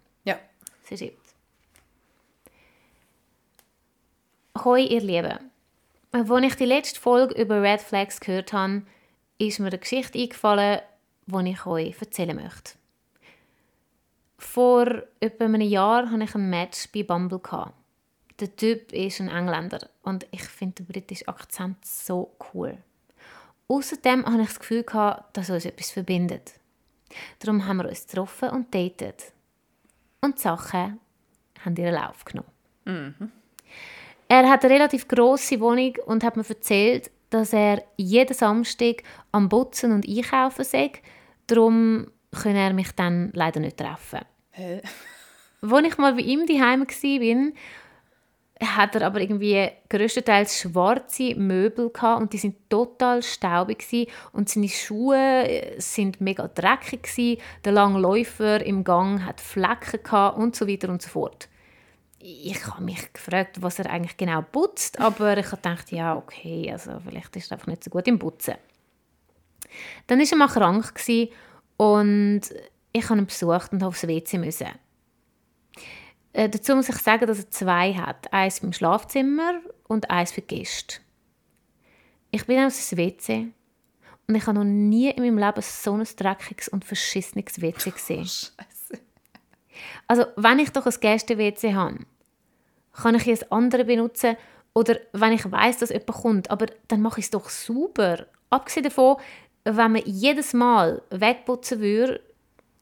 Sie. 0.84 1.16
Hoi, 4.62 4.82
ihr 4.82 5.00
Lieben. 5.00 5.50
Als 6.12 6.30
ich 6.30 6.54
die 6.54 6.64
letzte 6.64 7.00
Folge 7.00 7.34
über 7.34 7.60
Red 7.60 7.80
Flags 7.80 8.20
gehört 8.20 8.52
habe, 8.52 8.82
ist 9.38 9.58
mir 9.58 9.66
eine 9.66 9.78
Geschichte 9.78 10.18
eingefallen, 10.18 10.80
die 11.26 11.50
ich 11.50 11.66
euch 11.66 12.00
erzählen 12.00 12.36
möchte. 12.36 12.74
Vor 14.38 15.02
etwa 15.20 15.44
einem 15.44 15.60
Jahr 15.62 16.10
hatte 16.10 16.24
ich 16.24 16.34
ein 16.34 16.50
Match 16.50 16.88
bei 16.92 17.02
Bumble. 17.02 17.40
Der 18.38 18.54
Typ 18.54 18.92
ist 18.92 19.20
ein 19.20 19.28
Engländer 19.28 19.88
und 20.02 20.26
ich 20.30 20.44
finde 20.44 20.76
den 20.82 20.86
britischen 20.86 21.28
Akzent 21.28 21.84
so 21.84 22.36
cool. 22.52 22.78
Außerdem 23.68 24.26
hatte 24.26 24.42
ich 24.42 24.48
das 24.48 24.60
Gefühl, 24.60 24.84
dass 24.84 25.50
uns 25.50 25.64
etwas 25.64 25.90
verbindet. 25.90 26.54
Darum 27.38 27.66
haben 27.66 27.78
wir 27.78 27.88
uns 27.88 28.06
getroffen 28.06 28.50
und 28.50 28.74
datet. 28.74 29.32
Und 30.24 30.38
die 30.38 30.42
Sachen 30.42 31.00
haben 31.62 31.76
ihren 31.76 31.94
Lauf 31.94 32.24
genommen. 32.24 32.48
Er 34.26 34.48
hat 34.48 34.64
eine 34.64 34.72
relativ 34.72 35.06
grosse 35.06 35.60
Wohnung 35.60 35.96
und 36.06 36.24
hat 36.24 36.38
mir 36.38 36.48
erzählt, 36.48 37.10
dass 37.28 37.52
er 37.52 37.84
jeden 37.98 38.32
Samstag 38.32 39.02
am 39.32 39.50
Putzen 39.50 39.92
und 39.92 40.08
Einkaufen 40.08 40.64
sei. 40.64 40.92
Darum 41.46 42.06
könne 42.42 42.60
er 42.60 42.72
mich 42.72 42.92
dann 42.92 43.32
leider 43.34 43.60
nicht 43.60 43.76
treffen. 43.76 44.20
Hä? 44.52 44.80
Als 45.60 45.86
ich 45.86 45.98
mal 45.98 46.14
bei 46.14 46.20
ihm 46.20 46.46
daheim 46.46 46.86
war, 46.86 47.52
hat 48.66 48.94
er 48.94 49.02
aber 49.02 49.20
irgendwie 49.20 49.68
größtenteils 49.88 50.60
schwarze 50.60 51.34
Möbel 51.34 51.90
gehabt 51.90 52.20
und 52.20 52.32
die 52.32 52.38
sind 52.38 52.68
total 52.68 53.22
staubig 53.22 53.78
gewesen. 53.80 54.10
und 54.32 54.48
seine 54.48 54.68
Schuhe 54.68 55.16
äh, 55.16 55.80
sind 55.80 56.20
mega 56.20 56.48
dreckig 56.48 57.04
gewesen. 57.04 57.40
Der 57.64 57.72
lange 57.72 58.00
Läufer 58.00 58.64
im 58.64 58.84
Gang 58.84 59.24
hat 59.24 59.40
Flecken 59.40 60.02
gehabt 60.02 60.38
und 60.38 60.56
so 60.56 60.68
weiter 60.68 60.88
und 60.88 61.02
so 61.02 61.08
fort. 61.08 61.48
Ich 62.18 62.66
habe 62.66 62.82
mich 62.82 63.12
gefragt, 63.12 63.60
was 63.60 63.78
er 63.78 63.90
eigentlich 63.90 64.16
genau 64.16 64.42
putzt, 64.42 64.98
aber 64.98 65.36
ich 65.36 65.46
habe 65.46 65.56
gedacht, 65.56 65.92
ja 65.92 66.16
okay, 66.16 66.70
also 66.72 66.92
vielleicht 67.06 67.36
ist 67.36 67.50
er 67.50 67.56
einfach 67.56 67.66
nicht 67.66 67.84
so 67.84 67.90
gut 67.90 68.08
im 68.08 68.18
Putzen. 68.18 68.54
Dann 70.06 70.18
war 70.18 70.26
er 70.30 70.36
mal 70.36 70.48
krank 70.48 70.94
und 71.76 72.42
ich 72.92 73.10
habe 73.10 73.18
ihn 73.18 73.26
besucht 73.26 73.72
und 73.72 73.82
aufs 73.82 74.06
WC 74.06 74.38
müssen. 74.38 74.68
Äh, 76.34 76.48
dazu 76.48 76.74
muss 76.74 76.88
ich 76.88 76.96
sagen, 76.96 77.26
dass 77.26 77.38
er 77.38 77.50
zwei 77.50 77.94
hat. 77.94 78.32
Eins 78.32 78.58
im 78.58 78.72
Schlafzimmer 78.72 79.60
und 79.86 80.10
eins 80.10 80.32
für 80.32 80.42
Gäste. 80.42 80.96
Ich 82.32 82.44
bin 82.44 82.58
aus 82.58 82.96
WC 82.96 83.52
und 84.26 84.34
ich 84.34 84.46
habe 84.46 84.58
noch 84.58 84.64
nie 84.64 85.10
in 85.10 85.22
meinem 85.22 85.38
Leben 85.38 85.62
so 85.62 85.92
ein 85.92 86.04
dreckiges 86.04 86.68
und 86.68 86.84
verschissenes 86.84 87.60
WC 87.62 87.90
gesehen. 87.92 88.24
Scheiße. 88.24 89.00
Also, 90.08 90.26
wenn 90.36 90.58
ich 90.58 90.70
doch 90.70 90.86
ein 90.86 91.00
Gäste-WC 91.00 91.74
habe, 91.74 91.98
kann 92.92 93.14
ich 93.14 93.28
ein 93.28 93.52
andere 93.52 93.84
benutzen 93.84 94.36
oder 94.74 94.98
wenn 95.12 95.32
ich 95.32 95.50
weiß, 95.50 95.78
dass 95.78 95.90
jemand 95.90 96.08
kommt, 96.08 96.50
aber 96.50 96.66
dann 96.88 97.00
mache 97.00 97.20
ich 97.20 97.26
es 97.26 97.30
doch 97.30 97.48
super. 97.48 98.26
Abgesehen 98.50 98.84
davon, 98.84 99.16
wenn 99.64 99.92
man 99.92 100.02
jedes 100.04 100.52
Mal 100.52 101.00
wegputzen 101.10 101.80
würde, 101.80 102.20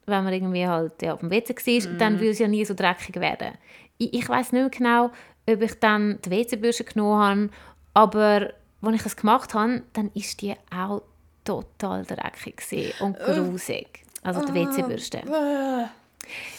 wenn 0.07 0.24
man 0.24 0.32
irgendwie 0.32 0.66
halt 0.66 1.00
ja, 1.03 1.14
auf 1.14 1.20
dem 1.20 1.30
WC 1.30 1.55
war, 1.55 1.92
dann 1.98 2.14
würde 2.18 2.30
es 2.30 2.38
ja 2.38 2.48
nie 2.48 2.64
so 2.64 2.74
dreckig 2.74 3.16
werden. 3.16 3.53
Ich, 3.98 4.14
ich 4.14 4.28
weiß 4.28 4.53
nicht 4.53 4.61
mehr 4.61 4.70
genau, 4.70 5.11
ob 5.48 5.62
ich 5.62 5.78
dann 5.80 6.18
die 6.24 6.30
WC-Bürste 6.30 6.84
genommen 6.84 7.20
habe, 7.20 7.50
aber 7.94 8.53
als 8.82 8.96
ich 8.96 9.07
es 9.07 9.16
gemacht 9.16 9.55
habe, 9.55 9.82
dann 9.92 10.11
ist 10.14 10.40
die 10.42 10.55
auch 10.74 11.03
total 11.44 12.05
dreckig 12.05 12.94
und 13.00 13.18
grusig. 13.18 14.05
Also 14.22 14.44
die 14.44 14.55
WC-Bürste. 14.55 15.18
Äh. 15.18 15.86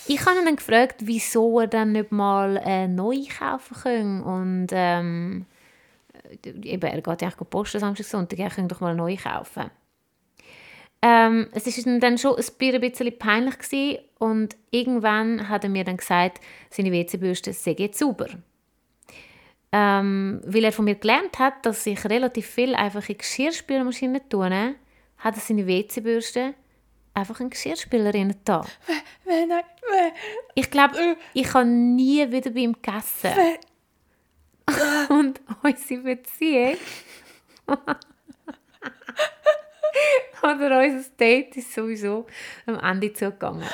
Ich 0.07 0.25
habe 0.25 0.39
ihn 0.39 0.45
dann 0.45 0.55
gefragt, 0.57 0.97
wieso 0.99 1.61
er 1.61 1.67
dann 1.67 1.93
nicht 1.93 2.11
mal 2.11 2.57
äh, 2.57 2.87
neu 2.87 3.23
kaufen 3.39 3.77
kann. 3.81 4.21
Und 4.21 4.67
ähm, 4.71 5.45
äh, 6.43 6.49
eben, 6.49 6.81
er 6.81 7.01
geht 7.01 7.21
ja 7.21 7.27
eigentlich 7.29 7.49
posten 7.49 7.79
Samstag, 7.79 8.05
Sonntag, 8.05 8.39
er 8.39 8.49
könnte 8.49 8.75
doch 8.75 8.81
mal 8.81 8.95
neu 8.95 9.15
kaufen. 9.15 9.71
Ähm, 11.05 11.49
es 11.51 11.67
ist 11.67 11.85
dann 11.85 12.17
schon 12.17 12.37
ein 12.37 12.79
bisschen 12.79 13.19
peinlich 13.19 13.59
gewesen, 13.59 13.99
und 14.23 14.55
irgendwann 14.71 15.49
hat 15.49 15.65
er 15.65 15.69
mir 15.69 15.83
dann 15.83 15.97
gesagt, 15.97 16.39
seine 16.69 16.93
WC-Bürste 16.93 17.51
sei 17.51 17.75
jetzt 17.77 17.99
sauber. 17.99 18.29
Ähm, 19.73 20.39
weil 20.45 20.63
er 20.63 20.71
von 20.71 20.85
mir 20.85 20.95
gelernt 20.95 21.39
hat, 21.39 21.65
dass 21.65 21.85
ich 21.85 22.05
relativ 22.05 22.47
viel 22.47 22.73
einfach 22.73 23.09
in 23.09 23.17
Geschirrspülmaschine 23.17 24.29
tue, 24.29 24.75
hat 25.17 25.35
er 25.35 25.41
seine 25.41 25.67
WC-Bürste 25.67 26.53
einfach 27.13 27.41
in 27.41 27.49
Geschirrspülerin 27.49 28.33
da. 28.45 28.65
Äh, 29.27 29.45
nein, 29.45 29.63
äh, 29.91 30.11
Ich 30.55 30.71
glaube, 30.71 31.17
ich 31.33 31.53
habe 31.53 31.65
nie 31.65 32.31
wieder 32.31 32.51
bei 32.51 32.61
ihm 32.61 32.77
gegessen. 32.81 33.31
Und 35.09 35.41
unsere 35.63 36.01
Beziehung 36.01 36.77
oder 40.43 40.81
unser 40.81 41.09
Date 41.19 41.57
ist 41.57 41.73
sowieso 41.73 42.25
am 42.65 42.79
Ende 42.79 43.13
zugegangen. 43.13 43.67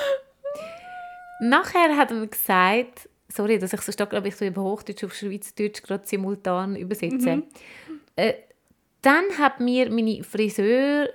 Nachher 1.42 1.96
hat 1.96 2.12
er 2.12 2.18
mir 2.18 2.28
gesagt, 2.28 3.10
sorry, 3.30 3.60
dass 3.60 3.74
ich 3.74 3.82
so 3.82 3.92
stark, 3.92 4.10
glaube 4.10 4.28
ich, 4.28 4.36
so 4.36 4.46
über 4.46 4.62
Hochdeutsch 4.62 5.04
auf 5.04 5.14
Schweizerdeutsch 5.14 5.84
gerade 5.84 6.06
simultan 6.06 6.76
übersetze. 6.76 7.44
Äh, 8.16 8.34
dann 9.02 9.38
hat 9.38 9.60
mir 9.60 9.90
meine 9.90 10.24
Friseur, 10.24 11.10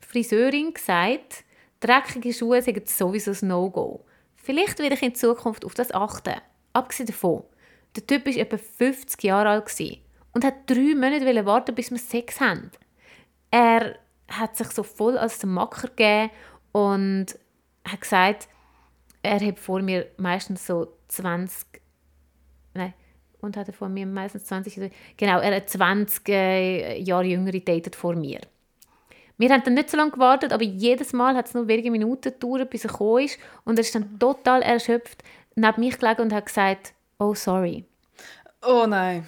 Friseurin 0.00 0.74
gesagt, 0.74 1.44
dreckige 1.80 2.32
Schuhe 2.32 2.60
sind 2.62 2.88
sowieso 2.88 3.30
ein 3.30 3.48
No-Go. 3.48 4.04
Vielleicht 4.36 4.78
werde 4.78 4.94
ich 4.94 5.02
in 5.02 5.14
Zukunft 5.14 5.64
auf 5.64 5.74
das 5.74 5.92
achten. 5.92 6.40
Abgesehen 6.72 7.06
davon, 7.06 7.44
der 7.94 8.06
Typ 8.06 8.26
war 8.26 8.36
etwa 8.36 8.56
50 8.56 9.22
Jahre 9.22 9.50
alt 9.50 9.80
und 10.32 10.44
hat 10.44 10.54
drei 10.66 10.94
Monate 10.94 11.46
warten, 11.46 11.74
bis 11.74 11.90
wir 11.90 11.98
Sex 11.98 12.40
haben. 12.40 12.70
Er 13.50 13.96
hat 14.28 14.56
sich 14.56 14.68
so 14.68 14.82
voll 14.82 15.16
als 15.18 15.38
der 15.38 15.48
Macker 15.48 15.88
gegeben 15.88 16.30
und 16.72 17.26
hat 17.86 18.00
gesagt, 18.00 18.48
er 19.22 19.40
hat 19.40 19.58
vor 19.58 19.80
mir 19.82 20.06
meistens 20.16 20.66
so 20.66 20.92
20, 21.08 21.66
nein, 22.74 22.94
und 23.40 23.56
hat 23.56 23.68
er 23.68 23.74
vor 23.74 23.88
mir 23.88 24.06
meistens 24.06 24.44
20, 24.44 24.78
oder- 24.78 24.90
genau, 25.16 25.38
er 25.40 25.56
hat 25.56 25.70
20 25.70 26.28
äh, 26.28 26.98
Jahre 27.00 27.24
jüngere 27.24 27.60
datet 27.60 27.96
vor 27.96 28.14
mir. 28.14 28.40
Wir 29.38 29.50
haben 29.50 29.62
dann 29.64 29.74
nicht 29.74 29.88
so 29.90 29.96
lange 29.96 30.10
gewartet, 30.10 30.52
aber 30.52 30.64
jedes 30.64 31.12
Mal 31.12 31.36
hat 31.36 31.46
es 31.46 31.54
nur 31.54 31.68
wenige 31.68 31.92
Minuten 31.92 32.32
gedauert, 32.32 32.70
bis 32.70 32.84
er 32.84 32.90
gekommen 32.90 33.24
ist. 33.24 33.38
Und 33.64 33.78
er 33.78 33.82
ist 33.82 33.94
dann 33.94 34.18
total 34.18 34.62
erschöpft 34.62 35.22
neben 35.54 35.80
mich 35.80 35.96
gelegen 35.98 36.22
und 36.22 36.32
hat 36.32 36.46
gesagt, 36.46 36.92
oh 37.20 37.34
sorry. 37.34 37.84
Oh 38.66 38.84
nein. 38.88 39.24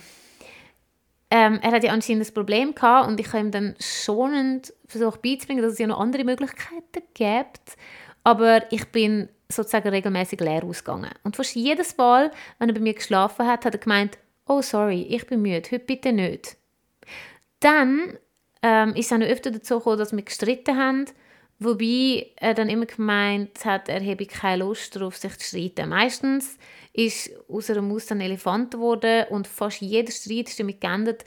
Ähm, 1.31 1.61
er 1.62 1.70
hat 1.70 1.85
ja 1.85 1.93
anscheinend 1.93 2.28
ein 2.28 2.35
Problem 2.35 2.74
gehabt 2.74 3.09
und 3.09 3.20
ich 3.20 3.28
habe 3.28 3.39
ihm 3.39 3.51
dann 3.53 3.76
schonend 3.78 4.74
versucht 4.87 5.22
beizubringen, 5.22 5.62
dass 5.62 5.74
es 5.74 5.78
ja 5.78 5.87
noch 5.87 6.01
andere 6.01 6.24
Möglichkeiten 6.24 7.03
gibt. 7.14 7.76
Aber 8.24 8.70
ich 8.72 8.87
bin 8.89 9.28
sozusagen 9.49 9.89
regelmäßig 9.89 10.41
leer 10.41 10.64
ausgegangen. 10.64 11.11
Und 11.22 11.37
fast 11.37 11.55
jedes 11.55 11.97
Mal, 11.97 12.31
wenn 12.59 12.68
er 12.68 12.74
bei 12.74 12.81
mir 12.81 12.95
geschlafen 12.95 13.47
hat, 13.47 13.64
hat 13.64 13.74
er 13.74 13.81
gemeint, 13.81 14.18
oh 14.47 14.61
sorry, 14.62 15.03
ich 15.03 15.26
bin 15.26 15.43
müde, 15.43 15.70
heute 15.70 15.78
bitte 15.78 16.12
nicht. 16.12 16.57
Dann 17.61 18.18
ähm, 18.62 18.95
ist 18.95 19.07
es 19.07 19.12
auch 19.12 19.18
noch 19.18 19.26
öfter 19.26 19.51
dazu 19.51 19.78
gekommen, 19.78 19.99
dass 19.99 20.12
wir 20.12 20.22
gestritten 20.22 20.76
haben, 20.76 21.05
wobei 21.59 22.31
er 22.37 22.55
dann 22.55 22.68
immer 22.68 22.87
gemeint 22.87 23.64
hat, 23.64 23.89
er 23.89 24.05
habe 24.05 24.26
keine 24.26 24.64
Lust 24.64 24.97
darauf, 24.97 25.16
sich 25.16 25.37
zu 25.39 25.47
streiten. 25.47 25.89
Meistens 25.89 26.59
ist 26.93 27.30
aus 27.49 27.70
einer 27.70 27.82
Maus 27.82 28.11
ein 28.11 28.20
Elefant 28.20 28.72
geworden 28.72 29.26
und 29.30 29.47
fast 29.47 29.80
jeder 29.80 30.12
Streit 30.12 30.49
ist 30.49 30.59
damit 30.59 30.80
geendet, 30.80 31.24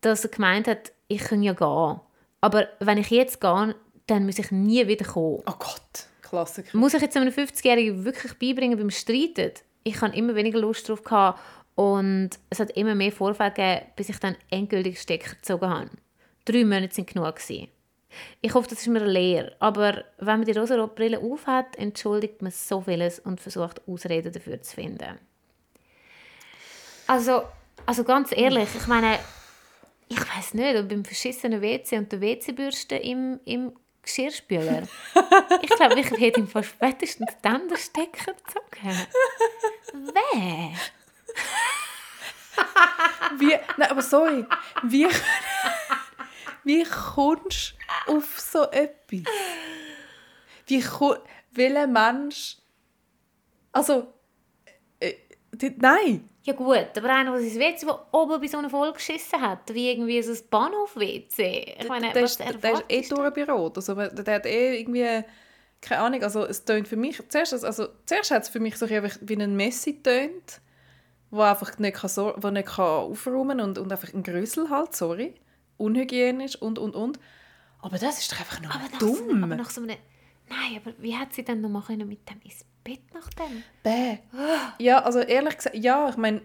dass 0.00 0.24
er 0.24 0.30
gemeint 0.30 0.68
hat, 0.68 0.92
ich 1.08 1.22
kann 1.22 1.42
ja 1.42 1.52
gehen. 1.52 2.00
Aber 2.40 2.68
wenn 2.80 2.98
ich 2.98 3.10
jetzt 3.10 3.40
gehe, 3.40 3.74
dann 4.06 4.26
muss 4.26 4.38
ich 4.38 4.50
nie 4.50 4.86
wieder 4.86 5.04
kommen. 5.04 5.42
Oh 5.46 5.54
Gott. 5.58 6.06
Klassiker. 6.22 6.76
Muss 6.76 6.94
ich 6.94 7.02
jetzt 7.02 7.16
einem 7.16 7.32
50-Jährigen 7.32 8.04
wirklich 8.04 8.32
beibringen 8.38 8.78
beim 8.78 8.90
Streiten? 8.90 9.52
Ich 9.84 10.00
hatte 10.00 10.16
immer 10.16 10.34
weniger 10.34 10.58
Lust 10.58 10.88
drauf 10.88 11.02
gehabt 11.02 11.40
und 11.74 12.30
es 12.50 12.58
hat 12.58 12.70
immer 12.72 12.94
mehr 12.94 13.12
Vorfälle 13.12 13.50
gegeben, 13.50 13.86
bis 13.96 14.08
ich 14.08 14.18
dann 14.18 14.36
endgültig 14.50 15.00
Stecker 15.00 15.34
gezogen 15.34 15.68
habe. 15.68 15.90
Drei 16.44 16.64
Monate 16.64 16.94
sind 16.94 17.08
genug 17.08 17.36
gewesen. 17.36 17.68
Ich 18.40 18.54
hoffe, 18.54 18.68
das 18.68 18.80
ist 18.80 18.88
mir 18.88 19.00
eine 19.00 19.10
Lehre. 19.10 19.56
Aber 19.58 20.04
wenn 20.18 20.38
man 20.38 20.44
die 20.44 20.52
rosa 20.52 20.86
Brille 20.86 21.18
aufhat, 21.18 21.76
entschuldigt 21.76 22.42
man 22.42 22.52
so 22.52 22.80
vieles 22.80 23.18
und 23.18 23.40
versucht, 23.40 23.80
Ausreden 23.86 24.32
dafür 24.32 24.60
zu 24.62 24.74
finden. 24.74 25.18
Also, 27.06 27.42
also 27.86 28.04
ganz 28.04 28.32
ehrlich, 28.32 28.68
ich 28.74 28.86
meine, 28.86 29.18
ich 30.08 30.20
weiß 30.20 30.54
nicht, 30.54 30.76
ob 30.76 30.88
beim 30.88 31.04
verschissenen 31.04 31.60
WC 31.62 31.98
und 31.98 32.12
der 32.12 32.20
WC-Bürste 32.20 32.96
im, 32.96 33.40
im 33.44 33.72
Geschirrspüler. 34.02 34.82
ich 35.62 35.70
glaube, 35.70 36.00
ich 36.00 36.10
hätte 36.10 36.40
ihm 36.40 36.48
fast 36.48 36.70
spätestens 36.70 37.32
dann 37.40 37.68
den 37.68 37.78
Stecker 37.78 38.34
gezogen. 38.34 39.06
Wer? 39.92 40.72
Wie, 43.38 43.58
nein, 43.76 43.90
aber 43.90 44.02
sorry. 44.02 44.44
Wie, 44.82 45.06
wie 46.64 46.84
kommst 46.84 47.74
du 48.06 48.16
auf 48.16 48.38
so 48.40 48.64
etwas? 48.70 49.32
Wie 50.66 50.80
ko- 50.80 51.16
welcher 51.52 51.86
Mensch... 51.86 52.56
Also... 53.72 54.12
Äh, 55.00 55.14
die, 55.52 55.74
nein. 55.78 56.28
Ja 56.44 56.54
gut, 56.54 56.88
aber 56.96 57.08
einer, 57.14 57.38
der 57.38 57.48
sein 57.48 57.60
WC 57.60 57.86
oben 58.10 58.40
bei 58.40 58.46
so 58.48 58.58
einer 58.58 58.70
Folge 58.70 58.94
geschissen 58.94 59.40
hat, 59.40 59.72
wie 59.72 59.90
irgendwie 59.90 60.20
so 60.22 60.32
ein 60.32 60.38
Bahnhof-WC. 60.50 61.76
Ich 61.80 61.88
meine, 61.88 62.12
der, 62.12 62.24
was 62.24 62.32
ist, 62.32 62.40
der 62.40 62.48
ist 62.48 62.64
eh 62.64 62.68
erwartest 62.68 63.10
du? 63.10 63.14
durch 63.14 63.26
ein 63.26 63.32
Büro. 63.32 63.72
Also, 63.74 63.94
der, 63.94 64.34
hat 64.34 64.46
eh 64.46 64.80
irgendwie... 64.80 65.24
Keine 65.80 66.00
Ahnung, 66.00 66.22
also 66.22 66.44
es 66.44 66.64
tönt 66.64 66.88
für 66.88 66.96
mich... 66.96 67.20
Zuerst, 67.28 67.64
also, 67.64 67.88
zuerst 68.06 68.30
hat 68.30 68.42
es 68.42 68.48
für 68.48 68.60
mich 68.60 68.76
so 68.76 68.86
ein 68.86 69.02
bisschen 69.02 69.28
wie 69.28 69.36
ein 69.40 69.56
Messi 69.56 70.02
tönt, 70.02 70.60
wo 71.30 71.42
einfach 71.42 71.78
nicht, 71.78 71.96
kann, 71.96 72.10
wo 72.36 72.50
nicht 72.50 72.68
kann 72.68 72.84
aufräumen 72.86 73.60
und, 73.60 73.78
und 73.78 73.90
einfach 73.90 74.12
ein 74.12 74.22
Grüssel 74.22 74.70
halt, 74.70 74.94
sorry. 74.94 75.34
Unhygienisch 75.82 76.56
und, 76.56 76.78
und, 76.78 76.94
und. 76.94 77.18
Aber 77.80 77.98
das 77.98 78.18
ist 78.20 78.30
doch 78.30 78.38
einfach 78.38 78.60
nur 78.60 78.72
Aber 78.72 78.84
nach, 78.84 79.00
so, 79.00 79.16
dumm. 79.16 79.44
aber 79.44 79.56
nach 79.56 79.70
so 79.70 79.82
einem... 79.82 79.96
Nein, 80.48 80.80
aber 80.80 80.94
wie 80.98 81.16
hat 81.16 81.32
sie 81.32 81.44
denn 81.44 81.60
noch 81.60 81.68
mal 81.70 81.82
können 81.82 82.08
mit 82.08 82.28
dem 82.30 82.40
ins 82.42 82.64
Bett 82.84 83.02
nach 83.12 83.28
dem? 83.30 83.64
Bäh. 83.82 84.18
Ja, 84.78 85.02
also 85.02 85.18
ehrlich 85.20 85.56
gesagt, 85.56 85.76
ja, 85.76 86.08
ich 86.08 86.16
meine, 86.16 86.42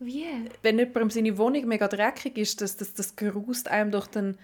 Wie? 0.00 0.26
wenn 0.62 0.78
jemandem 0.78 1.10
seine 1.10 1.38
Wohnung 1.38 1.66
mega 1.66 1.86
dreckig 1.86 2.36
ist, 2.38 2.60
das, 2.60 2.76
das, 2.76 2.94
das 2.94 3.14
grust 3.14 3.68
einem 3.68 3.92
durch 3.92 4.08
den, 4.08 4.36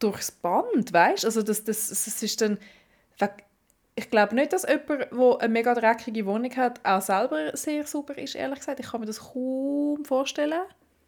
durchs 0.00 0.32
Band, 0.32 0.92
weißt? 0.92 1.24
Also 1.24 1.42
das, 1.42 1.62
das, 1.62 1.88
das 1.88 2.22
ist 2.22 2.40
dann... 2.40 2.58
Ich 3.94 4.10
glaube 4.10 4.34
nicht, 4.34 4.52
dass 4.52 4.66
jemand, 4.66 5.12
der 5.12 5.38
eine 5.40 5.52
mega 5.52 5.74
dreckige 5.74 6.26
Wohnung 6.26 6.56
hat, 6.56 6.84
auch 6.84 7.02
selber 7.02 7.56
sehr 7.56 7.86
sauber 7.86 8.16
ist, 8.18 8.34
ehrlich 8.34 8.58
gesagt. 8.58 8.80
Ich 8.80 8.90
kann 8.90 9.00
mir 9.00 9.06
das 9.06 9.20
kaum 9.20 10.04
vorstellen. 10.04 10.62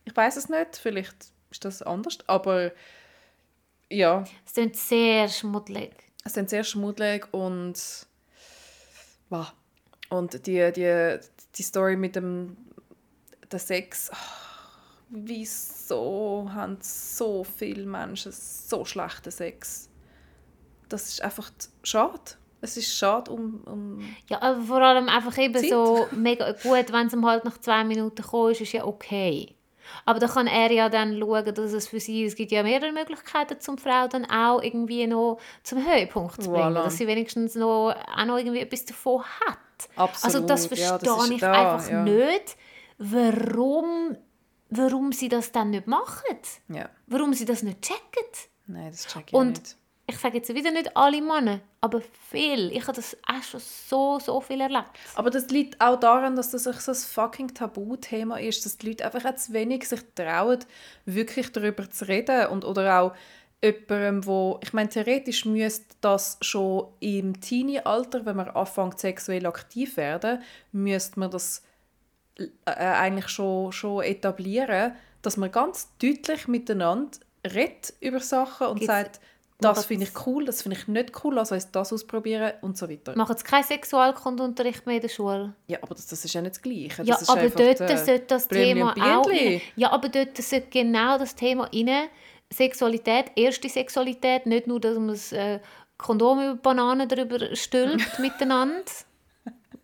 Ich 0.04 0.14
weiß 0.14 0.36
es 0.36 0.50
nicht, 0.50 0.76
vielleicht 0.76 1.33
ist 1.54 1.64
das 1.64 1.82
anders, 1.82 2.18
aber 2.26 2.72
ja, 3.88 4.24
Es 4.44 4.54
klingt 4.54 4.76
sehr 4.76 5.28
schmuddelig. 5.28 5.92
es 6.24 6.34
sind 6.34 6.50
sehr 6.50 6.64
schmuddelig 6.64 7.32
und 7.32 7.74
wow. 9.30 9.52
und 10.10 10.46
die, 10.46 10.72
die, 10.72 11.18
die 11.54 11.62
Story 11.62 11.96
mit 11.96 12.16
dem 12.16 12.56
der 13.52 13.60
Sex 13.60 14.10
ah, 14.10 14.16
wieso 15.10 16.50
haben 16.52 16.78
so 16.80 17.44
viele 17.44 17.86
Menschen 17.86 18.32
so 18.32 18.84
schlechten 18.84 19.30
Sex 19.30 19.88
das 20.88 21.08
ist 21.08 21.22
einfach 21.22 21.52
schade 21.84 22.32
es 22.62 22.76
ist 22.78 22.96
schade 22.96 23.30
um, 23.30 23.60
um 23.66 24.16
Ja, 24.28 24.40
aber 24.42 24.62
vor 24.62 24.80
allem 24.80 25.08
einfach 25.08 25.36
eben 25.38 25.54
Zeit. 25.60 25.70
so 25.70 26.08
mega 26.12 26.50
gut, 26.52 26.90
wenn 26.92 27.06
es 27.06 27.14
halt 27.22 27.44
nach 27.44 27.58
zwei 27.58 27.84
Minuten 27.84 28.22
kommt, 28.22 28.52
ist, 28.52 28.62
ist 28.62 28.72
ja 28.72 28.84
okay. 28.86 29.53
Aber 30.04 30.18
da 30.18 30.26
kann 30.28 30.46
er 30.46 30.70
ja 30.72 30.88
dann 30.88 31.18
schauen, 31.18 31.54
dass 31.54 31.72
es 31.72 31.88
für 31.88 32.00
sie, 32.00 32.24
es 32.24 32.34
gibt 32.34 32.52
ja 32.52 32.62
mehrere 32.62 32.92
Möglichkeiten, 32.92 33.60
zum 33.60 33.78
Frau 33.78 34.08
dann 34.08 34.24
auch 34.30 34.62
irgendwie 34.62 35.06
noch 35.06 35.38
zum 35.62 35.84
Höhepunkt 35.86 36.42
zu 36.42 36.50
bringen, 36.50 36.76
Voilà. 36.76 36.84
dass 36.84 36.96
sie 36.96 37.06
wenigstens 37.06 37.54
noch, 37.54 37.94
auch 38.16 38.24
noch 38.24 38.38
irgendwie 38.38 38.60
etwas 38.60 38.84
davon 38.84 39.22
hat. 39.22 39.58
Absolut. 39.96 40.34
Also 40.34 40.46
das 40.46 40.66
verstehe 40.66 40.88
ja, 40.88 40.98
das 40.98 41.30
ich 41.30 41.40
da, 41.40 41.52
einfach 41.76 41.90
ja. 41.90 42.02
nicht, 42.02 42.56
warum, 42.98 44.16
warum 44.70 45.12
sie 45.12 45.28
das 45.28 45.52
dann 45.52 45.70
nicht 45.70 45.86
machen. 45.86 46.38
Ja, 46.68 46.88
Warum 47.06 47.34
sie 47.34 47.44
das 47.44 47.62
nicht 47.62 47.82
checken. 47.82 48.28
nein, 48.66 48.90
das 48.90 49.06
check 49.06 49.24
ich 49.28 49.34
Und 49.34 49.58
nicht. 49.58 49.76
Ich 50.06 50.18
sage 50.18 50.36
jetzt 50.36 50.54
wieder 50.54 50.70
nicht 50.70 50.96
alle 50.96 51.22
Männer, 51.22 51.60
aber 51.80 52.02
viel. 52.30 52.70
Ich 52.72 52.82
habe 52.82 52.92
das 52.92 53.16
auch 53.26 53.42
schon 53.42 53.60
so, 53.60 54.18
so 54.18 54.40
viel 54.40 54.60
erlebt. 54.60 54.90
Aber 55.14 55.30
das 55.30 55.48
liegt 55.48 55.80
auch 55.80 55.98
daran, 55.98 56.36
dass 56.36 56.50
das 56.50 56.64
so 56.64 56.70
ein 56.70 56.94
fucking 56.94 57.54
Tabuthema 57.54 58.36
ist, 58.38 58.64
dass 58.66 58.76
die 58.76 58.88
Leute 58.88 59.04
einfach 59.06 59.24
auch 59.24 59.36
zu 59.36 59.52
wenig 59.54 59.88
sich 59.88 60.00
trauen, 60.14 60.58
wirklich 61.06 61.50
darüber 61.52 61.90
zu 61.90 62.06
reden 62.06 62.48
und 62.48 62.64
oder 62.64 63.00
auch 63.00 63.14
jemandem, 63.62 64.26
wo, 64.26 64.60
ich 64.62 64.74
meine, 64.74 64.90
theoretisch 64.90 65.46
müsste 65.46 65.94
das 66.02 66.36
schon 66.42 66.88
im 67.00 67.40
Teenie-Alter, 67.40 68.26
wenn 68.26 68.36
man 68.36 68.50
anfängt 68.50 69.00
sexuell 69.00 69.46
aktiv 69.46 69.96
werden, 69.96 70.42
müsste 70.72 71.18
man 71.18 71.30
das 71.30 71.62
äh, 72.36 72.50
eigentlich 72.66 73.28
schon, 73.28 73.72
schon 73.72 74.02
etablieren, 74.02 74.92
dass 75.22 75.38
man 75.38 75.50
ganz 75.50 75.88
deutlich 76.02 76.46
miteinander 76.46 77.18
redet 77.46 77.94
über 78.00 78.20
Sachen 78.20 78.66
und 78.66 78.80
Gibt's- 78.80 78.86
sagt, 78.86 79.20
das 79.58 79.86
finde 79.86 80.04
ich 80.04 80.26
cool, 80.26 80.44
das 80.44 80.62
finde 80.62 80.76
ich 80.76 80.88
nicht 80.88 81.24
cool, 81.24 81.38
also 81.38 81.54
heißt 81.54 81.74
das 81.74 81.92
ausprobieren 81.92 82.52
und 82.60 82.76
so 82.76 82.88
weiter. 82.90 83.16
Machen 83.16 83.36
sie 83.36 83.44
keinen 83.44 83.64
Sexualkundunterricht 83.64 84.84
mehr 84.86 84.96
in 84.96 85.02
der 85.02 85.08
Schule? 85.08 85.54
Ja, 85.68 85.78
aber 85.82 85.94
das, 85.94 86.06
das 86.06 86.24
ist 86.24 86.34
ja 86.34 86.42
nicht 86.42 86.56
das 86.56 86.62
Gleiche. 86.62 87.02
Ja, 87.02 87.14
das 87.14 87.22
ist 87.22 87.30
aber 87.30 87.48
dort 87.48 87.78
sollte 87.78 88.20
das 88.26 88.48
Thema 88.48 88.92
auch 88.92 89.26
rein. 89.28 89.60
Ja, 89.76 89.90
aber 89.92 90.08
dort 90.08 90.36
sollte 90.36 90.68
genau 90.70 91.18
das 91.18 91.34
Thema 91.34 91.64
rein. 91.72 92.08
Sexualität, 92.52 93.32
erste 93.36 93.68
Sexualität, 93.68 94.46
nicht 94.46 94.66
nur, 94.66 94.80
dass 94.80 94.96
man 94.96 95.08
das 95.08 95.32
äh, 95.32 95.60
Kondom 95.96 96.40
über 96.42 96.56
Bananen 96.56 97.08
darüber 97.08 97.54
stülpt 97.56 98.18
miteinander, 98.18 98.82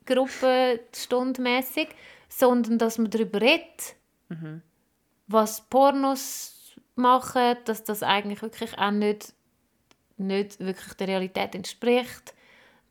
gruppenstundenmässig, 0.07 1.89
sondern 2.29 2.79
dass 2.79 2.99
man 2.99 3.11
darüber 3.11 3.41
redet, 3.41 3.97
Mhm. 4.29 4.63
was 5.27 5.63
Pornos 5.63 6.77
machen, 6.95 7.57
dass 7.65 7.83
das 7.83 8.03
eigentlich 8.05 8.43
wirklich 8.43 8.79
auch 8.79 8.93
nicht, 8.93 9.33
nicht 10.21 10.61
wirklich 10.61 10.95
der 10.95 11.09
Realität 11.09 11.55
entspricht, 11.55 12.35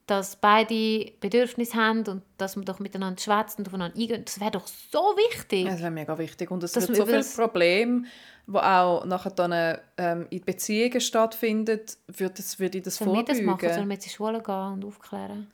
dass 0.07 0.35
beide 0.37 1.11
Bedürfnisse 1.19 1.77
haben 1.77 2.03
und 2.07 2.23
dass 2.37 2.55
man 2.55 2.65
doch 2.65 2.79
miteinander 2.79 3.21
schwätzt 3.21 3.59
und 3.59 3.67
aufeinander 3.67 3.95
eingeht. 3.95 4.27
Das 4.27 4.39
wäre 4.39 4.51
doch 4.51 4.65
so 4.67 4.97
wichtig. 4.99 5.65
Das 5.67 5.79
wäre 5.81 5.91
mega 5.91 6.17
wichtig. 6.17 6.49
Und 6.49 6.63
es 6.63 6.73
wir 6.75 6.81
so 6.81 7.05
viele 7.05 7.17
das- 7.17 7.35
Probleme, 7.35 8.03
die 8.47 8.55
auch 8.57 9.05
nachher 9.05 9.29
dann 9.29 9.77
ähm, 9.97 10.25
in 10.31 10.41
Beziehungen 10.41 10.99
stattfinden, 10.99 11.81
würde 12.07 12.33
das, 12.35 12.59
würde 12.59 12.79
ich 12.79 12.83
das 12.83 12.95
Sollen 12.95 13.13
wir 13.13 13.23
das 13.23 13.39
machen? 13.41 13.59
Sollen 13.59 13.69
vorbeugen. 13.73 13.89
wir 13.89 13.93
jetzt 13.93 14.05
in 14.05 14.09
die 14.09 14.15
Schule 14.15 14.41
gehen 14.41 14.73
und 14.73 14.85
aufklären? 14.85 15.51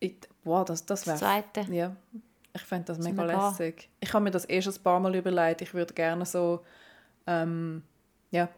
Ich, 0.00 0.16
wow, 0.44 0.64
das, 0.64 0.86
das 0.86 1.04
Das 1.04 1.20
wäre... 1.20 1.42
Zweite. 1.52 1.72
Ja, 1.74 1.94
ich 2.54 2.62
fände 2.62 2.86
das 2.86 2.96
Sollen 2.96 3.14
mega 3.14 3.26
gehen? 3.30 3.40
lässig. 3.58 3.90
Ich 4.00 4.10
habe 4.14 4.24
mir 4.24 4.30
das 4.30 4.48
eh 4.48 4.62
schon 4.62 4.72
ein 4.74 4.82
paar 4.82 5.00
Mal 5.00 5.14
überlegt. 5.14 5.60
Ich 5.60 5.74
würde 5.74 5.92
gerne 5.92 6.24
so... 6.24 6.64
Ähm, 7.26 7.82
ja. 8.30 8.48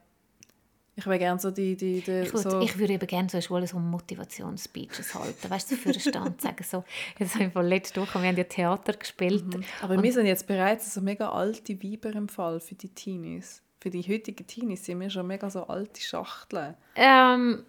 Ich 1.00 1.06
wäre 1.06 1.18
gerne 1.18 1.40
so 1.40 1.50
die... 1.50 1.76
die, 1.76 2.02
die 2.02 2.10
Ich, 2.10 2.32
würde, 2.34 2.50
so, 2.50 2.60
ich 2.60 2.78
würde 2.78 2.92
eben 2.92 3.06
gerne 3.06 3.28
so 3.30 3.38
eine 3.38 3.42
Schule 3.42 3.66
so 3.66 3.78
Motivationsspeeches 3.78 5.14
halten. 5.14 5.48
Weißt 5.48 5.70
du, 5.70 5.76
so 5.76 5.80
für 5.80 5.92
den 5.92 6.00
Stand 6.00 6.40
sagen 6.42 6.62
so, 6.62 6.84
jetzt 7.18 7.34
haben 7.36 7.54
wir 7.54 7.62
letzte 7.62 8.02
Woche, 8.02 8.20
wir 8.20 8.28
haben 8.28 8.36
ja 8.36 8.44
Theater 8.44 8.92
gespielt. 8.92 9.44
aber 9.80 10.02
wir 10.02 10.12
sind 10.12 10.26
jetzt 10.26 10.46
bereits 10.46 10.92
so 10.92 11.00
mega 11.00 11.30
alte 11.30 11.82
Weiber 11.82 12.12
im 12.12 12.28
Fall 12.28 12.60
für 12.60 12.74
die 12.74 12.90
Teenies. 12.90 13.62
Für 13.80 13.88
die 13.88 14.02
heutigen 14.02 14.46
Teenies 14.46 14.84
sind 14.84 15.00
wir 15.00 15.08
schon 15.08 15.26
mega 15.26 15.48
so 15.48 15.66
alte 15.66 16.02
Schachteln. 16.02 16.74
Ähm, 16.96 17.64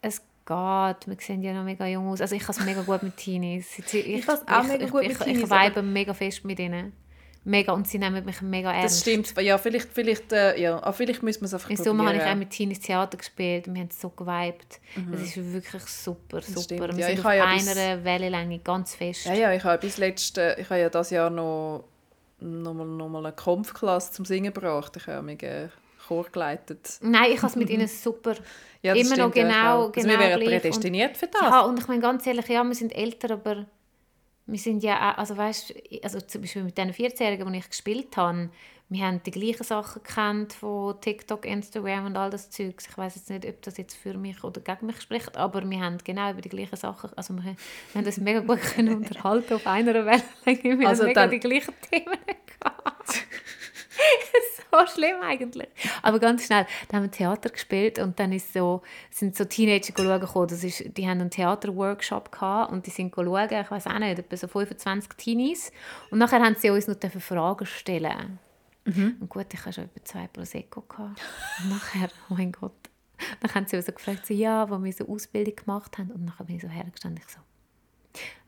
es 0.00 0.22
geht. 0.46 1.06
Wir 1.06 1.16
sehen 1.20 1.42
ja 1.42 1.52
noch 1.52 1.64
mega 1.64 1.86
jung 1.86 2.08
aus. 2.08 2.22
Also 2.22 2.34
ich 2.34 2.42
kann 2.42 2.56
es 2.58 2.64
mega 2.64 2.80
gut 2.80 3.02
mit 3.02 3.18
Teenies. 3.18 3.78
Ich, 3.78 3.94
ich, 3.94 4.24
kann's 4.24 4.48
auch 4.48 4.64
mega 4.64 4.86
ich, 4.86 4.90
gut 4.90 5.02
ich, 5.02 5.08
mit 5.08 5.18
ich, 5.18 5.24
Teenies, 5.24 5.42
Ich 5.44 5.50
vibe 5.50 5.82
mega 5.82 6.14
fest 6.14 6.44
mit 6.46 6.58
ihnen. 6.58 6.94
Mega. 7.44 7.72
Und 7.72 7.88
sie 7.88 7.98
nehmen 7.98 8.24
mich 8.24 8.42
mega 8.42 8.72
ernst. 8.72 8.96
Das 8.96 9.00
stimmt. 9.00 9.34
Ja, 9.40 9.56
vielleicht, 9.58 9.88
vielleicht, 9.92 10.32
äh, 10.32 10.60
ja, 10.60 10.76
aber 10.82 10.92
vielleicht 10.92 11.22
müssen 11.22 11.40
wir 11.42 11.46
es 11.46 11.54
einfach 11.54 11.70
Im 11.70 11.76
Sommer 11.76 12.06
habe 12.08 12.16
ich 12.18 12.22
auch 12.22 12.34
mit 12.34 12.50
Teenies 12.50 12.80
Theater 12.80 13.16
gespielt 13.16 13.68
und 13.68 13.74
wir 13.74 13.82
haben 13.82 13.90
so 13.90 14.10
geweibt. 14.10 14.80
Es 15.14 15.36
ist 15.36 15.52
wirklich 15.52 15.82
super, 15.84 16.42
super. 16.42 16.88
Wir 16.94 16.98
Ja, 16.98 17.06
sind 17.06 17.12
ich 17.14 17.18
auf 17.20 17.24
habe 17.24 17.36
ja 17.36 17.54
bis- 17.54 17.76
einer 17.76 18.04
Wellenlänge 18.04 18.58
ganz 18.58 18.94
fest. 18.94 19.24
Ja, 19.26 19.34
ja, 19.34 19.52
ich 19.52 19.64
habe 19.64 19.78
bis 19.78 19.96
letzte, 19.98 20.56
ich 20.60 20.68
habe 20.68 20.80
ja 20.80 20.90
das 20.90 21.10
Jahr 21.10 21.30
noch, 21.30 21.84
noch, 22.40 22.74
mal, 22.74 22.84
noch 22.86 23.08
mal 23.08 23.24
eine 23.26 23.34
Kampfklasse 23.34 24.12
zum 24.12 24.24
Singen 24.24 24.52
gebracht. 24.52 24.96
Ich 24.96 25.06
habe 25.06 25.22
mich 25.22 25.42
äh, 25.42 25.68
Chor 26.06 26.24
geleitet. 26.30 26.98
Nein, 27.02 27.32
ich 27.32 27.38
habe 27.38 27.46
es 27.48 27.56
mit 27.56 27.70
ihnen 27.70 27.88
super. 27.88 28.34
Ja, 28.82 28.94
das 28.94 29.06
Immer 29.06 29.16
noch 29.26 29.34
ja, 29.34 29.42
genau- 29.44 29.54
auch. 29.84 29.86
Also 29.88 29.92
genau 29.92 30.08
wir 30.12 30.18
wären 30.20 30.40
gleich. 30.40 30.60
prädestiniert 30.62 31.16
für 31.16 31.26
das. 31.28 31.40
Ja, 31.40 31.60
und 31.62 31.78
ich 31.80 31.88
meine 31.88 32.00
ganz 32.00 32.26
ehrlich, 32.26 32.46
ja, 32.48 32.62
wir 32.62 32.74
sind 32.74 32.94
älter, 32.94 33.32
aber 33.34 33.66
wir 34.48 34.58
sind 34.58 34.82
ja 34.82 35.12
auch, 35.12 35.18
also 35.18 35.36
weißt, 35.36 35.74
also 36.02 36.20
zum 36.20 36.40
Beispiel 36.40 36.64
mit 36.64 36.76
den 36.78 36.92
14-Jährigen, 36.92 37.52
die 37.52 37.58
ich 37.58 37.68
gespielt 37.68 38.16
habe, 38.16 38.48
wir 38.90 39.04
haben 39.04 39.22
die 39.22 39.30
gleichen 39.30 39.64
Sachen 39.64 40.02
gekannt 40.02 40.54
von 40.54 40.98
TikTok, 41.02 41.44
Instagram 41.44 42.06
und 42.06 42.16
all 42.16 42.30
das 42.30 42.48
Zeugs. 42.48 42.86
Ich 42.88 42.96
weiß 42.96 43.16
jetzt 43.16 43.28
nicht, 43.28 43.44
ob 43.46 43.60
das 43.60 43.76
jetzt 43.76 43.94
für 43.94 44.14
mich 44.16 44.42
oder 44.42 44.62
gegen 44.62 44.86
mich 44.86 44.98
spricht, 45.02 45.36
aber 45.36 45.68
wir 45.68 45.78
haben 45.80 45.98
genau 46.02 46.30
über 46.30 46.40
die 46.40 46.48
gleichen 46.48 46.76
Sachen, 46.76 47.10
also 47.14 47.34
wir, 47.34 47.44
wir 47.44 47.54
haben 47.94 48.04
das 48.06 48.16
mega 48.16 48.40
gut 48.40 48.60
können 48.74 48.94
unterhalten 48.96 49.52
auf 49.54 49.66
einer 49.66 49.92
Wellenlänge. 49.92 50.78
Wir 50.80 50.88
Also 50.88 51.02
haben 51.02 51.08
mega 51.08 51.20
dann- 51.20 51.30
die 51.30 51.40
gleichen 51.40 51.74
Themen 51.90 52.16
gehabt. 52.60 53.26
so 54.70 54.86
schlimm 54.86 55.20
eigentlich. 55.22 55.68
Aber 56.02 56.18
ganz 56.18 56.46
schnell, 56.46 56.66
da 56.88 56.96
haben 56.96 57.04
wir 57.04 57.10
Theater 57.10 57.50
gespielt 57.50 57.98
und 57.98 58.18
dann 58.18 58.32
ist 58.32 58.52
so, 58.52 58.82
sind 59.10 59.36
so 59.36 59.44
Teenager 59.44 59.92
schauen 59.96 60.20
gekommen. 60.20 60.48
Das 60.48 60.64
ist, 60.64 60.96
die 60.96 61.06
haben 61.06 61.20
einen 61.20 61.30
Theaterworkshop 61.30 62.32
gehabt 62.32 62.72
und 62.72 62.86
die 62.86 62.90
sind 62.90 63.14
schauen, 63.14 63.48
ich 63.50 63.70
weiß 63.70 63.86
auch 63.86 63.98
nicht, 63.98 64.18
etwa 64.18 64.36
so 64.36 64.48
25 64.48 65.12
Teenies. 65.14 65.72
Und 66.10 66.18
nachher 66.18 66.40
haben 66.40 66.56
sie 66.56 66.70
uns 66.70 66.86
noch 66.86 66.96
Fragen 67.20 67.66
stellen. 67.66 68.38
Und 69.20 69.28
gut, 69.28 69.46
ich 69.52 69.60
hatte 69.60 69.74
schon 69.74 69.84
etwa 69.84 70.04
zwei 70.04 70.26
Prosecco. 70.28 70.82
Gehabt. 70.82 71.20
Und 71.62 71.70
nachher, 71.70 72.08
oh 72.30 72.34
mein 72.34 72.52
Gott, 72.52 72.72
dann 73.40 73.54
haben 73.54 73.66
sie 73.66 73.76
uns 73.76 73.86
so 73.86 73.92
gefragt, 73.92 74.26
so, 74.26 74.32
ja, 74.32 74.68
wo 74.70 74.82
wir 74.82 74.92
so 74.92 75.06
Ausbildung 75.08 75.56
gemacht 75.56 75.98
haben. 75.98 76.10
Und 76.10 76.24
nachher 76.24 76.44
bin 76.44 76.56
ich 76.56 76.62
so 76.62 76.68
hergestanden, 76.68 77.22
ich 77.22 77.32
so, 77.32 77.40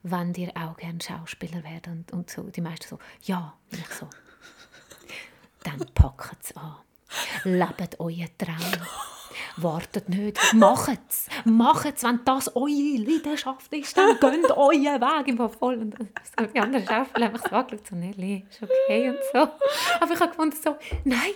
wenn 0.02 0.32
ihr 0.35 0.56
auch 0.56 0.77
gerne 0.77 1.01
Schauspieler 1.01 1.62
werden 1.62 1.93
und, 1.93 2.12
und 2.12 2.31
so. 2.31 2.44
Die 2.44 2.60
meisten 2.60 2.89
so, 2.89 2.98
ja. 3.22 3.55
Und 3.70 3.78
ich 3.78 3.89
so, 3.89 4.09
dann 5.65 5.87
packt 5.95 6.45
es 6.45 6.57
an. 6.57 6.77
Lebt 7.45 7.99
euren 7.99 8.28
Traum. 8.39 8.87
Wartet 9.57 10.09
nicht. 10.09 10.39
Macht 10.55 11.01
es. 11.09 11.27
Macht 11.45 11.97
es. 11.97 12.03
Wenn 12.03 12.20
das 12.24 12.55
eure 12.55 12.97
Leidenschaft 12.97 13.73
ist, 13.73 13.97
dann 13.97 14.19
geht 14.19 14.51
euren 14.51 15.01
Weg 15.01 15.28
im 15.28 15.51
voll. 15.51 15.78
Und 15.78 15.95
so, 15.97 16.47
die 16.47 16.61
anderen 16.61 16.87
Schauspieler 16.87 17.27
haben 17.27 17.32
mich 17.32 17.43
so 17.43 17.57
angeschaut, 17.57 17.87
so, 17.87 17.97
Nelly, 17.97 18.47
ist 18.49 18.62
okay 18.62 19.11
und 19.11 19.19
so. 19.32 19.39
Aber 20.01 20.12
ich 20.12 20.20
habe 20.20 20.31
gefunden, 20.31 20.57
so, 20.62 20.77
nein, 21.05 21.32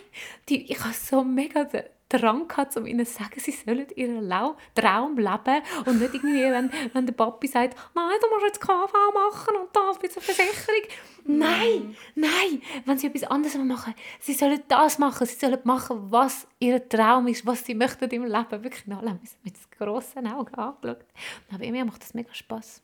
die, 0.49 0.71
ich 0.71 0.81
habe 0.81 0.95
so 0.95 1.25
mega 1.25 1.65
den 1.65 1.85
Drang 2.09 2.47
gehabt, 2.47 2.77
um 2.77 2.87
ihnen 2.87 3.05
zu 3.07 3.15
sagen, 3.15 3.39
sie 3.39 3.51
sollen 3.51 3.87
ihren 3.97 4.29
Lau 4.29 4.57
Traum 4.75 5.17
leben 5.17 5.63
und 5.87 6.01
nicht 6.01 6.15
irgendwie, 6.15 6.43
wenn, 6.43 6.71
wenn 6.93 7.07
der 7.07 7.13
Papi 7.15 7.47
sagt, 7.47 7.77
nein, 7.95 8.17
du 8.21 8.29
musst 8.31 8.47
jetzt 8.47 8.61
KV 8.61 8.93
machen 9.13 9.57
und 9.57 9.69
das 9.73 10.01
mit 10.01 10.15
der 10.15 10.23
Versicherung. 10.23 10.83
Nein, 11.27 11.97
nein, 12.15 12.63
wenn 12.85 12.99
sie 12.99 13.07
etwas 13.07 13.25
anderes 13.25 13.57
machen, 13.57 13.95
sie 14.21 14.35
sollen 14.35 14.63
das 14.69 14.99
machen, 14.99 15.27
sie 15.27 15.37
sollen 15.37 15.61
machen, 15.65 16.11
was 16.11 16.47
ihr 16.59 16.87
Traum 16.89 17.27
ist, 17.29 17.47
was 17.47 17.65
sie 17.65 17.75
möchten 17.75 18.11
im 18.11 18.25
Leben. 18.25 18.63
Wirklich, 18.63 18.85
alle 18.95 19.11
haben 19.11 19.21
uns 19.21 19.37
mit 19.43 19.55
grossen 19.71 20.27
Augen 20.27 20.55
angeschaut. 20.55 21.05
Aber 21.53 21.71
mir 21.71 21.85
macht 21.85 22.03
das 22.03 22.13
mega 22.13 22.33
Spass. 22.35 22.83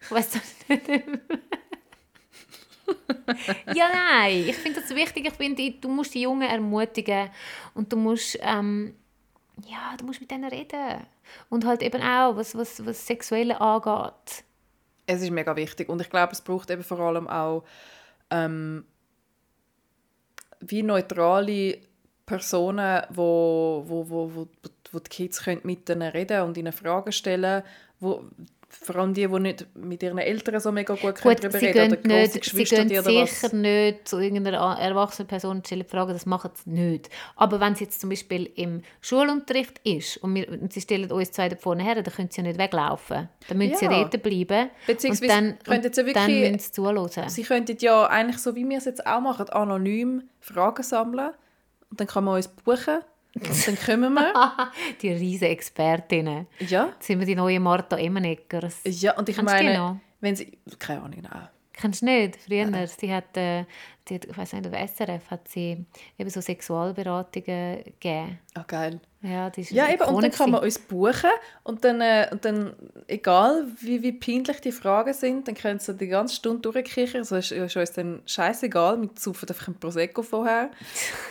Ich 0.00 0.10
weiss 0.10 0.30
das 0.30 0.68
nicht. 0.68 0.88
Ja, 3.74 3.88
nein, 3.92 4.44
ich 4.48 4.56
finde 4.56 4.80
das 4.80 4.90
wichtig. 4.90 5.26
Ich 5.26 5.34
finde, 5.34 5.70
du 5.72 5.88
musst 5.88 6.14
die 6.14 6.22
Jungen 6.22 6.48
ermutigen 6.48 7.30
und 7.74 7.92
du 7.92 7.96
musst, 7.96 8.38
ähm, 8.40 8.94
ja, 9.66 9.96
du 9.98 10.04
musst 10.04 10.20
mit 10.20 10.30
denen 10.30 10.50
reden. 10.50 11.06
Und 11.48 11.64
halt 11.64 11.82
eben 11.82 12.02
auch, 12.02 12.36
was, 12.36 12.56
was, 12.56 12.84
was 12.84 13.06
Sexuelle 13.06 13.60
angeht. 13.60 14.44
Es 15.06 15.22
ist 15.22 15.30
mega 15.30 15.54
wichtig 15.56 15.88
und 15.88 16.00
ich 16.00 16.10
glaube, 16.10 16.32
es 16.32 16.40
braucht 16.40 16.70
eben 16.70 16.82
vor 16.82 17.00
allem 17.00 17.28
auch 17.28 17.64
ähm, 18.30 18.84
wie 20.60 20.82
neutrale 20.82 21.78
Personen, 22.24 23.02
wo, 23.10 23.84
wo, 23.86 24.08
wo, 24.08 24.34
wo, 24.34 24.48
wo 24.92 24.98
die 24.98 25.10
Kids 25.10 25.42
können 25.42 25.60
mit 25.64 25.88
ihnen 25.90 26.10
reden 26.10 26.42
und 26.42 26.56
ihnen 26.56 26.72
Fragen 26.72 27.12
stellen 27.12 27.62
wo 28.00 28.24
vor 28.82 28.96
allem 28.96 29.14
die, 29.14 29.26
die 29.26 29.40
nicht 29.40 29.66
mit 29.76 30.02
ihren 30.02 30.18
Eltern 30.18 30.60
so 30.60 30.70
mega 30.72 30.94
gut, 30.94 31.20
Gut, 31.22 31.42
darüber 31.42 31.58
sie 31.58 31.66
reden 31.66 31.90
gehen, 31.92 31.98
oder 32.04 32.20
nicht, 32.20 32.32
sie 32.32 32.40
Geschwister 32.40 32.84
gehen 32.84 32.98
oder 33.00 33.14
was. 33.14 33.40
sicher 33.40 33.54
nicht 33.56 34.08
zu 34.08 34.18
irgendeiner 34.18 34.78
erwachsenen 34.78 35.28
Person 35.28 35.62
stellen 35.64 35.84
Fragen, 35.86 36.12
das 36.12 36.26
machen 36.26 36.50
sie 36.54 36.70
nicht. 36.70 37.08
Aber 37.36 37.60
wenn 37.60 37.72
es 37.74 37.80
jetzt 37.80 38.00
zum 38.00 38.10
Beispiel 38.10 38.50
im 38.56 38.82
Schulunterricht 39.00 39.80
ist 39.84 40.16
und, 40.18 40.34
wir, 40.34 40.48
und 40.50 40.72
sie 40.72 40.80
stellen 40.80 41.10
uns 41.10 41.30
zwei 41.32 41.48
da 41.48 41.56
vorne 41.56 41.82
her, 41.82 41.94
dann 42.02 42.12
können 42.14 42.28
sie 42.30 42.40
ja 42.40 42.46
nicht 42.48 42.58
weglaufen. 42.58 43.28
Dann 43.48 43.58
müssen 43.58 43.76
sie 43.76 43.84
Ja. 43.86 43.90
dort 44.04 44.22
bleiben 44.22 44.70
Beziehungsweise 44.86 45.32
und 45.32 45.40
dann, 45.40 45.58
könnten 45.64 45.92
sie 45.92 46.00
und 46.02 46.16
dann 46.16 46.26
wirklich- 46.28 46.50
müssen 46.52 46.58
sie 46.64 46.72
zuhören. 46.72 47.28
Sie 47.28 47.42
könnten 47.42 47.76
ja 47.80 48.06
eigentlich, 48.08 48.38
so 48.38 48.54
wie 48.54 48.68
wir 48.68 48.78
es 48.78 48.84
jetzt 48.84 49.06
auch 49.06 49.20
machen, 49.20 49.48
anonym 49.50 50.28
Fragen 50.40 50.82
sammeln 50.82 51.30
und 51.90 52.00
dann 52.00 52.06
kann 52.06 52.24
man 52.24 52.36
uns 52.36 52.48
buchen 52.48 52.98
dann 53.34 53.78
kommen 53.84 54.14
wir. 54.14 54.72
die 55.02 55.10
riesen 55.10 55.48
Expertinnen. 55.48 56.46
ja. 56.60 56.86
Jetzt 56.86 57.06
sind 57.06 57.18
wir 57.18 57.26
die 57.26 57.34
neue 57.34 57.60
Martha 57.60 57.96
Emmeneckers. 57.96 58.80
ja, 58.84 59.16
und 59.16 59.28
ich 59.28 59.36
Kennst 59.36 59.52
meine, 59.52 59.76
noch? 59.76 59.96
wenn 60.20 60.36
sie... 60.36 60.58
Keine 60.78 61.02
Ahnung, 61.02 61.20
nein. 61.22 61.48
Kennst 61.72 62.02
du 62.02 62.06
nicht? 62.06 62.36
Früher, 62.36 62.86
sie 62.86 63.12
hat, 63.12 63.36
äh, 63.36 63.64
sie 64.08 64.14
hat, 64.14 64.24
ich 64.26 64.36
weiß 64.36 64.52
nicht, 64.52 64.66
auf 64.66 64.90
SRF 64.90 65.30
hat 65.30 65.48
sie 65.48 65.84
eben 66.16 66.30
so 66.30 66.40
Sexualberatungen 66.40 67.82
gegeben. 67.84 68.38
Ah, 68.54 68.62
geil. 68.66 69.00
Ja, 69.24 69.50
Ja, 69.70 69.88
eben, 69.88 70.02
und 70.04 70.22
dann 70.22 70.30
kann 70.30 70.50
man 70.50 70.62
uns 70.62 70.78
buchen 70.78 71.30
und 71.62 71.82
dann, 71.84 72.00
äh, 72.02 72.28
und 72.30 72.44
dann 72.44 72.74
egal 73.08 73.66
wie, 73.80 74.02
wie 74.02 74.12
peinlich 74.12 74.60
die 74.60 74.70
Fragen 74.72 75.14
sind, 75.14 75.48
dann 75.48 75.54
können 75.54 75.78
sie 75.78 75.94
die 75.94 76.08
ganze 76.08 76.34
Stunde 76.36 76.60
durchkichern. 76.60 77.20
Also 77.22 77.36
ist, 77.36 77.50
ist 77.50 77.76
uns 77.76 77.92
dann 77.92 78.22
scheißegal, 78.26 79.00
wir 79.00 79.08
saufen 79.18 79.48
einfach 79.48 79.68
ein 79.68 79.74
Prosecco 79.80 80.22
vorher. 80.22 80.70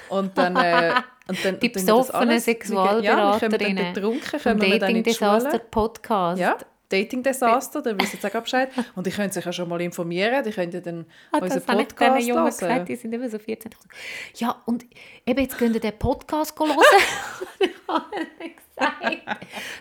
Und 0.10 0.38
dann... 0.38 0.56
Äh, 0.56 0.94
und 1.28 1.46
dann 1.46 1.60
Die 1.60 1.70
besoffenen 1.70 2.30
alles- 2.30 2.46
Ja, 2.46 2.54
wir 2.54 2.60
kommen 2.60 3.04
dann 3.04 3.10
Sexualberaterinnen 3.40 3.94
betrunken, 3.94 4.40
vom 4.40 4.52
kommen 4.52 4.62
wir 4.62 4.70
dann 4.72 4.80
Dating 4.80 4.96
in 4.98 5.04
die 5.04 5.10
Disaster 5.12 5.50
Schule. 5.52 5.64
Podcast. 5.70 6.40
Ja, 6.42 6.58
Dating 6.94 7.24
Desaster, 7.24 7.82
da 7.82 7.98
wissen 8.00 8.20
Sie 8.22 8.28
auch 8.28 8.42
Bescheid. 8.42 8.70
Und 8.96 9.08
die 9.08 9.12
können 9.12 9.32
sich 9.32 9.44
ja 9.44 9.52
schon 9.52 9.68
mal 9.68 9.82
informieren, 9.82 10.44
die 10.44 10.52
können 10.52 10.72
ja 10.72 10.80
dann 10.80 11.06
Ah, 11.32 11.40
unseren 11.40 11.60
das 11.60 11.68
habe 11.68 11.82
ich 11.82 11.88
diesen 11.88 11.98
Podcast 11.98 12.28
Jungen 12.28 12.42
hören. 12.44 12.50
gesagt, 12.52 12.90
die 12.90 12.96
sind 12.96 13.14
immer 13.14 13.30
so 13.30 13.40
14. 13.40 13.72
Ja, 14.36 14.62
und 14.66 14.86
eben 15.26 15.40
jetzt 15.42 15.58
könnt 15.58 15.76
ihr 15.76 15.82
den 15.82 15.98
Podcast 15.98 16.58
hören. 16.60 16.78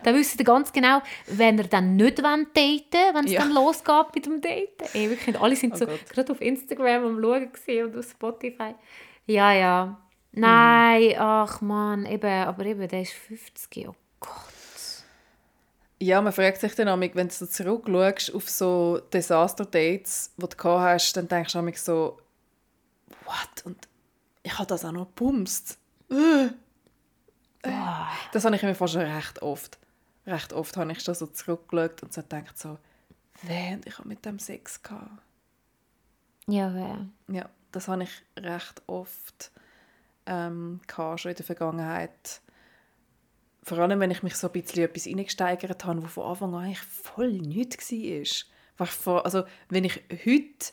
Dann 0.05 0.15
wisst 0.17 0.39
ihr 0.39 0.45
ganz 0.45 0.73
genau, 0.73 1.01
wenn 1.27 1.59
ihr 1.59 1.65
dann 1.65 1.97
nicht 1.97 2.19
daten 2.19 2.47
wollt, 2.55 2.93
wenn 3.15 3.25
es 3.25 3.33
Ja. 3.33 3.41
dann 3.41 3.53
losgeht 3.53 4.15
mit 4.15 4.27
dem 4.27 4.41
Daten. 4.41 4.67
Ey, 4.93 5.11
wirklich, 5.11 5.41
alle 5.41 5.57
sind 5.57 5.75
Oh 5.75 5.77
so 5.77 5.87
Gott. 5.87 6.07
gerade 6.11 6.33
auf 6.33 6.41
Instagram 6.41 7.05
am 7.05 7.21
Schauen 7.23 7.85
und 7.85 7.97
auf 7.97 8.05
Spotify. 8.11 8.75
Ja, 9.27 9.53
ja. 9.53 9.99
Nein, 10.33 11.15
ach 11.19 11.61
man, 11.61 12.07
eben, 12.07 12.27
aber 12.31 12.65
eben, 12.67 12.87
der 12.89 13.03
ist 13.03 13.13
50, 13.13 13.89
oh 13.89 13.95
Gott. 14.21 14.31
Ja, 16.03 16.21
man 16.21 16.33
fragt 16.33 16.61
sich 16.61 16.75
dann 16.75 16.89
manchmal, 16.99 17.15
wenn 17.15 17.29
du 17.29 17.35
so 17.35 17.47
zurückschaust 17.47 18.35
auf 18.35 18.51
so 18.51 19.01
Desaster-Dates, 19.13 20.33
die 20.37 20.41
du 20.41 20.49
gehabt 20.49 20.81
hast, 20.81 21.13
dann 21.17 21.29
denkst 21.29 21.53
du 21.53 21.63
manchmal 21.63 21.85
so, 21.85 22.21
what? 23.25 23.65
Und 23.65 23.89
ich 24.43 24.59
habe 24.59 24.67
das 24.67 24.85
auch 24.85 24.91
noch 24.91 25.07
gebumst. 25.07 25.79
Äh. 26.11 26.49
Das 28.33 28.45
habe 28.45 28.57
ich 28.57 28.63
mir 28.65 28.75
fast 28.75 28.95
schon 28.95 29.03
recht 29.03 29.43
oft. 29.43 29.79
Recht 30.27 30.53
oft 30.53 30.77
habe 30.77 30.91
ich 30.91 31.05
da 31.05 31.15
so 31.15 31.29
zurückgeschaut 31.29 32.03
und 32.03 32.13
so 32.13 32.23
gedacht 32.23 32.59
so, 32.59 32.79
während 33.43 33.87
ich 33.87 33.97
habe 33.97 34.09
mit 34.09 34.25
dem 34.25 34.41
Sex 34.41 34.83
gehabt. 34.83 35.09
Ja, 36.49 36.75
wer? 36.75 37.07
Ja, 37.29 37.49
das 37.71 37.87
habe 37.87 38.03
ich 38.03 38.25
recht 38.37 38.83
oft 38.89 39.53
ähm, 40.27 40.81
gehabt, 40.89 41.21
schon 41.21 41.31
in 41.31 41.37
der 41.37 41.47
Vergangenheit. 41.47 42.42
Vor 43.63 43.79
allem, 43.79 44.01
wenn 44.01 44.11
ich 44.11 44.23
mich 44.23 44.35
so 44.35 44.49
ein 44.49 44.53
bisschen 44.53 44.85
etwas 44.85 45.07
reingesteigert 45.07 45.85
habe, 45.85 46.03
wo 46.03 46.09
von 46.09 46.25
Anfang 46.25 46.55
an 46.55 46.65
eigentlich 46.65 46.81
voll 46.81 47.33
nichts 47.33 47.93
war. 47.93 49.25
Also, 49.25 49.45
wenn 49.69 49.85
ich 49.85 50.03
heute 50.27 50.73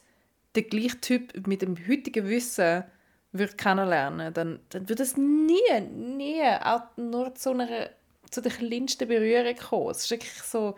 den 0.56 0.70
gleichen 0.70 1.02
Typ 1.02 1.48
mit 1.48 1.61
dem 1.61 1.78
heutigen 1.88 2.28
Wissen 2.28 2.84
würde 3.32 3.56
kennenlernen, 3.56 4.34
dann, 4.34 4.60
dann 4.70 4.90
würde 4.90 5.03
es 5.03 5.16
nie, 5.18 5.82
nie 5.82 6.41
auch 6.64 6.82
nur 6.98 7.36
zu, 7.36 7.52
einer, 7.52 7.91
zu 8.32 8.41
der 8.41 8.52
kleinsten 8.52 9.07
Berührung 9.07 9.56
kommen. 9.56 9.91
Es 9.91 10.06
ist 10.06 10.11
wirklich 10.11 10.41
so, 10.41 10.76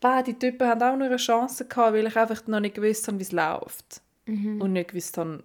beide 0.00 0.38
Typen 0.38 0.66
haben 0.66 0.82
auch 0.82 0.96
nur 0.96 1.08
eine 1.08 1.16
Chance 1.16 1.66
gehabt, 1.66 1.92
weil 1.92 2.06
ich 2.06 2.16
einfach 2.16 2.46
noch 2.46 2.60
nicht 2.60 2.76
gewusst 2.76 3.08
habe, 3.08 3.18
wie 3.18 3.24
es 3.24 3.32
läuft. 3.32 4.00
Und 4.60 4.72
nicht 4.72 4.88
gewusst 4.90 5.18
habe, 5.18 5.42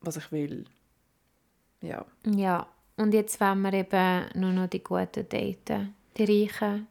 was 0.00 0.16
ich 0.16 0.32
will. 0.32 0.64
Ja. 1.82 2.06
Ja, 2.24 2.66
und 3.02 3.12
jetzt 3.14 3.40
wollen 3.40 3.60
wir 3.62 3.72
eben 3.72 4.26
nur 4.34 4.52
noch 4.52 4.68
die 4.68 4.82
guten 4.82 5.28
daten. 5.28 5.94
Die 6.16 6.24
Reichen. 6.24 6.86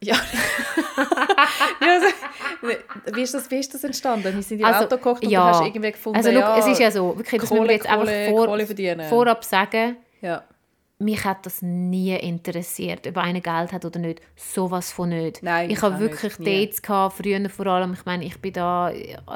Ja. 0.00 0.14
ja 1.80 1.88
also, 1.88 2.06
wie, 3.14 3.22
ist 3.22 3.34
das, 3.34 3.50
wie 3.50 3.58
ist 3.58 3.72
das 3.72 3.84
entstanden? 3.84 4.34
Wir 4.34 4.42
sind 4.42 4.58
im 4.58 4.64
Also, 4.64 4.84
Auto 4.86 4.96
gekocht 4.96 5.24
und 5.24 5.30
ja. 5.30 5.40
du 5.50 5.58
hast 5.58 5.66
irgendwie 5.66 5.92
gefunden, 5.92 6.16
Also, 6.16 6.30
schau, 6.32 6.38
ja, 6.38 6.58
es 6.58 6.66
ist 6.66 6.80
ja 6.80 6.90
so, 6.90 7.16
wirklich, 7.16 7.40
das 7.40 7.50
müssen 7.50 7.54
wir 7.54 7.60
Kohle, 7.60 7.72
jetzt 7.72 7.86
einfach 7.86 8.06
Kohle, 8.06 8.28
vor, 8.30 8.46
Kohle 8.46 8.66
verdienen. 8.66 9.08
vorab 9.08 9.44
sagen, 9.44 9.96
ja. 10.20 10.42
Mich 11.02 11.24
hat 11.24 11.44
das 11.46 11.62
nie 11.62 12.14
interessiert, 12.16 13.06
ob 13.06 13.16
einer 13.18 13.40
Geld 13.40 13.72
hat 13.72 13.84
oder 13.84 13.98
nicht. 13.98 14.20
Sowas 14.36 14.92
von 14.92 15.10
nicht. 15.10 15.42
Nein, 15.42 15.70
ich 15.70 15.82
habe 15.82 15.98
wirklich 15.98 16.38
nicht. 16.38 16.68
Dates 16.70 16.82
gehabt, 16.82 17.16
früher 17.16 17.48
vor 17.50 17.66
allem. 17.66 17.92
Ich 17.92 18.04
meine, 18.04 18.24
ich 18.24 18.38
bin 18.40 18.52
da, 18.52 18.90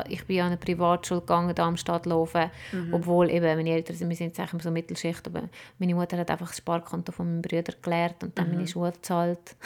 ich 0.08 0.24
bin 0.26 0.40
an 0.40 0.46
eine 0.48 0.56
Privatschule 0.56 1.20
gegangen, 1.20 1.54
da 1.54 1.66
am 1.66 1.76
Stadtlaufen. 1.76 2.50
Mhm. 2.72 2.94
Obwohl 2.94 3.30
eben 3.30 3.44
meine 3.56 3.70
Eltern 3.70 3.96
wir 4.08 4.16
sind 4.16 4.36
jetzt 4.36 4.62
so 4.62 4.70
Mittelschicht, 4.70 5.26
aber 5.26 5.48
meine 5.78 5.94
Mutter 5.94 6.16
hat 6.16 6.30
einfach 6.30 6.48
das 6.48 6.58
Sparkonto 6.58 7.12
von 7.12 7.26
meinem 7.26 7.42
Bruder 7.42 7.74
gelernt 7.82 8.22
und 8.22 8.38
dann 8.38 8.48
Mhm. 8.48 8.54
meine 8.54 8.68
Schule 8.68 8.92
gezahlt. 8.92 9.56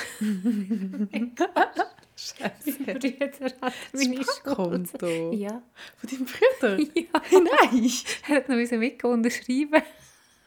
Scheiße. 2.16 2.80
Mein 2.86 2.98
Bruder 2.98 3.52
hat 3.62 3.72
meine 3.94 4.14
Schule 4.16 4.54
Konto. 4.54 4.72
gezahlt. 4.98 5.34
Ja. 5.34 5.62
Von 5.96 6.10
deinem 6.10 6.26
Bruder? 6.26 6.78
ja. 6.94 7.22
Nein. 7.32 7.90
Er 8.28 8.36
hat 8.36 8.48
noch 8.48 8.56
mitgehen 8.56 9.12
unterschreiben. 9.12 9.82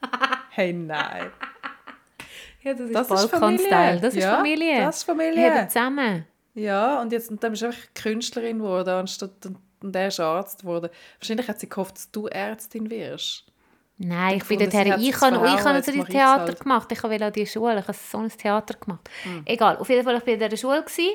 Hey, 0.55 0.73
nein. 0.73 1.31
Ja, 2.61 2.71
das 2.73 2.81
ist 2.87 2.95
Das 2.95 3.07
Balkan-Style. 3.09 3.39
Familie. 3.69 3.99
Das 4.01 4.13
ist 4.13 4.23
Ja, 4.23 4.37
Familie. 4.37 4.79
das 4.79 4.97
ist 4.97 5.03
Familie. 5.03 5.35
Wir 5.35 5.53
haben 5.53 5.67
zusammen. 5.69 6.25
Ja, 6.53 7.01
und 7.01 7.11
jetzt 7.11 7.29
und 7.29 7.43
dann 7.43 7.51
bist 7.51 7.61
du 7.61 7.65
einfach 7.65 7.81
Künstlerin 7.93 8.59
geworden, 8.59 8.89
anstatt 8.89 9.45
und, 9.45 9.57
und 9.81 9.93
er 9.93 10.07
ist 10.07 10.19
Arzt 10.21 10.61
geworden. 10.61 10.89
Wahrscheinlich 11.19 11.47
hat 11.49 11.59
sie 11.59 11.67
gehofft, 11.67 11.95
dass 11.97 12.09
du 12.11 12.27
Ärztin 12.27 12.89
wirst. 12.89 13.45
Nein, 13.97 14.37
ich 14.37 14.45
bin 14.45 14.61
ich 14.61 14.71
sich's 14.71 14.75
habe, 14.77 15.01
ich 15.01 15.21
habe 15.21 15.75
jetzt 15.75 15.87
natürlich 15.87 15.97
mache 15.97 16.07
ich's 16.07 16.07
Theater 16.13 16.43
halt. 16.45 16.59
gemacht. 16.61 16.91
Ich 16.93 17.03
wollte 17.03 17.25
an 17.25 17.33
die 17.33 17.45
Schule, 17.47 17.79
ich 17.79 17.87
habe 17.87 17.97
so 17.97 18.17
ein 18.19 18.29
Theater 18.29 18.73
gemacht. 18.79 19.09
Hm. 19.23 19.41
Egal, 19.45 19.77
auf 19.77 19.89
jeden 19.89 20.03
Fall, 20.05 20.15
ich 20.15 20.21
war 20.25 20.33
in 20.33 20.39
dieser 20.39 20.57
Schule 20.57 20.81
gewesen, 20.83 21.11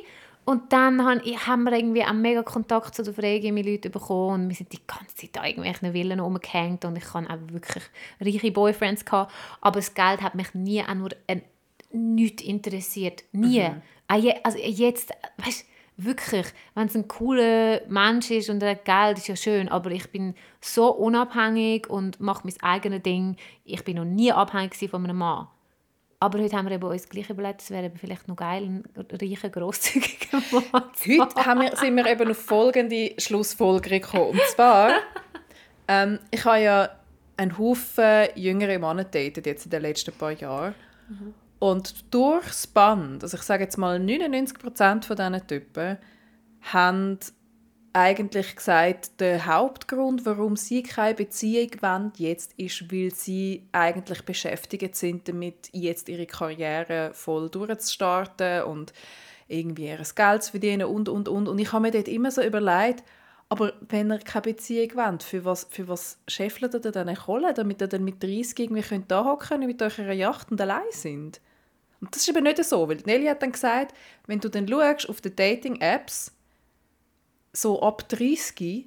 und 0.49 0.73
dann 0.73 1.05
haben, 1.05 1.65
wir 1.65 1.73
irgendwie 1.73 2.03
einen 2.03 2.23
mega 2.23 2.43
Kontakt 2.43 2.95
zu 2.95 3.03
den 3.03 3.15
freien 3.15 3.57
Leuten 3.57 3.93
bekommen 3.93 4.43
und 4.45 4.49
wir 4.49 4.57
sind 4.57 4.73
die 4.73 4.81
ganze 4.87 5.15
Zeit 5.17 5.37
an 5.39 5.45
irgendwelchen 5.47 5.93
Villen 5.93 6.21
rumgehängt 6.21 6.85
und 6.85 6.97
ich 6.97 7.13
hatte 7.15 7.29
auch 7.31 7.53
wirklich 7.53 7.85
reiche 8.21 8.53
Boyfriends. 8.53 9.05
Gehabt, 9.05 9.33
aber 9.61 9.77
das 9.81 9.95
Geld 9.95 10.23
hat 10.23 10.35
mich 10.35 10.55
nie 10.55 10.83
auch 10.83 10.95
nur 10.95 11.11
ein, 11.27 11.43
nichts 11.93 12.43
interessiert. 12.43 13.25
Nie. 13.33 13.69
Mhm. 13.69 13.83
Je- 14.23 14.37
Also 14.43 14.59
jetzt, 14.59 15.13
weißt 15.37 15.67
wirklich, 16.01 16.47
wenn 16.75 16.87
es 16.87 16.95
ein 16.95 17.09
cooler 17.09 17.81
Mensch 17.89 18.31
ist 18.31 18.49
und 18.51 18.63
er 18.63 18.77
Geld, 18.77 19.19
ist 19.19 19.27
ja 19.29 19.35
schön, 19.37 19.69
aber 19.69 19.91
ich 19.91 20.09
bin 20.13 20.35
so 20.61 20.91
unabhängig 20.95 21.89
und 21.91 22.21
mache 22.21 22.43
mein 22.47 22.55
eigenes 22.63 23.03
Ding. 23.03 23.37
Ich 23.65 23.83
bin 23.85 23.97
noch 23.97 24.05
nie 24.05 24.31
abhängig 24.33 24.77
von 24.91 25.03
einem 25.05 25.19
Mann. 25.19 25.49
Aber 26.21 26.41
heute 26.41 26.57
haben 26.57 26.67
wir 26.67 26.75
eben 26.75 26.85
uns 26.85 27.09
gleich 27.09 27.31
überlegt, 27.31 27.63
es 27.63 27.71
wäre 27.71 27.87
eben 27.87 27.97
vielleicht 27.97 28.27
noch 28.27 28.35
geil, 28.35 28.65
einen 28.65 28.85
reichen, 28.97 29.53
grosszügigen 29.53 30.43
Mann 30.73 30.85
Heute 31.23 31.47
haben 31.47 31.61
wir, 31.61 31.77
sind 31.77 31.95
wir 31.95 32.07
eben 32.07 32.31
auf 32.31 32.39
folgende 32.39 33.15
Schlussfolgerung 33.19 34.01
gekommen. 34.01 34.31
Und 34.31 34.41
zwar, 34.49 34.95
ähm, 35.89 36.19
ich 36.33 36.45
habe 36.45 36.61
ja 36.61 36.89
einen 37.37 37.57
Haufen 37.57 38.29
jüngere 38.35 38.81
Männer 38.81 39.05
datet 39.05 39.47
jetzt 39.47 39.67
in 39.67 39.71
den 39.71 39.83
letzten 39.83 40.13
paar 40.13 40.33
Jahren. 40.33 40.75
Und 41.61 42.13
durchs 42.13 42.67
Band, 42.67 43.23
also 43.23 43.37
ich 43.37 43.43
sage 43.43 43.65
jetzt 43.65 43.79
mal 43.79 43.99
99% 43.99 45.05
von 45.05 45.17
diesen 45.17 45.47
Typen, 45.47 45.99
haben 46.73 47.19
eigentlich 47.93 48.57
gesagt, 48.57 49.21
der 49.21 49.47
Hauptgrund, 49.47 50.27
warum 50.27 50.57
sie 50.57 50.83
keine 50.83 51.15
Beziehung 51.15 51.71
wollen, 51.81 52.13
jetzt 52.17 52.53
ist, 52.57 52.93
weil 52.93 53.13
sie 53.13 53.67
eigentlich 53.73 54.23
beschäftigt 54.25 54.95
sind 54.97 55.29
damit, 55.29 55.71
jetzt 55.73 56.09
ihre 56.09 56.27
Karriere 56.27 57.11
voll 57.15 57.49
durchzustarten 57.49 58.65
und 58.65 58.93
irgendwie 59.49 59.87
ihr 59.87 60.03
Geld 60.15 60.43
zu 60.43 60.51
verdienen 60.51 60.87
und, 60.87 61.09
und, 61.09 61.29
und. 61.29 61.49
Und 61.49 61.59
ich 61.59 61.73
habe 61.73 61.83
mir 61.83 61.91
dort 61.91 62.09
immer 62.09 62.31
so 62.31 62.43
überlegt, 62.43 63.03
aber 63.49 63.73
wenn 63.89 64.13
ihr 64.13 64.19
keine 64.19 64.43
Beziehung 64.43 64.95
wollt, 64.95 65.23
für 65.23 65.45
was, 65.45 65.67
für 65.71 65.89
was 65.89 66.19
scheffelt 66.29 66.75
ihr 66.75 66.93
dann 66.93 67.15
Kohle, 67.15 67.55
damit 67.55 67.81
ihr 67.81 67.89
dann 67.89 68.05
mit 68.05 68.23
30 68.23 68.59
irgendwie 68.59 68.83
könnt 68.83 69.11
da 69.11 69.25
hocken 69.25 69.67
mit 69.67 69.81
eurer 69.81 70.13
Yacht 70.13 70.51
und 70.51 70.61
allein 70.61 70.83
sind? 70.91 71.41
Und 72.01 72.15
das 72.15 72.23
ist 72.23 72.29
eben 72.29 72.45
nicht 72.45 72.63
so, 72.63 72.89
weil 72.89 72.99
Nelly 73.07 73.27
hat 73.27 73.43
dann 73.43 73.53
gesagt, 73.53 73.95
wenn 74.27 74.41
du 74.41 74.49
dann 74.49 74.69
schaust 74.69 75.09
auf 75.09 75.21
den 75.21 75.35
Dating-Apps, 75.35 76.33
so 77.53 77.81
ab 77.83 78.09
30 78.09 78.87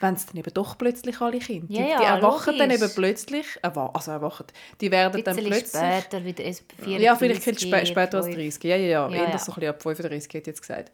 wenn 0.00 0.14
es 0.14 0.26
dann 0.26 0.36
eben 0.36 0.54
doch 0.54 0.78
plötzlich 0.78 1.20
alle 1.20 1.40
Kinder 1.40 1.66
Ja, 1.70 1.82
die, 1.82 1.90
ja, 1.90 1.98
die 1.98 2.04
erwachen 2.04 2.56
dann 2.56 2.70
logisch. 2.70 2.84
eben 2.84 2.94
plötzlich, 2.94 3.46
erwa- 3.64 3.92
also 3.92 4.12
erwachen, 4.12 4.46
die 4.80 4.92
werden 4.92 5.24
dann 5.24 5.36
plötzlich... 5.36 5.64
später, 5.66 6.24
wieder 6.24 6.44
erst 6.44 6.62
34, 6.78 7.02
Ja, 7.04 7.16
vielleicht 7.16 7.42
viel 7.42 7.58
spä 7.58 7.84
später 7.84 8.18
als 8.18 8.26
35. 8.26 8.60
30. 8.60 8.64
Ja, 8.64 8.76
ja, 8.76 8.86
ja. 8.86 9.08
Ja, 9.08 9.14
Eher 9.24 9.30
ja. 9.30 9.38
so 9.38 9.50
ein 9.50 9.54
bisschen 9.56 9.70
ab 9.70 9.82
35, 9.82 10.28
hätte 10.34 10.38
ich 10.38 10.46
jetzt 10.46 10.60
gesagt. 10.60 10.92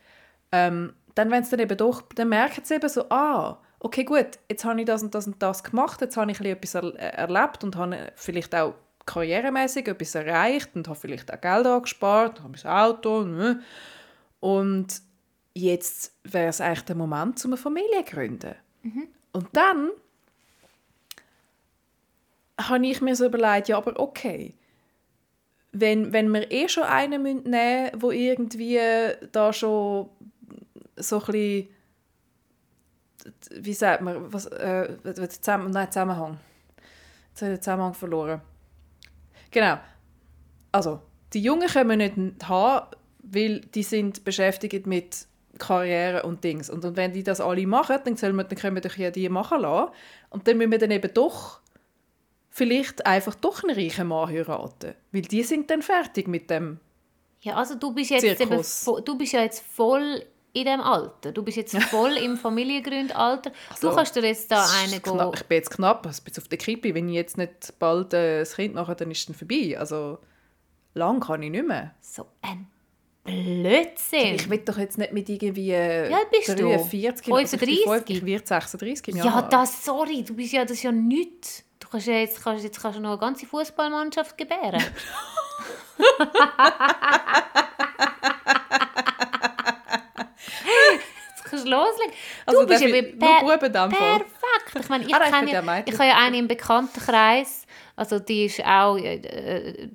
Ähm, 0.52 0.94
dann, 1.14 1.30
wenn 1.30 1.42
es 1.42 1.50
dann 1.50 1.60
eben 1.60 1.76
doch, 1.76 2.00
dann 2.14 2.30
merken 2.30 2.62
sie 2.64 2.76
eben 2.76 2.88
so, 2.88 3.04
ah, 3.10 3.58
okay, 3.78 4.04
gut, 4.04 4.26
jetzt 4.48 4.64
habe 4.64 4.80
ich 4.80 4.86
das 4.86 5.02
und 5.02 5.14
das 5.14 5.26
und 5.26 5.42
das 5.42 5.62
gemacht, 5.62 6.00
jetzt 6.00 6.16
habe 6.16 6.30
ich 6.32 6.40
ein 6.40 6.58
bisschen 6.58 6.94
etwas 6.94 6.98
er 6.98 7.14
erlebt 7.18 7.62
und 7.62 7.76
habe 7.76 8.10
vielleicht 8.16 8.54
auch 8.54 8.72
karrieremäßig 9.04 9.86
etwas 9.86 10.14
erreicht 10.14 10.70
und 10.74 10.88
habe 10.88 10.98
vielleicht 10.98 11.30
auch 11.30 11.40
Geld 11.42 11.66
angespart, 11.66 12.40
habe 12.42 12.54
mein 12.64 12.72
Auto, 12.72 13.24
ne? 13.24 13.60
und 14.40 14.86
jetzt 15.54 16.12
wäre 16.24 16.48
es 16.48 16.60
eigentlich 16.60 16.84
der 16.84 16.96
Moment, 16.96 17.42
um 17.44 17.52
eine 17.52 17.56
Familie 17.56 18.04
zu 18.04 18.14
gründen. 18.14 18.54
Und 19.32 19.48
dann 19.52 19.90
habe 22.60 22.86
ich 22.86 23.00
mir 23.00 23.16
so 23.16 23.26
überlegt, 23.26 23.68
ja, 23.68 23.78
aber 23.78 23.98
okay, 23.98 24.54
wenn, 25.72 26.12
wenn 26.12 26.32
wir 26.32 26.50
eh 26.50 26.68
schon 26.68 26.84
einen 26.84 27.22
nehmen 27.22 27.42
müssen, 27.42 28.02
wo 28.02 28.10
irgendwie 28.10 28.78
da 29.32 29.52
schon 29.52 30.08
so 30.96 31.20
ein 31.20 31.26
bisschen, 31.26 31.68
wie 33.50 33.72
sagt 33.72 34.02
man, 34.02 34.32
was, 34.32 34.46
äh, 34.46 34.96
zusammen, 35.28 35.70
nein, 35.70 35.90
Zusammenhang. 35.90 36.38
Jetzt 37.30 37.42
habe 37.42 37.52
ich 37.52 37.58
den 37.58 37.62
Zusammenhang 37.62 37.94
verloren. 37.94 38.40
Genau. 39.50 39.78
Also, 40.70 41.00
die 41.32 41.40
Jungen 41.42 41.68
können 41.68 41.90
wir 41.90 41.96
nicht 41.96 42.48
haben, 42.48 42.86
weil 43.18 43.60
die 43.60 43.82
sind 43.82 44.24
beschäftigt 44.24 44.86
mit 44.86 45.26
Karriere 45.58 46.22
und 46.24 46.42
Dings. 46.44 46.68
Und, 46.70 46.84
und 46.84 46.96
wenn 46.96 47.12
die 47.12 47.22
das 47.22 47.40
alle 47.40 47.66
machen, 47.66 47.98
dann, 48.04 48.16
sollen 48.16 48.36
wir, 48.36 48.44
dann 48.44 48.58
können 48.58 48.76
wir 48.76 48.82
doch 48.82 48.96
ja 48.96 49.10
die 49.10 49.28
machen 49.28 49.60
lassen. 49.62 49.92
Und 50.30 50.46
dann 50.48 50.58
müssen 50.58 50.70
wir 50.70 50.78
dann 50.78 50.90
eben 50.90 51.12
doch 51.14 51.60
vielleicht 52.50 53.04
einfach 53.06 53.34
doch 53.34 53.62
einen 53.64 53.76
reichen 53.76 54.06
Mann 54.08 54.28
heiraten. 54.28 54.94
Weil 55.12 55.22
die 55.22 55.42
sind 55.42 55.70
dann 55.70 55.82
fertig 55.82 56.28
mit 56.28 56.50
dem. 56.50 56.78
Ja, 57.42 57.56
also 57.56 57.74
du 57.74 57.92
bist 57.92 58.10
jetzt 58.10 58.24
eben, 58.24 58.62
Zirkus. 58.62 58.84
du 59.04 59.18
bist 59.18 59.32
ja 59.32 59.42
jetzt 59.42 59.62
voll 59.64 60.24
in 60.52 60.64
dem 60.66 60.80
Alter. 60.80 61.32
Du 61.32 61.42
bist 61.42 61.56
jetzt 61.56 61.76
voll 61.84 62.12
im 62.16 62.36
Familiengründalter. 62.38 63.50
so. 63.78 63.90
Du 63.90 63.96
kannst 63.96 64.14
dir 64.16 64.22
jetzt 64.24 64.50
da 64.50 64.64
einen 64.82 65.02
knapp- 65.02 65.34
Ich 65.34 65.44
bin 65.44 65.56
jetzt 65.56 65.70
knapp, 65.70 66.06
ich 66.10 66.22
bin 66.22 66.28
jetzt 66.32 66.38
auf 66.38 66.48
der 66.48 66.58
Kippe. 66.58 66.94
Wenn 66.94 67.08
ich 67.08 67.16
jetzt 67.16 67.36
nicht 67.36 67.78
bald 67.78 68.14
äh, 68.14 68.38
das 68.40 68.54
Kind 68.54 68.74
mache, 68.74 68.94
dann 68.94 69.10
ist 69.10 69.18
es 69.20 69.26
dann 69.26 69.34
vorbei. 69.34 69.76
Also, 69.78 70.18
lang 70.94 71.20
kann 71.20 71.42
ich 71.42 71.50
nicht 71.50 71.66
mehr. 71.66 71.94
So 72.00 72.26
ein 72.40 72.68
Blödsinn. 73.24 74.34
Ich 74.34 74.48
will 74.50 74.58
doch 74.58 74.76
jetzt 74.78 74.98
nicht 74.98 75.12
mit 75.12 75.28
irgendwie 75.28 75.70
äh, 75.72 76.10
Ja, 76.10 76.18
bist 76.30 76.48
du? 76.48 76.54
43, 76.68 77.32
also 77.32 77.54
ich 77.54 77.60
bin 77.60 77.68
35? 77.68 78.06
fünf- 78.06 78.10
Ich 78.10 78.24
werde 78.26 78.46
36 78.46 79.08
im 79.08 79.16
ja, 79.16 79.42
das, 79.42 79.84
sorry, 79.84 80.22
du 80.22 80.34
bist 80.34 80.52
ja, 80.52 80.62
das 80.62 80.72
ist 80.72 80.82
ja 80.82 80.92
nichts. 80.92 81.64
Du 81.80 81.88
kannst 81.88 82.06
ja 82.06 82.14
jetzt, 82.14 82.42
kannst, 82.42 82.62
jetzt 82.64 82.80
kannst 82.80 82.98
du 82.98 83.02
noch 83.02 83.10
eine 83.12 83.18
ganze 83.18 83.46
Fußballmannschaft 83.46 84.36
gebären. 84.36 84.82
jetzt 91.30 91.44
kannst 91.44 91.64
du 91.66 91.70
loslegen. 91.70 92.12
Du 92.12 92.16
Also 92.46 92.66
bist 92.66 92.82
ja 92.82 92.88
Fall? 93.90 94.18
Perfekt. 94.18 94.80
Ich 94.84 94.88
meine, 94.88 95.04
ich, 95.04 95.14
Ah, 95.14 95.18
ich 95.26 95.32
ja, 95.52 95.62
ich 95.86 95.98
habe 95.98 96.08
ja 96.08 96.18
eine 96.18 96.36
im 96.38 96.48
Bekanntenkreis, 96.48 97.66
also 97.96 98.18
die 98.18 98.46
ist 98.46 98.64
auch 98.64 98.96
äh, 98.96 99.16
äh, 99.16 99.88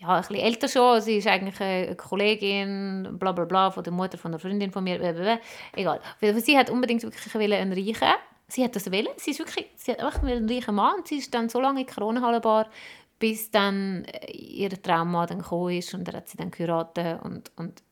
ja, 0.00 0.08
ein 0.08 0.20
bisschen 0.22 0.36
älter 0.36 0.68
schon. 0.68 1.00
Sie 1.02 1.18
ist 1.18 1.26
eigentlich 1.26 1.60
eine 1.60 1.94
Kollegin, 1.94 3.18
bla 3.18 3.32
bla 3.32 3.44
bla, 3.44 3.70
von 3.70 3.84
der 3.84 3.92
Mutter 3.92 4.16
von 4.16 4.30
einer 4.30 4.38
Freundin 4.38 4.72
von 4.72 4.82
mir. 4.82 4.98
Blablabla. 4.98 5.38
Egal. 5.72 6.00
Sie 6.40 6.56
hat 6.56 6.70
unbedingt 6.70 7.02
wirklich 7.02 7.34
wollen, 7.34 7.52
einen 7.52 7.72
reichen. 7.72 8.08
Sie 8.48 8.64
hat 8.64 8.74
das 8.74 8.90
wollen. 8.90 9.08
Sie, 9.16 9.32
ist 9.32 9.38
wirklich, 9.38 9.66
sie 9.76 9.92
hat 9.92 10.00
einfach 10.00 10.22
einen 10.22 10.48
reichen 10.48 10.74
Mann. 10.74 10.96
Und 10.96 11.08
sie 11.08 11.18
ist 11.18 11.34
dann 11.34 11.50
so 11.50 11.60
lange 11.60 11.82
in 11.82 11.86
die 11.86 11.92
Kronenhallenbar, 11.92 12.70
bis 13.18 13.50
dann 13.50 14.04
äh, 14.06 14.32
ihr 14.32 14.70
Traummann 14.70 15.26
dann 15.26 15.38
gekommen 15.40 15.76
ist. 15.76 15.92
Und 15.92 16.08
er 16.08 16.14
hat 16.14 16.28
sie 16.28 16.38
dann 16.38 16.50
geheiratet. 16.50 17.22
Und, 17.22 17.52
und 17.56 17.82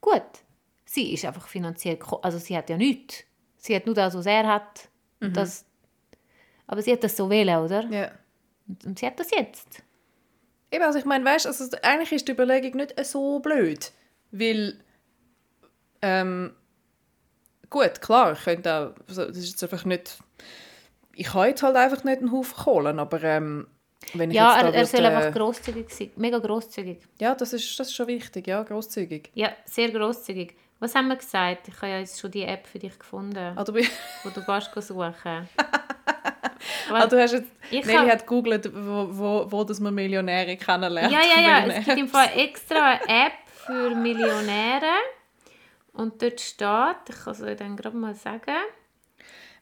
gut, 0.00 0.22
sie 0.84 1.12
ist 1.12 1.24
einfach 1.24 1.48
finanziell... 1.48 1.98
Also 2.22 2.38
sie 2.38 2.56
hat 2.56 2.70
ja 2.70 2.76
nichts. 2.76 3.24
Sie 3.56 3.74
hat 3.74 3.84
nur 3.86 3.96
das, 3.96 4.14
was 4.14 4.26
er 4.26 4.46
hat. 4.46 4.88
Und 5.20 5.36
Das, 5.36 5.66
aber 6.68 6.82
sie 6.82 6.92
hat 6.92 7.02
das 7.02 7.16
so 7.16 7.28
wählen, 7.28 7.58
oder? 7.58 7.84
Ja. 7.90 8.12
Und, 8.68 8.84
und 8.86 8.98
sie 8.98 9.06
hat 9.06 9.18
das 9.18 9.30
jetzt. 9.32 9.82
Eben, 10.74 10.84
also 10.84 10.98
ich 10.98 11.04
meine, 11.04 11.24
weißt, 11.24 11.46
also 11.46 11.64
eigentlich 11.82 12.12
ist 12.12 12.26
die 12.28 12.32
Überlegung 12.32 12.72
nicht 12.76 12.94
so 13.06 13.38
blöd, 13.40 13.92
weil 14.32 14.78
ähm, 16.02 16.54
gut, 17.70 18.00
klar, 18.00 18.32
ich 18.32 18.42
könnte 18.44 18.74
auch, 18.74 19.08
also, 19.08 19.26
das 19.26 19.36
ist 19.36 19.50
jetzt 19.50 19.62
einfach 19.62 19.84
nicht, 19.84 20.18
ich 21.14 21.32
habe 21.32 21.46
jetzt 21.48 21.62
halt 21.62 21.76
einfach 21.76 22.02
nicht 22.04 22.18
einen 22.18 22.32
Haufen 22.32 22.56
Kohlen, 22.56 22.98
aber 22.98 23.22
ähm, 23.22 23.66
wenn 24.14 24.30
ich 24.30 24.36
Ja, 24.36 24.52
jetzt 24.54 24.62
da 24.62 24.68
er, 24.68 24.74
er 24.74 24.86
soll 24.86 25.00
würde, 25.02 25.16
einfach 25.16 25.32
grosszügig 25.38 25.90
sein. 25.90 26.10
Mega 26.16 26.38
grosszügig. 26.38 26.98
ja, 27.20 27.34
das 27.34 27.52
ist, 27.52 27.78
das 27.78 27.88
ist 27.88 27.94
schon 27.94 28.06
wichtig, 28.08 28.46
ja, 28.46 28.62
großzügig. 28.62 29.30
Ja, 29.34 29.52
sehr 29.64 29.90
grosszügig. 29.90 30.56
Was 30.80 30.94
haben 30.94 31.08
wir 31.08 31.16
gesagt? 31.16 31.68
Ich 31.68 31.76
habe 31.76 31.88
ja 31.88 31.98
jetzt 32.00 32.20
schon 32.20 32.30
die 32.30 32.42
App 32.42 32.66
für 32.66 32.78
dich 32.78 32.98
gefunden, 32.98 33.38
Ah, 33.56 33.64
du, 33.64 33.72
bist- 33.72 33.92
wo 34.24 34.30
du 34.30 34.44
kannst 34.44 34.70
suchen 34.74 35.48
ah, 36.90 37.06
du 37.06 37.20
hast 37.20 37.32
jetzt, 37.32 37.50
Ich 37.70 37.84
Nelly 37.84 37.98
hab- 37.98 38.08
hat 38.10 38.20
gegoogelt, 38.26 38.70
wo, 38.74 39.08
wo, 39.10 39.46
wo 39.50 39.64
dass 39.64 39.80
man 39.80 39.94
Millionäre 39.94 40.56
kennenlernt. 40.56 41.12
Ja, 41.12 41.20
ja, 41.20 41.40
ja. 41.40 41.60
Millionäre. 41.60 41.78
Es 41.80 41.84
gibt 41.86 41.98
im 41.98 42.08
Fall 42.08 42.28
extra 42.36 42.92
eine 42.92 43.26
App 43.26 43.32
für 43.66 43.94
Millionäre. 43.94 44.92
Und 45.92 46.20
dort 46.22 46.40
steht, 46.40 46.96
ich 47.08 47.24
kann 47.24 47.32
es 47.32 47.40
euch 47.42 47.56
dann 47.56 47.76
gerade 47.76 47.96
mal 47.96 48.14
sagen. 48.14 48.52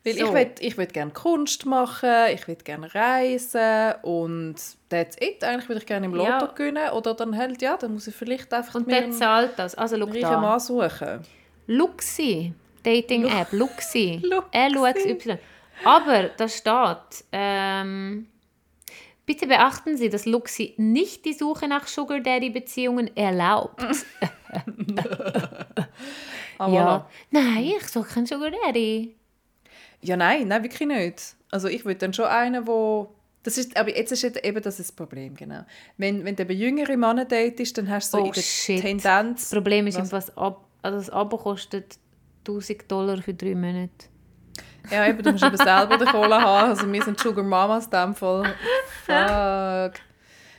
Weil 0.04 0.14
So. 0.14 0.24
ich 0.26 0.32
will, 0.32 0.50
ich 0.58 0.76
will 0.78 0.86
gerne 0.86 1.12
Kunst 1.12 1.64
machen, 1.64 2.10
ich 2.34 2.48
will 2.48 2.56
gerne 2.56 2.92
reisen 2.92 3.94
und 4.02 4.56
that's 4.88 5.16
it. 5.20 5.44
Eigentlich 5.44 5.68
würde 5.68 5.80
ich 5.80 5.86
gerne 5.86 6.06
im 6.06 6.14
Lotto 6.14 6.28
Ja. 6.30 6.46
gewinnen 6.46 6.90
oder 6.90 7.14
dann 7.14 7.36
halt, 7.36 7.62
ja, 7.62 7.76
dann 7.76 7.92
muss 7.94 8.08
ich 8.08 8.14
vielleicht 8.16 8.52
einfach 8.52 8.74
Und 8.74 8.90
der 8.90 9.12
zahlt 9.12 9.52
das. 9.58 9.76
Also, 9.76 9.96
schau 9.96 10.06
reichen 10.06 10.22
da. 10.22 10.40
Mann 10.40 10.58
suchen. 10.58 11.20
Luxi, 11.68 12.52
Dating-App, 12.82 13.52
Luxi. 13.52 14.20
Luxi. 14.24 14.48
L-U-X-Y. 14.50 15.38
Aber 15.84 16.28
da 16.36 16.48
steht, 16.48 17.24
ähm, 17.32 18.26
bitte 19.26 19.46
beachten 19.46 19.96
Sie, 19.96 20.08
dass 20.08 20.26
Luxi 20.26 20.74
nicht 20.76 21.24
die 21.24 21.32
Suche 21.32 21.68
nach 21.68 21.86
Sugar 21.86 22.20
Daddy-Beziehungen 22.20 23.16
erlaubt. 23.16 23.82
Ah, 26.58 26.68
ja. 26.68 26.96
voilà. 26.96 27.04
Nein, 27.30 27.64
ich 27.78 27.88
suche 27.88 28.08
keinen 28.14 28.26
Sugar 28.26 28.50
Daddy. 28.50 29.16
ja, 30.02 30.16
nein, 30.16 30.46
nein, 30.46 30.62
wirklich 30.62 30.86
nicht. 30.86 31.34
Also 31.50 31.66
ich 31.68 31.84
würde 31.84 31.98
dann 31.98 32.12
schon 32.14 32.26
einen, 32.26 32.66
wo 32.68 33.14
das 33.42 33.58
ist, 33.58 33.76
aber 33.76 33.96
jetzt 33.96 34.12
ist 34.12 34.22
eben 34.22 34.62
das 34.62 34.78
ist 34.78 34.90
das 34.90 34.92
Problem, 34.96 35.34
genau. 35.34 35.64
Wenn, 35.96 36.24
wenn 36.24 36.36
du 36.36 36.42
eben 36.44 36.56
jüngere 36.56 36.96
Männer 36.96 37.24
datest, 37.24 37.76
dann 37.78 37.90
hast 37.90 38.12
du 38.14 38.18
so 38.18 38.22
Oh, 38.22 38.26
in 38.26 38.32
der 38.32 38.42
shit. 38.42 38.80
Tendenz... 38.80 39.48
Das 39.48 39.50
Problem 39.50 39.86
ist, 39.88 39.98
Was? 39.98 40.12
was 40.12 40.36
ab, 40.36 40.64
also 40.82 40.98
das 40.98 41.10
Abo 41.10 41.36
kostet 41.38 41.98
1000 42.46 42.90
Dollar 42.90 43.20
für 43.20 43.34
drei 43.34 43.54
Monate. 43.56 44.06
Ja, 44.90 45.06
eben, 45.06 45.22
du 45.22 45.32
musst 45.32 45.44
eben 45.44 45.56
selber 45.56 45.96
den 45.98 46.08
Kohle 46.08 46.40
haben. 46.40 46.70
Also 46.70 46.90
wir 46.90 47.02
sind 47.02 47.18
Sugar 47.18 47.44
Mamas 47.44 47.86
in 47.86 47.90
dem 47.90 48.14
Fall. 48.14 48.54
Fuck. 49.06 50.00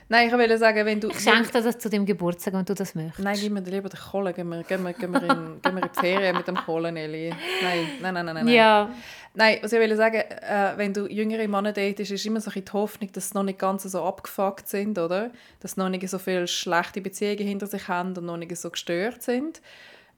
Nein, 0.10 0.28
ich 0.28 0.34
wollte 0.34 0.58
sagen, 0.58 0.86
wenn 0.86 1.00
du... 1.00 1.10
Ich 1.10 1.20
schenke 1.20 1.52
dir 1.52 1.62
das 1.62 1.80
zu 1.80 1.90
dem 1.90 2.06
Geburtstag, 2.06 2.54
wenn 2.54 2.66
du 2.66 2.74
das 2.74 2.94
möchtest. 2.94 3.20
Nein, 3.20 3.38
gib 3.40 3.52
mir 3.52 3.62
lieber 3.62 3.90
den 3.90 4.00
Kohle. 4.00 4.34
Gehen 4.34 4.48
wir, 4.50 4.64
gehen 4.64 4.84
wir, 4.84 4.94
gehen 4.94 5.12
wir, 5.12 5.24
in, 5.24 5.62
gehen 5.62 5.76
wir 5.76 5.84
in 5.84 5.90
die 5.96 6.00
Ferien 6.00 6.38
mit 6.38 6.48
dem 6.48 6.56
Kohle, 6.56 6.92
Nelly. 6.92 7.34
Nein, 7.62 7.88
nein, 8.02 8.14
nein, 8.14 8.26
nein. 8.26 8.36
nein. 8.36 8.48
Ja, 8.48 8.90
Nein, 9.36 9.58
was 9.64 9.74
ich 9.74 9.80
will 9.80 9.96
sagen, 9.96 10.18
äh, 10.18 10.74
wenn 10.76 10.94
du 10.94 11.08
jüngere 11.08 11.48
Männer 11.48 11.74
datest, 11.74 12.12
ist 12.12 12.26
immer 12.26 12.40
so 12.40 12.52
ein 12.54 12.64
die 12.64 12.72
Hoffnung, 12.72 13.12
dass 13.14 13.30
sie 13.30 13.36
noch 13.36 13.44
nicht 13.44 13.58
ganz 13.58 13.82
so 13.82 14.04
abgefuckt 14.04 14.68
sind, 14.68 15.00
oder? 15.00 15.32
Dass 15.60 15.72
sie 15.72 15.80
noch 15.80 15.90
nicht 15.90 16.08
so 16.08 16.20
viele 16.20 16.48
schlechte 16.48 17.02
Beziehungen 17.02 17.48
hinter 17.48 17.66
sich 17.66 17.88
haben 17.88 18.16
und 18.16 18.26
noch 18.26 18.38
nicht 18.38 18.56
so 18.56 18.70
gestört 18.70 19.24
sind. 19.24 19.62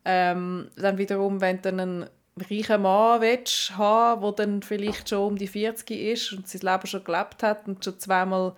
Ähm, 0.04 0.70
dann 0.76 0.98
wiederum, 0.98 1.40
wenn 1.40 1.62
du 1.62 1.70
einen 1.70 2.06
reichen 2.38 2.82
Mann 2.82 3.22
willst, 3.22 3.78
haben 3.78 4.22
der 4.22 4.32
dann 4.34 4.62
vielleicht 4.62 5.10
schon 5.10 5.20
um 5.20 5.38
die 5.38 5.48
40 5.48 5.90
ist 5.92 6.34
und 6.34 6.48
sein 6.48 6.62
Leben 6.62 6.88
schon 6.88 7.04
gelebt 7.04 7.44
hat 7.44 7.68
und 7.68 7.84
schon 7.84 7.98
zweimal 8.00 8.56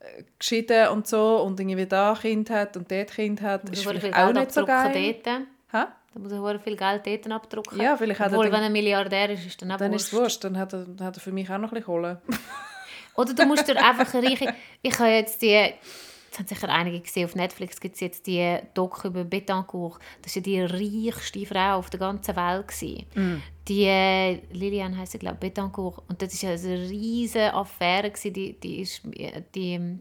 äh, 0.00 0.24
geschieden 0.38 0.88
und 0.88 1.06
so 1.06 1.42
und 1.42 1.60
irgendwie 1.60 1.86
da 1.86 2.12
ein 2.12 2.18
Kind 2.18 2.50
hat 2.50 2.76
und 2.76 2.90
dort 2.90 3.10
Kind 3.10 3.42
hat, 3.42 3.68
ist 3.68 3.82
vielleicht 3.82 4.06
viel 4.06 4.14
auch 4.14 4.26
Geld 4.26 4.36
nicht 4.36 4.52
so 4.52 4.64
geil. 4.64 5.16
dort. 5.24 5.40
Hä? 5.72 5.90
Da 6.12 6.18
muss 6.18 6.32
er 6.32 6.60
viel 6.60 6.76
Geld 6.76 7.06
dort 7.06 7.30
abdrucken. 7.30 7.80
Ja, 7.80 7.96
vielleicht 7.96 8.18
hat 8.18 8.32
er 8.32 8.38
Obwohl, 8.38 8.50
wenn 8.50 8.62
er 8.62 8.70
Milliardär 8.70 9.30
ist, 9.30 9.46
ist 9.46 9.62
dann 9.62 9.70
auch 9.70 9.76
Dann 9.76 9.92
ist 9.92 10.06
es 10.06 10.12
wurscht. 10.12 10.22
wurscht, 10.22 10.44
dann 10.44 10.58
hat 10.58 10.72
er, 10.72 10.84
dann 10.84 11.06
hat 11.06 11.16
er 11.16 11.20
für 11.20 11.30
mich 11.30 11.48
auch 11.50 11.58
noch 11.58 11.70
ein 11.70 11.74
bisschen 11.74 11.84
Kohle. 11.84 12.20
Oder 13.14 13.34
du 13.34 13.46
musst 13.46 13.68
dir 13.68 13.76
einfach 13.76 14.12
reiche... 14.14 14.54
Ich 14.82 14.98
habe 14.98 15.10
jetzt 15.10 15.40
die... 15.42 15.72
Das 16.30 16.38
haben 16.38 16.46
sicher 16.46 16.68
einige 16.68 17.00
gesehen. 17.00 17.24
Auf 17.24 17.34
Netflix 17.34 17.80
gibt 17.80 17.96
es 17.96 18.00
jetzt 18.00 18.26
die 18.26 18.56
Doku 18.74 19.08
über 19.08 19.24
Betancourt. 19.24 19.98
Das 20.22 20.36
war 20.36 20.46
ja 20.46 20.66
die 20.68 21.08
reichste 21.08 21.44
Frau 21.44 21.76
auf 21.78 21.90
der 21.90 21.98
ganzen 22.00 22.36
Welt. 22.36 22.68
gewesen. 22.68 23.42
Die 23.66 23.84
äh, 23.84 24.40
Liliane 24.52 24.96
heisst 24.96 25.12
sie, 25.12 25.18
glaube 25.18 25.34
ich, 25.36 25.40
Betancourt. 25.40 26.02
Und 26.08 26.22
das 26.22 26.40
war 26.42 26.50
ja 26.54 26.56
eine 26.56 26.88
riesige 26.90 27.52
Affäre. 27.52 28.10
gewesen. 28.10 28.32
Die, 28.32 28.52
die, 28.60 28.80
ist, 28.80 29.02
die, 29.54 29.98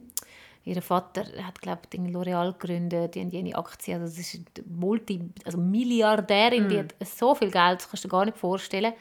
Ihr 0.65 0.81
Vater 0.83 1.25
hat, 1.43 1.59
glaube 1.61 1.81
ich, 1.91 1.99
L'Oreal 1.99 2.51
gegründet, 2.53 3.15
die 3.15 3.21
haben 3.21 3.29
jene 3.29 3.55
Aktien, 3.55 4.01
also 4.01 4.15
das 4.15 4.33
ist 4.35 4.41
Multi, 4.67 5.19
also 5.45 5.57
Milliardärin, 5.57 6.65
Mm. 6.67 6.69
die 6.69 6.77
hat 6.79 6.95
so 7.07 7.33
viel 7.33 7.49
Geld, 7.49 7.79
das 7.79 7.89
kannst 7.89 8.03
du 8.03 8.07
dir 8.07 8.11
gar 8.11 8.25
nicht 8.25 8.37
vorstellen. 8.37 8.93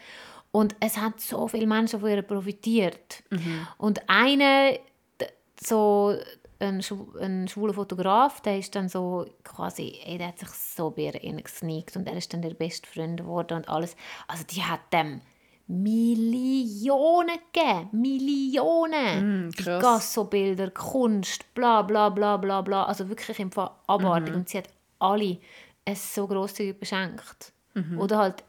Und 0.50 0.76
es 0.80 0.96
haben 0.96 1.14
so 1.18 1.46
viele 1.46 1.66
Menschen 1.66 2.00
von 2.00 2.08
ihr 2.08 2.22
profitiert. 2.22 3.22
Mhm. 3.28 3.66
Und 3.76 4.00
einer, 4.08 4.72
d- 5.20 5.26
so 5.60 6.14
ein, 6.60 6.82
ein 7.20 7.48
schwuler 7.48 7.74
Fotograf, 7.74 8.40
der 8.40 8.58
ist 8.58 8.74
dann 8.74 8.88
so 8.88 9.26
quasi, 9.44 10.00
ey, 10.04 10.18
der 10.18 10.28
hat 10.28 10.38
sich 10.38 10.48
so 10.48 10.90
bei 10.90 11.02
ihr 11.02 11.42
gesneakt 11.42 11.96
und 11.96 12.06
er 12.08 12.16
ist 12.16 12.32
dann 12.32 12.42
der 12.42 12.54
beste 12.54 12.88
Freund 12.88 13.20
geworden 13.20 13.58
und 13.58 13.68
alles. 13.68 13.96
Also 14.26 14.44
die 14.44 14.62
hat 14.62 14.80
dem 14.92 15.20
Millionen 15.68 17.38
gegeben. 17.52 17.88
Millionen. 17.92 19.48
Mm. 19.48 19.50
Gasso-Bilder, 19.50 20.70
Kunst, 20.70 21.52
bla 21.54 21.82
bla 21.82 22.08
bla 22.08 22.38
bla 22.38 22.62
bla. 22.62 22.84
Also 22.84 23.08
wirklich 23.08 23.38
im 23.38 23.52
Fall 23.52 23.70
abartig. 23.86 24.32
Mhm. 24.32 24.40
Und 24.40 24.48
sie 24.48 24.58
hat 24.58 24.68
alle 24.98 25.38
es 25.84 26.14
so 26.14 26.26
grosszügig 26.26 26.80
beschenkt. 26.80 27.52
Mhm. 27.74 27.98
Oder 28.00 28.18
halt 28.18 28.44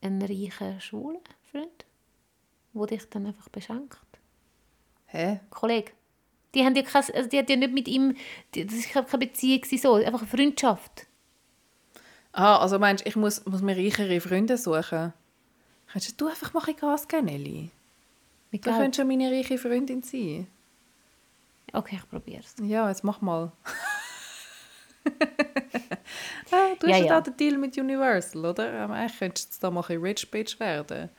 einen 0.00 0.22
reichen 0.22 0.80
schwulen 0.80 1.20
Freund, 1.50 1.84
der 2.72 2.86
dich 2.86 3.08
dann 3.10 3.26
einfach 3.26 3.48
beschenkt. 3.50 3.98
Hä? 5.06 5.40
Kollege. 5.50 5.92
Die 6.54 6.64
haben 6.64 6.74
ja, 6.74 6.82
kein, 6.82 7.02
also 7.14 7.28
die 7.28 7.38
hat 7.38 7.50
ja 7.50 7.56
nicht 7.56 7.72
mit 7.74 7.88
ihm, 7.88 8.16
die, 8.54 8.66
das 8.66 8.94
war 8.94 9.04
keine 9.04 9.26
Beziehung, 9.26 9.62
so, 9.64 9.94
einfach 9.94 10.20
eine 10.20 10.28
Freundschaft. 10.28 11.06
Ah, 12.32 12.58
also 12.58 12.78
meinst 12.78 13.04
du, 13.04 13.08
ich 13.08 13.16
muss, 13.16 13.44
muss 13.46 13.62
mir 13.62 13.76
reichere 13.76 14.20
Freunde 14.20 14.56
suchen? 14.58 15.12
Könntest 15.90 16.20
du 16.20 16.28
einfach 16.28 16.52
mal 16.52 16.62
ein 16.66 16.76
Gas 16.76 17.08
geben, 17.08 17.26
Nelly? 17.26 17.70
Du 18.52 18.58
könntest 18.58 18.96
schon 18.96 19.08
meine 19.08 19.30
reiche 19.30 19.58
Freundin 19.58 20.02
sein. 20.02 20.46
Okay, 21.72 21.96
ich 22.02 22.08
probiere 22.08 22.40
es. 22.40 22.54
Ja, 22.62 22.88
jetzt 22.88 23.04
mach 23.04 23.20
mal. 23.20 23.52
ah, 26.50 26.74
du 26.80 26.86
Ja, 26.86 26.94
hast 26.94 27.00
ja, 27.00 27.06
ja. 27.06 27.20
den 27.20 27.36
Deal 27.36 27.58
mit 27.58 27.76
Universal, 27.76 28.44
oder? 28.46 28.72
Ähm, 28.84 28.92
Eigentlich 28.92 29.18
könntest 29.18 29.56
du 29.56 29.66
da 29.66 29.70
mal 29.70 29.84
ein 29.88 30.00
Rich 30.00 30.30
Bitch 30.30 30.58
werden. 30.60 31.10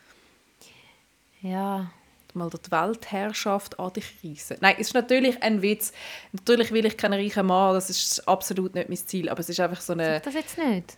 Ja, 1.41 1.91
Mal 2.38 2.49
die 2.49 2.72
Weltherrschaft 2.72 3.80
an 3.80 3.93
dich 3.93 4.05
reissen. 4.23 4.57
Nein, 4.61 4.76
es 4.80 4.88
ist 4.88 4.93
natürlich 4.93 5.41
ein 5.43 5.61
Witz. 5.61 5.91
Natürlich 6.31 6.72
will 6.72 6.85
ich 6.85 6.97
keinen 6.97 7.19
reichen 7.19 7.45
Mann, 7.45 7.73
das 7.73 7.89
ist 7.89 8.27
absolut 8.27 8.76
nicht 8.76 8.89
mein 8.89 8.97
Ziel. 8.97 9.30
Aber 9.30 9.39
es 9.39 9.49
ist 9.49 9.59
einfach 9.59 9.81
so 9.81 9.93
eine... 9.93 10.15
sag 10.15 10.23
das 10.23 10.34
jetzt 10.34 10.57
nicht. 10.57 10.97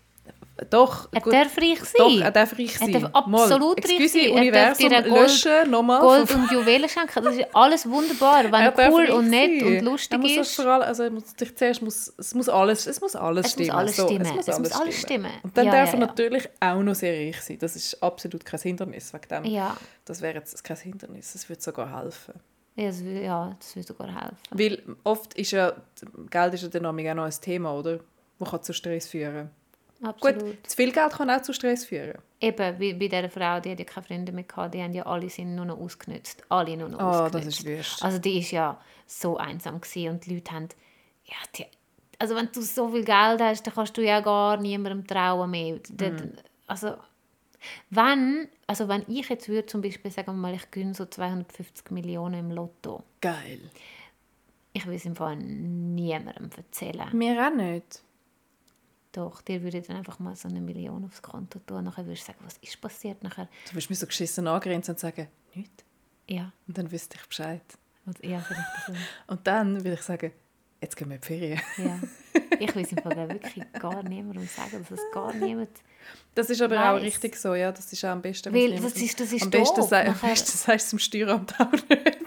Doch, 0.70 1.08
Er 1.12 1.22
gut, 1.22 1.34
darf 1.34 1.58
reich 1.58 1.80
sein. 1.80 1.94
doch, 1.98 2.22
er 2.22 2.32
darf 2.32 2.54
reich 2.54 2.74
Er 2.74 2.80
sein. 2.80 2.92
darf 2.94 3.16
absolut 3.16 3.78
Mal, 3.84 3.92
reich 3.98 4.12
sein. 4.12 4.22
Er 4.22 4.30
darf 4.30 4.80
Universum 4.80 4.92
ein 4.94 5.04
Gold- 5.10 5.22
löschen, 5.22 5.72
nochmal. 5.72 6.02
Gold 6.02 6.32
und 6.36 6.52
Juwelen 6.52 6.90
schenken, 6.90 7.24
das 7.24 7.36
ist 7.36 7.56
alles 7.56 7.90
wunderbar. 7.90 8.44
Wenn 8.46 8.54
Er 8.54 8.60
er 8.66 8.72
darf 8.72 8.94
cool 8.94 9.10
und 9.12 9.30
nett 9.30 9.62
sein. 9.62 9.78
und 9.78 9.84
lustig 9.86 10.12
er 10.12 10.18
muss 10.20 10.36
das 10.36 10.48
ist. 10.50 10.56
Vor 10.56 10.66
allem, 10.66 10.82
also 10.84 11.04
er 11.04 11.12
muss, 11.12 11.24
zuerst 11.56 11.82
muss, 11.82 12.14
es 12.18 12.34
muss 12.36 12.50
alles, 12.50 12.88
es 12.88 13.00
muss 13.02 13.16
alles 13.16 13.46
Es 13.46 13.52
muss 13.58 13.64
stimmen. 13.66 13.78
alles 13.80 13.96
so, 13.96 14.06
stimmen. 14.08 14.22
Es 14.26 14.32
muss 14.34 14.48
Es 14.48 14.56
alles 14.56 14.70
muss 14.72 14.82
alles 14.82 15.00
stimmen. 15.00 15.26
stimmen. 15.30 15.40
Und 15.44 15.58
dann 15.58 15.66
Ja, 15.66 15.72
darf 15.72 15.88
ja, 15.88 15.94
er 15.94 16.00
ja. 16.02 16.06
natürlich 16.08 16.50
auch 16.60 16.82
noch 16.82 16.96
sehr 16.96 17.14
reich 17.14 17.42
sein. 17.42 17.58
Das 17.60 17.76
ist 17.76 18.02
absolut 18.04 18.44
kein 18.46 18.60
Hindernis 18.60 19.14
wegen 19.14 19.28
dem. 19.30 19.46
Ja, 19.46 19.78
Das 20.06 20.22
wäre 20.22 20.36
jetzt 20.36 20.64
kein 20.64 20.78
Hindernis. 20.78 21.34
Das 21.34 21.48
würde 21.48 21.62
sogar 21.62 22.02
helfen. 22.04 22.34
ja, 22.76 22.86
das, 22.88 23.02
ja, 23.02 23.56
das 23.60 23.76
würde 23.76 23.88
sogar 23.88 24.08
helfen. 24.08 24.38
Weil 24.52 24.82
oft 25.04 25.34
ist 25.36 25.52
ja, 25.52 25.74
Geld 26.30 26.54
ist 26.54 26.64
ja 26.64 26.70
dann 26.70 26.86
auch 26.86 26.94
noch 26.94 27.24
ein 27.26 27.32
Thema, 27.42 27.74
oder? 27.74 28.00
Das 28.40 28.50
kann 28.52 28.64
zu 28.64 28.74
Stress 28.74 29.08
führen. 29.08 29.50
Absolut. 30.02 30.40
Gut, 30.40 30.68
zu 30.68 30.76
viel 30.78 30.92
Geld 30.92 31.12
kann 31.12 31.30
auch 31.30 31.42
zu 31.42 31.54
Stress 31.54 31.86
führen. 31.86 32.18
Eben, 32.40 32.80
wie 32.80 32.94
bei 32.94 33.08
dieser 33.10 33.30
Frau, 33.30 33.60
die 33.60 33.72
hat 33.72 33.80
ja 33.80 33.86
keine 33.86 34.06
Freunde 34.06 34.32
mehr 34.32 34.46
gehabt, 34.46 34.74
die 34.74 34.82
haben 34.82 34.94
ja 34.94 35.06
alle 35.06 35.30
sind 35.30 35.56
nur 35.56 35.66
noch 35.66 35.78
ausgenutzt. 35.78 36.42
Alle 36.50 36.78
nur 36.78 36.88
noch 36.90 37.00
Ah, 37.00 37.26
ausgenutzt. 37.26 37.36
das 37.36 37.46
ist 37.60 37.66
wüst. 37.66 38.04
Also 38.04 38.18
die 38.20 38.40
ist 38.40 38.52
ja 38.52 38.80
so 39.06 39.38
einsam 39.38 39.82
gewesen 39.82 40.10
und 40.14 40.26
die 40.26 40.36
Leute 40.36 40.52
haben, 40.54 40.70
ja, 41.26 41.36
die, 41.58 41.66
also 42.18 42.36
wenn 42.36 42.50
du 42.54 42.62
so 42.62 42.88
viel 42.90 43.04
Geld 43.04 43.42
hast, 43.42 43.64
dann 43.68 43.74
kannst 43.74 43.98
du 43.98 44.02
ja 44.02 44.22
gar 44.22 44.56
niemandem 44.58 45.06
trauen 45.06 45.52
mehr. 45.52 45.80
Mhm. 46.00 46.34
Also 46.68 46.96
wenn, 47.90 48.48
also 48.68 48.88
wenn 48.88 49.04
ich 49.10 49.28
jetzt 49.28 49.50
würde 49.50 49.66
zum 49.66 49.82
Beispiel 49.82 50.12
sagen 50.12 50.28
wir 50.28 50.34
mal, 50.34 50.54
ich 50.54 50.72
gönne 50.72 50.94
so 50.94 51.06
250 51.06 51.92
Millionen 51.92 52.40
im 52.40 52.52
Lotto, 52.52 53.04
Geil. 53.20 53.60
ich 54.72 54.86
will 54.88 54.96
es 54.96 55.04
im 55.06 55.16
Fall 55.16 55.36
niemandem 55.36 56.50
erzählen. 56.56 57.10
Mir 57.12 57.46
auch 57.46 57.54
nicht. 57.54 58.02
Doch, 59.12 59.42
dir 59.42 59.64
würde 59.64 59.82
dann 59.82 59.98
einfach 59.98 60.20
mal 60.20 60.36
so 60.36 60.48
eine 60.48 60.62
Million 60.62 61.04
aufs 61.06 61.22
Konto 61.22 61.58
tun 61.60 61.78
und 61.78 61.84
nachher 61.86 62.06
würdest 62.06 62.24
du 62.28 62.32
sagen, 62.32 62.40
was 62.46 62.58
ist 62.58 62.80
passiert 62.80 63.24
nachher? 63.24 63.50
Du 63.68 63.74
würdest 63.74 63.90
mich 63.90 64.00
so 64.00 64.06
geschissen 64.06 64.48
angrenzen 64.48 64.92
und 64.92 65.00
sagen, 65.00 65.28
nichts. 65.56 65.84
Ja, 66.30 66.54
Und 66.68 66.78
dann 66.78 66.92
wüsste 66.92 67.18
ich 67.20 67.28
Bescheid. 67.28 67.62
und, 68.06 68.24
ja 68.24 68.46
so. 68.88 68.94
Und 69.26 69.48
dann 69.48 69.78
würde 69.84 69.94
ich 69.96 70.02
sagen, 70.04 70.32
jetzt 70.80 70.96
gehen 70.96 71.10
wir 71.10 71.16
in 71.16 71.22
die 71.22 71.28
Ferien. 71.28 71.62
Ja. 71.78 72.00
Ich 72.60 72.76
will 72.76 72.84
es 72.84 72.92
im 72.92 73.00
Fall 73.00 73.30
wirklich 73.30 73.66
gar 73.74 74.04
niemandem 74.04 74.46
sagen, 74.48 74.86
dass 74.88 74.92
es 74.92 75.04
gar 75.12 75.34
niemand... 75.34 75.70
Das 76.36 76.50
ist 76.52 76.62
aber 76.62 76.76
auch 76.78 76.96
Weiss. 76.96 77.04
richtig 77.04 77.36
so, 77.36 77.56
ja. 77.56 77.72
Das 77.72 77.92
ist 77.92 78.04
auch 78.06 78.10
am 78.10 78.22
besten. 78.22 78.54
Weil 78.54 78.80
das 78.80 78.94
ist- 78.94 79.20
das 79.20 79.32
ist 79.34 79.42
am 79.44 79.50
besten, 79.50 79.82
sei, 79.84 80.08
am 80.08 80.18
besten 80.20 80.58
sagst 80.58 80.68
du 80.68 80.74
es 80.76 80.90
dem 80.92 81.00
Steueramt 81.00 81.60
auch 81.60 81.72
nicht. 81.72 82.20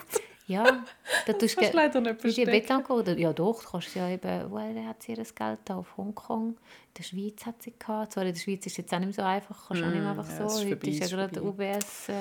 Ja, 0.52 0.84
da 1.26 1.32
tust 1.32 1.60
du 1.60 1.64
leider 1.72 2.00
nicht. 2.00 2.20
Bettlang 2.20 2.84
oder 2.86 3.18
Ja 3.18 3.32
doch, 3.32 3.62
du 3.62 3.70
kannst 3.70 3.94
ja 3.94 4.08
eben... 4.08 4.50
Woher 4.50 4.86
hat 4.86 5.02
sie 5.02 5.12
ihr 5.12 5.24
Geld 5.24 5.58
da? 5.64 5.76
Auf 5.76 5.96
Hongkong. 5.96 6.48
In 6.50 6.56
der 6.98 7.02
Schweiz 7.04 7.46
hat 7.46 7.62
sie 7.62 7.72
gehabt. 7.78 8.12
Zwar 8.12 8.24
in 8.24 8.32
der 8.34 8.40
Schweiz 8.40 8.66
ist 8.66 8.72
es 8.72 8.76
jetzt 8.78 8.92
auch 8.94 8.98
nicht 8.98 9.06
mehr 9.06 9.14
so 9.14 9.22
einfach. 9.22 9.68
Kannst 9.68 9.82
du 9.82 9.86
auch 9.86 9.90
nicht 9.90 10.00
mehr 10.02 10.10
einfach 10.10 10.28
ja, 10.28 10.48
so. 10.48 10.58
ist 10.60 10.70
Heute 10.70 10.90
ist 10.90 11.10
ja 11.10 11.16
gerade 11.16 11.40
vorbei. 11.40 11.72
Ah. 11.72 11.76
UBS... 11.76 12.08
Äh, 12.08 12.12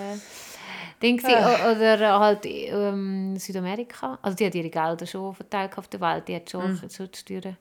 Ding. 1.01 1.21
O- 1.23 1.71
Oder 1.71 2.19
halt 2.19 2.45
ähm, 2.45 3.35
Südamerika. 3.37 4.19
Also 4.21 4.35
die 4.37 4.45
hat 4.45 4.55
ihre 4.55 4.69
Gelder 4.69 5.05
schon 5.05 5.33
verteilt 5.33 5.77
auf 5.77 5.87
der 5.87 5.99
Welt. 6.01 6.27
Die 6.27 6.35
hat 6.35 6.49
schon, 6.49 6.73
Mhm. 6.73 6.89
schon 6.89 7.09
die 7.11 7.17
Steuern. 7.17 7.57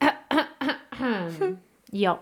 ja, 1.90 2.18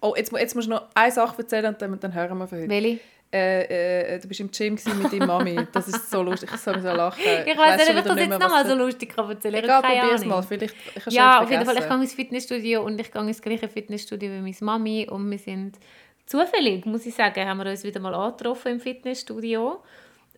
Oh, 0.00 0.14
jetzt, 0.16 0.32
jetzt 0.32 0.54
musst 0.54 0.68
du 0.68 0.70
noch 0.72 0.86
eine 0.94 1.12
Sache 1.12 1.36
erzählen 1.42 1.66
und 1.66 1.82
dann, 1.82 1.98
dann 2.00 2.14
hören 2.14 2.38
wir 2.38 2.46
von 2.46 2.58
heute. 2.58 2.68
welche? 2.68 3.00
Äh, 3.32 4.14
äh, 4.14 4.18
du 4.20 4.28
bist 4.28 4.40
im 4.40 4.50
Gym 4.50 4.74
mit 4.74 5.12
deiner 5.12 5.26
Mami. 5.26 5.58
Das 5.72 5.88
ist 5.88 6.10
so 6.10 6.22
lustig. 6.22 6.48
Ich 6.54 6.60
soll 6.60 6.80
so 6.80 6.88
lachen. 6.88 7.20
Ich 7.44 7.58
weiß 7.58 7.76
nicht, 7.76 7.90
ob 7.90 7.96
ich 7.96 8.02
das 8.04 8.18
jetzt 8.18 8.38
nochmal 8.40 8.66
so 8.66 8.74
lustig 8.74 9.14
kann 9.14 9.28
erzählen 9.28 9.54
kann. 9.64 9.64
Egal, 9.64 9.82
probier's 9.82 10.20
Ahnung. 10.22 10.28
mal. 10.28 10.42
Vielleicht 10.42 10.74
ich 10.94 11.12
Ja, 11.12 11.40
auf 11.42 11.50
jeden 11.50 11.64
Fall. 11.64 11.76
Ich 11.78 11.88
gehe 11.88 11.96
ins 12.00 12.14
Fitnessstudio 12.14 12.82
und 12.84 13.00
ich 13.00 13.10
gehe 13.10 13.22
ins 13.22 13.42
gleiche 13.42 13.68
Fitnessstudio 13.68 14.30
wie 14.30 14.40
meine 14.40 14.54
Mami 14.60 15.08
und 15.10 15.30
wir 15.30 15.38
sind 15.38 15.78
zufällig, 16.24 16.86
muss 16.86 17.06
ich 17.06 17.14
sagen, 17.14 17.46
haben 17.48 17.58
wir 17.58 17.70
uns 17.70 17.82
wieder 17.84 18.00
mal 18.00 18.14
angetroffen 18.14 18.72
im 18.72 18.80
Fitnessstudio. 18.80 19.82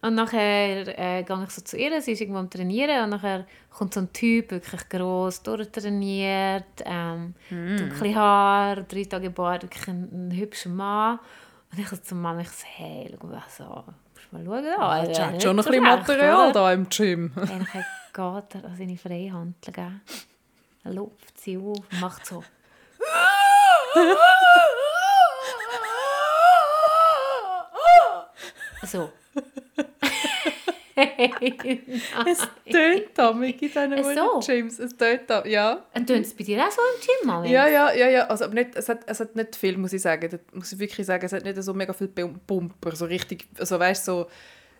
Und 0.00 0.14
nachher 0.14 0.86
äh, 0.96 1.24
gehe 1.24 1.42
ich 1.44 1.50
so 1.50 1.60
zu 1.62 1.76
ihr, 1.76 2.00
sie 2.00 2.12
ist 2.12 2.20
irgendwo 2.20 2.38
am 2.38 2.48
Trainieren 2.48 3.04
und 3.04 3.10
nachher 3.10 3.46
kommt 3.70 3.94
so 3.94 4.00
ein 4.00 4.12
Typ, 4.12 4.52
wirklich 4.52 4.88
gross, 4.88 5.42
durchtrainiert, 5.42 6.64
ähm, 6.84 7.34
Hm. 7.48 7.76
dunkle 7.76 8.14
Haare, 8.14 8.84
drei 8.84 9.04
Tage 9.04 9.30
Bart, 9.30 9.64
wirklich 9.64 9.88
ein, 9.88 10.28
ein 10.28 10.36
hübscher 10.36 10.70
Mann. 10.70 11.18
Und 11.70 11.78
ich 11.78 11.88
so 11.88 11.96
zur 11.96 12.16
Mama, 12.16 12.40
ich 12.40 12.48
so, 12.48 12.64
hey, 12.66 13.14
schau 13.20 13.26
mal 13.26 13.42
so, 13.48 13.84
musst 14.14 14.32
mal 14.32 14.44
schauen. 14.44 14.64
Ja, 14.64 15.04
ja, 15.04 15.24
hast 15.24 15.32
nicht 15.32 15.42
schon 15.42 15.56
noch 15.56 15.66
ein 15.66 15.70
bisschen 15.70 15.84
Material 15.84 16.52
da 16.52 16.72
im 16.72 16.88
Gym. 16.88 17.32
Dann 17.36 17.64
geht 17.64 18.54
er 18.54 18.64
an 18.64 18.76
seine 18.76 18.96
Freihandel. 18.96 19.72
gell? 19.72 20.00
Er 20.84 20.92
lupft 20.92 21.38
sie 21.40 21.58
auf 21.58 21.78
und 21.78 22.00
macht 22.00 22.26
so. 22.26 22.42
So. 28.86 29.12
Es 32.26 32.38
tönt 32.70 33.08
damit 33.14 33.62
in 33.62 33.68
diesen 33.68 34.14
so? 34.14 34.40
Gyms. 34.40 34.78
Es 34.78 34.96
tönt 34.96 35.22
da, 35.28 35.44
ja. 35.44 35.84
Und 35.94 36.06
tun 36.06 36.20
es 36.20 36.34
bei 36.34 36.44
dir 36.44 36.64
auch 36.66 36.70
so 36.70 36.80
im 36.80 37.00
Gym, 37.00 37.26
Mami? 37.26 37.50
Ja, 37.50 37.66
ja, 37.68 37.92
ja, 37.92 38.08
ja. 38.08 38.26
Also, 38.26 38.44
aber 38.46 38.54
nicht, 38.54 38.70
es, 38.74 38.88
hat, 38.88 39.00
es 39.06 39.20
hat 39.20 39.36
nicht 39.36 39.56
viel, 39.56 39.76
muss 39.76 39.92
ich 39.92 40.02
sagen. 40.02 40.28
Das 40.30 40.40
muss 40.52 40.72
ich 40.72 40.78
wirklich 40.78 41.06
sagen. 41.06 41.24
Es 41.24 41.32
hat 41.32 41.44
nicht 41.44 41.62
so 41.62 41.72
mega 41.74 41.92
viel 41.92 42.08
Pum- 42.08 42.40
Pumper. 42.46 42.94
So 42.96 43.04
richtig, 43.04 43.46
also 43.58 43.78
weißt 43.78 44.06
du, 44.08 44.12
so, 44.12 44.26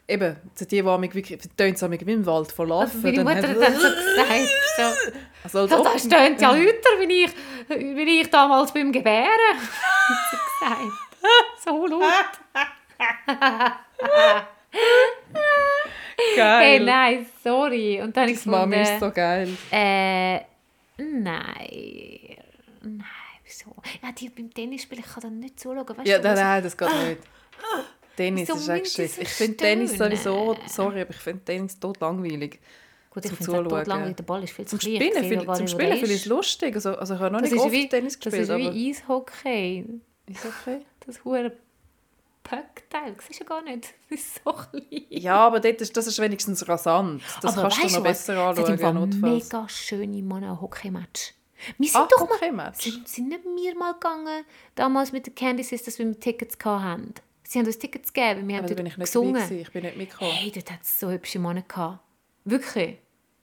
eben, 0.09 0.37
so 0.55 0.65
die, 0.65 0.83
die 0.83 0.99
mich 0.99 1.15
wirklich, 1.15 1.39
tönt 1.57 1.77
es 1.81 1.91
wie 1.91 2.13
im 2.13 2.27
Wald 2.27 2.51
von 2.53 2.69
Larven. 2.69 3.01
Meine 3.03 3.17
dann 3.17 3.25
Mutter 3.25 3.49
hat- 3.49 3.57
dann 3.57 3.75
so 3.75 3.89
gesagt, 3.89 4.49
so, 4.77 4.83
also, 5.59 5.77
als 5.77 5.93
das 5.93 6.05
stöhnt 6.05 6.41
ja 6.41 6.51
lauter, 6.53 6.99
wie 7.01 7.25
ich, 7.25 7.31
wie 7.69 8.21
ich 8.21 8.31
damals 8.31 8.73
beim 8.73 8.91
Gebären. 8.93 9.29
hat 9.29 10.19
sie 10.31 10.37
gesagt. 10.67 11.65
So 11.65 11.87
laut. 11.87 12.03
Geil. 16.37 16.61
Hey, 16.61 16.81
nein, 16.81 17.27
sorry. 17.43 18.01
Und 18.03 18.17
dann 18.17 18.29
ich 18.29 18.43
Die 18.43 18.49
Mami 18.49 18.81
ist 18.83 19.01
so 19.01 19.11
geil. 19.11 19.49
Äh, 19.71 20.41
nein. 20.97 22.37
Nein, 22.83 23.05
wieso? 23.45 23.75
Ja, 24.03 24.13
die 24.13 24.29
beim 24.31 24.53
Tennis 24.53 24.83
spielen, 24.83 25.03
ich 25.07 25.13
kann 25.13 25.23
dann 25.23 25.39
nicht 25.41 25.59
zuschauen. 25.61 25.87
Weißt 25.89 26.07
Ja, 26.09 26.19
du, 26.19 26.25
nein, 26.29 26.37
nein, 26.37 26.63
das 26.63 26.77
geht 26.77 26.89
nicht. 27.09 27.21
Tennis 28.17 28.49
ist 28.49 28.69
echt 28.69 28.87
so 28.89 29.03
Ich 29.23 29.29
finde 29.29 29.57
Tennis 29.57 29.97
sowieso, 29.97 30.57
sorry, 30.67 31.03
aber 31.03 31.11
ich 31.11 31.17
finde 31.17 31.45
Tennis 31.45 31.79
tot 31.79 32.01
langweilig. 32.01 32.59
Gut, 33.11 33.25
ich 33.25 33.33
finde 33.33 33.77
es 33.81 33.87
langweilig, 33.87 34.17
der 34.17 34.25
Ball 34.25 34.43
ist 34.45 34.53
viel 34.53 34.67
zu 34.67 34.77
Zum 34.77 34.81
klein. 34.81 35.03
ich 35.03 35.15
Spielen, 35.15 35.29
viel, 35.47 35.55
zum 35.55 35.69
Spielen 35.69 35.93
finde 35.93 36.07
ich 36.07 36.13
ist. 36.13 36.21
es 36.23 36.27
lustig. 36.27 36.75
Also, 36.75 36.97
also 36.97 37.15
ich 37.15 37.21
habe 37.21 37.33
noch 37.33 37.41
Das 37.41 37.51
nicht 37.51 37.61
oft 37.61 37.73
wie, 37.73 37.89
Tennis 37.89 38.19
das 38.19 38.25
gespielt, 38.25 38.43
ist 38.43 38.51
aber 38.51 38.75
wie 38.75 38.91
Eishockey. 38.91 39.85
ist 40.27 40.45
okay. 40.45 40.81
Das 41.07 41.25
hure 41.25 41.53
Pöckteil. 42.49 43.15
Das 43.15 43.29
ist 43.29 43.41
ja 43.41 43.47
gar 43.47 43.63
nicht. 43.63 43.95
Das 44.09 44.19
ist 44.21 44.35
so 44.45 44.53
klein. 44.53 45.05
Ja, 45.11 45.37
aber 45.47 45.61
dort 45.61 45.81
ist, 45.81 45.97
das 45.97 46.07
ist 46.07 46.19
wenigstens 46.19 46.67
rasant. 46.69 47.23
Das 47.43 47.57
Aber 47.59 47.69
kannst 47.69 47.79
du 47.79 47.87
noch 47.89 47.95
was? 47.97 48.03
besser 48.27 48.51
Es 48.53 48.59
hat 48.59 48.69
im 48.69 48.79
Fall 48.79 48.89
anschauen, 48.97 49.11
notfalls. 49.11 49.45
mega 49.45 49.69
schöne 49.69 50.23
Männer-Hockey-Match. 50.23 51.35
Wir 51.77 51.89
sind 51.89 52.01
Ah, 52.01 52.09
doch 52.11 52.29
mal... 52.29 52.35
Hockey-Match? 52.37 52.85
Sind, 52.85 53.09
sind 53.09 53.29
nicht 53.29 53.45
wir 53.45 53.77
mal 53.77 53.93
gegangen, 53.95 54.45
damals 54.75 55.13
mit 55.13 55.27
den 55.27 55.35
Candy 55.35 55.63
dass 55.63 55.99
wir 55.99 56.21
Tickets 56.21 56.57
hatten? 56.65 57.15
Sie 57.43 57.59
haben 57.59 57.67
uns 57.67 57.79
Tickets 57.79 58.13
gegeben, 58.13 58.47
wir 58.47 58.57
haben 58.57 58.65
Aber 58.65 58.69
da 58.69 58.75
dort 58.75 58.77
bin 58.77 58.87
ich 58.87 58.97
nicht 58.97 59.07
gesungen. 59.07 59.53
Ich 59.61 59.73
bin 59.73 59.83
nicht 59.83 59.97
mitgekommen. 59.97 60.31
Hey, 60.33 60.51
dort 60.51 60.71
hat 60.71 60.83
es 60.83 61.01
so 61.01 61.11
hübsche 61.11 61.39
Männer 61.39 61.63
gehabt. 61.63 62.01
Wirklich. 62.45 62.99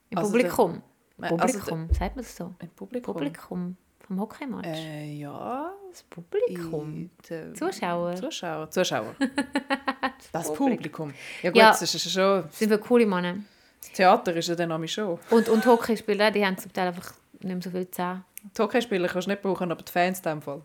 Im 0.10 0.18
Also 0.18 0.32
Publikum. 0.32 0.82
Also 1.20 1.36
Publikum, 1.38 1.90
sagt 1.94 2.16
man 2.16 2.24
das 2.26 2.36
so? 2.36 2.54
Im 2.60 2.70
Publikum? 2.70 3.14
Publikum 3.14 3.78
vom 4.06 4.20
Hockeymatch. 4.20 4.68
Äh, 4.68 5.14
ja. 5.16 5.72
Das 5.92 6.04
Publikum. 6.04 7.10
der- 7.30 7.54
Zuschauer. 7.54 8.16
Zuschauer. 8.16 8.70
Zuschauer. 8.70 9.16
das 10.32 10.54
Publikum. 10.54 11.14
Ja 11.42 11.50
gut, 11.52 11.58
Ja. 11.58 11.70
das 11.70 11.82
ist 11.82 11.94
ja 12.06 12.12
schon... 12.12 12.44
Das 12.48 12.60
sind 12.60 12.70
wir 12.70 12.78
coole 12.78 13.06
Männer. 13.06 13.38
Das 13.82 13.92
Theater 13.92 14.36
ist 14.36 14.48
ja 14.50 14.56
dann 14.56 14.70
nämlich 14.70 14.92
schon. 14.94 15.18
Und, 15.30 15.50
und 15.50 15.66
Hockeyspieler, 15.66 16.32
die 16.32 16.46
haben 16.46 16.58
zum 16.58 16.72
Teil 16.74 16.88
einfach 16.88 17.14
nicht 17.34 17.44
mehr 17.44 17.62
so 17.62 17.70
viel 17.70 17.90
Zähne. 17.90 18.24
Die 18.58 18.62
Hockeyspieler 18.62 19.08
kannst 19.08 19.28
du 19.28 19.32
nicht 19.32 19.42
brauchen, 19.42 19.72
aber 19.72 19.82
die 19.82 19.92
Fans 19.92 20.20
in 20.20 20.24
dem 20.24 20.42
Fall. 20.42 20.62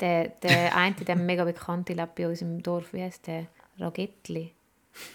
Der, 0.00 0.28
der 0.28 0.76
eine, 0.76 0.94
der 0.96 1.16
mega 1.16 1.44
bekannte, 1.44 1.92
lebt 1.92 2.14
bei 2.14 2.28
uns 2.28 2.42
im 2.42 2.62
Dorf. 2.62 2.92
Wie 2.92 3.02
heißt 3.02 3.26
der? 3.26 3.46
Ragetli. 3.78 4.52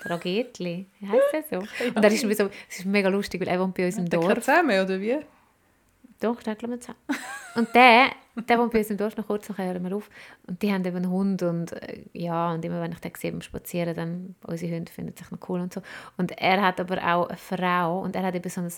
Der 0.04 0.12
Ragetli. 0.12 0.86
Wie 1.00 1.08
heißt 1.10 1.34
der 1.52 1.62
so? 1.62 1.68
Und 1.94 2.02
der 2.04 2.12
ist 2.12 2.22
so, 2.22 2.50
es 2.70 2.80
ist 2.80 2.86
mega 2.86 3.10
lustig, 3.10 3.42
weil 3.42 3.48
er 3.50 3.60
wohnt 3.60 3.76
bei 3.76 3.86
uns 3.86 3.98
im 3.98 4.10
Der 4.10 4.20
Dorf. 4.20 4.34
zusammen, 4.40 4.80
oder 4.84 5.00
wie? 5.00 5.18
Doch, 6.20 6.42
der 6.42 6.56
glaube 6.56 6.80
ich. 6.82 7.16
Und 7.56 7.74
der, 7.76 8.12
der 8.36 8.60
wohnt 8.60 8.72
bei 8.72 8.80
uns 8.80 8.90
im 8.90 8.98
Dorf 8.98 9.18
noch 9.18 9.28
kurz, 9.28 9.50
nachher 9.50 9.66
hören 9.66 9.84
wir 9.84 9.96
auf. 9.96 10.10
Und 10.48 10.62
die 10.62 10.72
haben 10.72 10.86
eben 10.86 10.98
einen 10.98 11.10
Hund 11.10 11.44
und 11.44 11.74
äh, 11.74 12.04
ja, 12.14 12.52
und 12.54 12.64
immer 12.66 12.82
wenn 12.82 12.92
ich 12.92 13.00
den 13.00 13.14
sehe 13.16 13.32
beim 13.32 13.42
Spazieren, 13.42 13.96
dann, 13.96 14.36
unsere 14.46 14.76
Hunde 14.76 14.92
finden 14.92 15.16
sich 15.16 15.30
noch 15.32 15.40
cool 15.50 15.62
und 15.62 15.74
so. 15.74 15.82
Und 16.18 16.32
er 16.40 16.62
hat 16.62 16.80
aber 16.80 16.98
auch 16.98 17.28
eine 17.28 17.38
Frau 17.38 18.02
und 18.02 18.16
er 18.16 18.24
hat 18.24 18.36
eben 18.36 18.50
so 18.50 18.62
ein, 18.62 18.72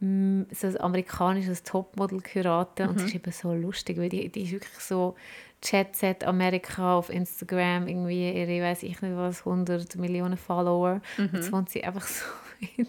mm, 0.00 0.46
so 0.52 0.66
ein 0.66 0.80
amerikanisches 0.80 1.62
Topmodel 1.62 2.20
geheiratet 2.20 2.88
und 2.88 2.96
es 2.96 3.04
ist 3.06 3.14
eben 3.14 3.32
so 3.32 3.52
lustig, 3.54 3.98
weil 3.98 4.08
die, 4.08 4.28
die 4.28 4.42
ist 4.42 4.52
wirklich 4.52 4.78
so 4.78 5.16
Jet 5.64 5.96
Set 5.96 6.24
Amerika 6.24 6.96
auf 6.96 7.08
Instagram, 7.08 7.88
irgendwie 7.88 8.32
ihre, 8.32 8.64
weiß 8.64 8.82
ich 8.82 9.00
nicht 9.00 9.16
was, 9.16 9.40
100 9.46 9.96
Millionen 9.96 10.36
Follower. 10.36 11.00
Und 11.18 11.32
jetzt 11.32 11.52
wohnt 11.52 11.70
sie 11.70 11.82
einfach 11.82 12.06
so 12.06 12.24
in 12.76 12.86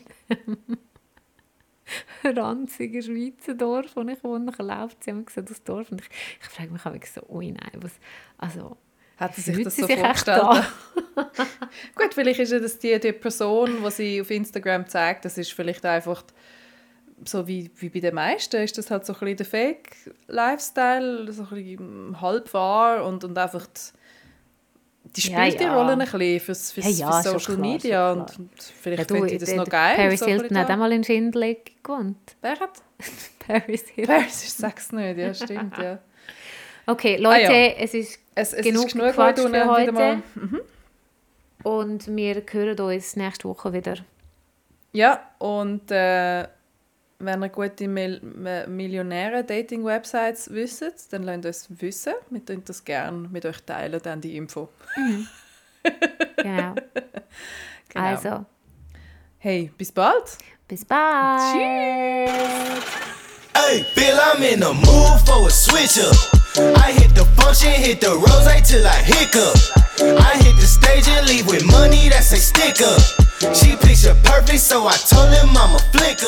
ranzigen 2.23 3.01
Schweizer 3.01 3.53
Dorf, 3.53 3.95
wo 3.95 4.01
ich 4.01 4.23
wohne. 4.23 4.51
Dann 4.51 4.67
läuft 4.67 5.03
sie 5.03 5.11
immer 5.11 5.23
so 5.33 5.41
das 5.41 5.63
Dorf 5.63 5.91
und 5.91 6.01
ich, 6.01 6.09
ich 6.41 6.47
frage 6.47 6.71
mich 6.71 6.85
auch 6.85 7.05
so, 7.05 7.21
ui 7.29 7.51
nein, 7.51 7.71
was, 7.81 7.93
also, 8.37 8.77
Hat 9.17 9.35
sie 9.35 9.41
sich 9.41 9.63
das 9.63 9.75
so 9.75 9.85
sich 9.85 9.97
vorgestellt? 9.97 10.41
da? 10.41 10.67
Gut, 11.95 12.13
vielleicht 12.13 12.39
ist 12.39 12.51
ja 12.51 12.59
das 12.59 12.77
die, 12.79 12.99
die 12.99 13.13
Person, 13.13 13.83
die 13.83 13.91
sie 13.91 14.21
auf 14.21 14.31
Instagram 14.31 14.87
zeigt, 14.87 15.25
das 15.25 15.37
ist 15.37 15.53
vielleicht 15.53 15.85
einfach 15.85 16.23
so 17.23 17.47
wie, 17.47 17.71
wie 17.75 17.89
bei 17.89 18.01
den 18.01 18.15
meisten, 18.15 18.61
ist 18.61 18.77
das 18.77 18.91
halt 18.91 19.05
so 19.05 19.13
ein 19.13 19.19
bisschen 19.19 19.37
der 19.37 19.45
Fake-Lifestyle, 19.45 21.31
so 21.31 21.43
ein 21.43 21.49
bisschen 21.49 22.21
halb 22.21 22.53
wahr 22.53 23.05
und, 23.05 23.23
und 23.23 23.37
einfach 23.37 23.65
die, 23.67 23.97
die 25.15 25.29
Ja, 25.29 25.45
spielt 25.45 25.59
die 25.59 25.63
ja. 25.65 25.75
Rolle 25.75 25.93
ein 25.93 25.99
bisschen 25.99 26.39
fürs, 26.39 26.71
fürs, 26.71 26.85
Ja, 26.97 27.09
ja, 27.09 27.21
für 27.21 27.29
Social 27.29 27.55
klar, 27.55 27.57
Media 27.71 28.11
und, 28.11 28.39
und 28.39 28.49
vielleicht 28.59 29.09
Ja, 29.11 29.17
du, 29.19 29.25
die 29.25 29.37
das 29.37 29.49
der- 29.49 29.57
noch 29.57 29.69
geil. 29.69 29.95
Paris 29.95 30.19
so 30.19 30.25
Hilton 30.25 30.57
hat 30.57 30.69
da. 30.69 30.73
auch 30.73 30.77
mal 30.77 30.91
in 30.91 31.03
Schindelig 31.03 31.81
gewohnt. 31.83 32.17
Wer 32.41 32.59
hat? 32.59 32.81
Paris 33.47 33.83
Hilton. 33.93 34.15
Paris 34.15 34.43
ist 34.43 34.57
Sex 34.57 34.91
nicht, 34.91 35.17
ja 35.17 35.33
stimmt, 35.33 35.77
ja. 35.77 35.99
Okay, 36.87 37.17
Leute, 37.17 37.47
Ah, 37.49 37.51
ja. 37.51 37.73
es 37.79 37.93
ist 37.93 38.19
Es, 38.35 38.53
es 38.53 38.63
genug, 38.65 38.87
ist 38.87 38.93
genug 38.93 39.13
Quatsch 39.13 39.37
für 39.39 39.45
und 39.45 39.53
wieder 39.53 39.65
mal- 39.65 39.85
heute. 39.87 40.21
Und 41.63 42.15
wir 42.15 42.43
hören 42.51 42.79
uns 42.79 43.15
nächste 43.15 43.47
Woche 43.49 43.73
wieder. 43.73 43.95
Ja, 44.91 45.19
und 45.39 45.89
äh, 45.91 46.47
wenn 47.19 47.43
ihr 47.43 47.49
gute 47.49 47.87
Mil 47.87 48.19
Millionäre-Dating-Websites 48.67 50.49
wisst, 50.51 51.13
dann 51.13 51.23
lasst 51.23 51.45
uns 51.45 51.67
wissen. 51.81 52.13
Wir 52.29 52.45
teilen 52.45 52.63
das 52.65 52.83
gerne 52.83 53.27
mit 53.29 53.45
euch 53.45 53.61
teilen, 53.63 53.99
dann 54.03 54.21
die 54.21 54.37
Info. 54.37 54.69
Genau. 56.37 56.75
Genau. 57.89 58.05
Also, 58.07 58.45
Hey, 59.37 59.71
bis 59.77 59.91
bald! 59.91 60.37
bis 60.67 60.83
bald. 60.83 61.55
Hey, 63.53 63.85
Bill, 63.95 64.17
I'm 64.19 64.41
in 64.43 64.59
the 64.59 64.73
mood 64.73 65.21
for 65.25 65.47
a 65.47 65.51
switch 65.51 65.99
up. 65.99 66.15
I 66.77 66.91
hit 66.91 67.13
the 67.15 67.25
function, 67.37 67.71
hit 67.71 68.01
the 68.01 68.09
rose 68.09 68.67
till 68.67 68.85
I 68.85 69.01
hiccup. 69.03 69.55
I 70.01 70.35
hit 70.43 70.55
the 70.59 70.65
stage 70.67 71.07
and 71.07 71.27
leave 71.27 71.47
with 71.47 71.63
money 71.65 72.09
that's 72.09 72.31
a 72.31 72.37
stick 72.37 72.81
up. 72.81 72.99
She 73.55 73.75
picture 73.75 74.15
perfect, 74.23 74.59
so 74.59 74.87
I 74.87 74.97
told 74.97 75.31
him 75.31 75.49
I'm 75.55 75.75
a 75.75 75.79
flip 75.93 76.19